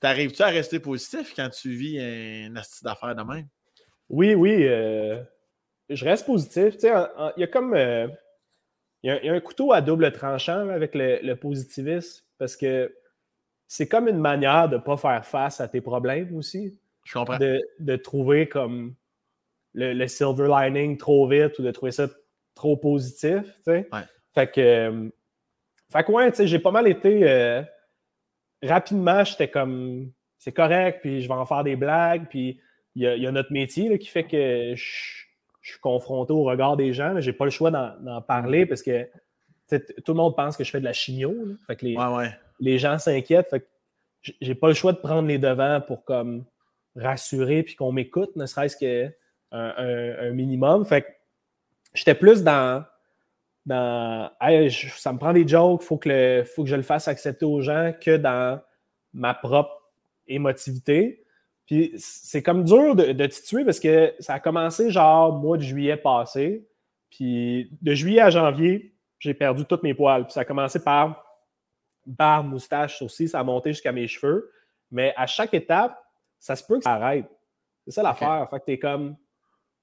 T'arrives-tu 0.00 0.42
à 0.42 0.48
rester 0.48 0.80
positif 0.80 1.32
quand 1.34 1.48
tu 1.48 1.70
vis 1.70 2.00
un 2.00 2.54
astuce 2.56 2.82
d'affaires 2.82 3.14
de 3.14 3.22
même? 3.22 3.46
Oui, 4.10 4.34
oui. 4.34 4.66
Euh, 4.66 5.22
je 5.88 6.04
reste 6.04 6.26
positif. 6.26 6.74
Il 6.82 7.40
y 7.40 7.44
a 7.44 7.46
comme. 7.46 7.74
Euh, 7.74 8.08
il, 9.02 9.20
y 9.22 9.28
a, 9.28 9.32
un 9.32 9.40
couteau 9.40 9.72
à 9.72 9.80
double 9.80 10.10
tranchant 10.12 10.68
avec 10.68 10.94
le, 10.94 11.20
le 11.22 11.36
positivisme 11.36 12.24
parce 12.38 12.56
que 12.56 12.92
c'est 13.68 13.88
comme 13.88 14.08
une 14.08 14.18
manière 14.18 14.68
de 14.68 14.76
ne 14.76 14.80
pas 14.80 14.96
faire 14.96 15.24
face 15.24 15.60
à 15.60 15.68
tes 15.68 15.80
problèmes 15.80 16.34
aussi. 16.36 16.78
Je 17.04 17.12
comprends. 17.12 17.38
De, 17.38 17.96
trouver 17.96 18.48
comme 18.48 18.94
le, 19.74 20.06
silver 20.06 20.48
lining 20.48 20.96
trop 20.96 21.28
vite 21.28 21.58
ou 21.58 21.62
de 21.62 21.70
trouver 21.70 21.92
ça 21.92 22.08
trop 22.54 22.76
positif. 22.76 23.42
Ouais. 23.66 23.86
Fait 24.34 24.50
que. 24.50 24.60
Euh, 24.60 25.08
fait 25.92 26.04
que 26.04 26.12
ouais, 26.12 26.32
j'ai 26.46 26.58
pas 26.58 26.70
mal 26.70 26.88
été. 26.88 27.28
Euh, 27.28 27.62
rapidement, 28.62 29.24
j'étais 29.24 29.48
comme. 29.48 30.10
C'est 30.38 30.52
correct, 30.52 31.00
puis 31.00 31.22
je 31.22 31.28
vais 31.28 31.34
en 31.34 31.46
faire 31.46 31.64
des 31.64 31.76
blagues, 31.76 32.26
puis 32.28 32.60
il 32.94 33.02
y, 33.02 33.26
a 33.26 33.32
notre 33.32 33.52
métier 33.52 33.98
qui 33.98 34.08
fait 34.08 34.24
que 34.24 34.74
je, 34.76 35.24
suis 35.62 35.80
confronté 35.80 36.32
au 36.32 36.44
regard 36.44 36.76
des 36.76 36.92
gens. 36.92 37.18
J'ai 37.20 37.32
pas 37.32 37.46
le 37.46 37.50
choix 37.50 37.70
d'en 37.70 38.20
parler 38.20 38.66
parce 38.66 38.82
que 38.82 39.08
tout 39.70 40.12
le 40.12 40.14
monde 40.14 40.36
pense 40.36 40.56
que 40.56 40.64
je 40.64 40.70
fais 40.70 40.80
de 40.80 40.84
la 40.84 40.92
chigno. 40.92 41.34
Fait 41.66 41.76
que 41.76 41.86
les, 41.86 41.96
les 42.60 42.78
gens 42.78 42.98
s'inquiètent. 42.98 43.48
Fait 43.48 43.60
que 43.60 43.66
j'ai 44.40 44.54
pas 44.54 44.68
le 44.68 44.74
choix 44.74 44.92
de 44.92 44.98
prendre 44.98 45.26
les 45.26 45.38
devants 45.38 45.80
pour 45.80 46.04
comme 46.04 46.44
rassurer 46.94 47.62
puis 47.62 47.74
qu'on 47.74 47.92
m'écoute, 47.92 48.36
ne 48.36 48.46
serait-ce 48.46 48.76
qu'un 48.76 49.10
un, 49.54 50.30
minimum. 50.30 50.84
Fait 50.84 51.02
que 51.02 51.06
j'étais 51.94 52.14
plus 52.14 52.42
dans, 52.42 52.84
dans 53.66 54.30
ça 54.40 55.12
me 55.12 55.18
prend 55.18 55.32
des 55.32 55.46
jokes, 55.46 55.82
il 55.82 55.86
faut, 55.86 55.98
que 55.98 56.42
faut 56.54 56.64
que 56.64 56.68
je 56.68 56.76
le 56.76 56.82
fasse 56.82 57.08
accepter 57.08 57.44
aux 57.44 57.60
gens 57.60 57.92
que 58.00 58.16
dans 58.16 58.60
ma 59.12 59.34
propre 59.34 59.90
émotivité. 60.26 61.24
Puis 61.66 61.92
c'est 61.96 62.42
comme 62.42 62.64
dur 62.64 62.94
de, 62.94 63.12
de 63.12 63.26
tuer 63.26 63.64
parce 63.64 63.80
que 63.80 64.14
ça 64.18 64.34
a 64.34 64.40
commencé 64.40 64.90
genre 64.90 65.32
mois 65.32 65.56
de 65.56 65.62
juillet 65.62 65.96
passé. 65.96 66.66
Puis 67.10 67.70
de 67.80 67.94
juillet 67.94 68.20
à 68.20 68.30
janvier, 68.30 68.94
j'ai 69.18 69.34
perdu 69.34 69.64
toutes 69.64 69.82
mes 69.82 69.94
poils. 69.94 70.24
Puis 70.24 70.32
ça 70.32 70.40
a 70.40 70.44
commencé 70.44 70.82
par 70.82 71.24
barbe, 72.06 72.48
moustache, 72.48 73.00
aussi, 73.02 73.28
ça 73.28 73.40
a 73.40 73.44
monté 73.44 73.72
jusqu'à 73.72 73.92
mes 73.92 74.06
cheveux. 74.06 74.50
Mais 74.90 75.14
à 75.16 75.26
chaque 75.26 75.54
étape, 75.54 75.98
ça 76.38 76.56
se 76.56 76.64
peut 76.64 76.78
que 76.78 76.84
ça 76.84 76.94
arrête. 76.94 77.26
C'est 77.84 77.92
ça 77.92 78.02
l'affaire. 78.02 78.46
Fait 78.50 78.60
que 78.60 78.64
t'es 78.64 78.78
comme, 78.78 79.16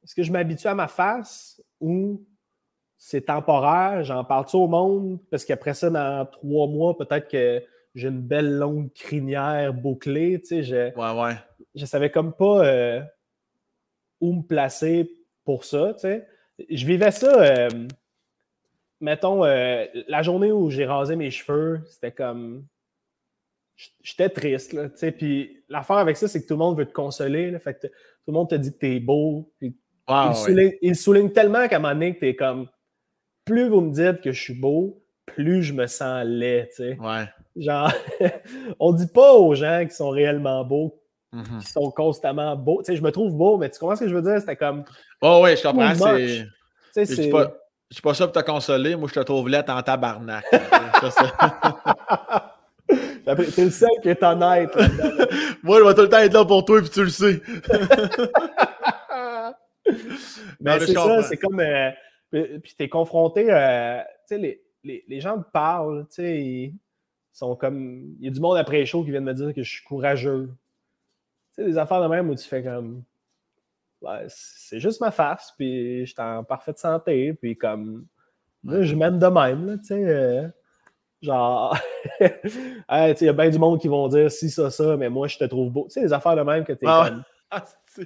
est-ce 0.04 0.16
que 0.16 0.24
je 0.24 0.32
m'habitue 0.32 0.68
à 0.68 0.76
ma 0.76 0.88
face 0.88 1.62
ou 1.80 2.26
c'est 2.98 3.22
temporaire, 3.22 4.04
j'en 4.04 4.24
parle-tu 4.24 4.56
au 4.56 4.68
monde? 4.68 5.20
Parce 5.30 5.46
qu'après 5.46 5.74
ça, 5.74 5.90
dans 5.90 6.26
trois 6.26 6.68
mois, 6.68 6.98
peut-être 6.98 7.28
que 7.28 7.64
j'ai 7.96 8.08
une 8.08 8.22
belle 8.22 8.58
longue 8.58 8.92
crinière 8.94 9.74
bouclée. 9.74 10.40
Tu 10.42 10.48
sais, 10.48 10.64
je, 10.64 10.96
ouais, 10.96 11.22
ouais. 11.22 11.36
je 11.76 11.86
savais 11.86 12.10
comme 12.10 12.34
pas 12.34 12.66
euh, 12.66 13.02
où 14.20 14.34
me 14.34 14.42
placer 14.44 15.12
pour 15.44 15.66
ça. 15.66 15.94
Tu 15.96 16.02
sais. 16.02 16.28
Je 16.70 16.86
vivais 16.86 17.12
ça, 17.12 17.42
euh, 17.42 17.70
mettons, 19.00 19.44
euh, 19.44 19.86
la 20.08 20.22
journée 20.22 20.52
où 20.52 20.70
j'ai 20.70 20.86
rasé 20.86 21.16
mes 21.16 21.32
cheveux, 21.32 21.82
c'était 21.88 22.12
comme 22.12 22.66
j'étais 24.04 24.30
triste. 24.30 24.74
Là, 24.74 24.90
puis 25.12 25.64
l'affaire 25.70 25.98
avec 25.98 26.18
ça, 26.18 26.28
c'est 26.28 26.42
que 26.42 26.48
tout 26.48 26.54
le 26.54 26.60
monde 26.60 26.78
veut 26.78 26.86
te 26.86 26.94
consoler. 26.94 27.52
Là, 27.52 27.60
fait 27.60 27.74
que 27.74 27.88
tout 27.88 27.94
le 28.28 28.34
monde 28.34 28.50
te 28.50 28.56
dit 28.56 28.72
que 28.72 28.78
t'es 28.78 29.00
beau. 29.00 29.52
Il, 30.10 30.96
souligne, 30.96 31.32
tellement 31.32 31.68
qu'à 31.68 31.78
un 31.78 31.80
moment 31.80 31.94
donné, 31.94 32.16
que 32.16 32.20
t'es 32.20 32.36
comme 32.36 32.68
plus 33.46 33.70
vous 33.70 33.82
me 33.82 33.92
dites 33.92 34.22
que 34.22 34.32
je 34.32 34.42
suis 34.42 34.54
beau, 34.54 35.02
plus 35.26 35.64
je 35.64 35.74
me 35.74 35.88
sens 35.88 36.24
laid. 36.26 36.70
Ouais. 37.00 37.26
Genre, 37.56 37.92
on 38.80 38.94
dit 38.94 39.08
pas 39.08 39.34
aux 39.34 39.56
gens 39.56 39.86
qui 39.88 39.96
sont 39.96 40.10
réellement 40.10 40.64
beaux, 40.64 41.00
mm-hmm. 41.34 41.60
qui 41.60 41.68
sont 41.68 41.92
constamment 41.92 42.56
beaux. 42.56 42.82
je 42.88 43.02
me 43.02 43.12
trouve 43.12 43.34
beau, 43.34 43.58
mais 43.58 43.70
tu 43.70 43.80
comprends 43.80 43.96
ce 43.96 44.02
que 44.02 44.10
je 44.10 44.16
veux 44.16 44.22
dire? 44.22 44.40
C'était 44.40 44.56
comme. 44.56 44.84
Oh, 45.22 45.42
ouais, 45.44 45.56
je 45.56 45.64
comprends. 45.64 45.96
C'est. 45.96 46.46
Je 46.96 47.14
suis 47.14 47.30
pas, 47.30 47.54
pas 48.04 48.14
ça 48.14 48.28
pour 48.28 48.42
te 48.42 48.46
consoler. 48.46 48.96
Moi, 48.96 49.10
je 49.10 49.20
te 49.20 49.26
trouve 49.26 49.50
laid 49.50 49.70
en 49.70 49.82
tabarnak. 49.82 50.46
ça, 50.46 51.32
T'es 53.26 53.64
le 53.64 53.72
seul 53.72 53.90
qui 54.02 54.10
est 54.10 54.24
honnête. 54.24 54.76
Moi, 55.64 55.80
je 55.80 55.86
vais 55.86 55.94
tout 55.94 56.02
le 56.02 56.10
temps 56.10 56.18
être 56.18 56.34
là 56.34 56.46
pour 56.46 56.66
toi, 56.66 56.80
et 56.80 56.82
puis 56.82 56.90
tu 56.90 57.04
le 57.04 57.10
sais. 57.10 57.42
Mais 60.60 60.80
c'est 60.80 60.94
ça, 60.94 61.24
c'est 61.24 61.38
comme. 61.38 61.60
Euh, 61.60 61.92
puis 62.32 62.76
t'es 62.78 62.90
confronté. 62.90 63.52
Euh, 63.52 64.00
tu 64.00 64.08
sais, 64.26 64.38
les, 64.38 64.64
les, 64.84 65.04
les, 65.08 65.20
gens 65.20 65.42
te 65.42 65.50
parlent, 65.52 66.08
tu 66.08 66.16
sais, 66.16 66.42
ils 66.42 66.76
sont 67.32 67.56
comme. 67.56 68.16
Il 68.20 68.26
y 68.26 68.28
a 68.28 68.32
du 68.32 68.40
monde 68.40 68.58
après 68.58 68.78
les 68.78 68.86
shows 68.86 69.04
qui 69.04 69.12
viennent 69.12 69.24
me 69.24 69.34
dire 69.34 69.54
que 69.54 69.64
je 69.64 69.70
suis 69.70 69.84
courageux. 69.84 70.50
Tu 71.56 71.64
sais, 71.64 71.66
des 71.66 71.78
affaires 71.78 72.02
de 72.02 72.08
même 72.08 72.30
où 72.30 72.36
tu 72.36 72.48
fais 72.48 72.64
comme. 72.64 73.04
c'est 74.28 74.80
juste 74.80 75.02
ma 75.02 75.12
face, 75.12 75.54
puis 75.58 76.06
je 76.06 76.12
suis 76.12 76.22
en 76.22 76.44
parfaite 76.44 76.80
santé, 76.80 77.34
puis 77.34 77.58
comme. 77.58 78.06
je 78.64 78.96
m'aime 78.96 79.20
de 79.20 79.28
même, 79.28 79.80
tu 79.80 79.88
sais. 79.88 80.04
Euh, 80.06 80.48
Genre, 81.22 81.78
il 82.20 83.16
y 83.22 83.30
a 83.30 83.34
bien 83.34 83.50
du 83.50 83.60
monde 83.60 83.80
qui 83.80 83.88
vont 83.88 84.08
dire 84.08 84.32
si 84.32 84.50
ça, 84.50 84.72
ça, 84.72 84.98
mais 84.98 85.10
moi, 85.10 85.28
je 85.28 85.38
te 85.38 85.44
trouve 85.44 85.72
beau. 85.72 85.86
Tu 85.86 85.94
sais, 85.94 86.02
les 86.02 86.14
affaires 86.14 86.36
de 86.36 86.42
même 86.42 86.66
que 86.66 86.74
t'es 86.74 86.88
ah, 86.88 87.10
comme. 87.10 88.06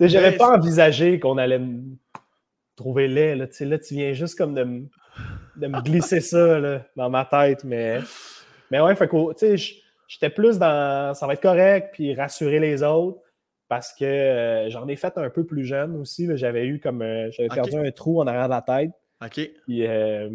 J'avais 0.00 0.36
pas 0.36 0.56
envisagé 0.56 1.18
qu'on 1.20 1.38
allait 1.38 1.58
me 1.58 1.96
trouver 2.76 3.08
laid. 3.08 3.36
Là, 3.36 3.46
là, 3.60 3.78
tu 3.78 3.94
viens 3.94 4.12
juste 4.12 4.36
comme 4.36 4.54
de 4.54 4.64
me, 4.64 4.86
de 5.56 5.66
me 5.66 5.80
glisser 5.80 6.20
ça 6.20 6.58
là, 6.58 6.82
dans 6.96 7.10
ma 7.10 7.24
tête. 7.24 7.64
Mais, 7.64 8.00
mais 8.70 8.80
ouais, 8.80 8.94
fait 8.94 9.08
que, 9.08 9.16
j'étais 10.08 10.30
plus 10.30 10.58
dans 10.58 11.14
ça 11.14 11.26
va 11.26 11.32
être 11.32 11.42
correct, 11.42 11.90
puis 11.92 12.14
rassurer 12.14 12.60
les 12.60 12.82
autres. 12.82 13.20
Parce 13.68 13.92
que 13.92 14.04
euh, 14.04 14.70
j'en 14.70 14.86
ai 14.86 14.94
fait 14.94 15.18
un 15.18 15.28
peu 15.28 15.44
plus 15.44 15.64
jeune 15.64 15.96
aussi. 15.96 16.28
J'avais 16.36 16.66
eu 16.66 16.78
comme. 16.78 17.02
Euh, 17.02 17.30
j'avais 17.32 17.48
perdu 17.48 17.76
un 17.76 17.90
trou 17.90 18.20
en 18.20 18.26
arrière 18.26 18.44
de 18.44 18.54
la 18.54 18.62
tête. 18.62 18.92
OK. 19.24 19.50
Puis, 19.64 19.86
euh, 19.86 20.30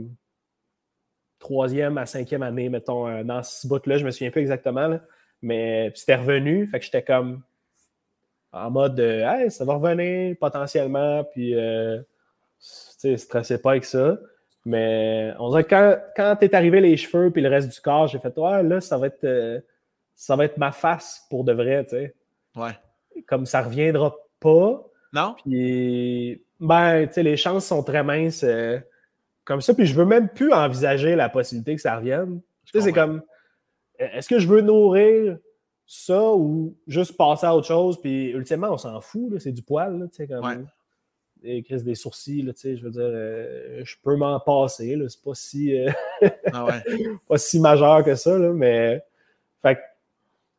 troisième 1.39 1.97
à 1.97 2.05
cinquième 2.05 2.43
année, 2.43 2.67
mettons, 2.67 3.23
dans 3.23 3.41
ce 3.41 3.67
bout-là, 3.67 3.97
je 3.97 4.05
me 4.05 4.11
souviens 4.11 4.31
plus 4.31 4.41
exactement, 4.41 4.99
mais 5.41 5.91
c'était 5.95 6.15
revenu, 6.15 6.67
fait 6.67 6.79
que 6.79 6.85
j'étais 6.85 7.03
comme 7.03 7.41
en 8.51 8.71
mode 8.71 8.99
Hey, 8.99 9.49
ça 9.51 9.65
va 9.65 9.75
revenir 9.75 10.35
potentiellement, 10.39 11.23
puis 11.23 11.55
euh, 11.55 11.99
tu 11.99 12.05
sais, 12.59 13.17
stressais 13.17 13.57
pas 13.57 13.71
avec 13.71 13.85
ça. 13.85 14.17
Mais 14.65 15.33
on 15.39 15.49
dirait 15.49 15.63
que 15.63 15.69
quand, 15.69 15.97
quand 16.15 16.35
t'es 16.39 16.53
arrivé 16.53 16.81
les 16.81 16.95
cheveux 16.97 17.31
puis 17.31 17.41
le 17.41 17.49
reste 17.49 17.69
du 17.73 17.81
corps, 17.81 18.07
j'ai 18.07 18.19
fait 18.19 18.37
Ouais, 18.37 18.61
là, 18.63 18.81
ça 18.81 18.97
va 18.97 19.07
être 19.07 19.23
euh, 19.23 19.59
ça 20.15 20.35
va 20.35 20.45
être 20.45 20.57
ma 20.57 20.71
face 20.71 21.25
pour 21.29 21.43
de 21.43 21.53
vrai, 21.53 21.83
tu 21.85 21.91
sais. 21.91 22.15
Ouais. 22.55 22.77
Comme 23.27 23.45
ça 23.45 23.61
reviendra 23.61 24.15
pas. 24.39 24.83
Non? 25.13 25.35
Puis 25.43 26.43
ben, 26.59 27.07
tu 27.07 27.13
sais, 27.13 27.23
les 27.23 27.37
chances 27.37 27.65
sont 27.65 27.83
très 27.83 28.03
minces 28.03 28.45
comme 29.43 29.61
ça, 29.61 29.73
puis 29.73 29.85
je 29.85 29.95
veux 29.95 30.05
même 30.05 30.29
plus 30.29 30.53
envisager 30.53 31.15
la 31.15 31.29
possibilité 31.29 31.75
que 31.75 31.81
ça 31.81 31.97
revienne. 31.97 32.41
Tu 32.65 32.71
sais, 32.71 32.81
c'est 32.81 32.93
comme, 32.93 33.21
est-ce 33.97 34.29
que 34.29 34.39
je 34.39 34.47
veux 34.47 34.61
nourrir 34.61 35.37
ça 35.93 36.33
ou 36.33 36.73
juste 36.87 37.17
passer 37.17 37.45
à 37.45 37.53
autre 37.53 37.67
chose, 37.67 37.99
puis 37.99 38.29
ultimement, 38.29 38.69
on 38.69 38.77
s'en 38.77 39.01
fout, 39.01 39.37
c'est 39.39 39.51
du 39.51 39.61
poil, 39.61 40.07
tu 40.09 40.15
sais, 40.15 40.27
comme... 40.27 40.65
des 41.43 41.61
des 41.61 41.95
sourcils, 41.95 42.45
tu 42.45 42.53
sais, 42.55 42.77
je 42.77 42.83
veux 42.85 42.91
dire, 42.91 43.01
euh, 43.03 43.81
je 43.83 43.97
peux 44.01 44.15
m'en 44.15 44.39
passer, 44.39 44.95
là, 44.95 45.09
c'est 45.09 45.21
pas 45.21 45.35
si... 45.35 45.77
Euh, 45.77 45.91
ah 46.53 46.63
ouais. 46.63 46.81
pas 47.27 47.37
si 47.37 47.59
majeur 47.59 48.05
que 48.05 48.15
ça, 48.15 48.37
là, 48.39 48.53
mais... 48.53 49.03
Fait, 49.61 49.79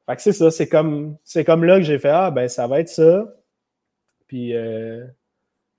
fait 0.04 0.16
que 0.16 0.20
c'est 0.20 0.34
ça, 0.34 0.50
c'est 0.50 0.68
comme, 0.68 1.16
c'est 1.24 1.44
comme 1.44 1.64
là 1.64 1.78
que 1.78 1.84
j'ai 1.84 1.98
fait, 1.98 2.10
ah, 2.10 2.30
ben, 2.30 2.46
ça 2.46 2.66
va 2.66 2.80
être 2.80 2.90
ça, 2.90 3.24
puis... 4.26 4.54
Euh, 4.54 5.06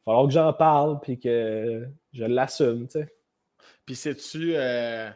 falloir 0.04 0.26
que 0.26 0.34
j'en 0.34 0.52
parle, 0.52 1.00
puis 1.00 1.20
que 1.20 1.88
je 2.12 2.26
l'assume, 2.26 2.88
tu 2.88 2.94
sais. 2.94 3.14
Puis 3.86 3.96
sais-tu, 3.96 4.54
euh, 4.56 5.12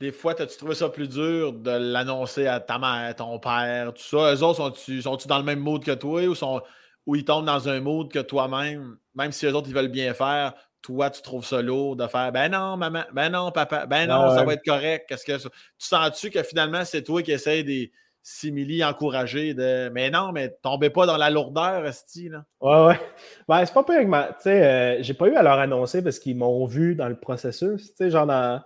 des 0.00 0.12
fois, 0.12 0.40
as-tu 0.40 0.56
trouvé 0.56 0.74
ça 0.74 0.88
plus 0.88 1.08
dur 1.08 1.52
de 1.52 1.70
l'annoncer 1.70 2.46
à 2.46 2.60
ta 2.60 2.78
mère, 2.78 3.14
ton 3.16 3.38
père, 3.38 3.92
tout 3.92 4.02
ça? 4.02 4.34
Eux 4.34 4.42
autres, 4.42 4.56
sont-tu 4.56 5.02
sont 5.02 5.16
dans 5.26 5.38
le 5.38 5.44
même 5.44 5.58
mood 5.58 5.82
que 5.82 5.92
toi 5.92 6.24
ou, 6.26 6.34
sont, 6.34 6.62
ou 7.06 7.16
ils 7.16 7.24
tombent 7.24 7.46
dans 7.46 7.68
un 7.68 7.80
mood 7.80 8.10
que 8.10 8.20
toi-même, 8.20 8.96
même 9.14 9.32
si 9.32 9.46
eux 9.46 9.54
autres, 9.54 9.68
ils 9.68 9.74
veulent 9.74 9.88
bien 9.88 10.14
faire, 10.14 10.54
toi, 10.82 11.10
tu 11.10 11.20
trouves 11.22 11.44
ça 11.44 11.60
lourd 11.62 11.96
de 11.96 12.06
faire 12.06 12.30
Ben 12.30 12.52
non, 12.52 12.76
maman, 12.76 13.02
ben 13.12 13.30
non, 13.30 13.50
papa, 13.50 13.86
ben 13.86 14.06
non, 14.06 14.30
ça 14.30 14.44
va 14.44 14.54
être 14.54 14.64
correct. 14.64 15.06
Qu'est-ce 15.08 15.24
que 15.24 15.36
Tu 15.36 15.48
sens-tu 15.78 16.30
que 16.30 16.42
finalement, 16.44 16.84
c'est 16.84 17.02
toi 17.02 17.22
qui 17.22 17.32
essayes 17.32 17.64
des 17.64 17.92
simili 18.22 18.84
encourager 18.84 19.54
de 19.54 19.88
Mais 19.88 20.10
non, 20.10 20.32
mais 20.32 20.56
tombez 20.62 20.90
pas 20.90 21.06
dans 21.06 21.16
la 21.16 21.30
lourdeur, 21.30 21.84
Esti, 21.86 22.28
là. 22.28 22.44
Ouais, 22.60 22.86
ouais. 22.86 23.00
Ben, 23.48 23.64
c'est 23.64 23.72
pas 23.72 23.82
pire 23.82 24.00
que 24.00 24.06
ma. 24.06 24.24
Tu 24.28 24.34
sais, 24.40 24.64
euh, 24.64 25.02
j'ai 25.02 25.14
pas 25.14 25.28
eu 25.28 25.34
à 25.34 25.42
leur 25.42 25.58
annoncer 25.58 26.02
parce 26.02 26.18
qu'ils 26.18 26.36
m'ont 26.36 26.66
vu 26.66 26.94
dans 26.94 27.08
le 27.08 27.18
processus. 27.18 27.90
Tu 27.90 27.96
sais, 27.96 28.10
genre 28.10 28.26
dans 28.26 28.62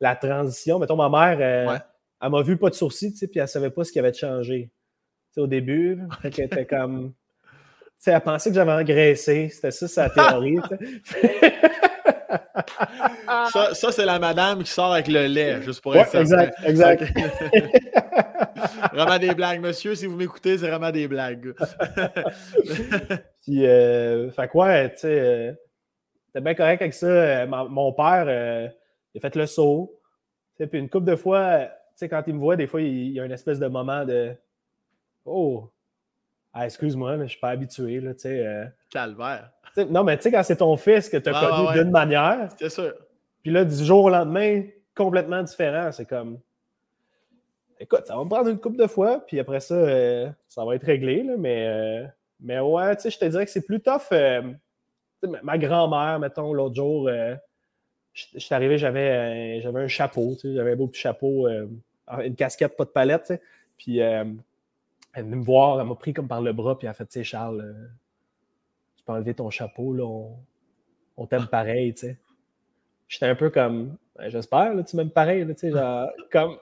la 0.00 0.16
transition. 0.16 0.78
Mettons, 0.78 0.96
ma 0.96 1.08
mère, 1.08 1.38
euh, 1.40 1.78
elle 2.20 2.30
m'a 2.30 2.42
vu 2.42 2.56
pas 2.56 2.70
de 2.70 2.74
sourcils, 2.74 3.12
tu 3.12 3.18
sais, 3.18 3.28
puis 3.28 3.40
elle 3.40 3.48
savait 3.48 3.70
pas 3.70 3.84
ce 3.84 3.92
qui 3.92 3.98
avait 3.98 4.12
changé. 4.12 4.70
Tu 5.28 5.34
sais, 5.34 5.40
au 5.40 5.46
début, 5.46 5.98
elle 6.24 6.40
était 6.40 6.66
comme. 6.66 7.12
Tu 7.96 8.04
sais, 8.04 8.12
elle 8.12 8.20
pensait 8.20 8.50
que 8.50 8.56
j'avais 8.56 8.72
engraissé. 8.72 9.48
C'était 9.48 9.70
ça, 9.70 9.88
sa 9.88 10.10
théorie. 10.10 10.58
ça, 13.52 13.74
ça 13.74 13.92
c'est 13.92 14.04
la 14.04 14.18
madame 14.18 14.62
qui 14.62 14.70
sort 14.70 14.92
avec 14.92 15.08
le 15.08 15.26
lait, 15.26 15.62
juste 15.62 15.80
pour 15.80 15.96
être 15.96 16.14
Exact, 16.14 16.54
exact. 16.64 17.04
vraiment 18.92 19.18
des 19.20 19.34
blagues, 19.34 19.60
monsieur. 19.60 19.94
Si 19.94 20.06
vous 20.06 20.16
m'écoutez, 20.16 20.58
c'est 20.58 20.68
vraiment 20.68 20.90
des 20.90 21.08
blagues. 21.08 21.54
Puis, 23.42 23.66
euh, 23.66 24.30
fait 24.30 24.48
quoi, 24.48 24.88
tu 24.90 24.98
sais, 24.98 25.20
euh, 25.20 25.52
t'es 26.32 26.40
bien 26.40 26.54
correct 26.54 26.82
avec 26.82 26.94
ça. 26.94 27.06
Euh, 27.06 27.46
mon 27.46 27.92
père, 27.92 28.26
euh, 28.28 28.68
il 29.18 29.26
a 29.26 29.30
fait 29.30 29.36
le 29.36 29.46
saut. 29.46 29.94
Puis 30.58 30.68
une 30.72 30.88
couple 30.88 31.06
de 31.06 31.16
fois, 31.16 31.66
tu 31.66 31.70
sais, 31.96 32.08
quand 32.08 32.22
il 32.26 32.34
me 32.34 32.40
voit, 32.40 32.56
des 32.56 32.66
fois, 32.66 32.80
il, 32.80 33.10
y 33.10 33.20
a 33.20 33.24
une 33.24 33.32
espèce 33.32 33.58
de 33.58 33.66
moment 33.66 34.04
de 34.04 34.34
Oh, 35.24 35.70
ah, 36.52 36.64
excuse-moi, 36.64 37.16
mais 37.16 37.24
je 37.24 37.32
suis 37.32 37.40
pas 37.40 37.50
habitué, 37.50 38.00
là, 38.00 38.14
tu 38.14 38.20
sais. 38.20 38.72
Calvaire. 38.90 39.50
non, 39.90 40.02
mais 40.02 40.16
tu 40.16 40.24
sais, 40.24 40.32
quand 40.32 40.42
c'est 40.42 40.56
ton 40.56 40.76
fils 40.76 41.08
que 41.08 41.16
tu 41.18 41.28
as 41.28 41.32
connu 41.32 41.78
d'une 41.78 41.90
manière. 41.90 42.48
C'est 42.58 42.70
sûr. 42.70 42.94
Puis 43.42 43.52
là, 43.52 43.64
du 43.64 43.84
jour 43.84 44.04
au 44.04 44.10
lendemain, 44.10 44.62
complètement 44.98 45.42
différent. 45.42 45.92
C'est 45.92 46.06
comme. 46.06 46.40
Écoute, 47.80 48.06
ça 48.06 48.16
va 48.16 48.24
me 48.24 48.28
prendre 48.28 48.48
une 48.48 48.58
couple 48.58 48.76
de 48.76 48.88
fois, 48.88 49.24
puis 49.24 49.38
après 49.38 49.60
ça, 49.60 49.74
euh, 49.74 50.28
ça 50.48 50.64
va 50.64 50.74
être 50.74 50.84
réglé, 50.84 51.22
là, 51.22 51.34
mais, 51.38 51.68
euh, 51.68 52.06
mais 52.40 52.58
ouais, 52.58 52.96
tu 52.96 53.02
sais, 53.02 53.10
je 53.10 53.18
te 53.20 53.24
dirais 53.24 53.44
que 53.44 53.52
c'est 53.52 53.64
plus 53.64 53.80
tough. 53.80 54.10
Euh, 54.10 54.42
ma 55.44 55.56
grand-mère, 55.58 56.18
mettons, 56.18 56.52
l'autre 56.52 56.74
jour, 56.74 57.08
je 58.34 58.38
suis 58.38 58.54
arrivé, 58.54 58.78
j'avais 58.78 59.60
j'avais 59.60 59.80
un 59.82 59.88
chapeau, 59.88 60.34
tu 60.34 60.48
sais, 60.48 60.54
j'avais 60.54 60.72
un 60.72 60.76
beau 60.76 60.86
petit 60.88 61.00
chapeau, 61.00 61.48
une 61.48 62.34
casquette, 62.36 62.76
pas 62.76 62.84
de 62.84 62.90
palette, 62.90 63.22
tu 63.22 63.26
sais, 63.34 63.42
puis 63.76 63.98
elle 63.98 64.36
est 65.14 65.22
venue 65.22 65.36
me 65.36 65.44
voir, 65.44 65.80
elle 65.80 65.86
m'a 65.86 65.94
pris 65.94 66.12
comme 66.12 66.28
par 66.28 66.42
le 66.42 66.52
bras, 66.52 66.78
puis 66.78 66.86
elle 66.86 66.90
a 66.90 66.94
fait, 66.94 67.06
tu 67.06 67.12
sais, 67.12 67.24
Charles, 67.24 67.88
tu 68.96 69.04
peux 69.04 69.12
enlever 69.12 69.34
ton 69.34 69.50
chapeau, 69.50 69.92
là, 69.94 70.04
on, 70.04 70.36
on 71.16 71.26
t'aime 71.26 71.46
pareil, 71.46 71.94
tu 71.94 72.00
sais 72.08 72.18
j'étais 73.08 73.26
un 73.26 73.34
peu 73.34 73.50
comme, 73.50 73.96
ben, 74.16 74.28
j'espère, 74.28 74.72
tu 74.86 74.96
m'aimes 74.96 75.10
pareil, 75.10 75.46
tu 75.48 75.54
sais, 75.56 75.70
genre, 75.70 76.08
comme. 76.30 76.58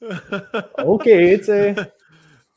OK, 0.84 1.04
tu 1.04 1.44
sais. 1.44 1.74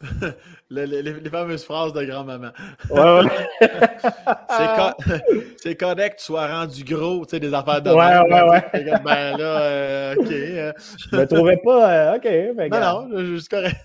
les, 0.69 1.29
fameuses 1.29 1.63
phrases 1.63 1.93
de 1.93 2.03
grand-maman. 2.03 2.51
Ouais, 2.89 3.21
ouais. 3.21 3.47
c'est 5.57 5.75
correct 5.75 6.15
que 6.15 6.19
tu 6.19 6.25
sois 6.25 6.47
rendu 6.47 6.83
gros, 6.83 7.25
tu 7.25 7.31
sais, 7.31 7.39
des 7.39 7.53
affaires 7.53 7.81
de 7.81 7.91
Ouais, 7.91 8.19
ouais, 8.19 8.49
ouais. 8.49 8.99
Ben 9.03 9.37
là, 9.37 9.61
euh, 9.61 10.15
OK. 10.15 10.31
Euh. 10.31 10.73
Je 11.11 11.15
me 11.15 11.25
trouvais 11.25 11.57
pas, 11.57 12.13
euh, 12.13 12.15
OK. 12.17 12.55
Ben, 12.55 12.69
non, 12.69 13.07
non, 13.07 13.25
juste 13.25 13.49
correct. 13.49 13.77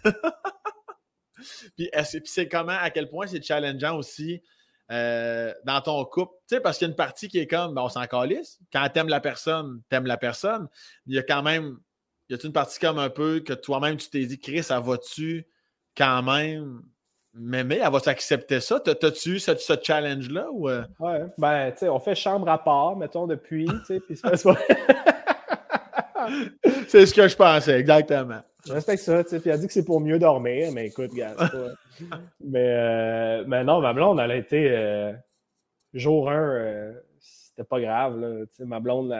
puis 1.77 1.89
c'est 2.25 2.49
comment, 2.49 2.77
à 2.81 2.91
quel 2.91 3.09
point 3.09 3.27
c'est 3.29 3.43
challengeant 3.43 3.97
aussi 3.97 4.43
euh, 4.91 5.55
dans 5.65 5.81
ton 5.81 6.05
couple? 6.05 6.35
Tu 6.49 6.57
sais, 6.57 6.61
parce 6.61 6.79
qu'il 6.79 6.87
y 6.87 6.89
a 6.89 6.91
une 6.91 6.97
partie 6.97 7.29
qui 7.29 7.39
est 7.39 7.47
comme, 7.47 7.75
ben, 7.75 7.83
on 7.83 7.89
s'en 7.89 8.05
calisse. 8.07 8.59
Quand 8.73 8.89
t'aimes 8.93 9.09
la 9.09 9.21
personne, 9.21 9.81
t'aimes 9.89 10.07
la 10.07 10.17
personne. 10.17 10.67
Il 11.07 11.15
y 11.15 11.19
a 11.19 11.23
quand 11.23 11.43
même, 11.43 11.79
il 12.29 12.37
y 12.37 12.41
a 12.41 12.45
une 12.45 12.53
partie 12.53 12.81
comme 12.81 12.99
un 12.99 13.11
peu 13.11 13.39
que 13.39 13.53
toi-même, 13.53 13.97
tu 13.97 14.11
t'es 14.11 14.25
dit, 14.25 14.41
Chris, 14.41 14.65
ça 14.65 14.81
va-tu? 14.81 15.47
Quand 15.97 16.23
même 16.23 16.83
mais, 17.35 17.65
mais 17.65 17.79
elle 17.79 17.93
va 17.93 18.01
s'accepter 18.01 18.61
ça? 18.61 18.81
T'as-tu 18.81 19.37
eu 19.37 19.39
ce, 19.39 19.55
ce 19.57 19.75
challenge-là? 19.81 20.49
Ou... 20.51 20.69
Euh? 20.69 20.83
Ouais, 20.99 21.23
ben, 21.39 21.71
tu 21.71 21.79
sais, 21.79 21.89
on 21.89 22.01
fait 22.01 22.15
chambre 22.15 22.49
à 22.49 22.63
part, 22.63 22.97
mettons, 22.97 23.27
depuis, 23.27 23.67
tu 23.67 23.85
sais, 23.87 24.01
puis 24.01 24.17
c'est 24.17 24.37
C'est 26.89 27.07
ce 27.07 27.15
que 27.15 27.29
je 27.29 27.37
pensais, 27.37 27.79
exactement. 27.79 28.41
Je 28.67 28.73
respecte 28.73 29.03
ça, 29.03 29.25
tu 29.25 29.31
sais. 29.31 29.41
Puis 29.41 29.51
elle 29.51 29.61
dit 29.61 29.69
que 29.69 29.73
c'est 29.73 29.85
pour 29.85 30.01
mieux 30.01 30.19
dormir, 30.19 30.71
mais 30.73 30.89
écoute, 30.89 31.13
gars, 31.15 31.35
mais, 32.45 32.75
euh, 32.77 33.45
mais 33.47 33.65
non, 33.65 33.81
ma 33.81 33.93
blonde, 33.93 34.21
elle 34.21 34.33
a 34.33 34.37
été 34.37 34.71
euh, 34.71 35.13
jour 35.95 36.31
1, 36.31 36.35
euh, 36.35 36.93
c'était 37.21 37.65
pas 37.65 37.81
grave, 37.81 38.19
là. 38.19 38.45
Tu 38.47 38.57
sais, 38.57 38.65
ma 38.65 38.81
blonde, 38.81 39.15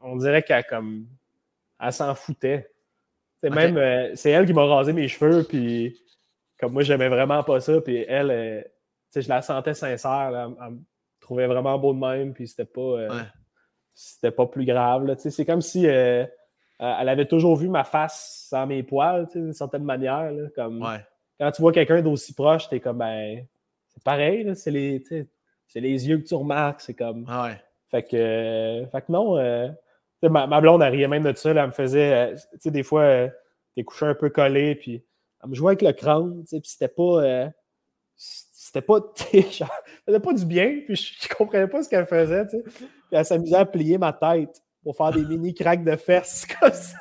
on 0.00 0.16
dirait 0.16 0.42
qu'elle 0.42 0.64
comme. 0.64 1.06
Elle 1.82 1.92
s'en 1.92 2.14
foutait. 2.14 2.70
C'est 3.42 3.50
même, 3.50 4.14
c'est 4.16 4.30
elle 4.30 4.46
qui 4.46 4.52
m'a 4.52 4.64
rasé 4.64 4.92
mes 4.92 5.08
cheveux, 5.08 5.44
puis 5.44 5.98
comme 6.58 6.72
moi, 6.72 6.82
j'aimais 6.82 7.08
vraiment 7.08 7.42
pas 7.42 7.60
ça, 7.60 7.80
puis 7.80 8.04
elle, 8.06 8.64
tu 8.64 8.70
sais, 9.10 9.22
je 9.22 9.28
la 9.28 9.40
sentais 9.40 9.74
sincère, 9.74 10.54
elle, 10.60 10.72
me 10.72 10.78
trouvait 11.20 11.46
vraiment 11.46 11.78
beau 11.78 11.94
de 11.94 11.98
même, 11.98 12.34
puis 12.34 12.46
c'était 12.46 12.66
pas 12.66 13.08
c'était 13.94 14.30
pas 14.30 14.46
plus 14.46 14.64
grave. 14.64 15.14
C'est 15.18 15.44
comme 15.44 15.60
si 15.60 15.86
euh, 15.86 16.24
elle 16.78 17.08
avait 17.08 17.26
toujours 17.26 17.56
vu 17.56 17.68
ma 17.68 17.84
face 17.84 18.46
sans 18.48 18.66
mes 18.66 18.82
poils, 18.82 19.28
d'une 19.32 19.52
certaine 19.52 19.84
manière. 19.84 20.32
comme, 20.54 20.86
Quand 21.38 21.50
tu 21.50 21.62
vois 21.62 21.72
quelqu'un 21.72 22.00
d'aussi 22.00 22.32
proche, 22.32 22.68
t'es 22.68 22.80
comme, 22.80 22.98
ben, 22.98 23.44
c'est 23.88 24.02
pareil, 24.02 24.50
c'est 24.56 24.70
les, 24.70 25.02
les 25.74 26.08
yeux 26.08 26.18
que 26.18 26.26
tu 26.26 26.34
remarques. 26.34 26.80
C'est 26.80 26.94
comme. 26.94 27.26
Ah 27.28 27.50
fait, 27.90 28.04
que, 28.04 28.86
fait 28.90 29.00
que 29.02 29.12
non, 29.12 29.36
euh, 29.36 29.68
ma, 30.28 30.46
ma, 30.46 30.60
blonde, 30.60 30.82
elle 30.82 30.92
riait 30.92 31.08
même 31.08 31.22
de 31.22 31.34
ça. 31.34 31.50
elle 31.50 31.66
me 31.66 31.70
faisait, 31.72 32.12
euh, 32.12 32.34
tu 32.34 32.58
sais, 32.60 32.70
des 32.70 32.82
fois, 32.82 33.28
t'es 33.74 33.84
couché 33.84 34.06
un 34.06 34.14
peu 34.14 34.30
collé, 34.30 34.74
puis 34.74 35.02
elle 35.42 35.50
me 35.50 35.54
jouait 35.54 35.70
avec 35.70 35.82
le 35.82 35.92
crâne, 35.92 36.44
puis 36.44 36.60
c'était 36.64 36.88
pas 36.88 37.52
c'était 38.70 38.82
pas, 38.82 39.00
faisait 39.16 40.20
pas 40.20 40.32
du 40.32 40.44
bien, 40.44 40.80
puis 40.86 40.94
je, 40.94 41.14
je 41.22 41.28
comprenais 41.34 41.66
pas 41.66 41.82
ce 41.82 41.88
qu'elle 41.88 42.06
faisait, 42.06 42.46
tu 42.46 42.58
sais. 42.58 42.62
Puis 42.62 42.86
elle 43.10 43.24
s'amusait 43.24 43.56
à 43.56 43.64
plier 43.64 43.98
ma 43.98 44.12
tête 44.12 44.62
pour 44.84 44.96
faire 44.96 45.10
des 45.10 45.24
mini 45.24 45.54
craques 45.54 45.84
de 45.84 45.96
fesses 45.96 46.46
comme 46.60 46.72
ça. 46.72 46.98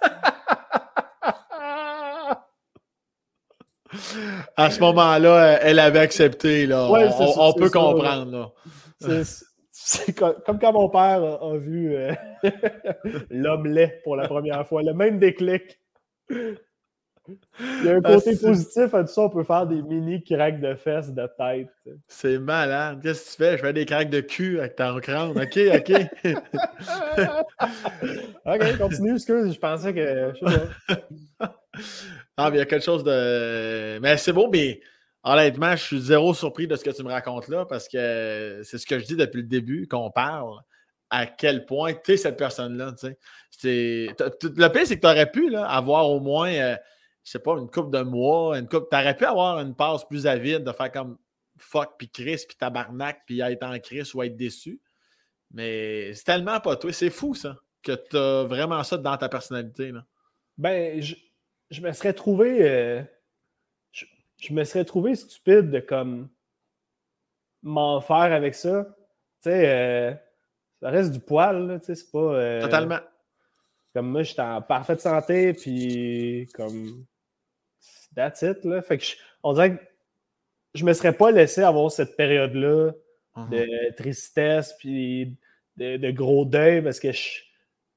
À 4.56 4.72
ce 4.72 4.80
moment-là, 4.80 5.60
elle 5.62 5.80
avait 5.80 6.00
accepté, 6.00 6.66
là. 6.66 6.88
on, 7.38 7.54
peut 7.54 7.70
comprendre, 7.70 8.32
là. 9.02 9.18
C'est 9.82 10.14
comme, 10.14 10.36
quand 10.46 10.74
mon 10.74 10.90
père 10.90 11.24
a, 11.24 11.58
vu 11.58 11.96
euh, 11.96 12.12
l'homme 13.30 13.74
pour 14.04 14.18
la 14.18 14.28
première 14.28 14.68
fois, 14.68 14.84
le 14.84 14.94
même 14.94 15.20
déclic. 15.20 15.80
Il 16.30 16.58
y 17.86 17.90
a 17.90 17.96
un 17.96 18.02
ah, 18.04 18.14
côté 18.14 18.36
positif 18.36 18.94
à 18.94 19.04
tout 19.04 19.12
ça, 19.12 19.22
on 19.22 19.30
peut 19.30 19.44
faire 19.44 19.66
des 19.68 19.82
mini 19.82 20.22
craques 20.24 20.60
de 20.60 20.76
fesses 20.76 21.12
de 21.12 21.28
tête. 21.38 21.70
C'est 22.08 22.40
malade. 22.40 23.00
Qu'est-ce 23.02 23.24
que 23.24 23.30
tu 23.30 23.38
fais? 23.50 23.58
Je 23.58 23.62
fais 23.62 23.74
des 23.74 23.86
craques 23.86 24.10
de 24.10 24.20
cul 24.20 24.60
avec 24.60 24.76
ton 24.76 25.00
crâne. 25.00 25.32
OK, 25.32 25.60
OK. 25.74 25.92
OK, 28.46 28.78
continue, 28.78 29.16
excuse, 29.16 29.54
je 29.54 29.60
pensais 29.60 29.94
que. 29.94 30.34
ah, 32.38 32.50
mais 32.50 32.58
il 32.58 32.60
y 32.60 32.62
a 32.62 32.66
quelque 32.66 32.84
chose 32.84 33.04
de. 33.04 34.00
Mais 34.00 34.18
c'est 34.18 34.34
beau, 34.34 34.50
mais 34.52 34.82
honnêtement, 35.24 35.76
je 35.76 35.84
suis 35.84 36.02
zéro 36.02 36.34
surpris 36.34 36.68
de 36.68 36.76
ce 36.76 36.84
que 36.84 36.90
tu 36.92 37.04
me 37.04 37.10
racontes 37.10 37.48
là 37.48 37.66
parce 37.66 37.88
que 37.88 38.62
c'est 38.64 38.78
ce 38.78 38.86
que 38.86 39.00
je 39.00 39.06
dis 39.06 39.16
depuis 39.16 39.42
le 39.42 39.48
début, 39.48 39.88
qu'on 39.88 40.12
parle 40.12 40.62
à 41.10 41.26
quel 41.26 41.66
point 41.66 41.94
tu 41.94 42.14
es 42.14 42.18
cette 42.18 42.38
personne-là. 42.38 42.94
Le 43.64 44.68
pire, 44.68 44.88
c'est 44.88 44.96
que 44.96 45.02
tu 45.02 45.08
aurais 45.08 45.32
pu 45.32 45.56
avoir 45.56 46.10
au 46.10 46.20
moins. 46.20 46.52
Euh, 46.52 46.76
je 47.24 47.32
sais 47.32 47.40
pas, 47.40 47.54
une 47.58 47.70
coupe 47.70 47.92
de 47.92 48.02
mois, 48.02 48.58
une 48.58 48.68
coupe. 48.68 48.90
T'aurais 48.90 49.16
pu 49.16 49.26
avoir 49.26 49.60
une 49.60 49.76
passe 49.76 50.06
plus 50.06 50.26
avide 50.26 50.64
de 50.64 50.72
faire 50.72 50.92
comme 50.92 51.18
fuck, 51.58 51.96
puis 51.98 52.10
Chris, 52.10 52.44
puis 52.48 52.58
tabarnak, 52.58 53.22
puis 53.26 53.42
être 53.42 53.64
en 53.64 53.78
Chris 53.80 54.10
ou 54.14 54.24
être 54.24 54.36
déçu. 54.38 54.82
Mais 55.52 56.14
c'est 56.14 56.24
tellement 56.24 56.60
pas 56.60 56.76
toi. 56.76 56.94
C'est 56.94 57.10
fou, 57.10 57.34
ça, 57.34 57.58
que 57.84 57.92
tu 57.92 58.16
as 58.18 58.44
vraiment 58.44 58.84
ça 58.84 58.98
dans 58.98 59.18
ta 59.18 59.30
personnalité. 59.30 59.92
Ben, 60.58 61.02
je, 61.02 61.16
je 61.70 61.82
me 61.82 61.92
serais 61.92 62.14
trouvé. 62.14 62.60
Euh, 62.62 63.04
je, 64.40 64.54
me 64.54 64.64
serais 64.64 64.86
trouvé 64.86 65.16
stupide 65.16 65.70
de 65.70 65.80
comme 65.80 66.30
m'en 67.64 68.02
faire 68.02 68.34
avec 68.34 68.56
ça. 68.56 68.86
Tu 69.42 69.50
sais, 69.50 69.70
euh, 69.70 70.14
ça 70.82 70.90
reste 70.90 71.12
du 71.12 71.20
poil, 71.20 71.80
tu 71.82 71.86
sais, 71.88 71.96
c'est 71.96 72.12
pas. 72.12 72.20
Euh, 72.20 72.62
Totalement. 72.62 73.00
Comme 73.94 74.12
moi, 74.12 74.24
j'étais 74.24 74.42
en 74.42 74.62
parfaite 74.62 75.02
santé, 75.02 75.54
puis 75.54 76.48
comme 76.54 77.06
That's 78.16 78.42
it, 78.44 78.64
là. 78.66 78.82
Fait 78.82 78.98
que 78.98 79.06
on 79.44 79.54
dirait 79.54 79.78
que 79.78 79.84
je 80.76 80.86
me 80.86 80.94
serais 80.94 81.14
pas 81.14 81.32
laissé 81.32 81.64
avoir 81.64 81.92
cette 81.92 82.16
période-là 82.16 82.92
Mhm. 83.36 83.50
de 83.50 83.96
tristesse 83.96 84.76
puis 84.80 85.36
de, 85.78 85.98
de 85.98 86.12
gros 86.12 86.46
deuil 86.46 86.82
parce 86.82 87.00
que 87.00 87.10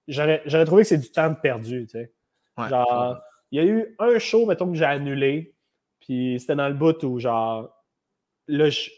j'aurais 0.09 0.43
j'aurais 0.47 0.65
trouvé 0.65 0.83
que 0.83 0.89
c'est 0.89 0.99
du 0.99 1.11
temps 1.11 1.35
perdu, 1.35 1.87
tu 1.87 1.99
sais. 1.99 2.13
Ouais, 2.59 2.69
Genre, 2.69 3.19
il 3.51 3.63
y 3.63 3.67
a 3.67 3.67
eu 3.67 3.95
un 3.99 4.19
show, 4.19 4.47
mettons, 4.47 4.71
que 4.71 4.77
j'ai 4.77 4.85
annulé, 4.85 5.55
puis 6.07 6.39
c'était 6.39 6.57
dans 6.57 6.69
le 6.69 6.75
bout 6.75 7.03
où, 7.05 7.19
genre, 7.19 7.71
là, 8.49 8.69
je 8.71 8.91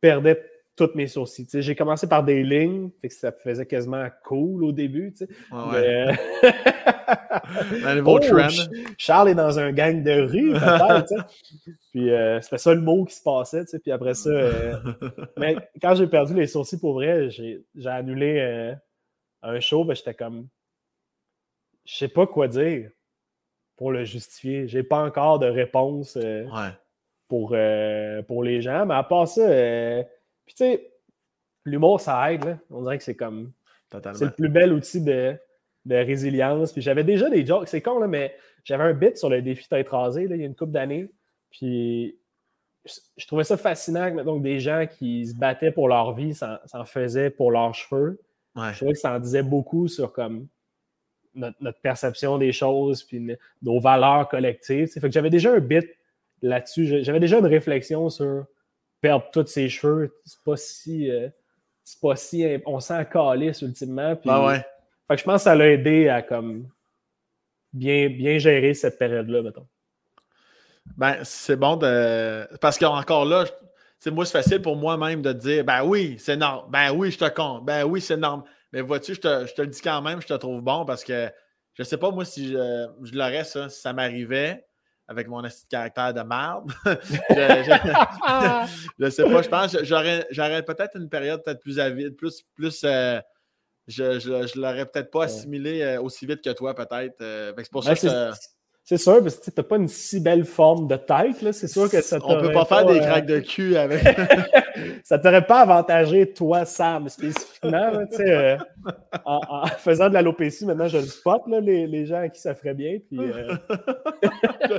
perdais 0.00 0.44
toutes 0.76 0.94
mes 0.94 1.06
sourcils. 1.08 1.46
J'ai 1.52 1.74
commencé 1.74 2.08
par 2.08 2.22
des 2.22 2.42
lignes, 2.44 2.90
fait 3.00 3.08
que 3.08 3.14
ça 3.14 3.32
faisait 3.32 3.66
quasiment 3.66 4.06
cool 4.24 4.62
au 4.62 4.70
début. 4.72 5.12
Ouais. 5.50 6.06
Mais- 6.12 6.18
Oh. 8.04 8.50
Ch- 8.50 8.68
Charles 8.98 9.30
est 9.30 9.34
dans 9.34 9.58
un 9.58 9.72
gang 9.72 10.02
de 10.02 10.20
rue, 10.20 10.52
peut-être. 10.52 11.26
Puis 11.92 12.10
euh, 12.10 12.40
c'était 12.42 12.58
ça 12.58 12.74
le 12.74 12.80
mot 12.80 13.04
qui 13.06 13.14
se 13.14 13.22
passait. 13.22 13.64
Puis 13.82 13.90
après 13.90 14.14
ça, 14.14 14.28
euh, 14.30 14.76
mais 15.38 15.56
quand 15.80 15.94
j'ai 15.94 16.06
perdu 16.06 16.34
les 16.34 16.46
sourcils 16.46 16.78
pour 16.78 16.94
vrai, 16.94 17.30
j'ai 17.30 17.64
j'ai 17.74 17.88
annulé 17.88 18.38
euh, 18.38 18.74
un 19.42 19.58
show, 19.60 19.84
ben 19.84 19.94
j'étais 19.94 20.14
comme, 20.14 20.48
je 21.86 21.96
sais 21.96 22.08
pas 22.08 22.26
quoi 22.26 22.46
dire 22.48 22.90
pour 23.78 23.92
le 23.92 24.04
justifier. 24.04 24.68
J'ai 24.68 24.82
pas 24.82 25.02
encore 25.02 25.38
de 25.38 25.46
réponse 25.46 26.18
euh, 26.20 26.44
Ouais. 26.44 26.72
pour, 27.28 27.52
euh, 27.54 28.20
pour 28.22 28.42
les 28.42 28.60
gens, 28.60 28.84
mais 28.84 28.94
à 28.94 29.04
part 29.04 29.26
ça, 29.26 29.48
euh, 29.48 30.02
puis 30.44 30.54
tu 30.54 30.64
sais, 30.64 30.92
l'humour 31.64 32.00
ça 32.00 32.30
aide, 32.32 32.44
là. 32.44 32.58
On 32.70 32.82
dirait 32.82 32.98
que 32.98 33.04
c'est 33.04 33.14
comme, 33.14 33.52
c'est 33.90 34.20
le 34.20 34.30
plus 34.32 34.48
bel 34.48 34.72
outil 34.72 35.00
de, 35.00 35.34
de 35.86 35.94
résilience. 35.94 36.72
Puis 36.72 36.82
j'avais 36.82 37.04
déjà 37.04 37.30
des 37.30 37.46
jokes, 37.46 37.68
c'est 37.68 37.80
con, 37.80 38.00
là, 38.00 38.08
mais 38.08 38.34
j'avais 38.64 38.84
un 38.84 38.92
bit 38.92 39.16
sur 39.16 39.30
le 39.30 39.40
défi 39.40 39.68
tête 39.68 39.88
rasée 39.88 40.26
là, 40.26 40.34
il 40.34 40.40
y 40.40 40.44
a 40.44 40.46
une 40.46 40.56
couple 40.56 40.72
d'années. 40.72 41.08
Puis 41.50 42.18
je, 43.16 43.26
trouvais 43.26 43.44
ça 43.44 43.56
fascinant 43.56 44.14
que 44.14 44.22
donc, 44.22 44.42
des 44.42 44.58
gens 44.58 44.86
qui 44.86 45.26
se 45.26 45.34
battaient 45.34 45.72
pour 45.72 45.88
leur 45.88 46.14
vie 46.14 46.34
s'en 46.34 46.56
s'en 46.66 46.84
faisaient 46.84 47.30
pour 47.30 47.52
leurs 47.52 47.74
cheveux. 47.74 48.20
Ouais. 48.56 48.72
Je 48.72 48.76
trouvais 48.76 48.92
que 48.92 48.98
ça 48.98 49.14
en 49.14 49.20
disait 49.20 49.42
beaucoup 49.42 49.86
sur 49.86 50.12
comme 50.12 50.48
notre, 51.38 51.56
notre 51.60 51.78
perception 51.80 52.36
des 52.38 52.52
choses, 52.52 53.02
puis 53.02 53.36
nos 53.62 53.80
valeurs 53.80 54.28
collectives. 54.28 54.88
Fait 54.88 55.00
que 55.00 55.10
j'avais 55.10 55.30
déjà 55.30 55.52
un 55.52 55.60
bit 55.60 55.86
là-dessus. 56.42 57.02
J'avais 57.04 57.20
déjà 57.20 57.38
une 57.38 57.46
réflexion 57.46 58.10
sur 58.10 58.44
perdre 59.00 59.26
tous 59.32 59.46
ses 59.46 59.68
cheveux. 59.68 60.14
C'est 60.24 60.42
pas 60.44 60.56
si. 60.56 61.10
euh, 61.10 61.28
c'est 61.84 62.00
pas 62.00 62.16
si. 62.16 62.44
On 62.66 62.80
s'en 62.80 63.04
calisse 63.04 63.62
ultimement. 63.62 64.14
Puis, 64.16 64.28
Ah 64.30 64.44
ouais. 64.46 64.64
Fait 65.08 65.14
que 65.14 65.20
je 65.20 65.24
pense 65.24 65.36
que 65.40 65.44
ça 65.44 65.54
l'a 65.54 65.68
aidé 65.70 66.08
à 66.08 66.20
comme 66.22 66.68
bien, 67.72 68.08
bien 68.08 68.38
gérer 68.38 68.74
cette 68.74 68.98
période-là, 68.98 69.42
mettons. 69.42 69.66
Ben, 70.96 71.16
c'est 71.22 71.56
bon 71.56 71.76
de. 71.76 72.46
Parce 72.60 72.78
qu'encore 72.78 73.24
là, 73.24 73.44
je- 74.04 74.10
moi, 74.10 74.24
c'est 74.24 74.32
facile 74.42 74.62
pour 74.62 74.76
moi-même 74.76 75.22
de 75.22 75.32
dire 75.32 75.64
Ben 75.64 75.84
oui, 75.84 76.16
c'est 76.18 76.36
normal. 76.36 76.64
Ben 76.70 76.92
oui, 76.96 77.10
je 77.10 77.18
te 77.18 77.28
compte. 77.28 77.64
Ben 77.64 77.84
oui, 77.84 78.00
c'est 78.00 78.16
normal. 78.16 78.46
Mais 78.72 78.80
vois-tu, 78.80 79.14
je 79.14 79.20
te, 79.20 79.46
je 79.46 79.54
te 79.54 79.62
le 79.62 79.68
dis 79.68 79.80
quand 79.80 80.02
même, 80.02 80.20
je 80.20 80.26
te 80.26 80.34
trouve 80.34 80.60
bon 80.60 80.84
parce 80.84 81.04
que 81.04 81.30
je 81.74 81.84
sais 81.84 81.96
pas, 81.96 82.10
moi, 82.10 82.24
si 82.24 82.48
je, 82.48 82.88
je 83.02 83.14
l'aurais, 83.14 83.44
ça, 83.44 83.68
si 83.68 83.80
ça 83.80 83.92
m'arrivait 83.92 84.66
avec 85.08 85.26
mon 85.26 85.42
caractère 85.70 86.12
de 86.12 86.20
merde. 86.20 86.70
je, 86.84 86.92
je 88.98 89.10
sais 89.10 89.24
pas, 89.24 89.42
je 89.42 89.48
pense 89.48 89.76
que 89.76 89.84
j'aurais, 89.84 90.26
j'aurais 90.30 90.62
peut-être 90.62 90.96
une 90.96 91.08
période 91.08 91.42
peut-être 91.42 91.60
plus 91.60 91.80
avide, 91.80 92.14
plus. 92.14 92.44
plus 92.54 92.82
euh, 92.84 93.18
je, 93.86 94.18
je, 94.18 94.60
l'aurais 94.60 94.84
peut-être 94.84 95.10
pas 95.10 95.24
assimilé 95.24 95.80
euh, 95.80 96.02
aussi 96.02 96.26
vite 96.26 96.42
que 96.42 96.50
toi, 96.50 96.74
peut-être. 96.74 97.22
Euh, 97.22 97.54
c'est 97.56 97.70
pour 97.70 97.82
ça 97.82 97.92
Ouais, 97.92 97.96
que 97.96 98.32
c'est- 98.96 99.02
sûr, 99.02 99.22
parce 99.22 99.36
que 99.36 99.44
tu 99.44 99.50
n'as 99.56 99.62
pas 99.64 99.76
une 99.76 99.88
si 99.88 100.20
belle 100.20 100.44
forme 100.44 100.88
de 100.88 100.96
tête. 100.96 101.42
là. 101.42 101.52
C'est 101.52 101.68
sûr 101.68 101.90
que 101.90 102.00
ça 102.00 102.18
on 102.24 102.40
peut 102.40 102.52
pas 102.52 102.64
faire 102.64 102.86
des 102.86 102.98
euh, 102.98 103.04
craques 103.04 103.26
de 103.26 103.38
cul 103.40 103.76
avec. 103.76 104.02
ça 105.04 105.18
t'aurait 105.18 105.44
pas 105.46 105.60
avantagé, 105.60 106.32
toi, 106.32 106.64
Sam, 106.64 107.08
spécifiquement. 107.08 107.70
là, 107.90 108.04
euh, 108.20 108.56
en, 109.24 109.40
en 109.62 109.66
faisant 109.66 110.08
de 110.08 110.14
l'alopécie, 110.14 110.64
maintenant, 110.66 110.88
je 110.88 110.98
le 110.98 111.04
spot, 111.04 111.42
là, 111.48 111.60
les, 111.60 111.86
les 111.86 112.06
gens 112.06 112.20
à 112.20 112.28
qui 112.28 112.40
ça 112.40 112.54
ferait 112.54 112.74
bien. 112.74 112.98
Puis, 113.08 113.18
euh, 113.18 113.54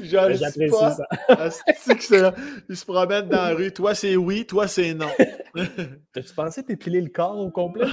Je 0.00 0.28
le 0.28 0.34
j'apprécie 0.34 0.76
ça. 0.96 1.06
Ils 2.68 2.76
se 2.76 2.84
promènent 2.84 3.28
dans 3.28 3.36
la 3.48 3.54
rue. 3.54 3.72
Toi, 3.72 3.94
c'est 3.94 4.16
oui, 4.16 4.46
toi, 4.46 4.66
c'est 4.68 4.94
non. 4.94 5.06
T'as-tu 6.12 6.34
pensé 6.34 6.62
t'épiler 6.62 7.00
le 7.00 7.08
corps 7.10 7.38
au 7.38 7.50
complet? 7.50 7.86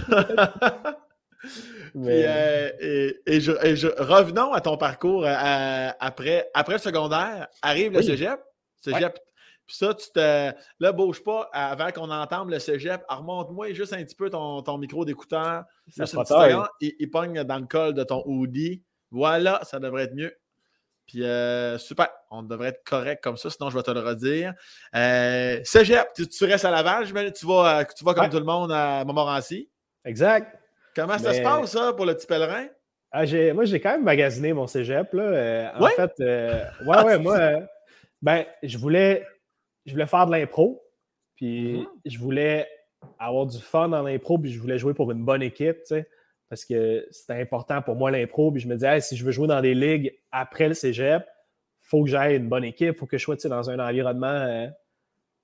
Puis, 2.03 2.23
euh, 2.25 2.69
et, 2.81 3.21
et 3.25 3.39
je- 3.39 3.65
et 3.65 3.75
je- 3.77 3.87
revenons 4.01 4.51
à 4.53 4.59
ton 4.61 4.75
parcours 4.77 5.23
euh, 5.25 5.33
à- 5.33 5.95
après, 6.05 6.49
après 6.53 6.73
le 6.73 6.79
secondaire. 6.79 7.47
Arrive 7.61 7.93
le 7.93 8.01
cégep. 8.01 8.39
Cégep. 8.81 9.17
Puis 9.65 9.77
ça, 9.77 9.93
tu 9.95 10.05
te. 10.13 10.51
Là, 10.79 10.91
bouge 10.91 11.23
pas 11.23 11.49
avant 11.53 11.89
qu'on 11.91 12.11
entende 12.11 12.51
le 12.51 12.59
cégep. 12.59 13.01
Remonte-moi 13.07 13.73
juste 13.73 13.93
un 13.93 14.03
petit 14.03 14.15
peu 14.15 14.29
ton, 14.29 14.61
ton 14.61 14.77
micro 14.77 15.05
d'écouteur. 15.05 15.63
ça 15.89 16.05
se. 16.05 16.15
Il, 16.81 16.93
il 16.99 17.09
pogne 17.09 17.43
dans 17.43 17.57
le 17.59 17.65
col 17.65 17.93
de 17.93 18.03
ton 18.03 18.21
hoodie. 18.25 18.83
Voilà, 19.09 19.61
ça 19.63 19.79
devrait 19.79 20.03
être 20.03 20.13
mieux. 20.15 20.35
Puis 21.07 21.23
euh, 21.23 21.77
super, 21.77 22.09
on 22.31 22.41
devrait 22.43 22.69
être 22.69 22.83
correct 22.83 23.23
comme 23.23 23.37
ça, 23.37 23.49
sinon 23.49 23.69
je 23.69 23.77
vais 23.77 23.83
te 23.83 23.91
le 23.91 23.99
redire. 24.01 24.53
Euh, 24.95 25.59
Cégep, 25.63 26.07
tu, 26.15 26.27
tu 26.27 26.43
restes 26.45 26.65
à 26.65 26.71
Laval, 26.71 27.05
que 27.11 27.29
tu 27.29 27.45
vas, 27.45 27.85
tu 27.85 28.03
vas 28.03 28.13
comme 28.15 28.23
Ouais. 28.25 28.29
tout 28.29 28.39
le 28.39 28.43
monde 28.45 28.71
à 28.71 29.05
Montmorency? 29.05 29.69
Exact. 30.03 30.59
Comment 30.95 31.17
ça 31.17 31.33
se 31.33 31.41
passe, 31.41 31.71
ça, 31.71 31.93
pour 31.93 32.05
le 32.05 32.15
petit 32.15 32.27
pèlerin? 32.27 32.67
Ah, 33.11 33.23
moi, 33.53 33.65
j'ai 33.65 33.79
quand 33.79 33.91
même 33.91 34.03
magasiné 34.03 34.53
mon 34.53 34.67
cégep. 34.67 35.13
Là. 35.13 35.23
Euh, 35.23 35.69
en 35.75 35.87
fait, 35.87 36.11
euh, 36.21 36.63
ouais, 36.85 37.03
ouais, 37.03 37.19
moi, 37.19 37.37
euh, 37.39 37.59
ben, 38.21 38.45
je 38.63 38.77
voulais, 38.77 39.25
je 39.85 39.91
voulais 39.93 40.05
faire 40.07 40.25
de 40.25 40.31
l'impro. 40.31 40.81
Puis 41.35 41.79
Mhm. 41.79 41.87
je 42.05 42.17
voulais 42.19 42.67
avoir 43.19 43.45
du 43.45 43.59
fun 43.59 43.89
dans 43.89 44.01
l'impro, 44.01 44.37
puis 44.37 44.51
je 44.51 44.59
voulais 44.59 44.77
jouer 44.77 44.93
pour 44.93 45.11
une 45.11 45.23
bonne 45.23 45.41
équipe, 45.43 45.77
tu 45.79 45.85
sais, 45.95 46.09
parce 46.49 46.63
que 46.65 47.05
c'était 47.11 47.39
important 47.41 47.81
pour 47.81 47.95
moi 47.95 48.09
l'impro. 48.11 48.51
Puis 48.51 48.61
je 48.61 48.67
me 48.67 48.73
disais, 48.75 48.95
Hey, 48.95 49.01
si 49.01 49.15
je 49.17 49.25
veux 49.25 49.31
jouer 49.31 49.47
dans 49.47 49.61
des 49.61 49.73
ligues 49.75 50.13
après 50.31 50.67
le 50.69 50.73
cégep, 50.73 51.23
faut 51.81 52.03
que 52.03 52.09
j'aille 52.09 52.37
une 52.37 52.47
bonne 52.49 52.63
équipe, 52.63 52.97
faut 52.97 53.05
que 53.05 53.17
je 53.17 53.23
sois 53.23 53.35
dans 53.35 53.69
un 53.69 53.79
environnement 53.79 54.69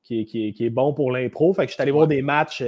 qui, 0.03 0.21
est, 0.21 0.25
qui 0.25 0.47
est- 0.47 0.53
qui 0.53 0.65
est 0.65 0.69
bon 0.71 0.93
pour 0.93 1.11
l'impro. 1.11 1.53
Fait 1.53 1.65
que 1.65 1.69
je 1.69 1.73
suis 1.75 1.81
allé 1.81 1.91
voir 1.91 2.07
des 2.07 2.21
matchs 2.21 2.63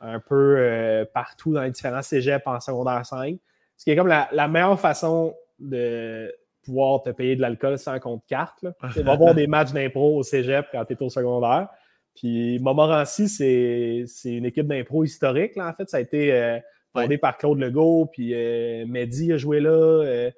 un 0.00 0.18
peu 0.20 0.56
euh, 0.58 1.04
partout 1.12 1.52
dans 1.52 1.62
les 1.62 1.70
différents 1.70 2.02
cégeps 2.02 2.46
en 2.46 2.60
secondaire 2.60 3.04
5. 3.04 3.36
Ce 3.76 3.84
qui 3.84 3.90
est 3.90 3.96
comme 3.96 4.08
la, 4.08 4.28
la 4.32 4.48
meilleure 4.48 4.78
façon 4.80 5.34
de 5.58 6.34
pouvoir 6.62 7.02
te 7.02 7.10
payer 7.10 7.36
de 7.36 7.40
l'alcool 7.40 7.78
sans 7.78 7.98
compte 8.00 8.22
carte. 8.26 8.64
Tu 8.82 8.92
sais, 8.92 9.02
va 9.02 9.16
voir 9.16 9.34
des 9.34 9.46
matchs 9.46 9.72
d'impro 9.72 10.16
au 10.18 10.22
cégep 10.22 10.66
quand 10.72 10.84
tu 10.84 10.92
es 10.94 11.02
au 11.02 11.08
secondaire. 11.10 11.68
Puis 12.14 12.58
Montmorency, 12.60 13.28
c'est 13.28 14.04
c'est 14.06 14.32
une 14.32 14.44
équipe 14.46 14.66
d'impro 14.66 15.04
historique. 15.04 15.56
Là, 15.56 15.68
en 15.68 15.72
fait, 15.72 15.88
ça 15.88 15.98
a 15.98 16.00
été 16.00 16.32
euh, 16.32 16.58
fondé 16.92 17.18
par 17.18 17.36
Claude 17.38 17.58
Legault, 17.58 18.06
puis 18.12 18.32
euh, 18.34 18.84
Mehdi 18.86 19.32
a 19.32 19.36
joué 19.38 19.60
là. 19.60 20.30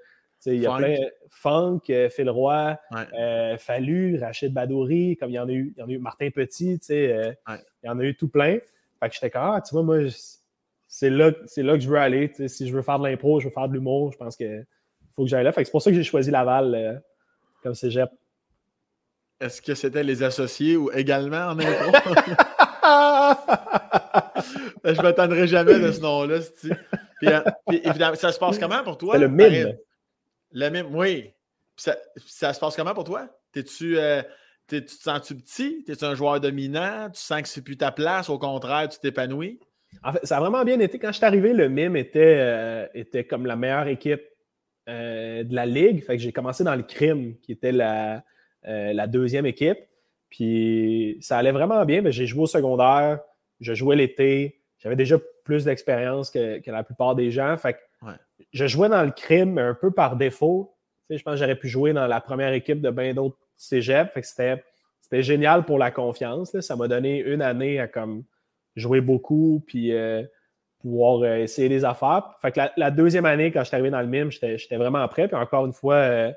il 0.46 0.54
y 0.60 0.66
a 0.66 0.70
Funk. 0.70 0.78
plein 0.78 0.96
Funk, 1.30 2.08
Phil 2.10 2.30
Roy, 2.30 2.78
Ouais. 2.90 3.00
euh, 3.18 3.56
Fallu, 3.58 4.18
Rachid 4.20 4.52
Badouri, 4.52 5.16
comme 5.16 5.30
il 5.30 5.34
y 5.34 5.38
en 5.38 5.48
a 5.48 5.52
eu, 5.52 5.72
il 5.76 5.80
y 5.80 5.82
en 5.82 5.88
a 5.88 5.92
eu 5.92 5.98
Martin 5.98 6.28
Petit, 6.30 6.78
euh, 6.90 7.32
Ouais. 7.48 7.56
il 7.82 7.86
y 7.86 7.88
en 7.88 7.98
a 7.98 8.04
eu 8.04 8.14
tout 8.16 8.28
plein. 8.28 8.58
Fait 9.02 9.08
que 9.08 9.14
j'étais 9.14 9.30
comme, 9.30 9.42
ah, 9.42 9.60
tu 9.60 9.74
vois, 9.74 9.82
moi, 9.82 9.98
c'est 10.86 11.10
là, 11.10 11.32
c'est 11.46 11.64
là 11.64 11.74
que 11.74 11.80
je 11.80 11.88
veux 11.88 11.98
aller. 11.98 12.32
Si 12.46 12.68
je 12.68 12.72
veux 12.72 12.82
faire 12.82 13.00
de 13.00 13.08
l'impro, 13.08 13.40
je 13.40 13.48
veux 13.48 13.52
faire 13.52 13.68
de 13.68 13.74
l'humour, 13.74 14.12
je 14.12 14.16
pense 14.16 14.36
que 14.36 14.62
faut 15.16 15.24
que 15.24 15.28
j'aille 15.28 15.42
là. 15.42 15.50
Fait 15.50 15.62
que 15.62 15.66
c'est 15.66 15.72
pour 15.72 15.82
ça 15.82 15.90
que 15.90 15.96
j'ai 15.96 16.04
choisi 16.04 16.30
Laval 16.30 16.72
euh, 16.72 16.94
comme 17.64 17.74
cégep. 17.74 18.08
Est-ce 19.40 19.60
que 19.60 19.74
c'était 19.74 20.04
les 20.04 20.22
associés 20.22 20.76
ou 20.76 20.92
également 20.92 21.48
en 21.48 21.58
impro? 21.58 21.90
je 24.84 25.02
m'attendrai 25.02 25.48
jamais 25.48 25.80
de 25.80 25.90
ce 25.90 26.00
nom-là. 26.00 26.38
Puis, 27.18 27.28
euh, 27.28 27.40
puis, 27.66 27.80
évidemment, 27.82 28.14
ça 28.14 28.30
se 28.30 28.38
passe 28.38 28.56
comment 28.56 28.84
pour 28.84 28.98
toi? 28.98 29.18
Le 29.18 29.28
mime. 29.28 29.76
Le 30.52 30.70
mime, 30.70 30.94
oui. 30.94 31.32
Ça, 31.76 31.96
ça 32.24 32.52
se 32.52 32.60
passe 32.60 32.76
comment 32.76 32.94
pour 32.94 33.02
toi? 33.02 33.26
T'es-tu, 33.50 33.98
euh, 33.98 34.22
tu 34.68 34.84
te 34.84 34.90
sens-tu 34.90 35.34
petit? 35.36 35.84
T'es-tu 35.84 36.04
un 36.04 36.14
joueur 36.14 36.40
dominant? 36.40 37.08
Tu 37.12 37.20
sens 37.20 37.42
que 37.42 37.48
c'est 37.48 37.62
plus 37.62 37.76
ta 37.76 37.92
place? 37.92 38.28
Au 38.30 38.38
contraire, 38.38 38.88
tu 38.88 38.98
t'épanouis? 38.98 39.60
En 40.02 40.12
fait, 40.12 40.24
ça 40.24 40.38
a 40.38 40.40
vraiment 40.40 40.64
bien 40.64 40.80
été. 40.80 40.98
Quand 40.98 41.08
je 41.12 41.16
suis 41.18 41.24
arrivé, 41.24 41.52
le 41.52 41.68
MIM 41.68 41.94
était, 41.96 42.36
euh, 42.38 42.86
était 42.94 43.24
comme 43.24 43.44
la 43.46 43.56
meilleure 43.56 43.88
équipe 43.88 44.22
euh, 44.88 45.44
de 45.44 45.54
la 45.54 45.66
ligue. 45.66 46.02
Fait 46.04 46.16
que 46.16 46.22
j'ai 46.22 46.32
commencé 46.32 46.64
dans 46.64 46.74
le 46.74 46.82
crime, 46.82 47.36
qui 47.42 47.52
était 47.52 47.72
la, 47.72 48.24
euh, 48.66 48.92
la 48.94 49.06
deuxième 49.06 49.44
équipe. 49.46 49.78
Puis 50.30 51.18
ça 51.20 51.36
allait 51.38 51.52
vraiment 51.52 51.84
bien. 51.84 52.02
j'ai 52.10 52.26
joué 52.26 52.42
au 52.42 52.46
secondaire, 52.46 53.20
je 53.60 53.74
jouais 53.74 53.96
l'été. 53.96 54.62
J'avais 54.78 54.96
déjà 54.96 55.16
plus 55.44 55.64
d'expérience 55.64 56.30
que, 56.30 56.58
que 56.60 56.70
la 56.70 56.82
plupart 56.84 57.14
des 57.14 57.30
gens. 57.30 57.56
Fait 57.56 57.74
que 57.74 57.78
Ouais. 58.04 58.14
je 58.52 58.66
jouais 58.66 58.88
dans 58.88 59.04
le 59.04 59.12
crime, 59.12 59.52
mais 59.52 59.62
un 59.62 59.74
peu 59.74 59.92
par 59.92 60.16
défaut. 60.16 60.74
Tu 61.08 61.14
sais, 61.14 61.18
je 61.18 61.22
pense 61.22 61.34
que 61.34 61.38
j'aurais 61.40 61.54
pu 61.58 61.68
jouer 61.68 61.92
dans 61.92 62.08
la 62.08 62.20
première 62.20 62.52
équipe 62.52 62.80
de 62.80 62.90
bien 62.90 63.14
d'autres 63.14 63.36
Fait 63.68 64.20
que 64.20 64.26
c'était, 64.26 64.64
c'était 65.00 65.22
génial 65.22 65.64
pour 65.64 65.78
la 65.78 65.90
confiance. 65.90 66.52
là. 66.52 66.62
Ça 66.62 66.76
m'a 66.76 66.88
donné 66.88 67.18
une 67.18 67.42
année 67.42 67.78
à 67.78 67.86
comme 67.86 68.24
jouer 68.76 69.00
beaucoup, 69.00 69.62
puis 69.66 69.94
euh, 69.94 70.22
pouvoir 70.80 71.22
euh, 71.22 71.36
essayer 71.36 71.68
des 71.68 71.84
affaires. 71.84 72.34
Fait 72.40 72.52
que 72.52 72.58
la, 72.58 72.72
la 72.76 72.90
deuxième 72.90 73.26
année, 73.26 73.52
quand 73.52 73.60
je 73.60 73.66
suis 73.66 73.74
arrivé 73.74 73.90
dans 73.90 74.00
le 74.00 74.06
mime, 74.06 74.30
j'étais 74.30 74.58
j'étais 74.58 74.76
vraiment 74.76 75.06
prêt. 75.08 75.28
Puis 75.28 75.36
encore 75.36 75.66
une 75.66 75.72
fois, 75.72 75.94
euh, 75.96 76.32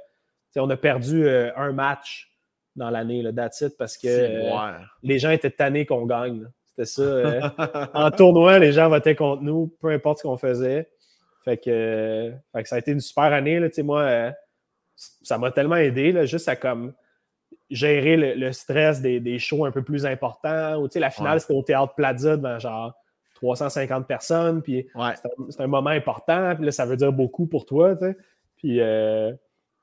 on 0.58 0.70
a 0.70 0.78
perdu 0.78 1.28
un 1.30 1.72
match 1.74 2.32
dans 2.76 2.90
l'année, 2.90 3.24
that's 3.34 3.62
it, 3.62 3.78
parce 3.78 3.98
que 3.98 4.08
les 5.04 5.20
gens 5.20 5.32
étaient 5.32 5.50
tannés 5.50 5.86
qu'on 5.86 6.06
gagne. 6.06 6.48
C'était 6.70 6.86
ça. 6.86 7.90
En 7.94 8.12
tournoi, 8.12 8.60
les 8.60 8.72
gens 8.72 8.88
votaient 8.88 9.16
contre 9.16 9.42
nous, 9.42 9.76
peu 9.82 9.90
importe 9.90 10.20
ce 10.20 10.24
qu'on 10.24 10.38
faisait. 10.38 10.90
Fait 11.44 11.58
que, 11.58 12.34
ça 12.64 12.76
a 12.76 12.80
été 12.80 12.92
une 12.92 13.02
super 13.02 13.26
année. 13.26 13.60
Là, 13.60 13.68
moi, 13.84 14.32
ça 14.96 15.38
m'a 15.38 15.52
tellement 15.52 15.76
aidé, 15.76 16.14
là, 16.14 16.26
juste 16.26 16.48
à 16.48 16.56
comme 16.56 16.94
gérer 17.70 18.36
le, 18.36 18.52
stress 18.52 19.02
des, 19.02 19.40
shows 19.40 19.66
un 19.66 19.72
peu 19.72 19.84
plus 19.84 20.06
importants. 20.06 20.82
Ou, 20.82 20.90
la 20.96 21.10
finale, 21.10 21.40
c'était 21.40 21.54
au 21.54 21.64
Théâtre 21.64 21.94
Plaza 21.96 22.38
devant 22.38 22.60
genre 22.60 22.94
350 23.36 24.08
personnes. 24.08 24.62
Puis 24.62 24.88
c'est 25.50 25.62
un, 25.62 25.68
moment 25.68 25.90
important. 25.90 26.56
Puis 26.56 26.66
là, 26.66 26.72
ça 26.72 26.86
veut 26.86 26.98
dire 26.98 27.12
beaucoup 27.12 27.48
pour 27.48 27.66
toi. 27.66 27.96
Puis 28.58 28.80
euh, 28.82 29.34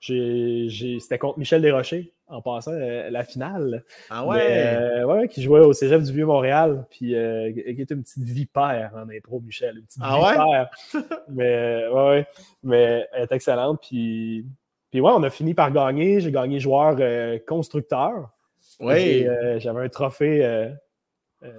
c'était 0.00 1.18
contre 1.18 1.38
Michel 1.38 1.62
Desrochers 1.62 2.12
en 2.28 2.40
passant 2.40 2.72
euh, 2.72 3.10
la 3.10 3.24
finale. 3.24 3.84
Ah 4.08 4.26
ouais? 4.26 4.66
Euh, 4.66 5.04
ouais, 5.04 5.28
qui 5.28 5.42
jouait 5.42 5.60
au 5.60 5.72
Cégep 5.72 6.02
du 6.02 6.12
Vieux-Montréal. 6.12 6.86
Puis 6.90 7.08
qui 7.08 7.60
était 7.60 7.94
une 7.94 8.02
petite 8.02 8.22
vipère 8.22 8.92
en 8.94 9.08
impro, 9.10 9.40
Michel. 9.40 9.76
Une 9.76 9.84
petite 9.84 10.02
ah 10.02 10.32
vipère. 10.32 10.70
mais 11.28 11.88
ouais, 11.88 12.26
mais 12.62 13.06
elle 13.12 13.24
est 13.24 13.32
excellente. 13.32 13.80
Puis 13.82 14.46
puis 14.92 15.00
ouais, 15.00 15.10
on 15.10 15.22
a 15.22 15.30
fini 15.30 15.54
par 15.54 15.72
gagner. 15.72 16.20
J'ai 16.20 16.30
gagné 16.30 16.60
joueur 16.60 16.96
euh, 17.00 17.38
constructeur. 17.48 18.30
Oui. 18.78 19.26
Euh, 19.26 19.58
j'avais 19.58 19.80
un 19.80 19.88
trophée 19.88 20.44
euh, 20.44 20.68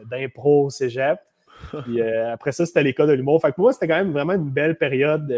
d'impro 0.06 0.70
cégep. 0.70 1.20
Puis 1.84 2.02
après 2.02 2.52
ça, 2.52 2.66
c'était 2.66 2.84
l'école 2.84 3.08
de 3.08 3.14
l'humour. 3.14 3.42
Fait 3.42 3.50
que 3.50 3.56
pour 3.56 3.64
moi, 3.64 3.74
c'était 3.74 3.88
quand 3.88 3.96
même 3.96 4.12
vraiment 4.12 4.34
une 4.34 4.50
belle 4.50 4.76
période 4.78 5.34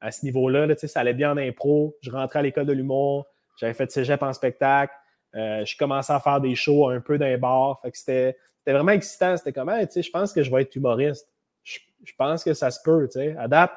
à 0.00 0.10
ce 0.10 0.24
niveau-là. 0.24 0.66
Là, 0.66 0.74
ça 0.76 1.00
allait 1.00 1.12
bien 1.12 1.32
en 1.32 1.36
impro. 1.36 1.96
Je 2.00 2.10
rentrais 2.10 2.38
à 2.38 2.42
l'école 2.42 2.66
de 2.66 2.72
l'humour. 2.72 3.26
J'avais 3.58 3.74
fait 3.74 3.90
cégep 3.90 4.22
en 4.22 4.32
spectacle. 4.32 4.94
je 5.34 5.76
commençais 5.76 6.12
à 6.12 6.20
faire 6.20 6.40
des 6.40 6.54
shows 6.54 6.88
un 6.88 7.00
peu 7.00 7.18
d'un 7.18 7.36
bar. 7.36 7.78
Fait 7.82 7.90
que 7.90 7.98
c'était, 7.98 8.36
vraiment 8.66 8.92
excitant. 8.92 9.36
C'était 9.36 9.52
comme, 9.52 9.70
sais, 9.88 10.02
je 10.02 10.10
pense 10.10 10.32
que 10.32 10.42
je 10.42 10.50
vais 10.50 10.62
être 10.62 10.74
humoriste. 10.74 11.28
Je, 11.62 11.78
pense 12.16 12.42
que 12.42 12.54
ça 12.54 12.70
se 12.70 12.80
peut. 12.82 13.08
À 13.38 13.46
date, 13.46 13.72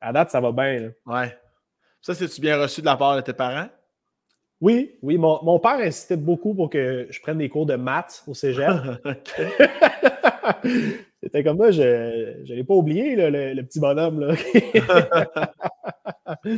à 0.00 0.12
date, 0.12 0.30
ça 0.30 0.40
va 0.40 0.52
bien. 0.52 0.92
Ouais. 1.06 1.34
Ça, 2.08 2.14
c'est-tu 2.14 2.40
bien 2.40 2.58
reçu 2.58 2.80
de 2.80 2.86
la 2.86 2.96
part 2.96 3.16
de 3.16 3.20
tes 3.20 3.34
parents? 3.34 3.68
Oui, 4.62 4.96
oui. 5.02 5.18
Mon, 5.18 5.58
père 5.58 5.72
insistait 5.72 6.16
beaucoup 6.16 6.54
pour 6.54 6.70
que 6.70 7.06
je 7.10 7.20
prenne 7.20 7.36
des 7.36 7.50
cours 7.50 7.66
de 7.66 7.76
maths 7.76 8.24
au 8.26 8.32
cégep. 8.32 8.66
C'était 11.22 11.44
comme 11.44 11.58
ça, 11.58 11.70
je 11.70 12.50
ne 12.50 12.54
l'ai 12.54 12.64
pas 12.64 12.72
oublié, 12.72 13.14
le, 13.14 13.60
petit 13.60 13.78
bonhomme. 13.78 14.20
Là. 14.20 14.34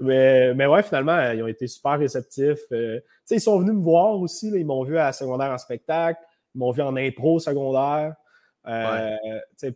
mais, 0.00 0.52
mais 0.52 0.66
ouais, 0.66 0.82
finalement, 0.82 1.30
ils 1.30 1.42
ont 1.42 1.48
été 1.48 1.66
super 1.66 1.98
réceptifs. 1.98 2.60
Euh, 2.70 3.00
ils 3.30 3.40
sont 3.40 3.58
venus 3.58 3.76
me 3.76 3.82
voir 3.82 4.20
aussi. 4.20 4.48
ils 4.54 4.66
m'ont 4.66 4.84
vu 4.84 4.98
à 4.98 5.04
la 5.04 5.12
secondaire 5.14 5.50
en 5.50 5.56
spectacle, 5.56 6.20
ils 6.54 6.58
m'ont 6.58 6.72
vu 6.72 6.82
en 6.82 6.94
impro 6.94 7.38
secondaire. 7.38 8.16
Euh, 8.66 9.16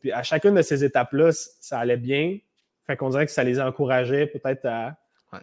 puis 0.03 0.13
à 0.13 0.23
chacune 0.23 0.55
de 0.55 0.61
ces 0.61 0.85
étapes-là, 0.85 1.31
ça 1.33 1.79
allait 1.79 1.97
bien. 1.97 2.37
Fait 2.87 2.99
qu'on 2.99 3.09
dirait 3.09 3.25
que 3.25 3.33
ça 3.33 3.43
les 3.43 3.59
a 3.59 3.67
encouragés 3.67 4.27
peut-être 4.27 4.67
à, 4.67 4.99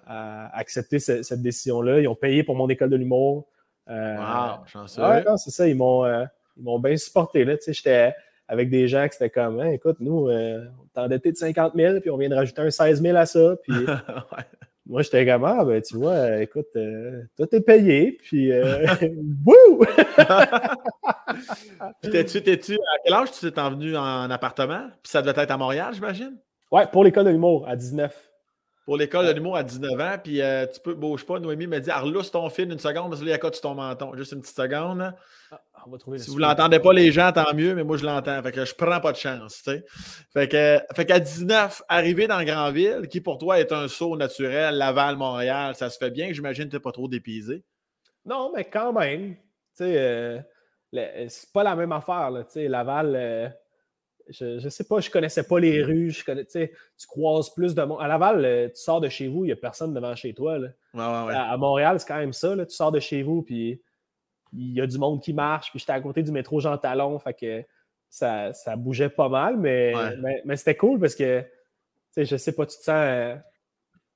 à 0.05 0.57
accepter 0.57 0.99
cette 0.99 1.41
décision-là. 1.41 1.99
Ils 1.99 2.07
ont 2.07 2.15
payé 2.15 2.43
pour 2.43 2.55
mon 2.55 2.69
école 2.69 2.89
de 2.89 2.95
l'humour. 2.95 3.47
Euh, 3.89 4.18
wow, 4.18 4.65
chanceux. 4.68 5.01
c'est 5.38 5.51
ça. 5.51 5.68
Ils 5.68 5.76
m'ont 5.76 6.05
euh, 6.05 6.26
bien 6.55 6.97
supporté. 6.97 7.45
J'étais 7.68 8.13
avec 8.47 8.69
des 8.69 8.88
gens 8.88 9.07
qui 9.07 9.15
étaient 9.15 9.30
comme 9.30 9.61
écoute, 9.63 9.97
nous, 9.99 10.27
euh, 10.27 10.65
on 10.80 11.01
est 11.01 11.03
endetté 11.03 11.31
de 11.31 11.38
50 11.38 11.73
000, 11.76 11.99
puis 11.99 12.09
on 12.09 12.18
vient 12.18 12.30
de 12.30 12.35
rajouter 12.35 12.61
un 12.61 12.72
16 12.72 13.01
000 13.01 13.18
à 13.18 13.26
ça. 13.26 13.55
Puis 13.63 13.73
moi, 14.85 15.03
j'étais 15.03 15.26
comme 15.26 15.45
ah, 15.45 15.63
ben, 15.63 15.81
tu 15.81 15.95
vois, 15.95 16.41
écoute, 16.41 16.68
tout 16.73 17.55
est 17.55 17.61
payé, 17.61 18.18
puis 18.22 18.51
wouh! 19.45 19.85
t'es-tu, 22.01 22.41
t'es-tu, 22.41 22.73
à 22.73 22.97
quel 23.05 23.13
âge 23.13 23.31
tu 23.31 23.51
t'es 23.51 23.61
venu 23.69 23.95
en 23.95 24.30
appartement? 24.30 24.88
Puis 25.01 25.11
ça 25.11 25.22
devait 25.22 25.41
être 25.41 25.51
à 25.51 25.57
Montréal, 25.57 25.93
j'imagine? 25.93 26.35
Ouais, 26.72 26.88
pour 26.91 27.03
l'école 27.05 27.26
de 27.26 27.30
l'humour, 27.30 27.65
à 27.69 27.76
19 27.76 28.30
pour 28.85 28.97
l'école 28.97 29.27
de 29.27 29.31
l'humour 29.31 29.55
à 29.55 29.63
19 29.63 29.99
ans. 29.99 30.15
Puis 30.23 30.41
euh, 30.41 30.65
tu 30.67 30.79
peux, 30.79 30.93
bouge 30.93 31.25
pas. 31.25 31.39
Noémie 31.39 31.67
me 31.67 31.79
dit 31.79 31.89
Arlousse 31.89 32.31
ton 32.31 32.49
film 32.49 32.71
une 32.71 32.79
seconde 32.79 33.09
parce 33.09 33.21
que 33.21 33.25
là, 33.25 33.31
il 33.31 33.33
y 33.33 33.35
a 33.35 33.37
quoi 33.37 33.51
sur 33.51 33.61
ton 33.61 33.75
menton. 33.75 34.15
Juste 34.15 34.31
une 34.33 34.41
petite 34.41 34.55
seconde. 34.55 35.13
Ah, 35.51 35.61
on 35.85 35.91
va 35.91 35.97
trouver 35.97 36.17
si 36.17 36.29
vous 36.29 36.37
ne 36.37 36.41
l'entendez 36.41 36.79
pas, 36.79 36.93
les 36.93 37.11
gens, 37.11 37.31
tant 37.31 37.53
mieux, 37.53 37.75
mais 37.75 37.83
moi, 37.83 37.97
je 37.97 38.05
l'entends. 38.05 38.41
Fait 38.41 38.51
que 38.51 38.65
je 38.65 38.73
prends 38.73 38.99
pas 38.99 39.11
de 39.11 39.17
chance. 39.17 39.61
Tu 39.63 39.71
sais. 39.71 39.85
Fait 40.33 40.47
que, 40.47 40.79
fait 40.95 41.05
qu'à 41.05 41.19
19, 41.19 41.83
arriver 41.87 42.27
dans 42.27 42.43
Grandville, 42.43 43.07
qui 43.09 43.21
pour 43.21 43.37
toi 43.37 43.59
est 43.59 43.71
un 43.71 43.87
saut 43.87 44.17
naturel, 44.17 44.75
Laval, 44.75 45.15
Montréal, 45.15 45.75
ça 45.75 45.89
se 45.89 45.97
fait 45.97 46.11
bien. 46.11 46.31
J'imagine 46.33 46.65
que 46.65 46.71
tu 46.71 46.75
n'es 46.75 46.81
pas 46.81 46.91
trop 46.91 47.07
dépisé. 47.07 47.63
Non, 48.25 48.51
mais 48.55 48.65
quand 48.65 48.93
même. 48.93 49.35
Tu 49.35 49.85
sais, 49.85 49.97
euh, 49.97 50.39
c'est 51.27 51.51
pas 51.51 51.63
la 51.63 51.75
même 51.75 51.91
affaire. 51.91 52.31
Là, 52.31 52.43
tu 52.43 52.53
sais, 52.53 52.67
Laval. 52.67 53.55
Je, 54.30 54.64
ne 54.64 54.69
sais 54.69 54.84
pas, 54.84 54.99
je 54.99 55.10
connaissais 55.10 55.43
pas 55.43 55.60
les 55.60 55.84
rues. 55.84 56.11
Je 56.11 56.23
connais, 56.23 56.45
tu 56.45 56.69
croises 57.07 57.49
plus 57.49 57.76
de 57.76 57.84
monde. 57.84 57.99
À 58.02 58.07
Laval, 58.07 58.45
euh, 58.45 58.68
tu 58.69 58.81
sors 58.81 59.02
de 59.02 59.10
chez 59.10 59.27
vous, 59.27 59.45
il 59.45 59.48
n'y 59.48 59.53
a 59.53 59.56
personne 59.56 59.93
devant 59.93 60.15
chez 60.15 60.34
toi. 60.34 60.57
À, 60.95 61.57
Montréal, 61.57 61.99
c'est 61.99 62.07
quand 62.07 62.18
même 62.18 62.34
ça. 62.34 62.56
tu 62.65 62.76
sors 62.76 62.91
de 62.91 62.99
chez 62.99 63.23
vous, 63.23 63.41
puis 63.41 63.81
il 64.53 64.73
y 64.73 64.81
a 64.81 64.88
du 64.88 64.98
monde 64.98 65.22
qui 65.22 65.34
marche. 65.34 65.69
Puis 65.72 65.80
j'étais 65.80 65.93
à 65.93 66.02
côté 66.02 66.23
du 66.23 66.31
métro 66.31 66.60
Jean 66.60 66.77
Talon, 66.77 67.18
fait 67.19 67.34
que 67.34 67.64
ça, 68.10 68.53
bougeait 68.77 69.10
pas 69.10 69.30
mal, 69.30 69.57
mais, 69.57 69.93
mais, 70.45 70.56
c'était 70.56 70.76
cool 70.76 70.99
parce 70.99 71.15
que 71.15 71.43
je 72.15 72.38
sais 72.38 72.52
pas, 72.53 72.65
tu 72.65 72.77
te 72.77 72.84
sens. 72.84 73.38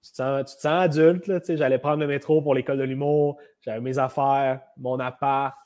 Tu 0.01 0.11
te 0.11 0.17
sens, 0.17 0.65
adulte, 0.65 1.31
j'allais 1.55 1.79
prendre 1.79 2.01
le 2.01 2.07
métro 2.07 2.39
pour 2.39 2.53
l'école 2.53 2.77
de 2.77 2.83
l'humour, 2.83 3.39
j'avais 3.61 3.81
mes 3.81 3.97
affaires, 3.97 4.61
mon 4.77 4.99
appart, 4.99 5.57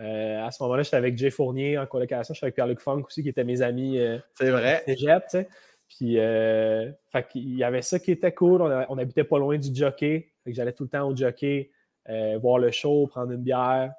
euh, 0.00 0.44
à 0.44 0.50
ce 0.50 0.62
moment-là, 0.62 0.82
j'étais 0.82 0.96
avec 0.96 1.16
Jay 1.16 1.30
Fournier 1.30 1.78
en 1.78 1.86
colocation. 1.86 2.34
J'étais 2.34 2.46
avec 2.46 2.54
Pierre-Luc 2.56 2.80
Funk 2.80 3.02
aussi, 3.06 3.22
qui 3.22 3.28
était 3.28 3.44
mes 3.44 3.62
amis. 3.62 3.98
Euh, 3.98 4.18
c'est 4.34 4.50
vrai. 4.50 4.82
Cégep, 4.86 5.24
tu 5.24 5.30
sais. 5.30 5.48
Puis, 5.88 6.18
euh, 6.18 6.90
il 7.34 7.56
y 7.56 7.62
avait 7.62 7.82
ça 7.82 7.98
qui 7.98 8.10
était 8.10 8.32
cool. 8.32 8.62
On, 8.62 8.98
habitait 8.98 9.24
pas 9.24 9.38
loin 9.38 9.58
du 9.58 9.72
jockey. 9.72 10.32
j'allais 10.46 10.72
tout 10.72 10.84
le 10.84 10.88
temps 10.88 11.08
au 11.08 11.14
jockey, 11.14 11.70
voir 12.40 12.58
le 12.58 12.70
show, 12.70 13.06
prendre 13.06 13.32
une 13.32 13.42
bière. 13.42 13.92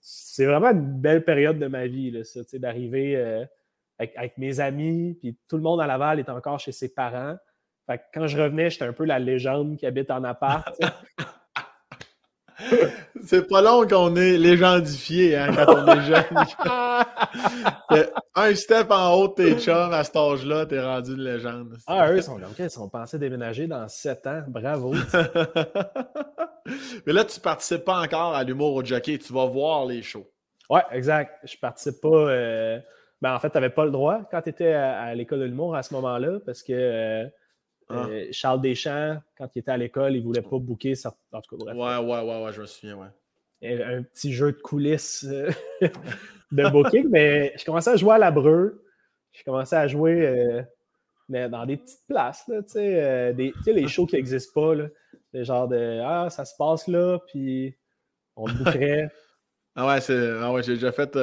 c'est 0.00 0.46
vraiment 0.46 0.70
une 0.70 1.00
belle 1.00 1.24
période 1.24 1.58
de 1.58 1.66
ma 1.68 1.86
vie, 1.86 2.10
là, 2.10 2.24
ça, 2.24 2.40
d'arriver 2.54 3.46
avec, 3.98 4.38
mes 4.38 4.58
amis. 4.58 5.16
Puis, 5.20 5.36
tout 5.46 5.56
le 5.56 5.62
monde 5.62 5.80
à 5.80 5.86
Laval 5.86 6.18
est 6.18 6.30
encore 6.30 6.58
chez 6.58 6.72
ses 6.72 6.88
parents. 6.88 7.36
Fait 7.86 8.02
quand 8.12 8.26
je 8.26 8.40
revenais, 8.40 8.70
j'étais 8.70 8.86
un 8.86 8.92
peu 8.92 9.04
la 9.04 9.20
légende 9.20 9.76
qui 9.76 9.86
habite 9.86 10.10
en 10.10 10.24
appart. 10.24 10.80
C'est 13.24 13.48
pas 13.48 13.62
long 13.62 13.86
qu'on 13.86 14.16
est 14.16 14.36
légendifié 14.36 15.36
hein, 15.36 15.52
quand 15.54 15.74
on 15.74 15.86
est 15.86 16.02
jeune. 16.02 16.24
un 18.34 18.54
step 18.54 18.90
en 18.90 19.14
haut 19.14 19.28
de 19.28 19.34
tes 19.34 19.58
chums 19.58 19.92
à 19.92 20.04
cet 20.04 20.16
âge-là, 20.16 20.66
t'es 20.66 20.80
rendu 20.80 21.12
une 21.12 21.24
légende. 21.24 21.76
Ah, 21.86 22.10
eux, 22.10 22.16
ils 22.16 22.22
sont 22.22 22.38
comme, 22.38 22.54
ils 22.58 22.70
sont 22.70 22.88
pensés 22.88 23.18
déménager 23.18 23.66
dans 23.66 23.86
sept 23.88 24.26
ans. 24.26 24.42
Bravo. 24.48 24.94
Mais 27.06 27.12
là, 27.12 27.24
tu 27.24 27.40
participes 27.40 27.84
pas 27.84 28.00
encore 28.00 28.34
à 28.34 28.44
l'humour 28.44 28.74
au 28.74 28.84
jockey. 28.84 29.18
Tu 29.18 29.32
vas 29.32 29.46
voir 29.46 29.86
les 29.86 30.02
shows. 30.02 30.28
Ouais, 30.68 30.82
exact. 30.92 31.38
Je 31.44 31.56
participe 31.56 32.00
pas. 32.00 32.08
Euh, 32.08 32.78
ben, 33.20 33.34
en 33.34 33.38
fait, 33.38 33.50
tu 33.50 33.56
n'avais 33.56 33.70
pas 33.70 33.84
le 33.84 33.90
droit 33.90 34.20
quand 34.30 34.42
tu 34.42 34.50
étais 34.50 34.72
à, 34.72 35.14
l'école 35.14 35.40
de 35.40 35.44
l'humour 35.44 35.74
à 35.74 35.82
ce 35.82 35.94
moment-là 35.94 36.38
parce 36.44 36.62
que. 36.62 36.72
Euh, 36.72 37.26
ah. 37.90 38.06
Euh, 38.08 38.26
Charles 38.30 38.60
Deschamps, 38.60 39.18
quand 39.36 39.48
il 39.54 39.58
était 39.60 39.70
à 39.70 39.76
l'école, 39.76 40.14
il 40.14 40.20
ne 40.20 40.24
voulait 40.24 40.42
pas 40.42 40.58
booker. 40.58 40.94
Ça... 40.94 41.14
En 41.32 41.40
tout 41.40 41.56
cas, 41.56 41.64
bref. 41.64 41.76
Ouais, 41.76 41.96
ouais, 41.96 42.22
ouais, 42.22 42.44
ouais, 42.44 42.52
je 42.52 42.60
me 42.60 42.66
souviens, 42.66 42.96
ouais. 42.96 43.08
Un 43.62 44.02
petit 44.02 44.32
jeu 44.32 44.52
de 44.52 44.58
coulisses 44.58 45.26
euh, 45.28 45.50
de 46.52 46.70
booking, 46.70 47.08
mais 47.10 47.52
je 47.58 47.64
commençais 47.64 47.90
à 47.90 47.96
jouer 47.96 48.14
à 48.14 48.18
la 48.18 48.30
breu. 48.30 48.84
Je 49.32 49.42
commençais 49.44 49.76
à 49.76 49.86
jouer 49.86 50.64
euh, 51.28 51.48
dans 51.48 51.66
des 51.66 51.76
petites 51.76 52.06
places, 52.08 52.44
tu 52.46 52.52
sais, 52.66 53.32
les 53.34 53.88
shows 53.88 54.06
qui 54.06 54.16
n'existent 54.16 54.52
pas. 54.54 54.74
Là, 54.74 54.88
le 55.32 55.44
genre 55.44 55.68
de 55.68 56.00
Ah, 56.02 56.28
ça 56.30 56.44
se 56.44 56.56
passe 56.56 56.88
là, 56.88 57.18
puis 57.26 57.76
on 58.36 58.46
le 58.46 58.54
bookerait. 58.54 59.08
Ah 59.76 59.86
ouais, 59.86 60.00
ah 60.10 60.52
ouais 60.52 60.64
j'ai 60.64 60.74
déjà 60.74 60.90
fait 60.90 61.16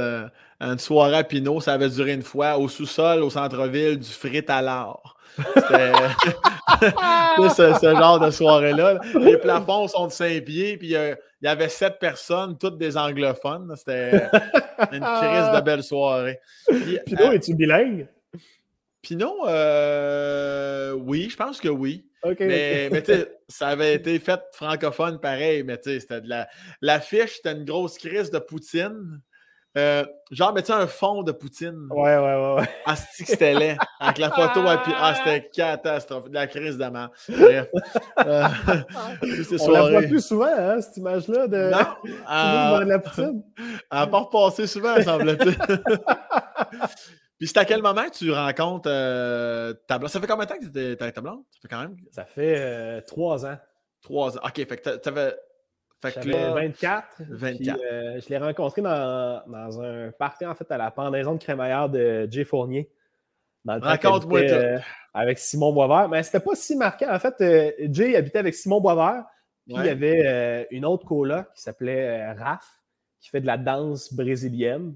une 0.61 0.79
soirée 0.79 1.17
à 1.17 1.23
Pinot, 1.25 1.59
ça 1.59 1.73
avait 1.73 1.89
duré 1.89 2.13
une 2.13 2.21
fois, 2.21 2.57
au 2.57 2.69
sous-sol, 2.69 3.21
au 3.21 3.29
centre-ville, 3.29 3.99
du 3.99 4.09
frit 4.09 4.43
à 4.47 4.61
l'art. 4.61 5.16
C'était 5.37 5.91
ce, 7.79 7.95
genre 7.95 8.19
de 8.19 8.31
soirée-là. 8.31 8.99
Les 9.19 9.37
plafonds 9.37 9.87
sont 9.87 10.07
de 10.07 10.11
5 10.11 10.43
pieds, 10.43 10.77
puis 10.77 10.95
euh, 10.95 11.15
il 11.41 11.45
y 11.45 11.47
avait 11.47 11.69
sept 11.69 11.99
personnes, 11.99 12.57
toutes 12.57 12.77
des 12.77 12.97
anglophones. 12.97 13.73
C'était 13.75 14.23
une 14.91 15.03
crise 15.03 15.51
de 15.55 15.61
belle 15.61 15.83
soirée. 15.83 16.39
Pinot, 17.05 17.23
euh, 17.23 17.31
es-tu 17.31 17.55
bilingue? 17.55 18.07
Pinot, 19.01 19.47
euh, 19.47 20.91
oui, 20.93 21.29
je 21.29 21.37
pense 21.37 21.61
que 21.61 21.69
oui. 21.69 22.05
mais, 22.39 22.89
mais 22.91 23.03
ça 23.47 23.69
avait 23.69 23.93
été 23.93 24.19
fait 24.19 24.41
francophone 24.51 25.19
pareil, 25.19 25.63
mais 25.63 25.79
c'était 25.81 26.21
de 26.21 26.29
la. 26.29 26.47
L'affiche, 26.81 27.35
c'était 27.37 27.53
une 27.53 27.63
grosse 27.65 27.97
crise 27.97 28.31
de 28.31 28.39
Poutine. 28.39 29.21
Euh, 29.77 30.03
genre, 30.31 30.53
mais 30.53 30.63
tu 30.63 30.71
un 30.71 30.87
fond 30.87 31.21
de 31.21 31.31
Poutine? 31.31 31.87
Ouais, 31.91 32.17
ouais, 32.17 32.19
ouais. 32.19 32.55
ouais. 32.55 32.69
Ah, 32.85 32.95
que 32.95 33.25
c'était 33.25 33.53
laid? 33.53 33.77
Avec 33.99 34.17
la 34.17 34.31
photo, 34.31 34.61
puis 34.83 34.93
ah, 34.99 35.13
c'était 35.15 35.47
catastrophe. 35.49 36.29
De 36.29 36.33
la 36.33 36.47
crise 36.47 36.77
de 36.77 36.85
main. 36.85 37.11
Bref. 37.29 37.69
Euh, 38.25 38.47
On 39.61 39.71
la 39.71 39.89
voit 39.89 40.01
plus 40.01 40.25
souvent, 40.25 40.49
hein, 40.51 40.81
cette 40.81 40.97
image-là 40.97 41.47
de. 41.47 41.69
Non. 41.69 41.77
Euh, 42.29 42.79
de 42.79 42.89
la 42.89 42.99
Poutine. 42.99 43.43
Elle 43.57 43.75
n'a 43.91 44.07
pas 44.07 44.19
repassé 44.19 44.67
souvent, 44.67 45.01
semble-t-il. 45.01 45.55
Puis 47.37 47.47
c'est 47.47 47.57
à 47.57 47.65
quel 47.65 47.81
moment 47.81 48.03
que 48.05 48.17
tu 48.17 48.31
rencontres 48.31 48.89
euh, 48.91 49.73
ta 49.87 49.99
blonde? 49.99 50.09
Ça 50.09 50.19
fait 50.19 50.27
combien 50.27 50.45
de 50.45 50.49
temps 50.49 50.57
que 50.57 50.65
tu 50.65 50.91
étais 50.91 51.01
avec 51.01 51.13
ta 51.13 51.21
blonde? 51.21 51.43
Ça 51.51 51.59
fait 51.61 51.67
quand 51.67 51.81
même? 51.81 51.97
Ça 52.11 52.25
fait 52.25 52.55
euh, 52.57 53.01
trois 53.01 53.45
ans. 53.45 53.57
Trois 54.01 54.37
ans. 54.37 54.41
OK, 54.43 54.55
fait 54.55 54.77
que 54.77 54.97
tu 54.97 55.09
avais. 55.09 55.35
J'avais 56.03 56.31
24. 56.31 57.07
24. 57.29 57.79
Euh, 57.79 58.19
je 58.21 58.29
l'ai 58.29 58.37
rencontré 58.37 58.81
dans, 58.81 59.43
dans, 59.47 59.81
un 59.81 60.11
party, 60.11 60.45
en 60.45 60.55
fait, 60.55 60.69
à 60.71 60.77
la 60.77 60.91
pendaison 60.91 61.33
de 61.33 61.39
crémaillère 61.39 61.89
de 61.89 62.27
Jay 62.29 62.43
Fournier. 62.43 62.89
Raconte-moi 63.65 64.41
euh, 64.41 64.79
Avec 65.13 65.39
Simon 65.39 65.73
Boisvert. 65.73 66.07
Mais 66.09 66.23
c'était 66.23 66.39
pas 66.39 66.55
si 66.55 66.75
marquant. 66.75 67.13
En 67.13 67.19
fait, 67.19 67.35
Jay 67.91 68.15
habitait 68.15 68.39
avec 68.39 68.53
Simon 68.53 68.79
Boisvert. 68.79 69.25
Puis 69.65 69.75
il 69.75 69.85
y 69.85 69.89
avait 69.89 70.67
une 70.71 70.85
autre 70.85 71.05
coloc 71.05 71.51
qui 71.53 71.61
s'appelait 71.61 72.31
Raph, 72.33 72.65
qui 73.19 73.29
fait 73.29 73.41
de 73.41 73.47
la 73.47 73.57
danse 73.57 74.13
brésilienne. 74.13 74.95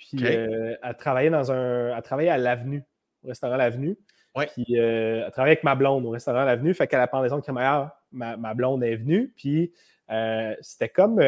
Puis 0.00 0.24
euh, 0.24 0.74
elle 0.82 0.96
travaillait 0.96 1.30
dans 1.30 1.52
un. 1.52 1.94
Elle 1.96 2.02
travaillait 2.02 2.30
à 2.30 2.38
l'Avenue, 2.38 2.82
au 3.22 3.28
restaurant 3.28 3.56
L'Avenue. 3.56 3.98
Puis 4.34 4.78
euh, 4.78 5.24
elle 5.26 5.32
travaillait 5.32 5.56
avec 5.56 5.64
ma 5.64 5.74
blonde 5.74 6.06
au 6.06 6.10
restaurant 6.10 6.44
L'Avenue. 6.44 6.72
Fait 6.72 6.86
qu'à 6.86 6.98
la 6.98 7.06
pendaison 7.06 7.36
de 7.36 7.42
crémaillère, 7.42 7.90
ma, 8.10 8.36
ma, 8.38 8.54
blonde 8.54 8.82
est 8.82 8.96
venue. 8.96 9.32
Puis 9.36 9.72
euh, 10.10 10.54
c'était 10.60 10.88
comme 10.88 11.20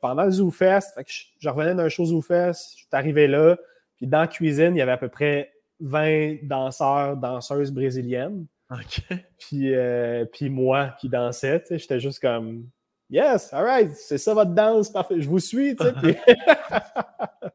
pendant 0.00 0.24
le 0.24 0.30
Zoo 0.30 0.50
Fest. 0.50 0.94
Fait 0.94 1.04
que 1.04 1.10
je, 1.38 1.48
revenais 1.48 1.74
d'un 1.74 1.88
show 1.88 2.04
Zoo 2.04 2.20
Fest. 2.20 2.72
Je 2.72 2.78
suis 2.78 2.88
arrivé 2.92 3.26
là. 3.26 3.56
Puis 3.96 4.06
dans 4.06 4.20
la 4.20 4.28
cuisine, 4.28 4.74
il 4.74 4.78
y 4.78 4.82
avait 4.82 4.92
à 4.92 4.96
peu 4.96 5.08
près 5.08 5.52
20 5.80 6.38
danseurs, 6.42 7.16
danseuses 7.16 7.72
brésiliennes. 7.72 8.46
Puis, 9.38 9.72
puis 10.32 10.50
moi 10.50 10.96
qui 11.00 11.08
dansais. 11.08 11.62
J'étais 11.70 12.00
juste 12.00 12.20
comme 12.20 12.66
Yes, 13.10 13.52
all 13.52 13.64
right, 13.64 13.94
c'est 13.94 14.18
ça 14.18 14.34
votre 14.34 14.52
danse, 14.52 14.90
parfait. 14.90 15.20
Je 15.20 15.28
vous 15.28 15.38
suis, 15.38 15.76
tu 15.76 15.84
sais. 15.84 16.18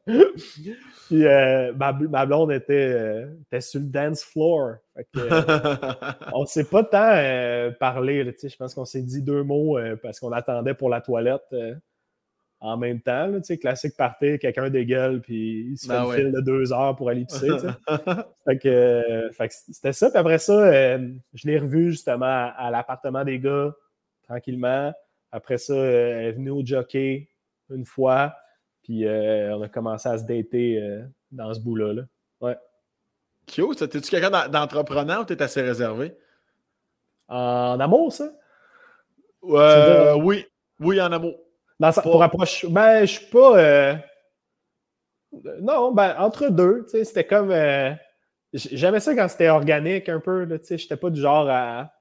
Puis, 1.06 1.26
euh, 1.26 1.72
ma, 1.74 2.26
blonde 2.26 2.52
était, 2.52 2.92
euh, 2.92 3.26
était, 3.46 3.60
sur 3.60 3.80
le 3.80 3.86
dance 3.86 4.22
floor. 4.22 4.76
Euh, 5.16 5.42
on 6.32 6.42
ne 6.42 6.46
s'est 6.46 6.64
pas 6.64 6.84
tant 6.84 7.72
parlé, 7.78 8.24
tu 8.32 8.38
sais. 8.40 8.48
Je 8.48 8.56
pense 8.56 8.74
qu'on 8.74 8.84
s'est 8.84 9.02
dit 9.02 9.22
deux 9.22 9.42
mots 9.42 9.78
parce 10.02 10.20
qu'on 10.20 10.32
attendait 10.32 10.74
pour 10.74 10.88
la 10.88 11.00
toilette 11.00 11.54
en 12.60 12.76
même 12.76 13.00
temps. 13.00 13.32
Tu 13.38 13.44
sais, 13.44 13.58
classique 13.58 13.96
party, 13.96 14.38
quelqu'un 14.38 14.70
dégueule, 14.70 15.20
puis 15.20 15.70
il 15.70 15.78
se 15.78 15.86
fait 15.86 15.92
ben 15.92 16.08
un 16.08 16.12
fil 16.12 16.32
de 16.32 16.40
deux 16.40 16.72
heures 16.72 16.94
pour 16.94 17.08
aller 17.08 17.24
pisser. 17.24 17.48
fait 18.44 18.58
que, 18.58 19.30
c'était 19.48 19.92
ça. 19.92 20.10
Puis 20.10 20.18
après 20.18 20.38
ça, 20.38 20.96
je 20.98 21.46
l'ai 21.48 21.58
revu 21.58 21.90
justement 21.90 22.50
à 22.56 22.70
l'appartement 22.70 23.24
des 23.24 23.38
gars, 23.38 23.74
tranquillement. 24.24 24.92
Après 25.32 25.58
ça, 25.58 25.72
euh, 25.72 26.18
elle 26.18 26.26
est 26.26 26.32
venue 26.32 26.50
au 26.50 26.64
jockey 26.64 27.28
une 27.70 27.84
fois, 27.84 28.34
puis 28.82 29.06
euh, 29.06 29.56
on 29.56 29.62
a 29.62 29.68
commencé 29.68 30.08
à 30.08 30.18
se 30.18 30.24
dater 30.24 30.80
euh, 30.82 31.02
dans 31.30 31.52
ce 31.54 31.60
bout-là. 31.60 31.92
Là. 31.92 32.02
Ouais. 32.40 32.58
Cute, 33.46 33.88
t'es-tu 33.88 34.10
quelqu'un 34.10 34.48
d'entrepreneur 34.48 35.22
ou 35.22 35.24
t'es 35.24 35.40
assez 35.40 35.62
réservé? 35.62 36.16
En 37.28 37.78
amour, 37.78 38.12
ça? 38.12 38.30
oui, 39.42 40.46
oui, 40.80 41.00
en 41.00 41.12
amour. 41.12 41.36
Pour 42.02 42.22
approcher. 42.22 42.68
Ben, 42.68 43.06
je 43.06 43.12
suis 43.12 43.26
pas. 43.26 44.02
Non, 45.60 45.92
ben, 45.92 46.14
entre 46.18 46.48
deux, 46.48 46.84
tu 46.84 46.90
sais, 46.90 47.04
c'était 47.04 47.26
comme. 47.26 47.54
J'aimais 48.52 49.00
ça 49.00 49.14
quand 49.14 49.28
c'était 49.28 49.48
organique 49.48 50.08
un 50.08 50.18
peu, 50.18 50.46
tu 50.58 50.66
sais, 50.66 50.76
j'étais 50.76 50.96
pas 50.96 51.08
du 51.08 51.20
genre 51.20 51.48
à 51.48 51.92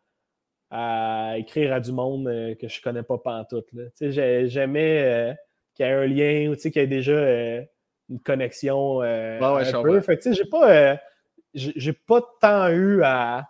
à 0.72 1.36
écrire 1.38 1.74
à 1.74 1.80
du 1.80 1.92
monde 1.92 2.28
euh, 2.28 2.56
que 2.56 2.68
je 2.68 2.82
connais 2.82 3.04
pas 3.04 3.18
pantoute. 3.18 3.68
J'aimais 4.00 5.04
euh, 5.04 5.34
qu'il 5.74 5.86
y 5.86 5.90
ait 5.90 5.94
un 5.94 6.06
lien 6.06 6.52
ou 6.52 6.56
qu'il 6.56 6.76
y 6.76 6.80
ait 6.80 6.88
déjà 6.88 7.14
euh, 7.14 7.62
une 8.10 8.20
connexion 8.20 9.02
un 9.02 9.40
peu. 9.84 10.02
j'ai 10.32 10.46
pas, 10.46 11.00
j'ai 11.54 11.94
pas 11.94 12.22
tant 12.40 12.70
eu 12.70 13.02
à, 13.04 13.50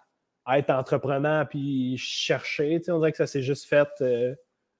être 0.52 0.72
entrepreneur 0.72 1.48
puis 1.48 1.96
chercher. 1.98 2.82
On 2.88 2.98
dirait 2.98 3.12
que 3.12 3.18
ça 3.18 3.28
s'est 3.28 3.44
juste 3.44 3.66
fait 3.66 3.88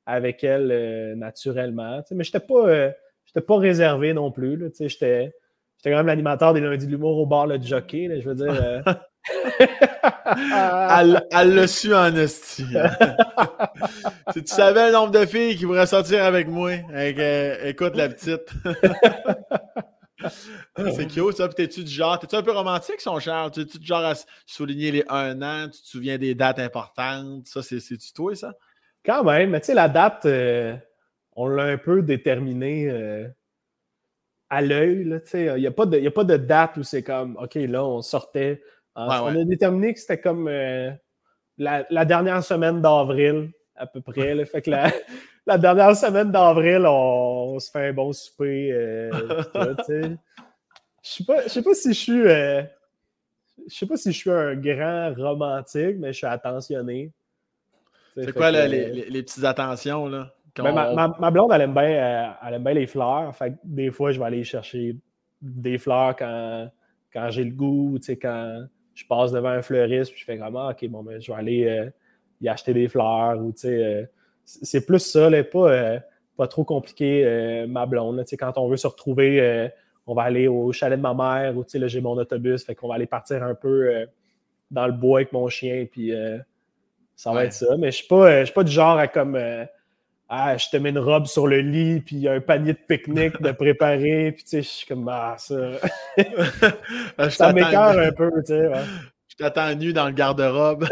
avec 0.06 0.44
elle 0.44 1.16
naturellement. 1.16 2.02
Mais 2.12 2.24
j'étais 2.24 2.40
pas, 2.40 2.92
j'étais 3.26 3.46
pas 3.46 3.58
réservé 3.58 4.14
non 4.14 4.32
plus. 4.32 4.60
J'étais 4.80 5.32
quand 5.84 5.92
même 5.92 6.08
l'animateur 6.08 6.54
des 6.54 6.62
lundis 6.62 6.88
de 6.88 6.92
l'humour 6.92 7.20
au 7.20 7.26
bar 7.26 7.48
le 7.48 7.62
jockey. 7.62 8.20
je 8.20 8.30
veux 8.30 8.36
dire. 8.36 8.84
elle 11.32 11.56
l'a 11.56 11.68
su 11.68 11.94
en 11.94 12.16
esti. 12.16 12.66
si 14.34 14.44
tu 14.44 14.54
savais 14.54 14.88
le 14.88 14.94
nombre 14.94 15.12
de 15.12 15.26
filles 15.26 15.56
qui 15.56 15.66
voudraient 15.66 15.88
sortir 15.88 16.24
avec 16.24 16.48
moi, 16.48 16.72
euh, 16.92 17.70
écoute 17.70 17.96
la 17.96 18.10
petite. 18.10 18.50
C'est 20.76 21.08
cute, 21.08 21.38
ça. 21.38 21.48
t'es-tu 21.48 21.84
du 21.84 21.92
genre, 21.92 22.20
t'es-tu 22.20 22.36
un 22.36 22.44
peu 22.44 22.52
romantique, 22.52 23.00
son 23.00 23.20
cher? 23.20 23.50
T'es-tu 23.52 23.80
du 23.80 23.86
genre 23.86 24.04
à 24.04 24.14
souligner 24.46 24.92
les 24.92 25.04
un 25.08 25.42
an? 25.42 25.70
Tu 25.70 25.82
te 25.82 25.88
souviens 25.88 26.18
des 26.18 26.36
dates 26.36 26.60
importantes? 26.60 27.46
Ça, 27.46 27.64
c'est-tu 27.64 28.14
toi, 28.14 28.36
ça? 28.36 28.54
Quand 29.06 29.24
même, 29.24 29.52
mais 29.52 29.62
tu 29.62 29.68
sais, 29.68 29.74
la 29.74 29.88
date, 29.88 30.26
euh, 30.26 30.76
on 31.38 31.48
l'a 31.48 31.64
un 31.64 31.78
peu 31.78 32.02
déterminée 32.02 32.90
euh, 32.90 33.30
à 34.50 34.62
l'œil. 34.62 35.22
Il 35.34 35.56
n'y 35.56 35.68
a, 35.68 35.72
pas 35.72 35.86
de, 35.86 36.06
a 36.06 36.12
pas 36.12 36.26
de 36.26 36.36
date 36.36 36.76
où 36.76 36.84
c'est 36.84 37.04
comme, 37.04 37.38
OK, 37.38 37.56
là, 37.56 37.86
on 37.86 38.02
sortait 38.02 38.62
on 38.96 39.36
a 39.36 39.44
déterminé 39.44 39.94
que 39.94 40.00
c'était 40.00 40.20
comme 40.20 40.48
euh, 40.48 40.92
la, 41.58 42.06
dernière 42.06 42.44
semaine 42.44 42.82
d'avril, 42.82 43.52
à 43.76 43.88
peu 43.88 44.02
près. 44.02 44.46
Fait 44.46 44.62
que 44.62 44.72
la, 45.46 45.58
dernière 45.58 45.96
semaine 45.96 46.32
d'avril, 46.32 46.86
on, 46.86 47.60
se 47.60 47.70
fait 47.72 47.90
un 47.90 47.94
bon 47.94 48.14
souper. 48.14 48.72
Euh, 48.72 49.12
je 49.56 51.10
sais 51.10 51.24
pas, 51.24 51.48
sais 51.48 51.62
pas 51.62 51.74
si 51.74 51.94
je 51.94 52.00
suis. 52.00 52.28
Euh, 52.28 52.64
je 53.68 53.76
sais 53.76 53.86
pas 53.86 53.98
si 53.98 54.12
je 54.12 54.18
suis 54.18 54.32
un 54.32 54.56
grand 54.56 55.14
romantique, 55.16 55.98
mais 56.00 56.14
je 56.14 56.18
suis 56.18 56.28
attentionné. 56.28 57.12
C'est 58.16 58.34
quoi 58.34 58.52
les, 58.52 59.24
petites 59.24 59.44
attentions 59.44 60.08
là? 60.08 60.34
Ben, 60.56 60.74
ma, 60.74 61.32
blonde, 61.32 61.52
elle 61.54 61.62
aime, 61.62 61.74
bien, 61.74 62.36
elle 62.46 62.54
aime 62.56 62.64
bien 62.64 62.74
les 62.74 62.88
fleurs. 62.88 63.34
Fait 63.36 63.54
des 63.64 63.92
fois, 63.92 64.12
je 64.12 64.20
vais 64.20 64.26
aller 64.26 64.44
chercher 64.44 64.98
des 65.42 65.78
fleurs 65.78 66.16
quand, 66.18 66.70
quand 67.14 67.30
j'ai 67.30 67.46
le 67.46 67.52
goût, 67.52 67.98
quand, 68.22 68.66
je 69.00 69.06
passe 69.06 69.32
devant 69.32 69.50
un 69.50 69.62
fleuriste, 69.62 70.12
puis 70.12 70.20
je 70.20 70.26
fais 70.26 70.38
comme 70.38 70.58
ah, 70.58 70.72
OK, 70.72 70.90
bon, 70.90 71.04
ben, 71.04 71.22
je 71.22 71.32
vais 71.32 71.38
aller 71.38 71.66
euh, 71.66 71.90
y 72.42 72.50
acheter 72.50 72.74
des 72.74 72.90
fleurs. 72.90 73.38
Ou, 73.40 73.54
euh, 73.64 74.06
c'est 74.44 74.86
plus 74.86 75.00
ça, 75.00 75.30
pas, 75.44 75.72
euh, 75.72 76.00
pas 76.36 76.48
trop 76.48 76.66
compliqué, 76.66 77.66
ma 77.70 77.86
blonde. 77.86 78.26
quand 78.38 78.58
on 78.58 78.68
veut 78.68 78.78
se 78.78 78.88
retrouver, 78.88 79.70
on 80.06 80.14
va 80.14 80.24
aller 80.24 80.50
au 80.50 80.74
chalet 80.74 81.00
de 81.00 81.04
ma 81.04 81.14
mère, 81.14 81.56
ou 81.58 81.66
là, 81.74 81.88
j'ai 81.88 82.02
mon 82.02 82.18
autobus, 82.18 82.66
fait 82.66 82.76
qu'on 82.76 82.90
va 82.90 82.96
aller 82.96 83.06
partir 83.06 83.42
un 83.42 83.56
peu 83.56 84.06
dans 84.70 84.88
le 84.88 84.94
bois 84.94 85.20
avec 85.20 85.32
mon 85.32 85.48
chien, 85.48 85.86
puis 85.90 86.12
ça 87.16 87.32
va 87.32 87.46
être 87.46 87.54
ça. 87.54 87.78
Mais 87.78 87.92
je 87.92 87.98
suis 87.98 88.08
pas, 88.08 88.44
suis 88.44 88.54
pas 88.54 88.64
du 88.64 88.72
genre 88.72 88.98
à 88.98 89.08
comme 89.08 89.38
ah, 90.30 90.56
je 90.58 90.70
te 90.70 90.78
mets 90.78 90.90
une 90.90 91.00
robe 91.00 91.26
sur 91.26 91.48
le 91.48 91.60
lit, 91.60 92.02
puis 92.02 92.18
il 92.18 92.22
y 92.22 92.28
a 92.28 92.34
un 92.34 92.40
panier 92.40 92.74
de 92.74 92.80
pique-nique 92.88 93.42
de 93.42 93.52
préparer, 93.52 94.32
puis 94.32 94.44
tu 94.44 94.50
sais, 94.50 94.62
je 94.62 94.68
suis 94.68 94.88
comme, 94.88 95.08
ah, 95.10 95.36
ça. 95.40 95.56
ça 97.30 97.52
m'écœure 97.52 97.98
un 97.98 98.12
peu, 98.12 98.32
tu 98.46 98.54
sais. 98.54 98.70
Je 99.28 99.36
t'attends 99.36 99.74
nu 99.74 99.92
dans 99.92 100.06
le 100.06 100.12
garde-robe. 100.12 100.86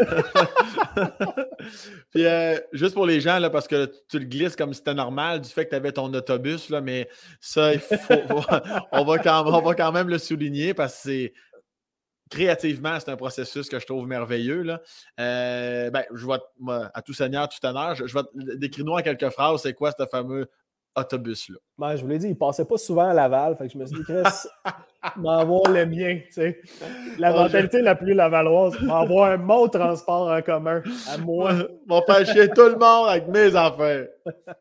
puis 2.10 2.26
euh, 2.26 2.58
juste 2.72 2.94
pour 2.94 3.06
les 3.06 3.20
gens, 3.20 3.38
là, 3.38 3.50
parce 3.50 3.68
que 3.68 3.92
tu 4.08 4.18
le 4.18 4.24
glisses 4.24 4.56
comme 4.56 4.72
si 4.72 4.78
c'était 4.78 4.94
normal 4.94 5.42
du 5.42 5.48
fait 5.48 5.66
que 5.66 5.70
tu 5.70 5.76
avais 5.76 5.92
ton 5.92 6.12
autobus, 6.12 6.70
là, 6.70 6.80
mais 6.80 7.08
ça, 7.40 7.74
il 7.74 7.80
faut, 7.80 7.94
on, 8.92 9.04
va 9.04 9.18
quand, 9.18 9.46
on 9.46 9.60
va 9.60 9.74
quand 9.74 9.92
même 9.92 10.08
le 10.08 10.18
souligner 10.18 10.74
parce 10.74 10.94
que 10.94 11.00
c'est 11.02 11.32
créativement, 12.28 12.98
c'est 13.00 13.10
un 13.10 13.16
processus 13.16 13.68
que 13.68 13.78
je 13.78 13.86
trouve 13.86 14.06
merveilleux. 14.06 14.62
Là. 14.62 14.80
Euh, 15.20 15.90
ben, 15.90 16.04
je 16.12 16.24
vois 16.24 16.40
à 16.94 17.02
tout 17.02 17.12
seigneur, 17.12 17.48
tout 17.48 17.64
honneur, 17.66 17.94
je, 17.94 18.06
je 18.06 18.14
vais 18.14 18.56
décrire-nous 18.56 18.92
en 18.92 19.02
quelques 19.02 19.30
phrases, 19.30 19.62
c'est 19.62 19.74
quoi 19.74 19.92
ce 19.98 20.06
fameux 20.06 20.48
autobus-là? 20.96 21.58
Ben, 21.78 21.96
je 21.96 22.02
vous 22.02 22.08
l'ai 22.08 22.18
dit, 22.18 22.28
il 22.28 22.36
passait 22.36 22.64
pas 22.64 22.76
souvent 22.76 23.08
à 23.08 23.14
Laval, 23.14 23.56
fait 23.56 23.66
que 23.66 23.72
je 23.72 23.78
me 23.78 23.86
suis 23.86 23.96
dit, 23.96 24.02
Chris, 24.02 24.48
m'envoie 25.16 25.68
le 25.70 25.86
mien, 25.86 26.20
tu 26.26 26.32
sais. 26.32 26.60
La 27.18 27.32
mentalité 27.32 27.80
la 27.80 27.94
plus 27.94 28.14
lavalloise, 28.14 28.80
m'envoie 28.80 29.30
un 29.30 29.36
mot 29.36 29.68
transport 29.68 30.30
en 30.30 30.42
commun 30.42 30.82
à 31.08 31.18
moi. 31.18 31.52
Mon 31.86 32.02
faire 32.02 32.26
chier 32.26 32.48
tout 32.48 32.68
le 32.68 32.76
monde 32.76 33.08
avec 33.08 33.28
mes 33.28 33.54
affaires. 33.54 34.08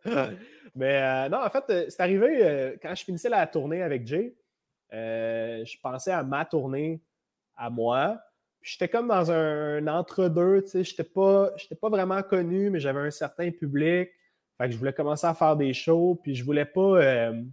Mais 0.75 1.01
euh, 1.01 1.29
non, 1.29 1.39
en 1.43 1.49
fait, 1.49 1.63
euh, 1.71 1.85
c'est 1.89 2.01
arrivé 2.01 2.77
quand 2.81 2.93
je 2.93 3.03
finissais 3.03 3.29
la 3.29 3.47
tournée 3.47 3.81
avec 3.81 4.05
Jay. 4.05 4.35
je 4.91 5.77
pensais 5.81 6.11
à 6.11 6.23
ma 6.23 6.45
tournée 6.45 7.01
à 7.57 7.69
moi. 7.69 8.19
J'étais 8.61 8.87
comme 8.87 9.07
dans 9.07 9.31
un, 9.31 9.87
entre-deux, 9.87 10.63
tu 10.63 10.69
sais, 10.69 10.83
j'étais 10.83 11.03
pas, 11.03 11.51
pas 11.81 11.89
vraiment 11.89 12.21
connu, 12.21 12.69
mais 12.69 12.79
j'avais 12.79 12.99
un 12.99 13.11
certain 13.11 13.51
public. 13.51 14.09
Fait 14.57 14.65
que 14.65 14.71
je 14.71 14.77
voulais 14.77 14.93
commencer 14.93 15.27
à 15.27 15.33
faire 15.33 15.55
des 15.55 15.73
shows, 15.73 16.19
puis 16.21 16.35
je 16.35 16.43
voulais 16.43 16.65
pas. 16.65 16.81
Euh, 16.81 17.43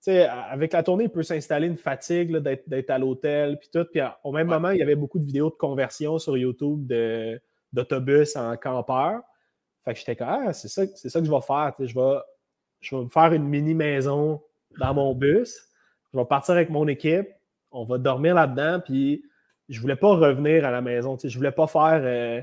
sais, 0.00 0.26
avec 0.26 0.72
la 0.72 0.82
tournée, 0.82 1.04
il 1.04 1.10
peut 1.10 1.22
s'installer 1.22 1.66
une 1.66 1.76
fatigue 1.76 2.36
d'être 2.36 2.90
à 2.90 2.98
l'hôtel, 2.98 3.58
puis 3.58 3.68
tout. 3.72 3.84
Puis 3.90 4.00
au 4.24 4.32
même 4.32 4.48
moment, 4.48 4.70
il 4.70 4.78
y 4.78 4.82
avait 4.82 4.96
beaucoup 4.96 5.18
de 5.18 5.24
vidéos 5.24 5.50
de 5.50 5.56
conversion 5.56 6.18
sur 6.18 6.36
YouTube 6.36 6.90
d'autobus 7.72 8.36
en 8.36 8.56
campeur. 8.56 9.20
Fait 9.84 9.94
que 9.94 9.98
j'étais 9.98 10.16
comme, 10.16 10.28
ah, 10.28 10.52
c'est 10.52 10.68
ça, 10.68 10.86
ça 10.86 11.20
que 11.20 11.26
je 11.26 11.30
vais 11.30 11.40
faire. 11.40 11.74
Je 11.78 11.94
vais, 11.94 12.18
je 12.80 12.96
vais 12.96 13.02
me 13.04 13.08
faire 13.08 13.32
une 13.32 13.48
mini 13.48 13.74
maison 13.74 14.42
dans 14.78 14.94
mon 14.94 15.14
bus. 15.14 15.68
Je 16.12 16.18
vais 16.18 16.24
partir 16.24 16.54
avec 16.54 16.70
mon 16.70 16.86
équipe. 16.88 17.28
On 17.70 17.84
va 17.84 17.98
dormir 17.98 18.34
là-dedans. 18.34 18.80
Puis 18.84 19.22
je 19.68 19.80
voulais 19.80 19.96
pas 19.96 20.14
revenir 20.14 20.64
à 20.64 20.70
la 20.70 20.80
maison. 20.80 21.16
Je 21.22 21.36
voulais 21.36 21.52
pas 21.52 21.66
faire 21.66 22.00
euh, 22.02 22.42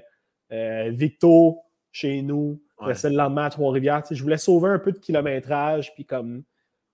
euh, 0.52 0.90
Victo 0.92 1.60
chez 1.92 2.22
nous, 2.22 2.62
rester 2.80 3.10
le 3.10 3.16
lendemain 3.16 3.46
à 3.46 3.50
Trois-Rivières. 3.50 4.04
Je 4.10 4.22
voulais 4.22 4.38
sauver 4.38 4.70
un 4.70 4.80
peu 4.80 4.92
de 4.92 5.00
kilométrage. 5.00 5.94
Puis 5.94 6.06
comme 6.06 6.44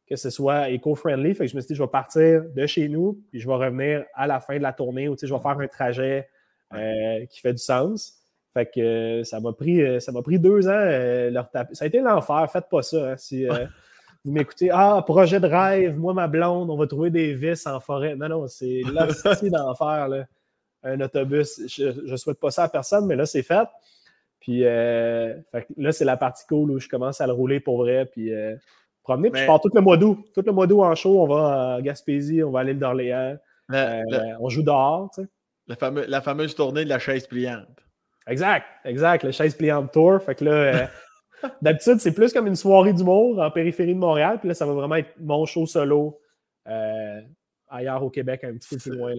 que 0.08 0.18
ce 0.18 0.30
soit 0.30 0.70
éco-friendly. 0.70 1.34
Fait 1.34 1.46
que 1.46 1.52
je 1.52 1.56
me 1.56 1.62
suis 1.62 1.70
dit, 1.70 1.76
je 1.76 1.84
vais 1.84 1.90
partir 1.90 2.44
de 2.54 2.66
chez 2.68 2.90
nous, 2.90 3.24
puis 3.30 3.40
je 3.40 3.48
vais 3.48 3.56
revenir 3.56 4.04
à 4.14 4.28
la 4.28 4.42
fin 4.42 4.58
de 4.58 4.62
la 4.62 4.74
tournée 4.74 5.08
où 5.08 5.16
je 5.20 5.34
vais 5.34 5.40
faire 5.40 5.58
un 5.60 5.68
trajet 5.68 6.28
euh, 6.74 7.26
qui 7.28 7.40
fait 7.40 7.54
du 7.54 7.62
sens. 7.62 8.20
Fait 8.54 8.70
que 8.70 9.24
ça 9.24 9.40
m'a 9.40 9.54
pris, 9.54 10.02
ça 10.02 10.12
m'a 10.12 10.22
pris 10.22 10.40
deux 10.40 10.68
ans 10.68 11.32
leur 11.32 11.50
taper. 11.50 11.74
Ça 11.74 11.86
a 11.86 11.88
été 11.88 12.02
l'enfer, 12.02 12.52
faites 12.52 12.68
pas 12.70 12.82
ça. 12.82 13.12
Hein, 13.12 13.18
si 13.18 13.48
vous 14.26 14.32
m'écoutez, 14.32 14.70
ah, 14.72 15.04
projet 15.06 15.40
de 15.40 15.48
rêve, 15.48 15.98
moi, 15.98 16.14
ma 16.14 16.28
blonde, 16.28 16.70
on 16.70 16.78
va 16.78 16.88
trouver 16.88 17.10
des 17.10 17.34
vis 17.34 17.68
en 17.68 17.80
forêt. 17.80 18.16
Non, 18.16 18.30
non, 18.30 18.48
c'est 18.48 18.82
l'hostie 18.94 19.50
d'enfer, 19.50 20.26
un 20.84 21.02
autobus. 21.02 21.62
Je 21.68 22.12
ne 22.12 22.16
souhaite 22.16 22.40
pas 22.40 22.52
ça 22.52 22.64
à 22.64 22.70
personne, 22.70 23.06
mais 23.06 23.16
là, 23.16 23.26
c'est 23.26 23.44
fait. 23.44 23.68
Puis 24.40 24.62
là, 24.62 25.92
c'est 25.92 26.06
la 26.06 26.18
partie 26.18 26.46
cool 26.48 26.72
où 26.72 26.80
je 26.80 26.88
commence 26.88 27.22
à 27.22 27.28
le 27.28 27.34
rouler 27.34 27.60
pour 27.60 27.78
vrai. 27.78 28.06
Puis 28.06 28.32
promener. 29.04 29.30
Puis 29.30 29.42
je 29.42 29.46
pars 29.46 29.62
tout 29.62 29.70
le 29.74 29.82
mois 29.82 29.98
d'août. 29.98 30.26
Tout 30.34 30.44
le 30.46 30.52
mois 30.52 30.68
d'août 30.68 30.82
en 30.82 30.96
show, 30.96 31.22
on 31.22 31.28
va 31.28 31.76
à 31.76 31.82
Gaspésie, 31.82 32.42
on 32.44 32.52
va 32.52 32.62
à 32.62 32.64
l'île 32.64 32.80
d'Orléans. 32.80 33.38
Euh, 33.72 34.02
on 34.40 34.50
joue 34.50 34.64
dehors, 34.64 35.10
tu 35.14 35.22
sais. 35.22 35.30
La, 35.68 36.06
la, 36.08 36.22
fameuse 36.22 36.56
tournée 36.56 36.84
de 36.84 36.90
la 36.90 37.00
chaise 37.00 37.26
pliante. 37.26 37.80
Exact, 38.28 38.66
exact. 38.84 39.24
La 39.24 39.32
chaise 39.32 39.56
pliante 39.56 39.94
tour. 39.94 40.22
Fait 40.22 40.36
que 40.36 40.44
là, 40.44 40.52
euh, 40.52 40.86
d'habitude, 41.62 42.00
c'est 42.00 42.14
plus 42.14 42.34
comme 42.34 42.48
une 42.48 42.56
soirée 42.56 42.94
d'humour 42.94 43.40
en 43.40 43.52
périphérie 43.52 43.94
de 43.94 44.00
Montréal. 44.00 44.40
Puis 44.40 44.48
là, 44.48 44.54
ça 44.54 44.66
va 44.66 44.74
vraiment 44.74 44.96
être 44.96 45.12
mon 45.20 45.46
show 45.46 45.66
solo 45.66 46.20
euh, 46.68 47.22
ailleurs 47.70 48.04
au 48.04 48.10
Québec, 48.10 48.44
un 48.44 48.54
petit 48.54 48.76
peu 48.76 48.78
plus 48.78 48.98
loin. 48.98 49.14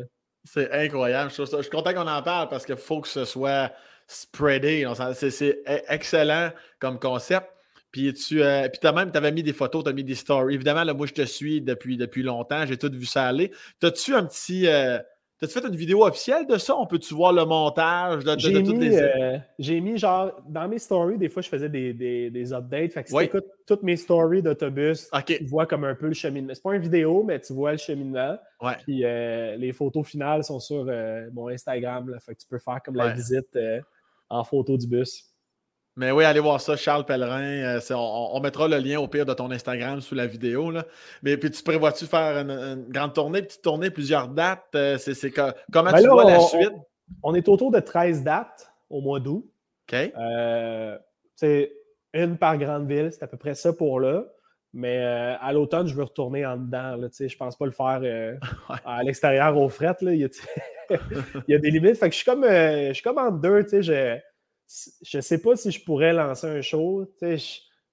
C'est 0.45 0.71
incroyable. 0.73 1.31
Je, 1.31 1.45
suis 1.45 1.71
content 1.71 1.95
qu'on 1.95 2.07
en 2.07 2.23
parle 2.23 2.49
parce 2.49 2.67
qu'il 2.67 2.77
faut 2.77 3.01
que 3.01 3.09
ce 3.09 3.25
soit 3.25 3.73
spreadé. 4.07 4.87
C'est 5.15 5.63
excellent 5.89 6.51
comme 6.79 6.99
concept. 6.99 7.49
Puis 7.91 8.13
tu 8.13 8.43
euh, 8.43 8.69
puis 8.69 8.89
as 8.89 8.93
même, 8.93 9.13
tu 9.13 9.17
avais 9.17 9.31
mis 9.31 9.45
des 9.45 9.53
photos, 9.53 9.85
tu 9.85 9.91
as 9.91 9.93
mis 9.93 10.03
des 10.03 10.17
stories. 10.17 10.55
Évidemment, 10.55 10.83
là, 10.83 10.95
moi, 10.95 11.07
je 11.07 11.13
te 11.13 11.25
suis 11.25 11.61
depuis, 11.61 11.97
depuis 11.97 12.25
longtemps. 12.25 12.67
J'ai 12.67 12.77
tout 12.77 12.91
vu 12.93 13.07
ça 13.07 13.29
aller. 13.29 13.53
T'as-tu 13.79 14.15
un 14.15 14.25
petit. 14.25 14.67
Euh, 14.67 14.99
T'as-tu 15.41 15.53
fait 15.53 15.67
une 15.67 15.75
vidéo 15.75 16.05
officielle 16.05 16.47
de 16.47 16.57
ça? 16.59 16.77
On 16.77 16.87
peut-tu 16.87 17.13
voir 17.13 17.33
le 17.33 17.45
montage 17.45 18.25
de, 18.25 18.35
de, 18.35 18.61
toutes 18.61 18.79
les... 18.79 18.97
Euh, 18.97 19.39
j'ai 19.59 19.81
mis 19.81 19.99
genre 19.99 20.33
dans 20.49 20.69
mes 20.69 20.79
stories, 20.79 21.19
des 21.19 21.29
fois 21.29 21.43
je 21.43 21.49
faisais 21.49 21.69
des, 21.69 21.93
des, 21.93 22.31
des 22.31 22.53
updates. 22.53 22.93
Fait 22.93 23.03
que 23.03 23.11
si 23.11 23.17
tu 23.17 23.25
écoutes 23.25 23.47
toutes 23.67 23.83
mes 23.83 23.97
stories 23.97 24.43
d'autobus, 24.43 25.11
tu 25.27 25.45
vois 25.47 25.67
comme 25.67 25.85
un 25.85 25.95
peu 25.95 26.07
le 26.07 26.15
cheminement. 26.15 26.55
C'est 26.55 26.63
pas 26.63 26.75
une 26.75 26.83
vidéo, 26.83 27.25
mais 27.25 27.41
tu 27.41 27.53
vois 27.53 27.73
le 27.73 27.79
cheminement. 27.79 28.39
Ouais. 28.63 28.77
Puis 28.85 28.99
les 28.99 29.73
photos 29.73 30.07
finales 30.07 30.45
sont 30.45 30.61
sur 30.61 30.85
mon 31.33 31.49
Instagram. 31.49 32.09
Là, 32.11 32.21
fait 32.21 32.35
que 32.35 32.41
tu 32.41 32.47
peux 32.49 32.59
faire 32.59 32.81
comme 32.85 32.95
la 32.95 33.13
visite 33.13 33.59
en 34.29 34.45
photo 34.45 34.77
du 34.77 34.87
bus. 34.87 35.34
Mais 35.97 36.11
oui, 36.11 36.25
allez 36.25 36.41
voir 36.41 36.61
ça, 36.61 36.77
Charles 36.77 37.05
Pellerin. 37.05 37.79
Euh, 37.79 37.81
on, 37.91 38.41
mettra 38.41 38.67
le 38.67 38.79
lien 38.79 38.99
au 38.99 39.07
pire 39.07 39.25
de 39.25 39.33
ton 39.33 39.51
Instagram 39.51 40.01
sous 40.01 40.17
la 40.17 40.27
vidéo. 40.27 40.71
Là. 40.71 40.85
Mais 41.23 41.37
puis 41.37 41.51
tu 41.53 41.63
prévois-tu 41.63 42.07
faire 42.07 42.39
une, 42.39 42.87
grande 42.89 43.15
tournée, 43.15 43.43
petite 43.43 43.63
tournée, 43.63 43.91
plusieurs 43.91 44.27
dates? 44.29 44.67
Euh, 44.75 44.99
c'est, 44.99 45.31
comment 45.31 45.93
ben 45.93 46.01
tu 46.01 46.09
vois 46.09 46.25
la 46.25 46.41
suite? 46.41 46.73
On, 47.23 47.35
est 47.35 47.49
autour 47.49 47.71
de 47.71 47.79
13 47.79 48.25
dates 48.25 48.73
au 48.91 49.01
mois 49.01 49.21
d'août. 49.21 49.49
OK. 49.89 50.13
Euh, 50.19 50.99
c'est 51.37 51.73
une 52.13 52.39
par 52.39 52.59
grande 52.59 52.89
ville, 52.89 53.11
c'est 53.13 53.23
à 53.23 53.29
peu 53.29 53.37
près 53.37 53.55
ça 53.55 53.73
pour 53.73 54.01
là. 54.01 54.25
Mais 54.77 54.99
à 54.99 55.53
l'automne, 55.53 55.87
je 55.87 55.95
veux 55.95 56.03
retourner 56.03 56.45
en 56.45 56.57
dedans. 56.57 56.97
Là, 56.97 57.07
je 57.17 57.37
pense 57.37 57.57
pas 57.57 57.67
le 57.67 57.71
faire 57.71 58.03
à 58.85 59.05
l'extérieur 59.05 59.57
aux 59.57 59.69
frettes. 59.69 60.03
Là. 60.03 60.13
Il, 60.13 60.21
y 60.21 60.25
a, 60.25 60.29
il, 61.47 61.53
y 61.53 61.55
a, 61.55 61.59
des 61.59 61.71
limites. 61.71 61.97
Fait 61.97 62.09
que 62.09 62.13
je 62.13 62.17
suis 62.17 62.25
comme, 62.25 62.43
je 62.43 62.91
suis 62.93 63.03
comme 63.05 63.19
en 63.19 63.31
deux. 63.31 63.65
Je, 63.71 64.19
je 64.69 65.19
ne 65.19 65.23
sais 65.23 65.41
pas 65.41 65.57
si 65.57 65.71
je 65.71 65.85
pourrais 65.85 66.13
lancer 66.13 66.47
un 66.47 66.63
show. 66.63 67.09
Je 67.21 67.37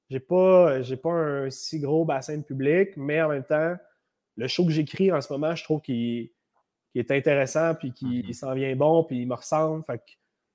n'ai 0.10 0.19
pas, 0.19 0.80
pas 1.03 1.11
un 1.11 1.49
si 1.49 1.80
gros 1.80 2.06
bassin 2.06 2.38
de 2.38 2.43
public, 2.43 2.91
mais 2.98 3.22
en 3.22 3.30
même 3.30 3.43
temps, 3.43 3.76
le 4.38 4.48
show 4.48 4.65
que 4.65 4.72
j'écris 4.72 5.11
en 5.11 5.22
ce 5.22 5.31
moment, 5.31 5.56
je 5.56 5.64
trouve 5.64 5.81
qu'il 5.81 6.30
est 6.95 7.11
intéressant, 7.11 7.76
puis 7.76 7.93
qu'il 7.93 8.26
mm-hmm. 8.26 8.34
s'en 8.34 8.53
vient 8.53 8.76
bon, 8.76 9.03
puis 9.03 9.22
il 9.22 9.27
me 9.27 9.35
ressemble. 9.35 9.84
Fait 9.84 9.98
que 9.98 10.11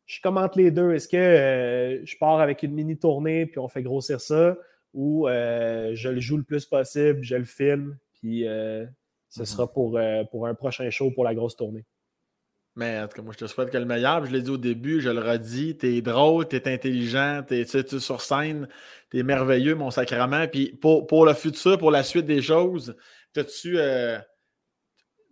je 0.06 0.20
commente 0.20 0.56
les 0.56 0.70
deux. 0.70 0.92
Est-ce 0.92 1.08
que 1.08 1.16
euh, 1.16 2.04
je 2.04 2.16
pars 2.18 2.40
avec 2.40 2.62
une 2.62 2.72
mini 2.72 2.98
tournée, 2.98 3.46
puis 3.46 3.58
on 3.58 3.68
fait 3.68 3.82
grossir 3.82 4.20
ça, 4.20 4.56
ou 4.94 5.28
euh, 5.28 5.92
je 5.94 6.08
le 6.08 6.20
joue 6.20 6.36
le 6.36 6.44
plus 6.44 6.64
possible, 6.64 7.22
je 7.22 7.36
le 7.36 7.44
filme, 7.44 7.98
puis 8.14 8.46
euh, 8.46 8.86
ce 9.28 9.42
mm-hmm. 9.42 9.44
sera 9.44 9.72
pour, 9.72 10.00
pour 10.30 10.46
un 10.46 10.54
prochain 10.54 10.88
show 10.90 11.10
pour 11.10 11.24
la 11.24 11.34
grosse 11.34 11.56
tournée. 11.56 11.84
Mais 12.76 13.00
en 13.00 13.08
tout 13.08 13.16
cas, 13.16 13.22
moi, 13.22 13.32
je 13.32 13.44
te 13.44 13.50
souhaite 13.50 13.70
que 13.70 13.78
le 13.78 13.86
meilleur. 13.86 14.24
je 14.26 14.30
l'ai 14.30 14.42
dit 14.42 14.50
au 14.50 14.58
début, 14.58 15.00
je 15.00 15.08
le 15.08 15.20
redis, 15.20 15.76
t'es 15.76 16.02
drôle, 16.02 16.46
t'es 16.46 16.70
intelligent, 16.72 17.42
t'es 17.46 17.62
es, 17.62 17.98
sur 17.98 18.20
scène, 18.20 18.68
t'es 19.10 19.22
merveilleux, 19.22 19.74
mon 19.74 19.90
sacrement. 19.90 20.46
Puis 20.46 20.78
pour, 20.80 21.24
le 21.24 21.32
futur, 21.32 21.78
pour 21.78 21.90
la 21.90 22.02
suite 22.02 22.26
des 22.26 22.42
choses, 22.42 22.94
t'as-tu. 23.32 23.78
Euh, 23.78 24.18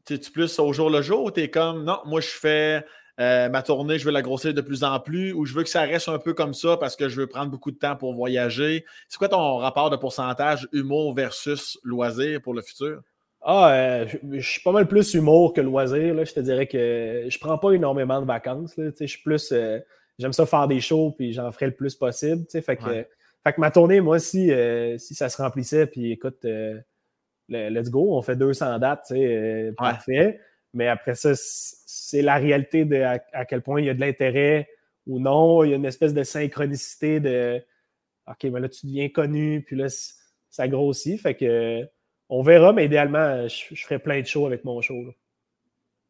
T'es-tu 0.05 0.31
plus 0.31 0.59
au 0.59 0.73
jour 0.75 0.91
le 0.91 1.01
jour 1.01 1.25
ou 1.25 1.31
t'es 1.31 1.49
comme 1.49 1.85
non, 1.85 1.99
moi 2.05 2.21
je 2.21 2.29
fais 2.29 2.85
euh, 3.21 3.49
ma 3.49 3.62
tournée, 3.62 3.99
je 3.99 4.05
veux 4.05 4.11
la 4.11 4.21
grossir 4.21 4.53
de 4.53 4.61
plus 4.61 4.85
en 4.85 5.01
plus 5.01 5.33
ou 5.33 5.47
je 5.47 5.55
veux 5.55 5.62
que 5.62 5.71
ça 5.71 5.83
reste 5.83 6.09
un 6.09 6.19
peu 6.19 6.35
comme 6.35 6.53
ça 6.53 6.77
parce 6.77 6.95
que 6.95 7.09
je 7.09 7.21
veux 7.21 7.27
prendre 7.27 7.51
beaucoup 7.51 7.71
de 7.71 7.79
temps 7.79 7.97
pour 7.97 8.12
voyager? 8.12 8.85
C'est 9.09 9.16
quoi 9.16 9.29
ton 9.29 9.57
rapport 9.57 9.89
de 9.89 9.97
pourcentage 9.97 10.69
humour 10.73 11.15
versus 11.15 11.79
loisir 11.85 12.43
pour 12.43 12.53
le 12.53 12.61
futur? 12.61 13.01
Ah, 13.47 13.75
euh, 13.75 14.07
je, 14.33 14.41
suis 14.41 14.62
pas 14.62 14.73
mal 14.73 14.89
plus 14.89 15.12
humour 15.12 15.53
que 15.53 15.61
loisir. 15.61 16.15
Là. 16.15 16.25
Je 16.25 16.33
te 16.33 16.41
dirais 16.41 16.66
que 16.66 17.27
je 17.29 17.39
prends 17.39 17.59
pas 17.59 17.73
énormément 17.73 18.23
de 18.23 18.27
vacances. 18.27 18.75
Là. 18.79 18.91
Je 18.99 19.05
suis 19.05 19.23
plus. 19.23 19.53
Euh, 19.53 19.79
j'aime 20.19 20.33
ça 20.33 20.47
faire 20.47 20.66
des 20.66 20.81
shows, 20.81 21.11
puis 21.11 21.35
j'en 21.35 21.53
ferai 21.53 21.66
le 21.66 21.75
plus 21.75 21.95
possible. 21.95 22.47
Fait 22.51 22.77
que, 22.77 23.07
fait 23.45 23.53
que 23.53 23.61
ma 23.61 23.71
tournée, 23.71 24.01
moi, 24.01 24.19
si, 24.19 24.51
euh, 24.51 24.97
si 24.97 25.15
ça 25.15 25.29
se 25.29 25.43
remplissait, 25.43 25.87
puis 25.87 26.12
écoute, 26.12 26.47
let's 27.51 27.91
go, 27.91 28.16
on 28.16 28.23
fait 28.23 28.37
200 28.37 28.79
dates, 28.79 29.12
parfait. 29.77 30.41
Mais 30.73 30.89
après 30.89 31.15
ça, 31.15 31.33
c'est 31.37 32.23
la 32.23 32.37
réalité 32.37 32.87
de 32.87 32.97
à, 33.03 33.45
quel 33.45 33.61
point 33.61 33.81
il 33.81 33.87
y 33.87 33.91
a 33.91 33.95
de 33.95 34.01
l'intérêt 34.01 34.69
ou 35.07 35.21
non. 35.21 35.65
Il 35.65 35.71
y 35.71 35.73
a 35.75 35.77
une 35.77 35.85
espèce 35.85 36.15
de 36.15 36.23
synchronicité 36.23 37.21
de 37.21 37.62
OK, 38.27 38.45
mais 38.45 38.59
là, 38.59 38.71
tu 38.71 38.87
deviens 38.87 39.11
connu, 39.11 39.62
puis 39.66 39.77
là, 39.77 39.89
ça 40.49 40.66
grossit. 40.66 41.21
Fait 41.21 41.35
que 41.35 41.87
on 42.35 42.43
verra, 42.43 42.73
mais 42.73 42.86
idéalement, 42.86 43.47
je, 43.47 43.82
ferai 43.82 43.98
plein 43.98 44.20
de 44.20 44.27
shows 44.27 44.47
avec 44.47 44.65
mon 44.65 44.81
show. 44.81 44.97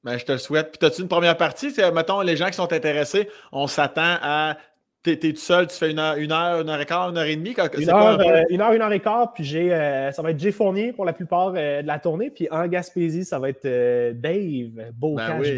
Ben, 0.03 0.19
je 0.19 0.25
te 0.25 0.33
le 0.33 0.39
souhaite. 0.39 0.77
Puis, 0.79 0.87
as-tu 0.87 1.03
une 1.03 1.09
première 1.09 1.37
partie? 1.37 1.75
Mettons, 1.93 2.21
les 2.23 2.37
gens 2.37 2.47
qui 2.47 2.55
sont 2.55 2.73
intéressés, 2.73 3.29
on 3.53 3.67
s'attend 3.67 4.17
à. 4.23 4.57
T'es 5.03 5.13
es 5.13 5.33
tout 5.35 5.37
seul, 5.37 5.67
tu 5.67 5.77
fais 5.77 5.91
une 5.91 5.99
heure, 5.99 6.17
une 6.17 6.33
heure, 6.33 6.63
une 6.63 6.71
heure 6.71 6.81
et 6.81 6.87
quart, 6.87 7.11
une 7.11 7.19
heure 7.19 7.27
et 7.27 7.37
demie? 7.37 7.55
Une 7.77 7.91
heure, 7.91 8.19
euh, 8.19 8.43
une 8.49 8.63
heure, 8.63 8.73
une 8.73 8.81
heure 8.81 8.93
et 8.93 9.01
quart, 9.01 9.35
puis 9.35 9.45
j'ai, 9.45 9.71
euh, 9.71 10.11
ça 10.13 10.23
va 10.23 10.31
être 10.31 10.39
Jay 10.39 10.51
Fournier 10.51 10.95
pour 10.95 11.05
la 11.05 11.13
plupart 11.13 11.53
euh, 11.55 11.83
de 11.83 11.87
la 11.87 11.99
tournée, 11.99 12.31
puis 12.31 12.49
en 12.51 12.67
Gaspésie, 12.67 13.27
ça 13.27 13.39
va 13.39 13.51
être 13.51 13.69
Dave, 14.15 14.93
Beau 14.95 15.17
ben 15.17 15.43
Cash, 15.43 15.49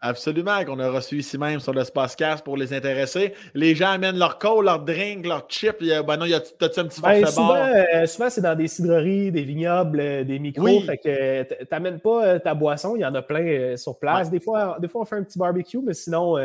Absolument, 0.00 0.64
qu'on 0.64 0.78
a 0.78 0.88
reçu 0.90 1.16
ici 1.18 1.36
même 1.38 1.58
sur 1.58 1.72
le 1.72 1.82
Spacecast 1.82 2.44
pour 2.44 2.56
les 2.56 2.72
intéresser. 2.72 3.34
Les 3.52 3.74
gens 3.74 3.90
amènent 3.90 4.18
leur 4.18 4.38
coke, 4.38 4.64
leur 4.64 4.78
drink, 4.78 5.26
leur 5.26 5.46
chip. 5.48 5.78
Ben 5.80 6.16
non, 6.16 6.26
t'as-tu 6.56 6.80
un 6.80 6.84
petit 6.84 7.00
ben, 7.00 7.26
souvent, 7.26 7.56
euh, 7.56 8.06
souvent, 8.06 8.30
c'est 8.30 8.40
dans 8.40 8.54
des 8.54 8.68
cidreries, 8.68 9.32
des 9.32 9.42
vignobles, 9.42 9.98
euh, 9.98 10.22
des 10.22 10.38
micros. 10.38 10.80
Fait 10.82 10.98
que 10.98 11.64
t'amènes 11.64 11.98
pas 11.98 12.24
euh, 12.24 12.38
ta 12.38 12.54
boisson, 12.54 12.94
il 12.94 13.00
y 13.00 13.04
en 13.04 13.14
a 13.14 13.22
plein 13.22 13.76
sur 13.76 13.98
place. 13.98 14.30
Des, 14.30 14.38
fois, 14.38 14.76
des 14.80 14.86
fois, 14.86 15.00
on 15.00 15.04
fait 15.04 15.16
un 15.16 15.24
petit 15.24 15.38
barbecue, 15.38 15.80
mais 15.84 15.94
sinon, 15.94 16.36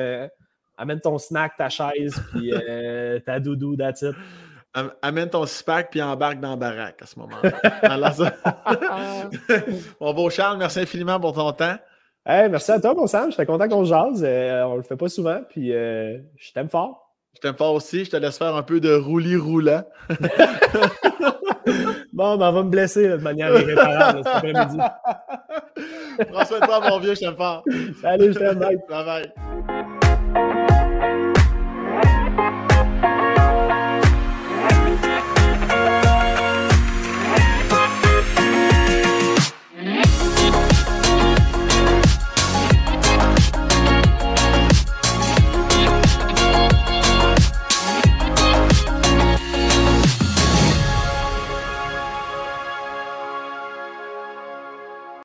amène 0.75 0.99
ton 0.99 1.19
snack, 1.19 1.55
ta 1.55 1.69
chaise, 1.69 2.15
puis 2.33 2.51
ta 3.23 3.39
doudou, 3.39 3.75
that's 3.75 4.01
it. 4.01 4.15
Amène 5.03 5.29
ton 5.29 5.45
six-pack 5.45 5.91
puis 5.91 6.01
embarque 6.01 6.39
dans 6.39 6.49
la 6.49 6.55
baraque 6.55 7.03
à 7.03 7.05
ce 7.05 7.19
moment-là. 7.19 7.51
Mon 10.01 10.13
beau 10.15 10.31
Charles, 10.31 10.57
merci 10.57 10.79
infiniment 10.79 11.19
pour 11.19 11.33
ton 11.33 11.51
temps 11.51 11.77
merci 12.25 12.71
à 12.71 12.79
toi, 12.79 12.93
mon 12.93 13.07
Sam. 13.07 13.31
J'étais 13.31 13.45
content 13.45 13.67
qu'on 13.67 13.83
jase. 13.83 14.23
Euh, 14.25 14.63
on 14.63 14.75
le 14.75 14.81
fait 14.83 14.95
pas 14.95 15.09
souvent. 15.09 15.41
Puis 15.49 15.73
euh, 15.73 16.17
je 16.37 16.51
t'aime 16.53 16.69
fort. 16.69 17.11
Je 17.35 17.39
t'aime 17.41 17.55
fort 17.55 17.73
aussi. 17.73 18.05
Je 18.05 18.11
te 18.11 18.17
laisse 18.17 18.37
faire 18.37 18.55
un 18.55 18.63
peu 18.63 18.79
de 18.79 18.93
roulis-roulant. 18.93 19.83
bon, 22.13 22.37
ben, 22.37 22.49
on 22.49 22.51
va 22.51 22.63
me 22.63 22.69
blesser 22.69 23.09
de 23.09 23.15
manière 23.17 23.53
irréparable 23.59 24.21
cet 24.23 24.35
après-midi. 24.35 24.77
Prends 26.31 26.45
soin 26.45 26.59
de 26.59 26.65
toi, 26.65 26.89
mon 26.89 26.99
vieux. 26.99 27.15
Je 27.15 27.21
t'aime 27.21 27.35
fort. 27.35 27.63
Salut, 28.01 28.33
je 28.33 28.39
t'aime. 28.39 28.59
Bye 28.59 28.79
bye. 28.87 29.83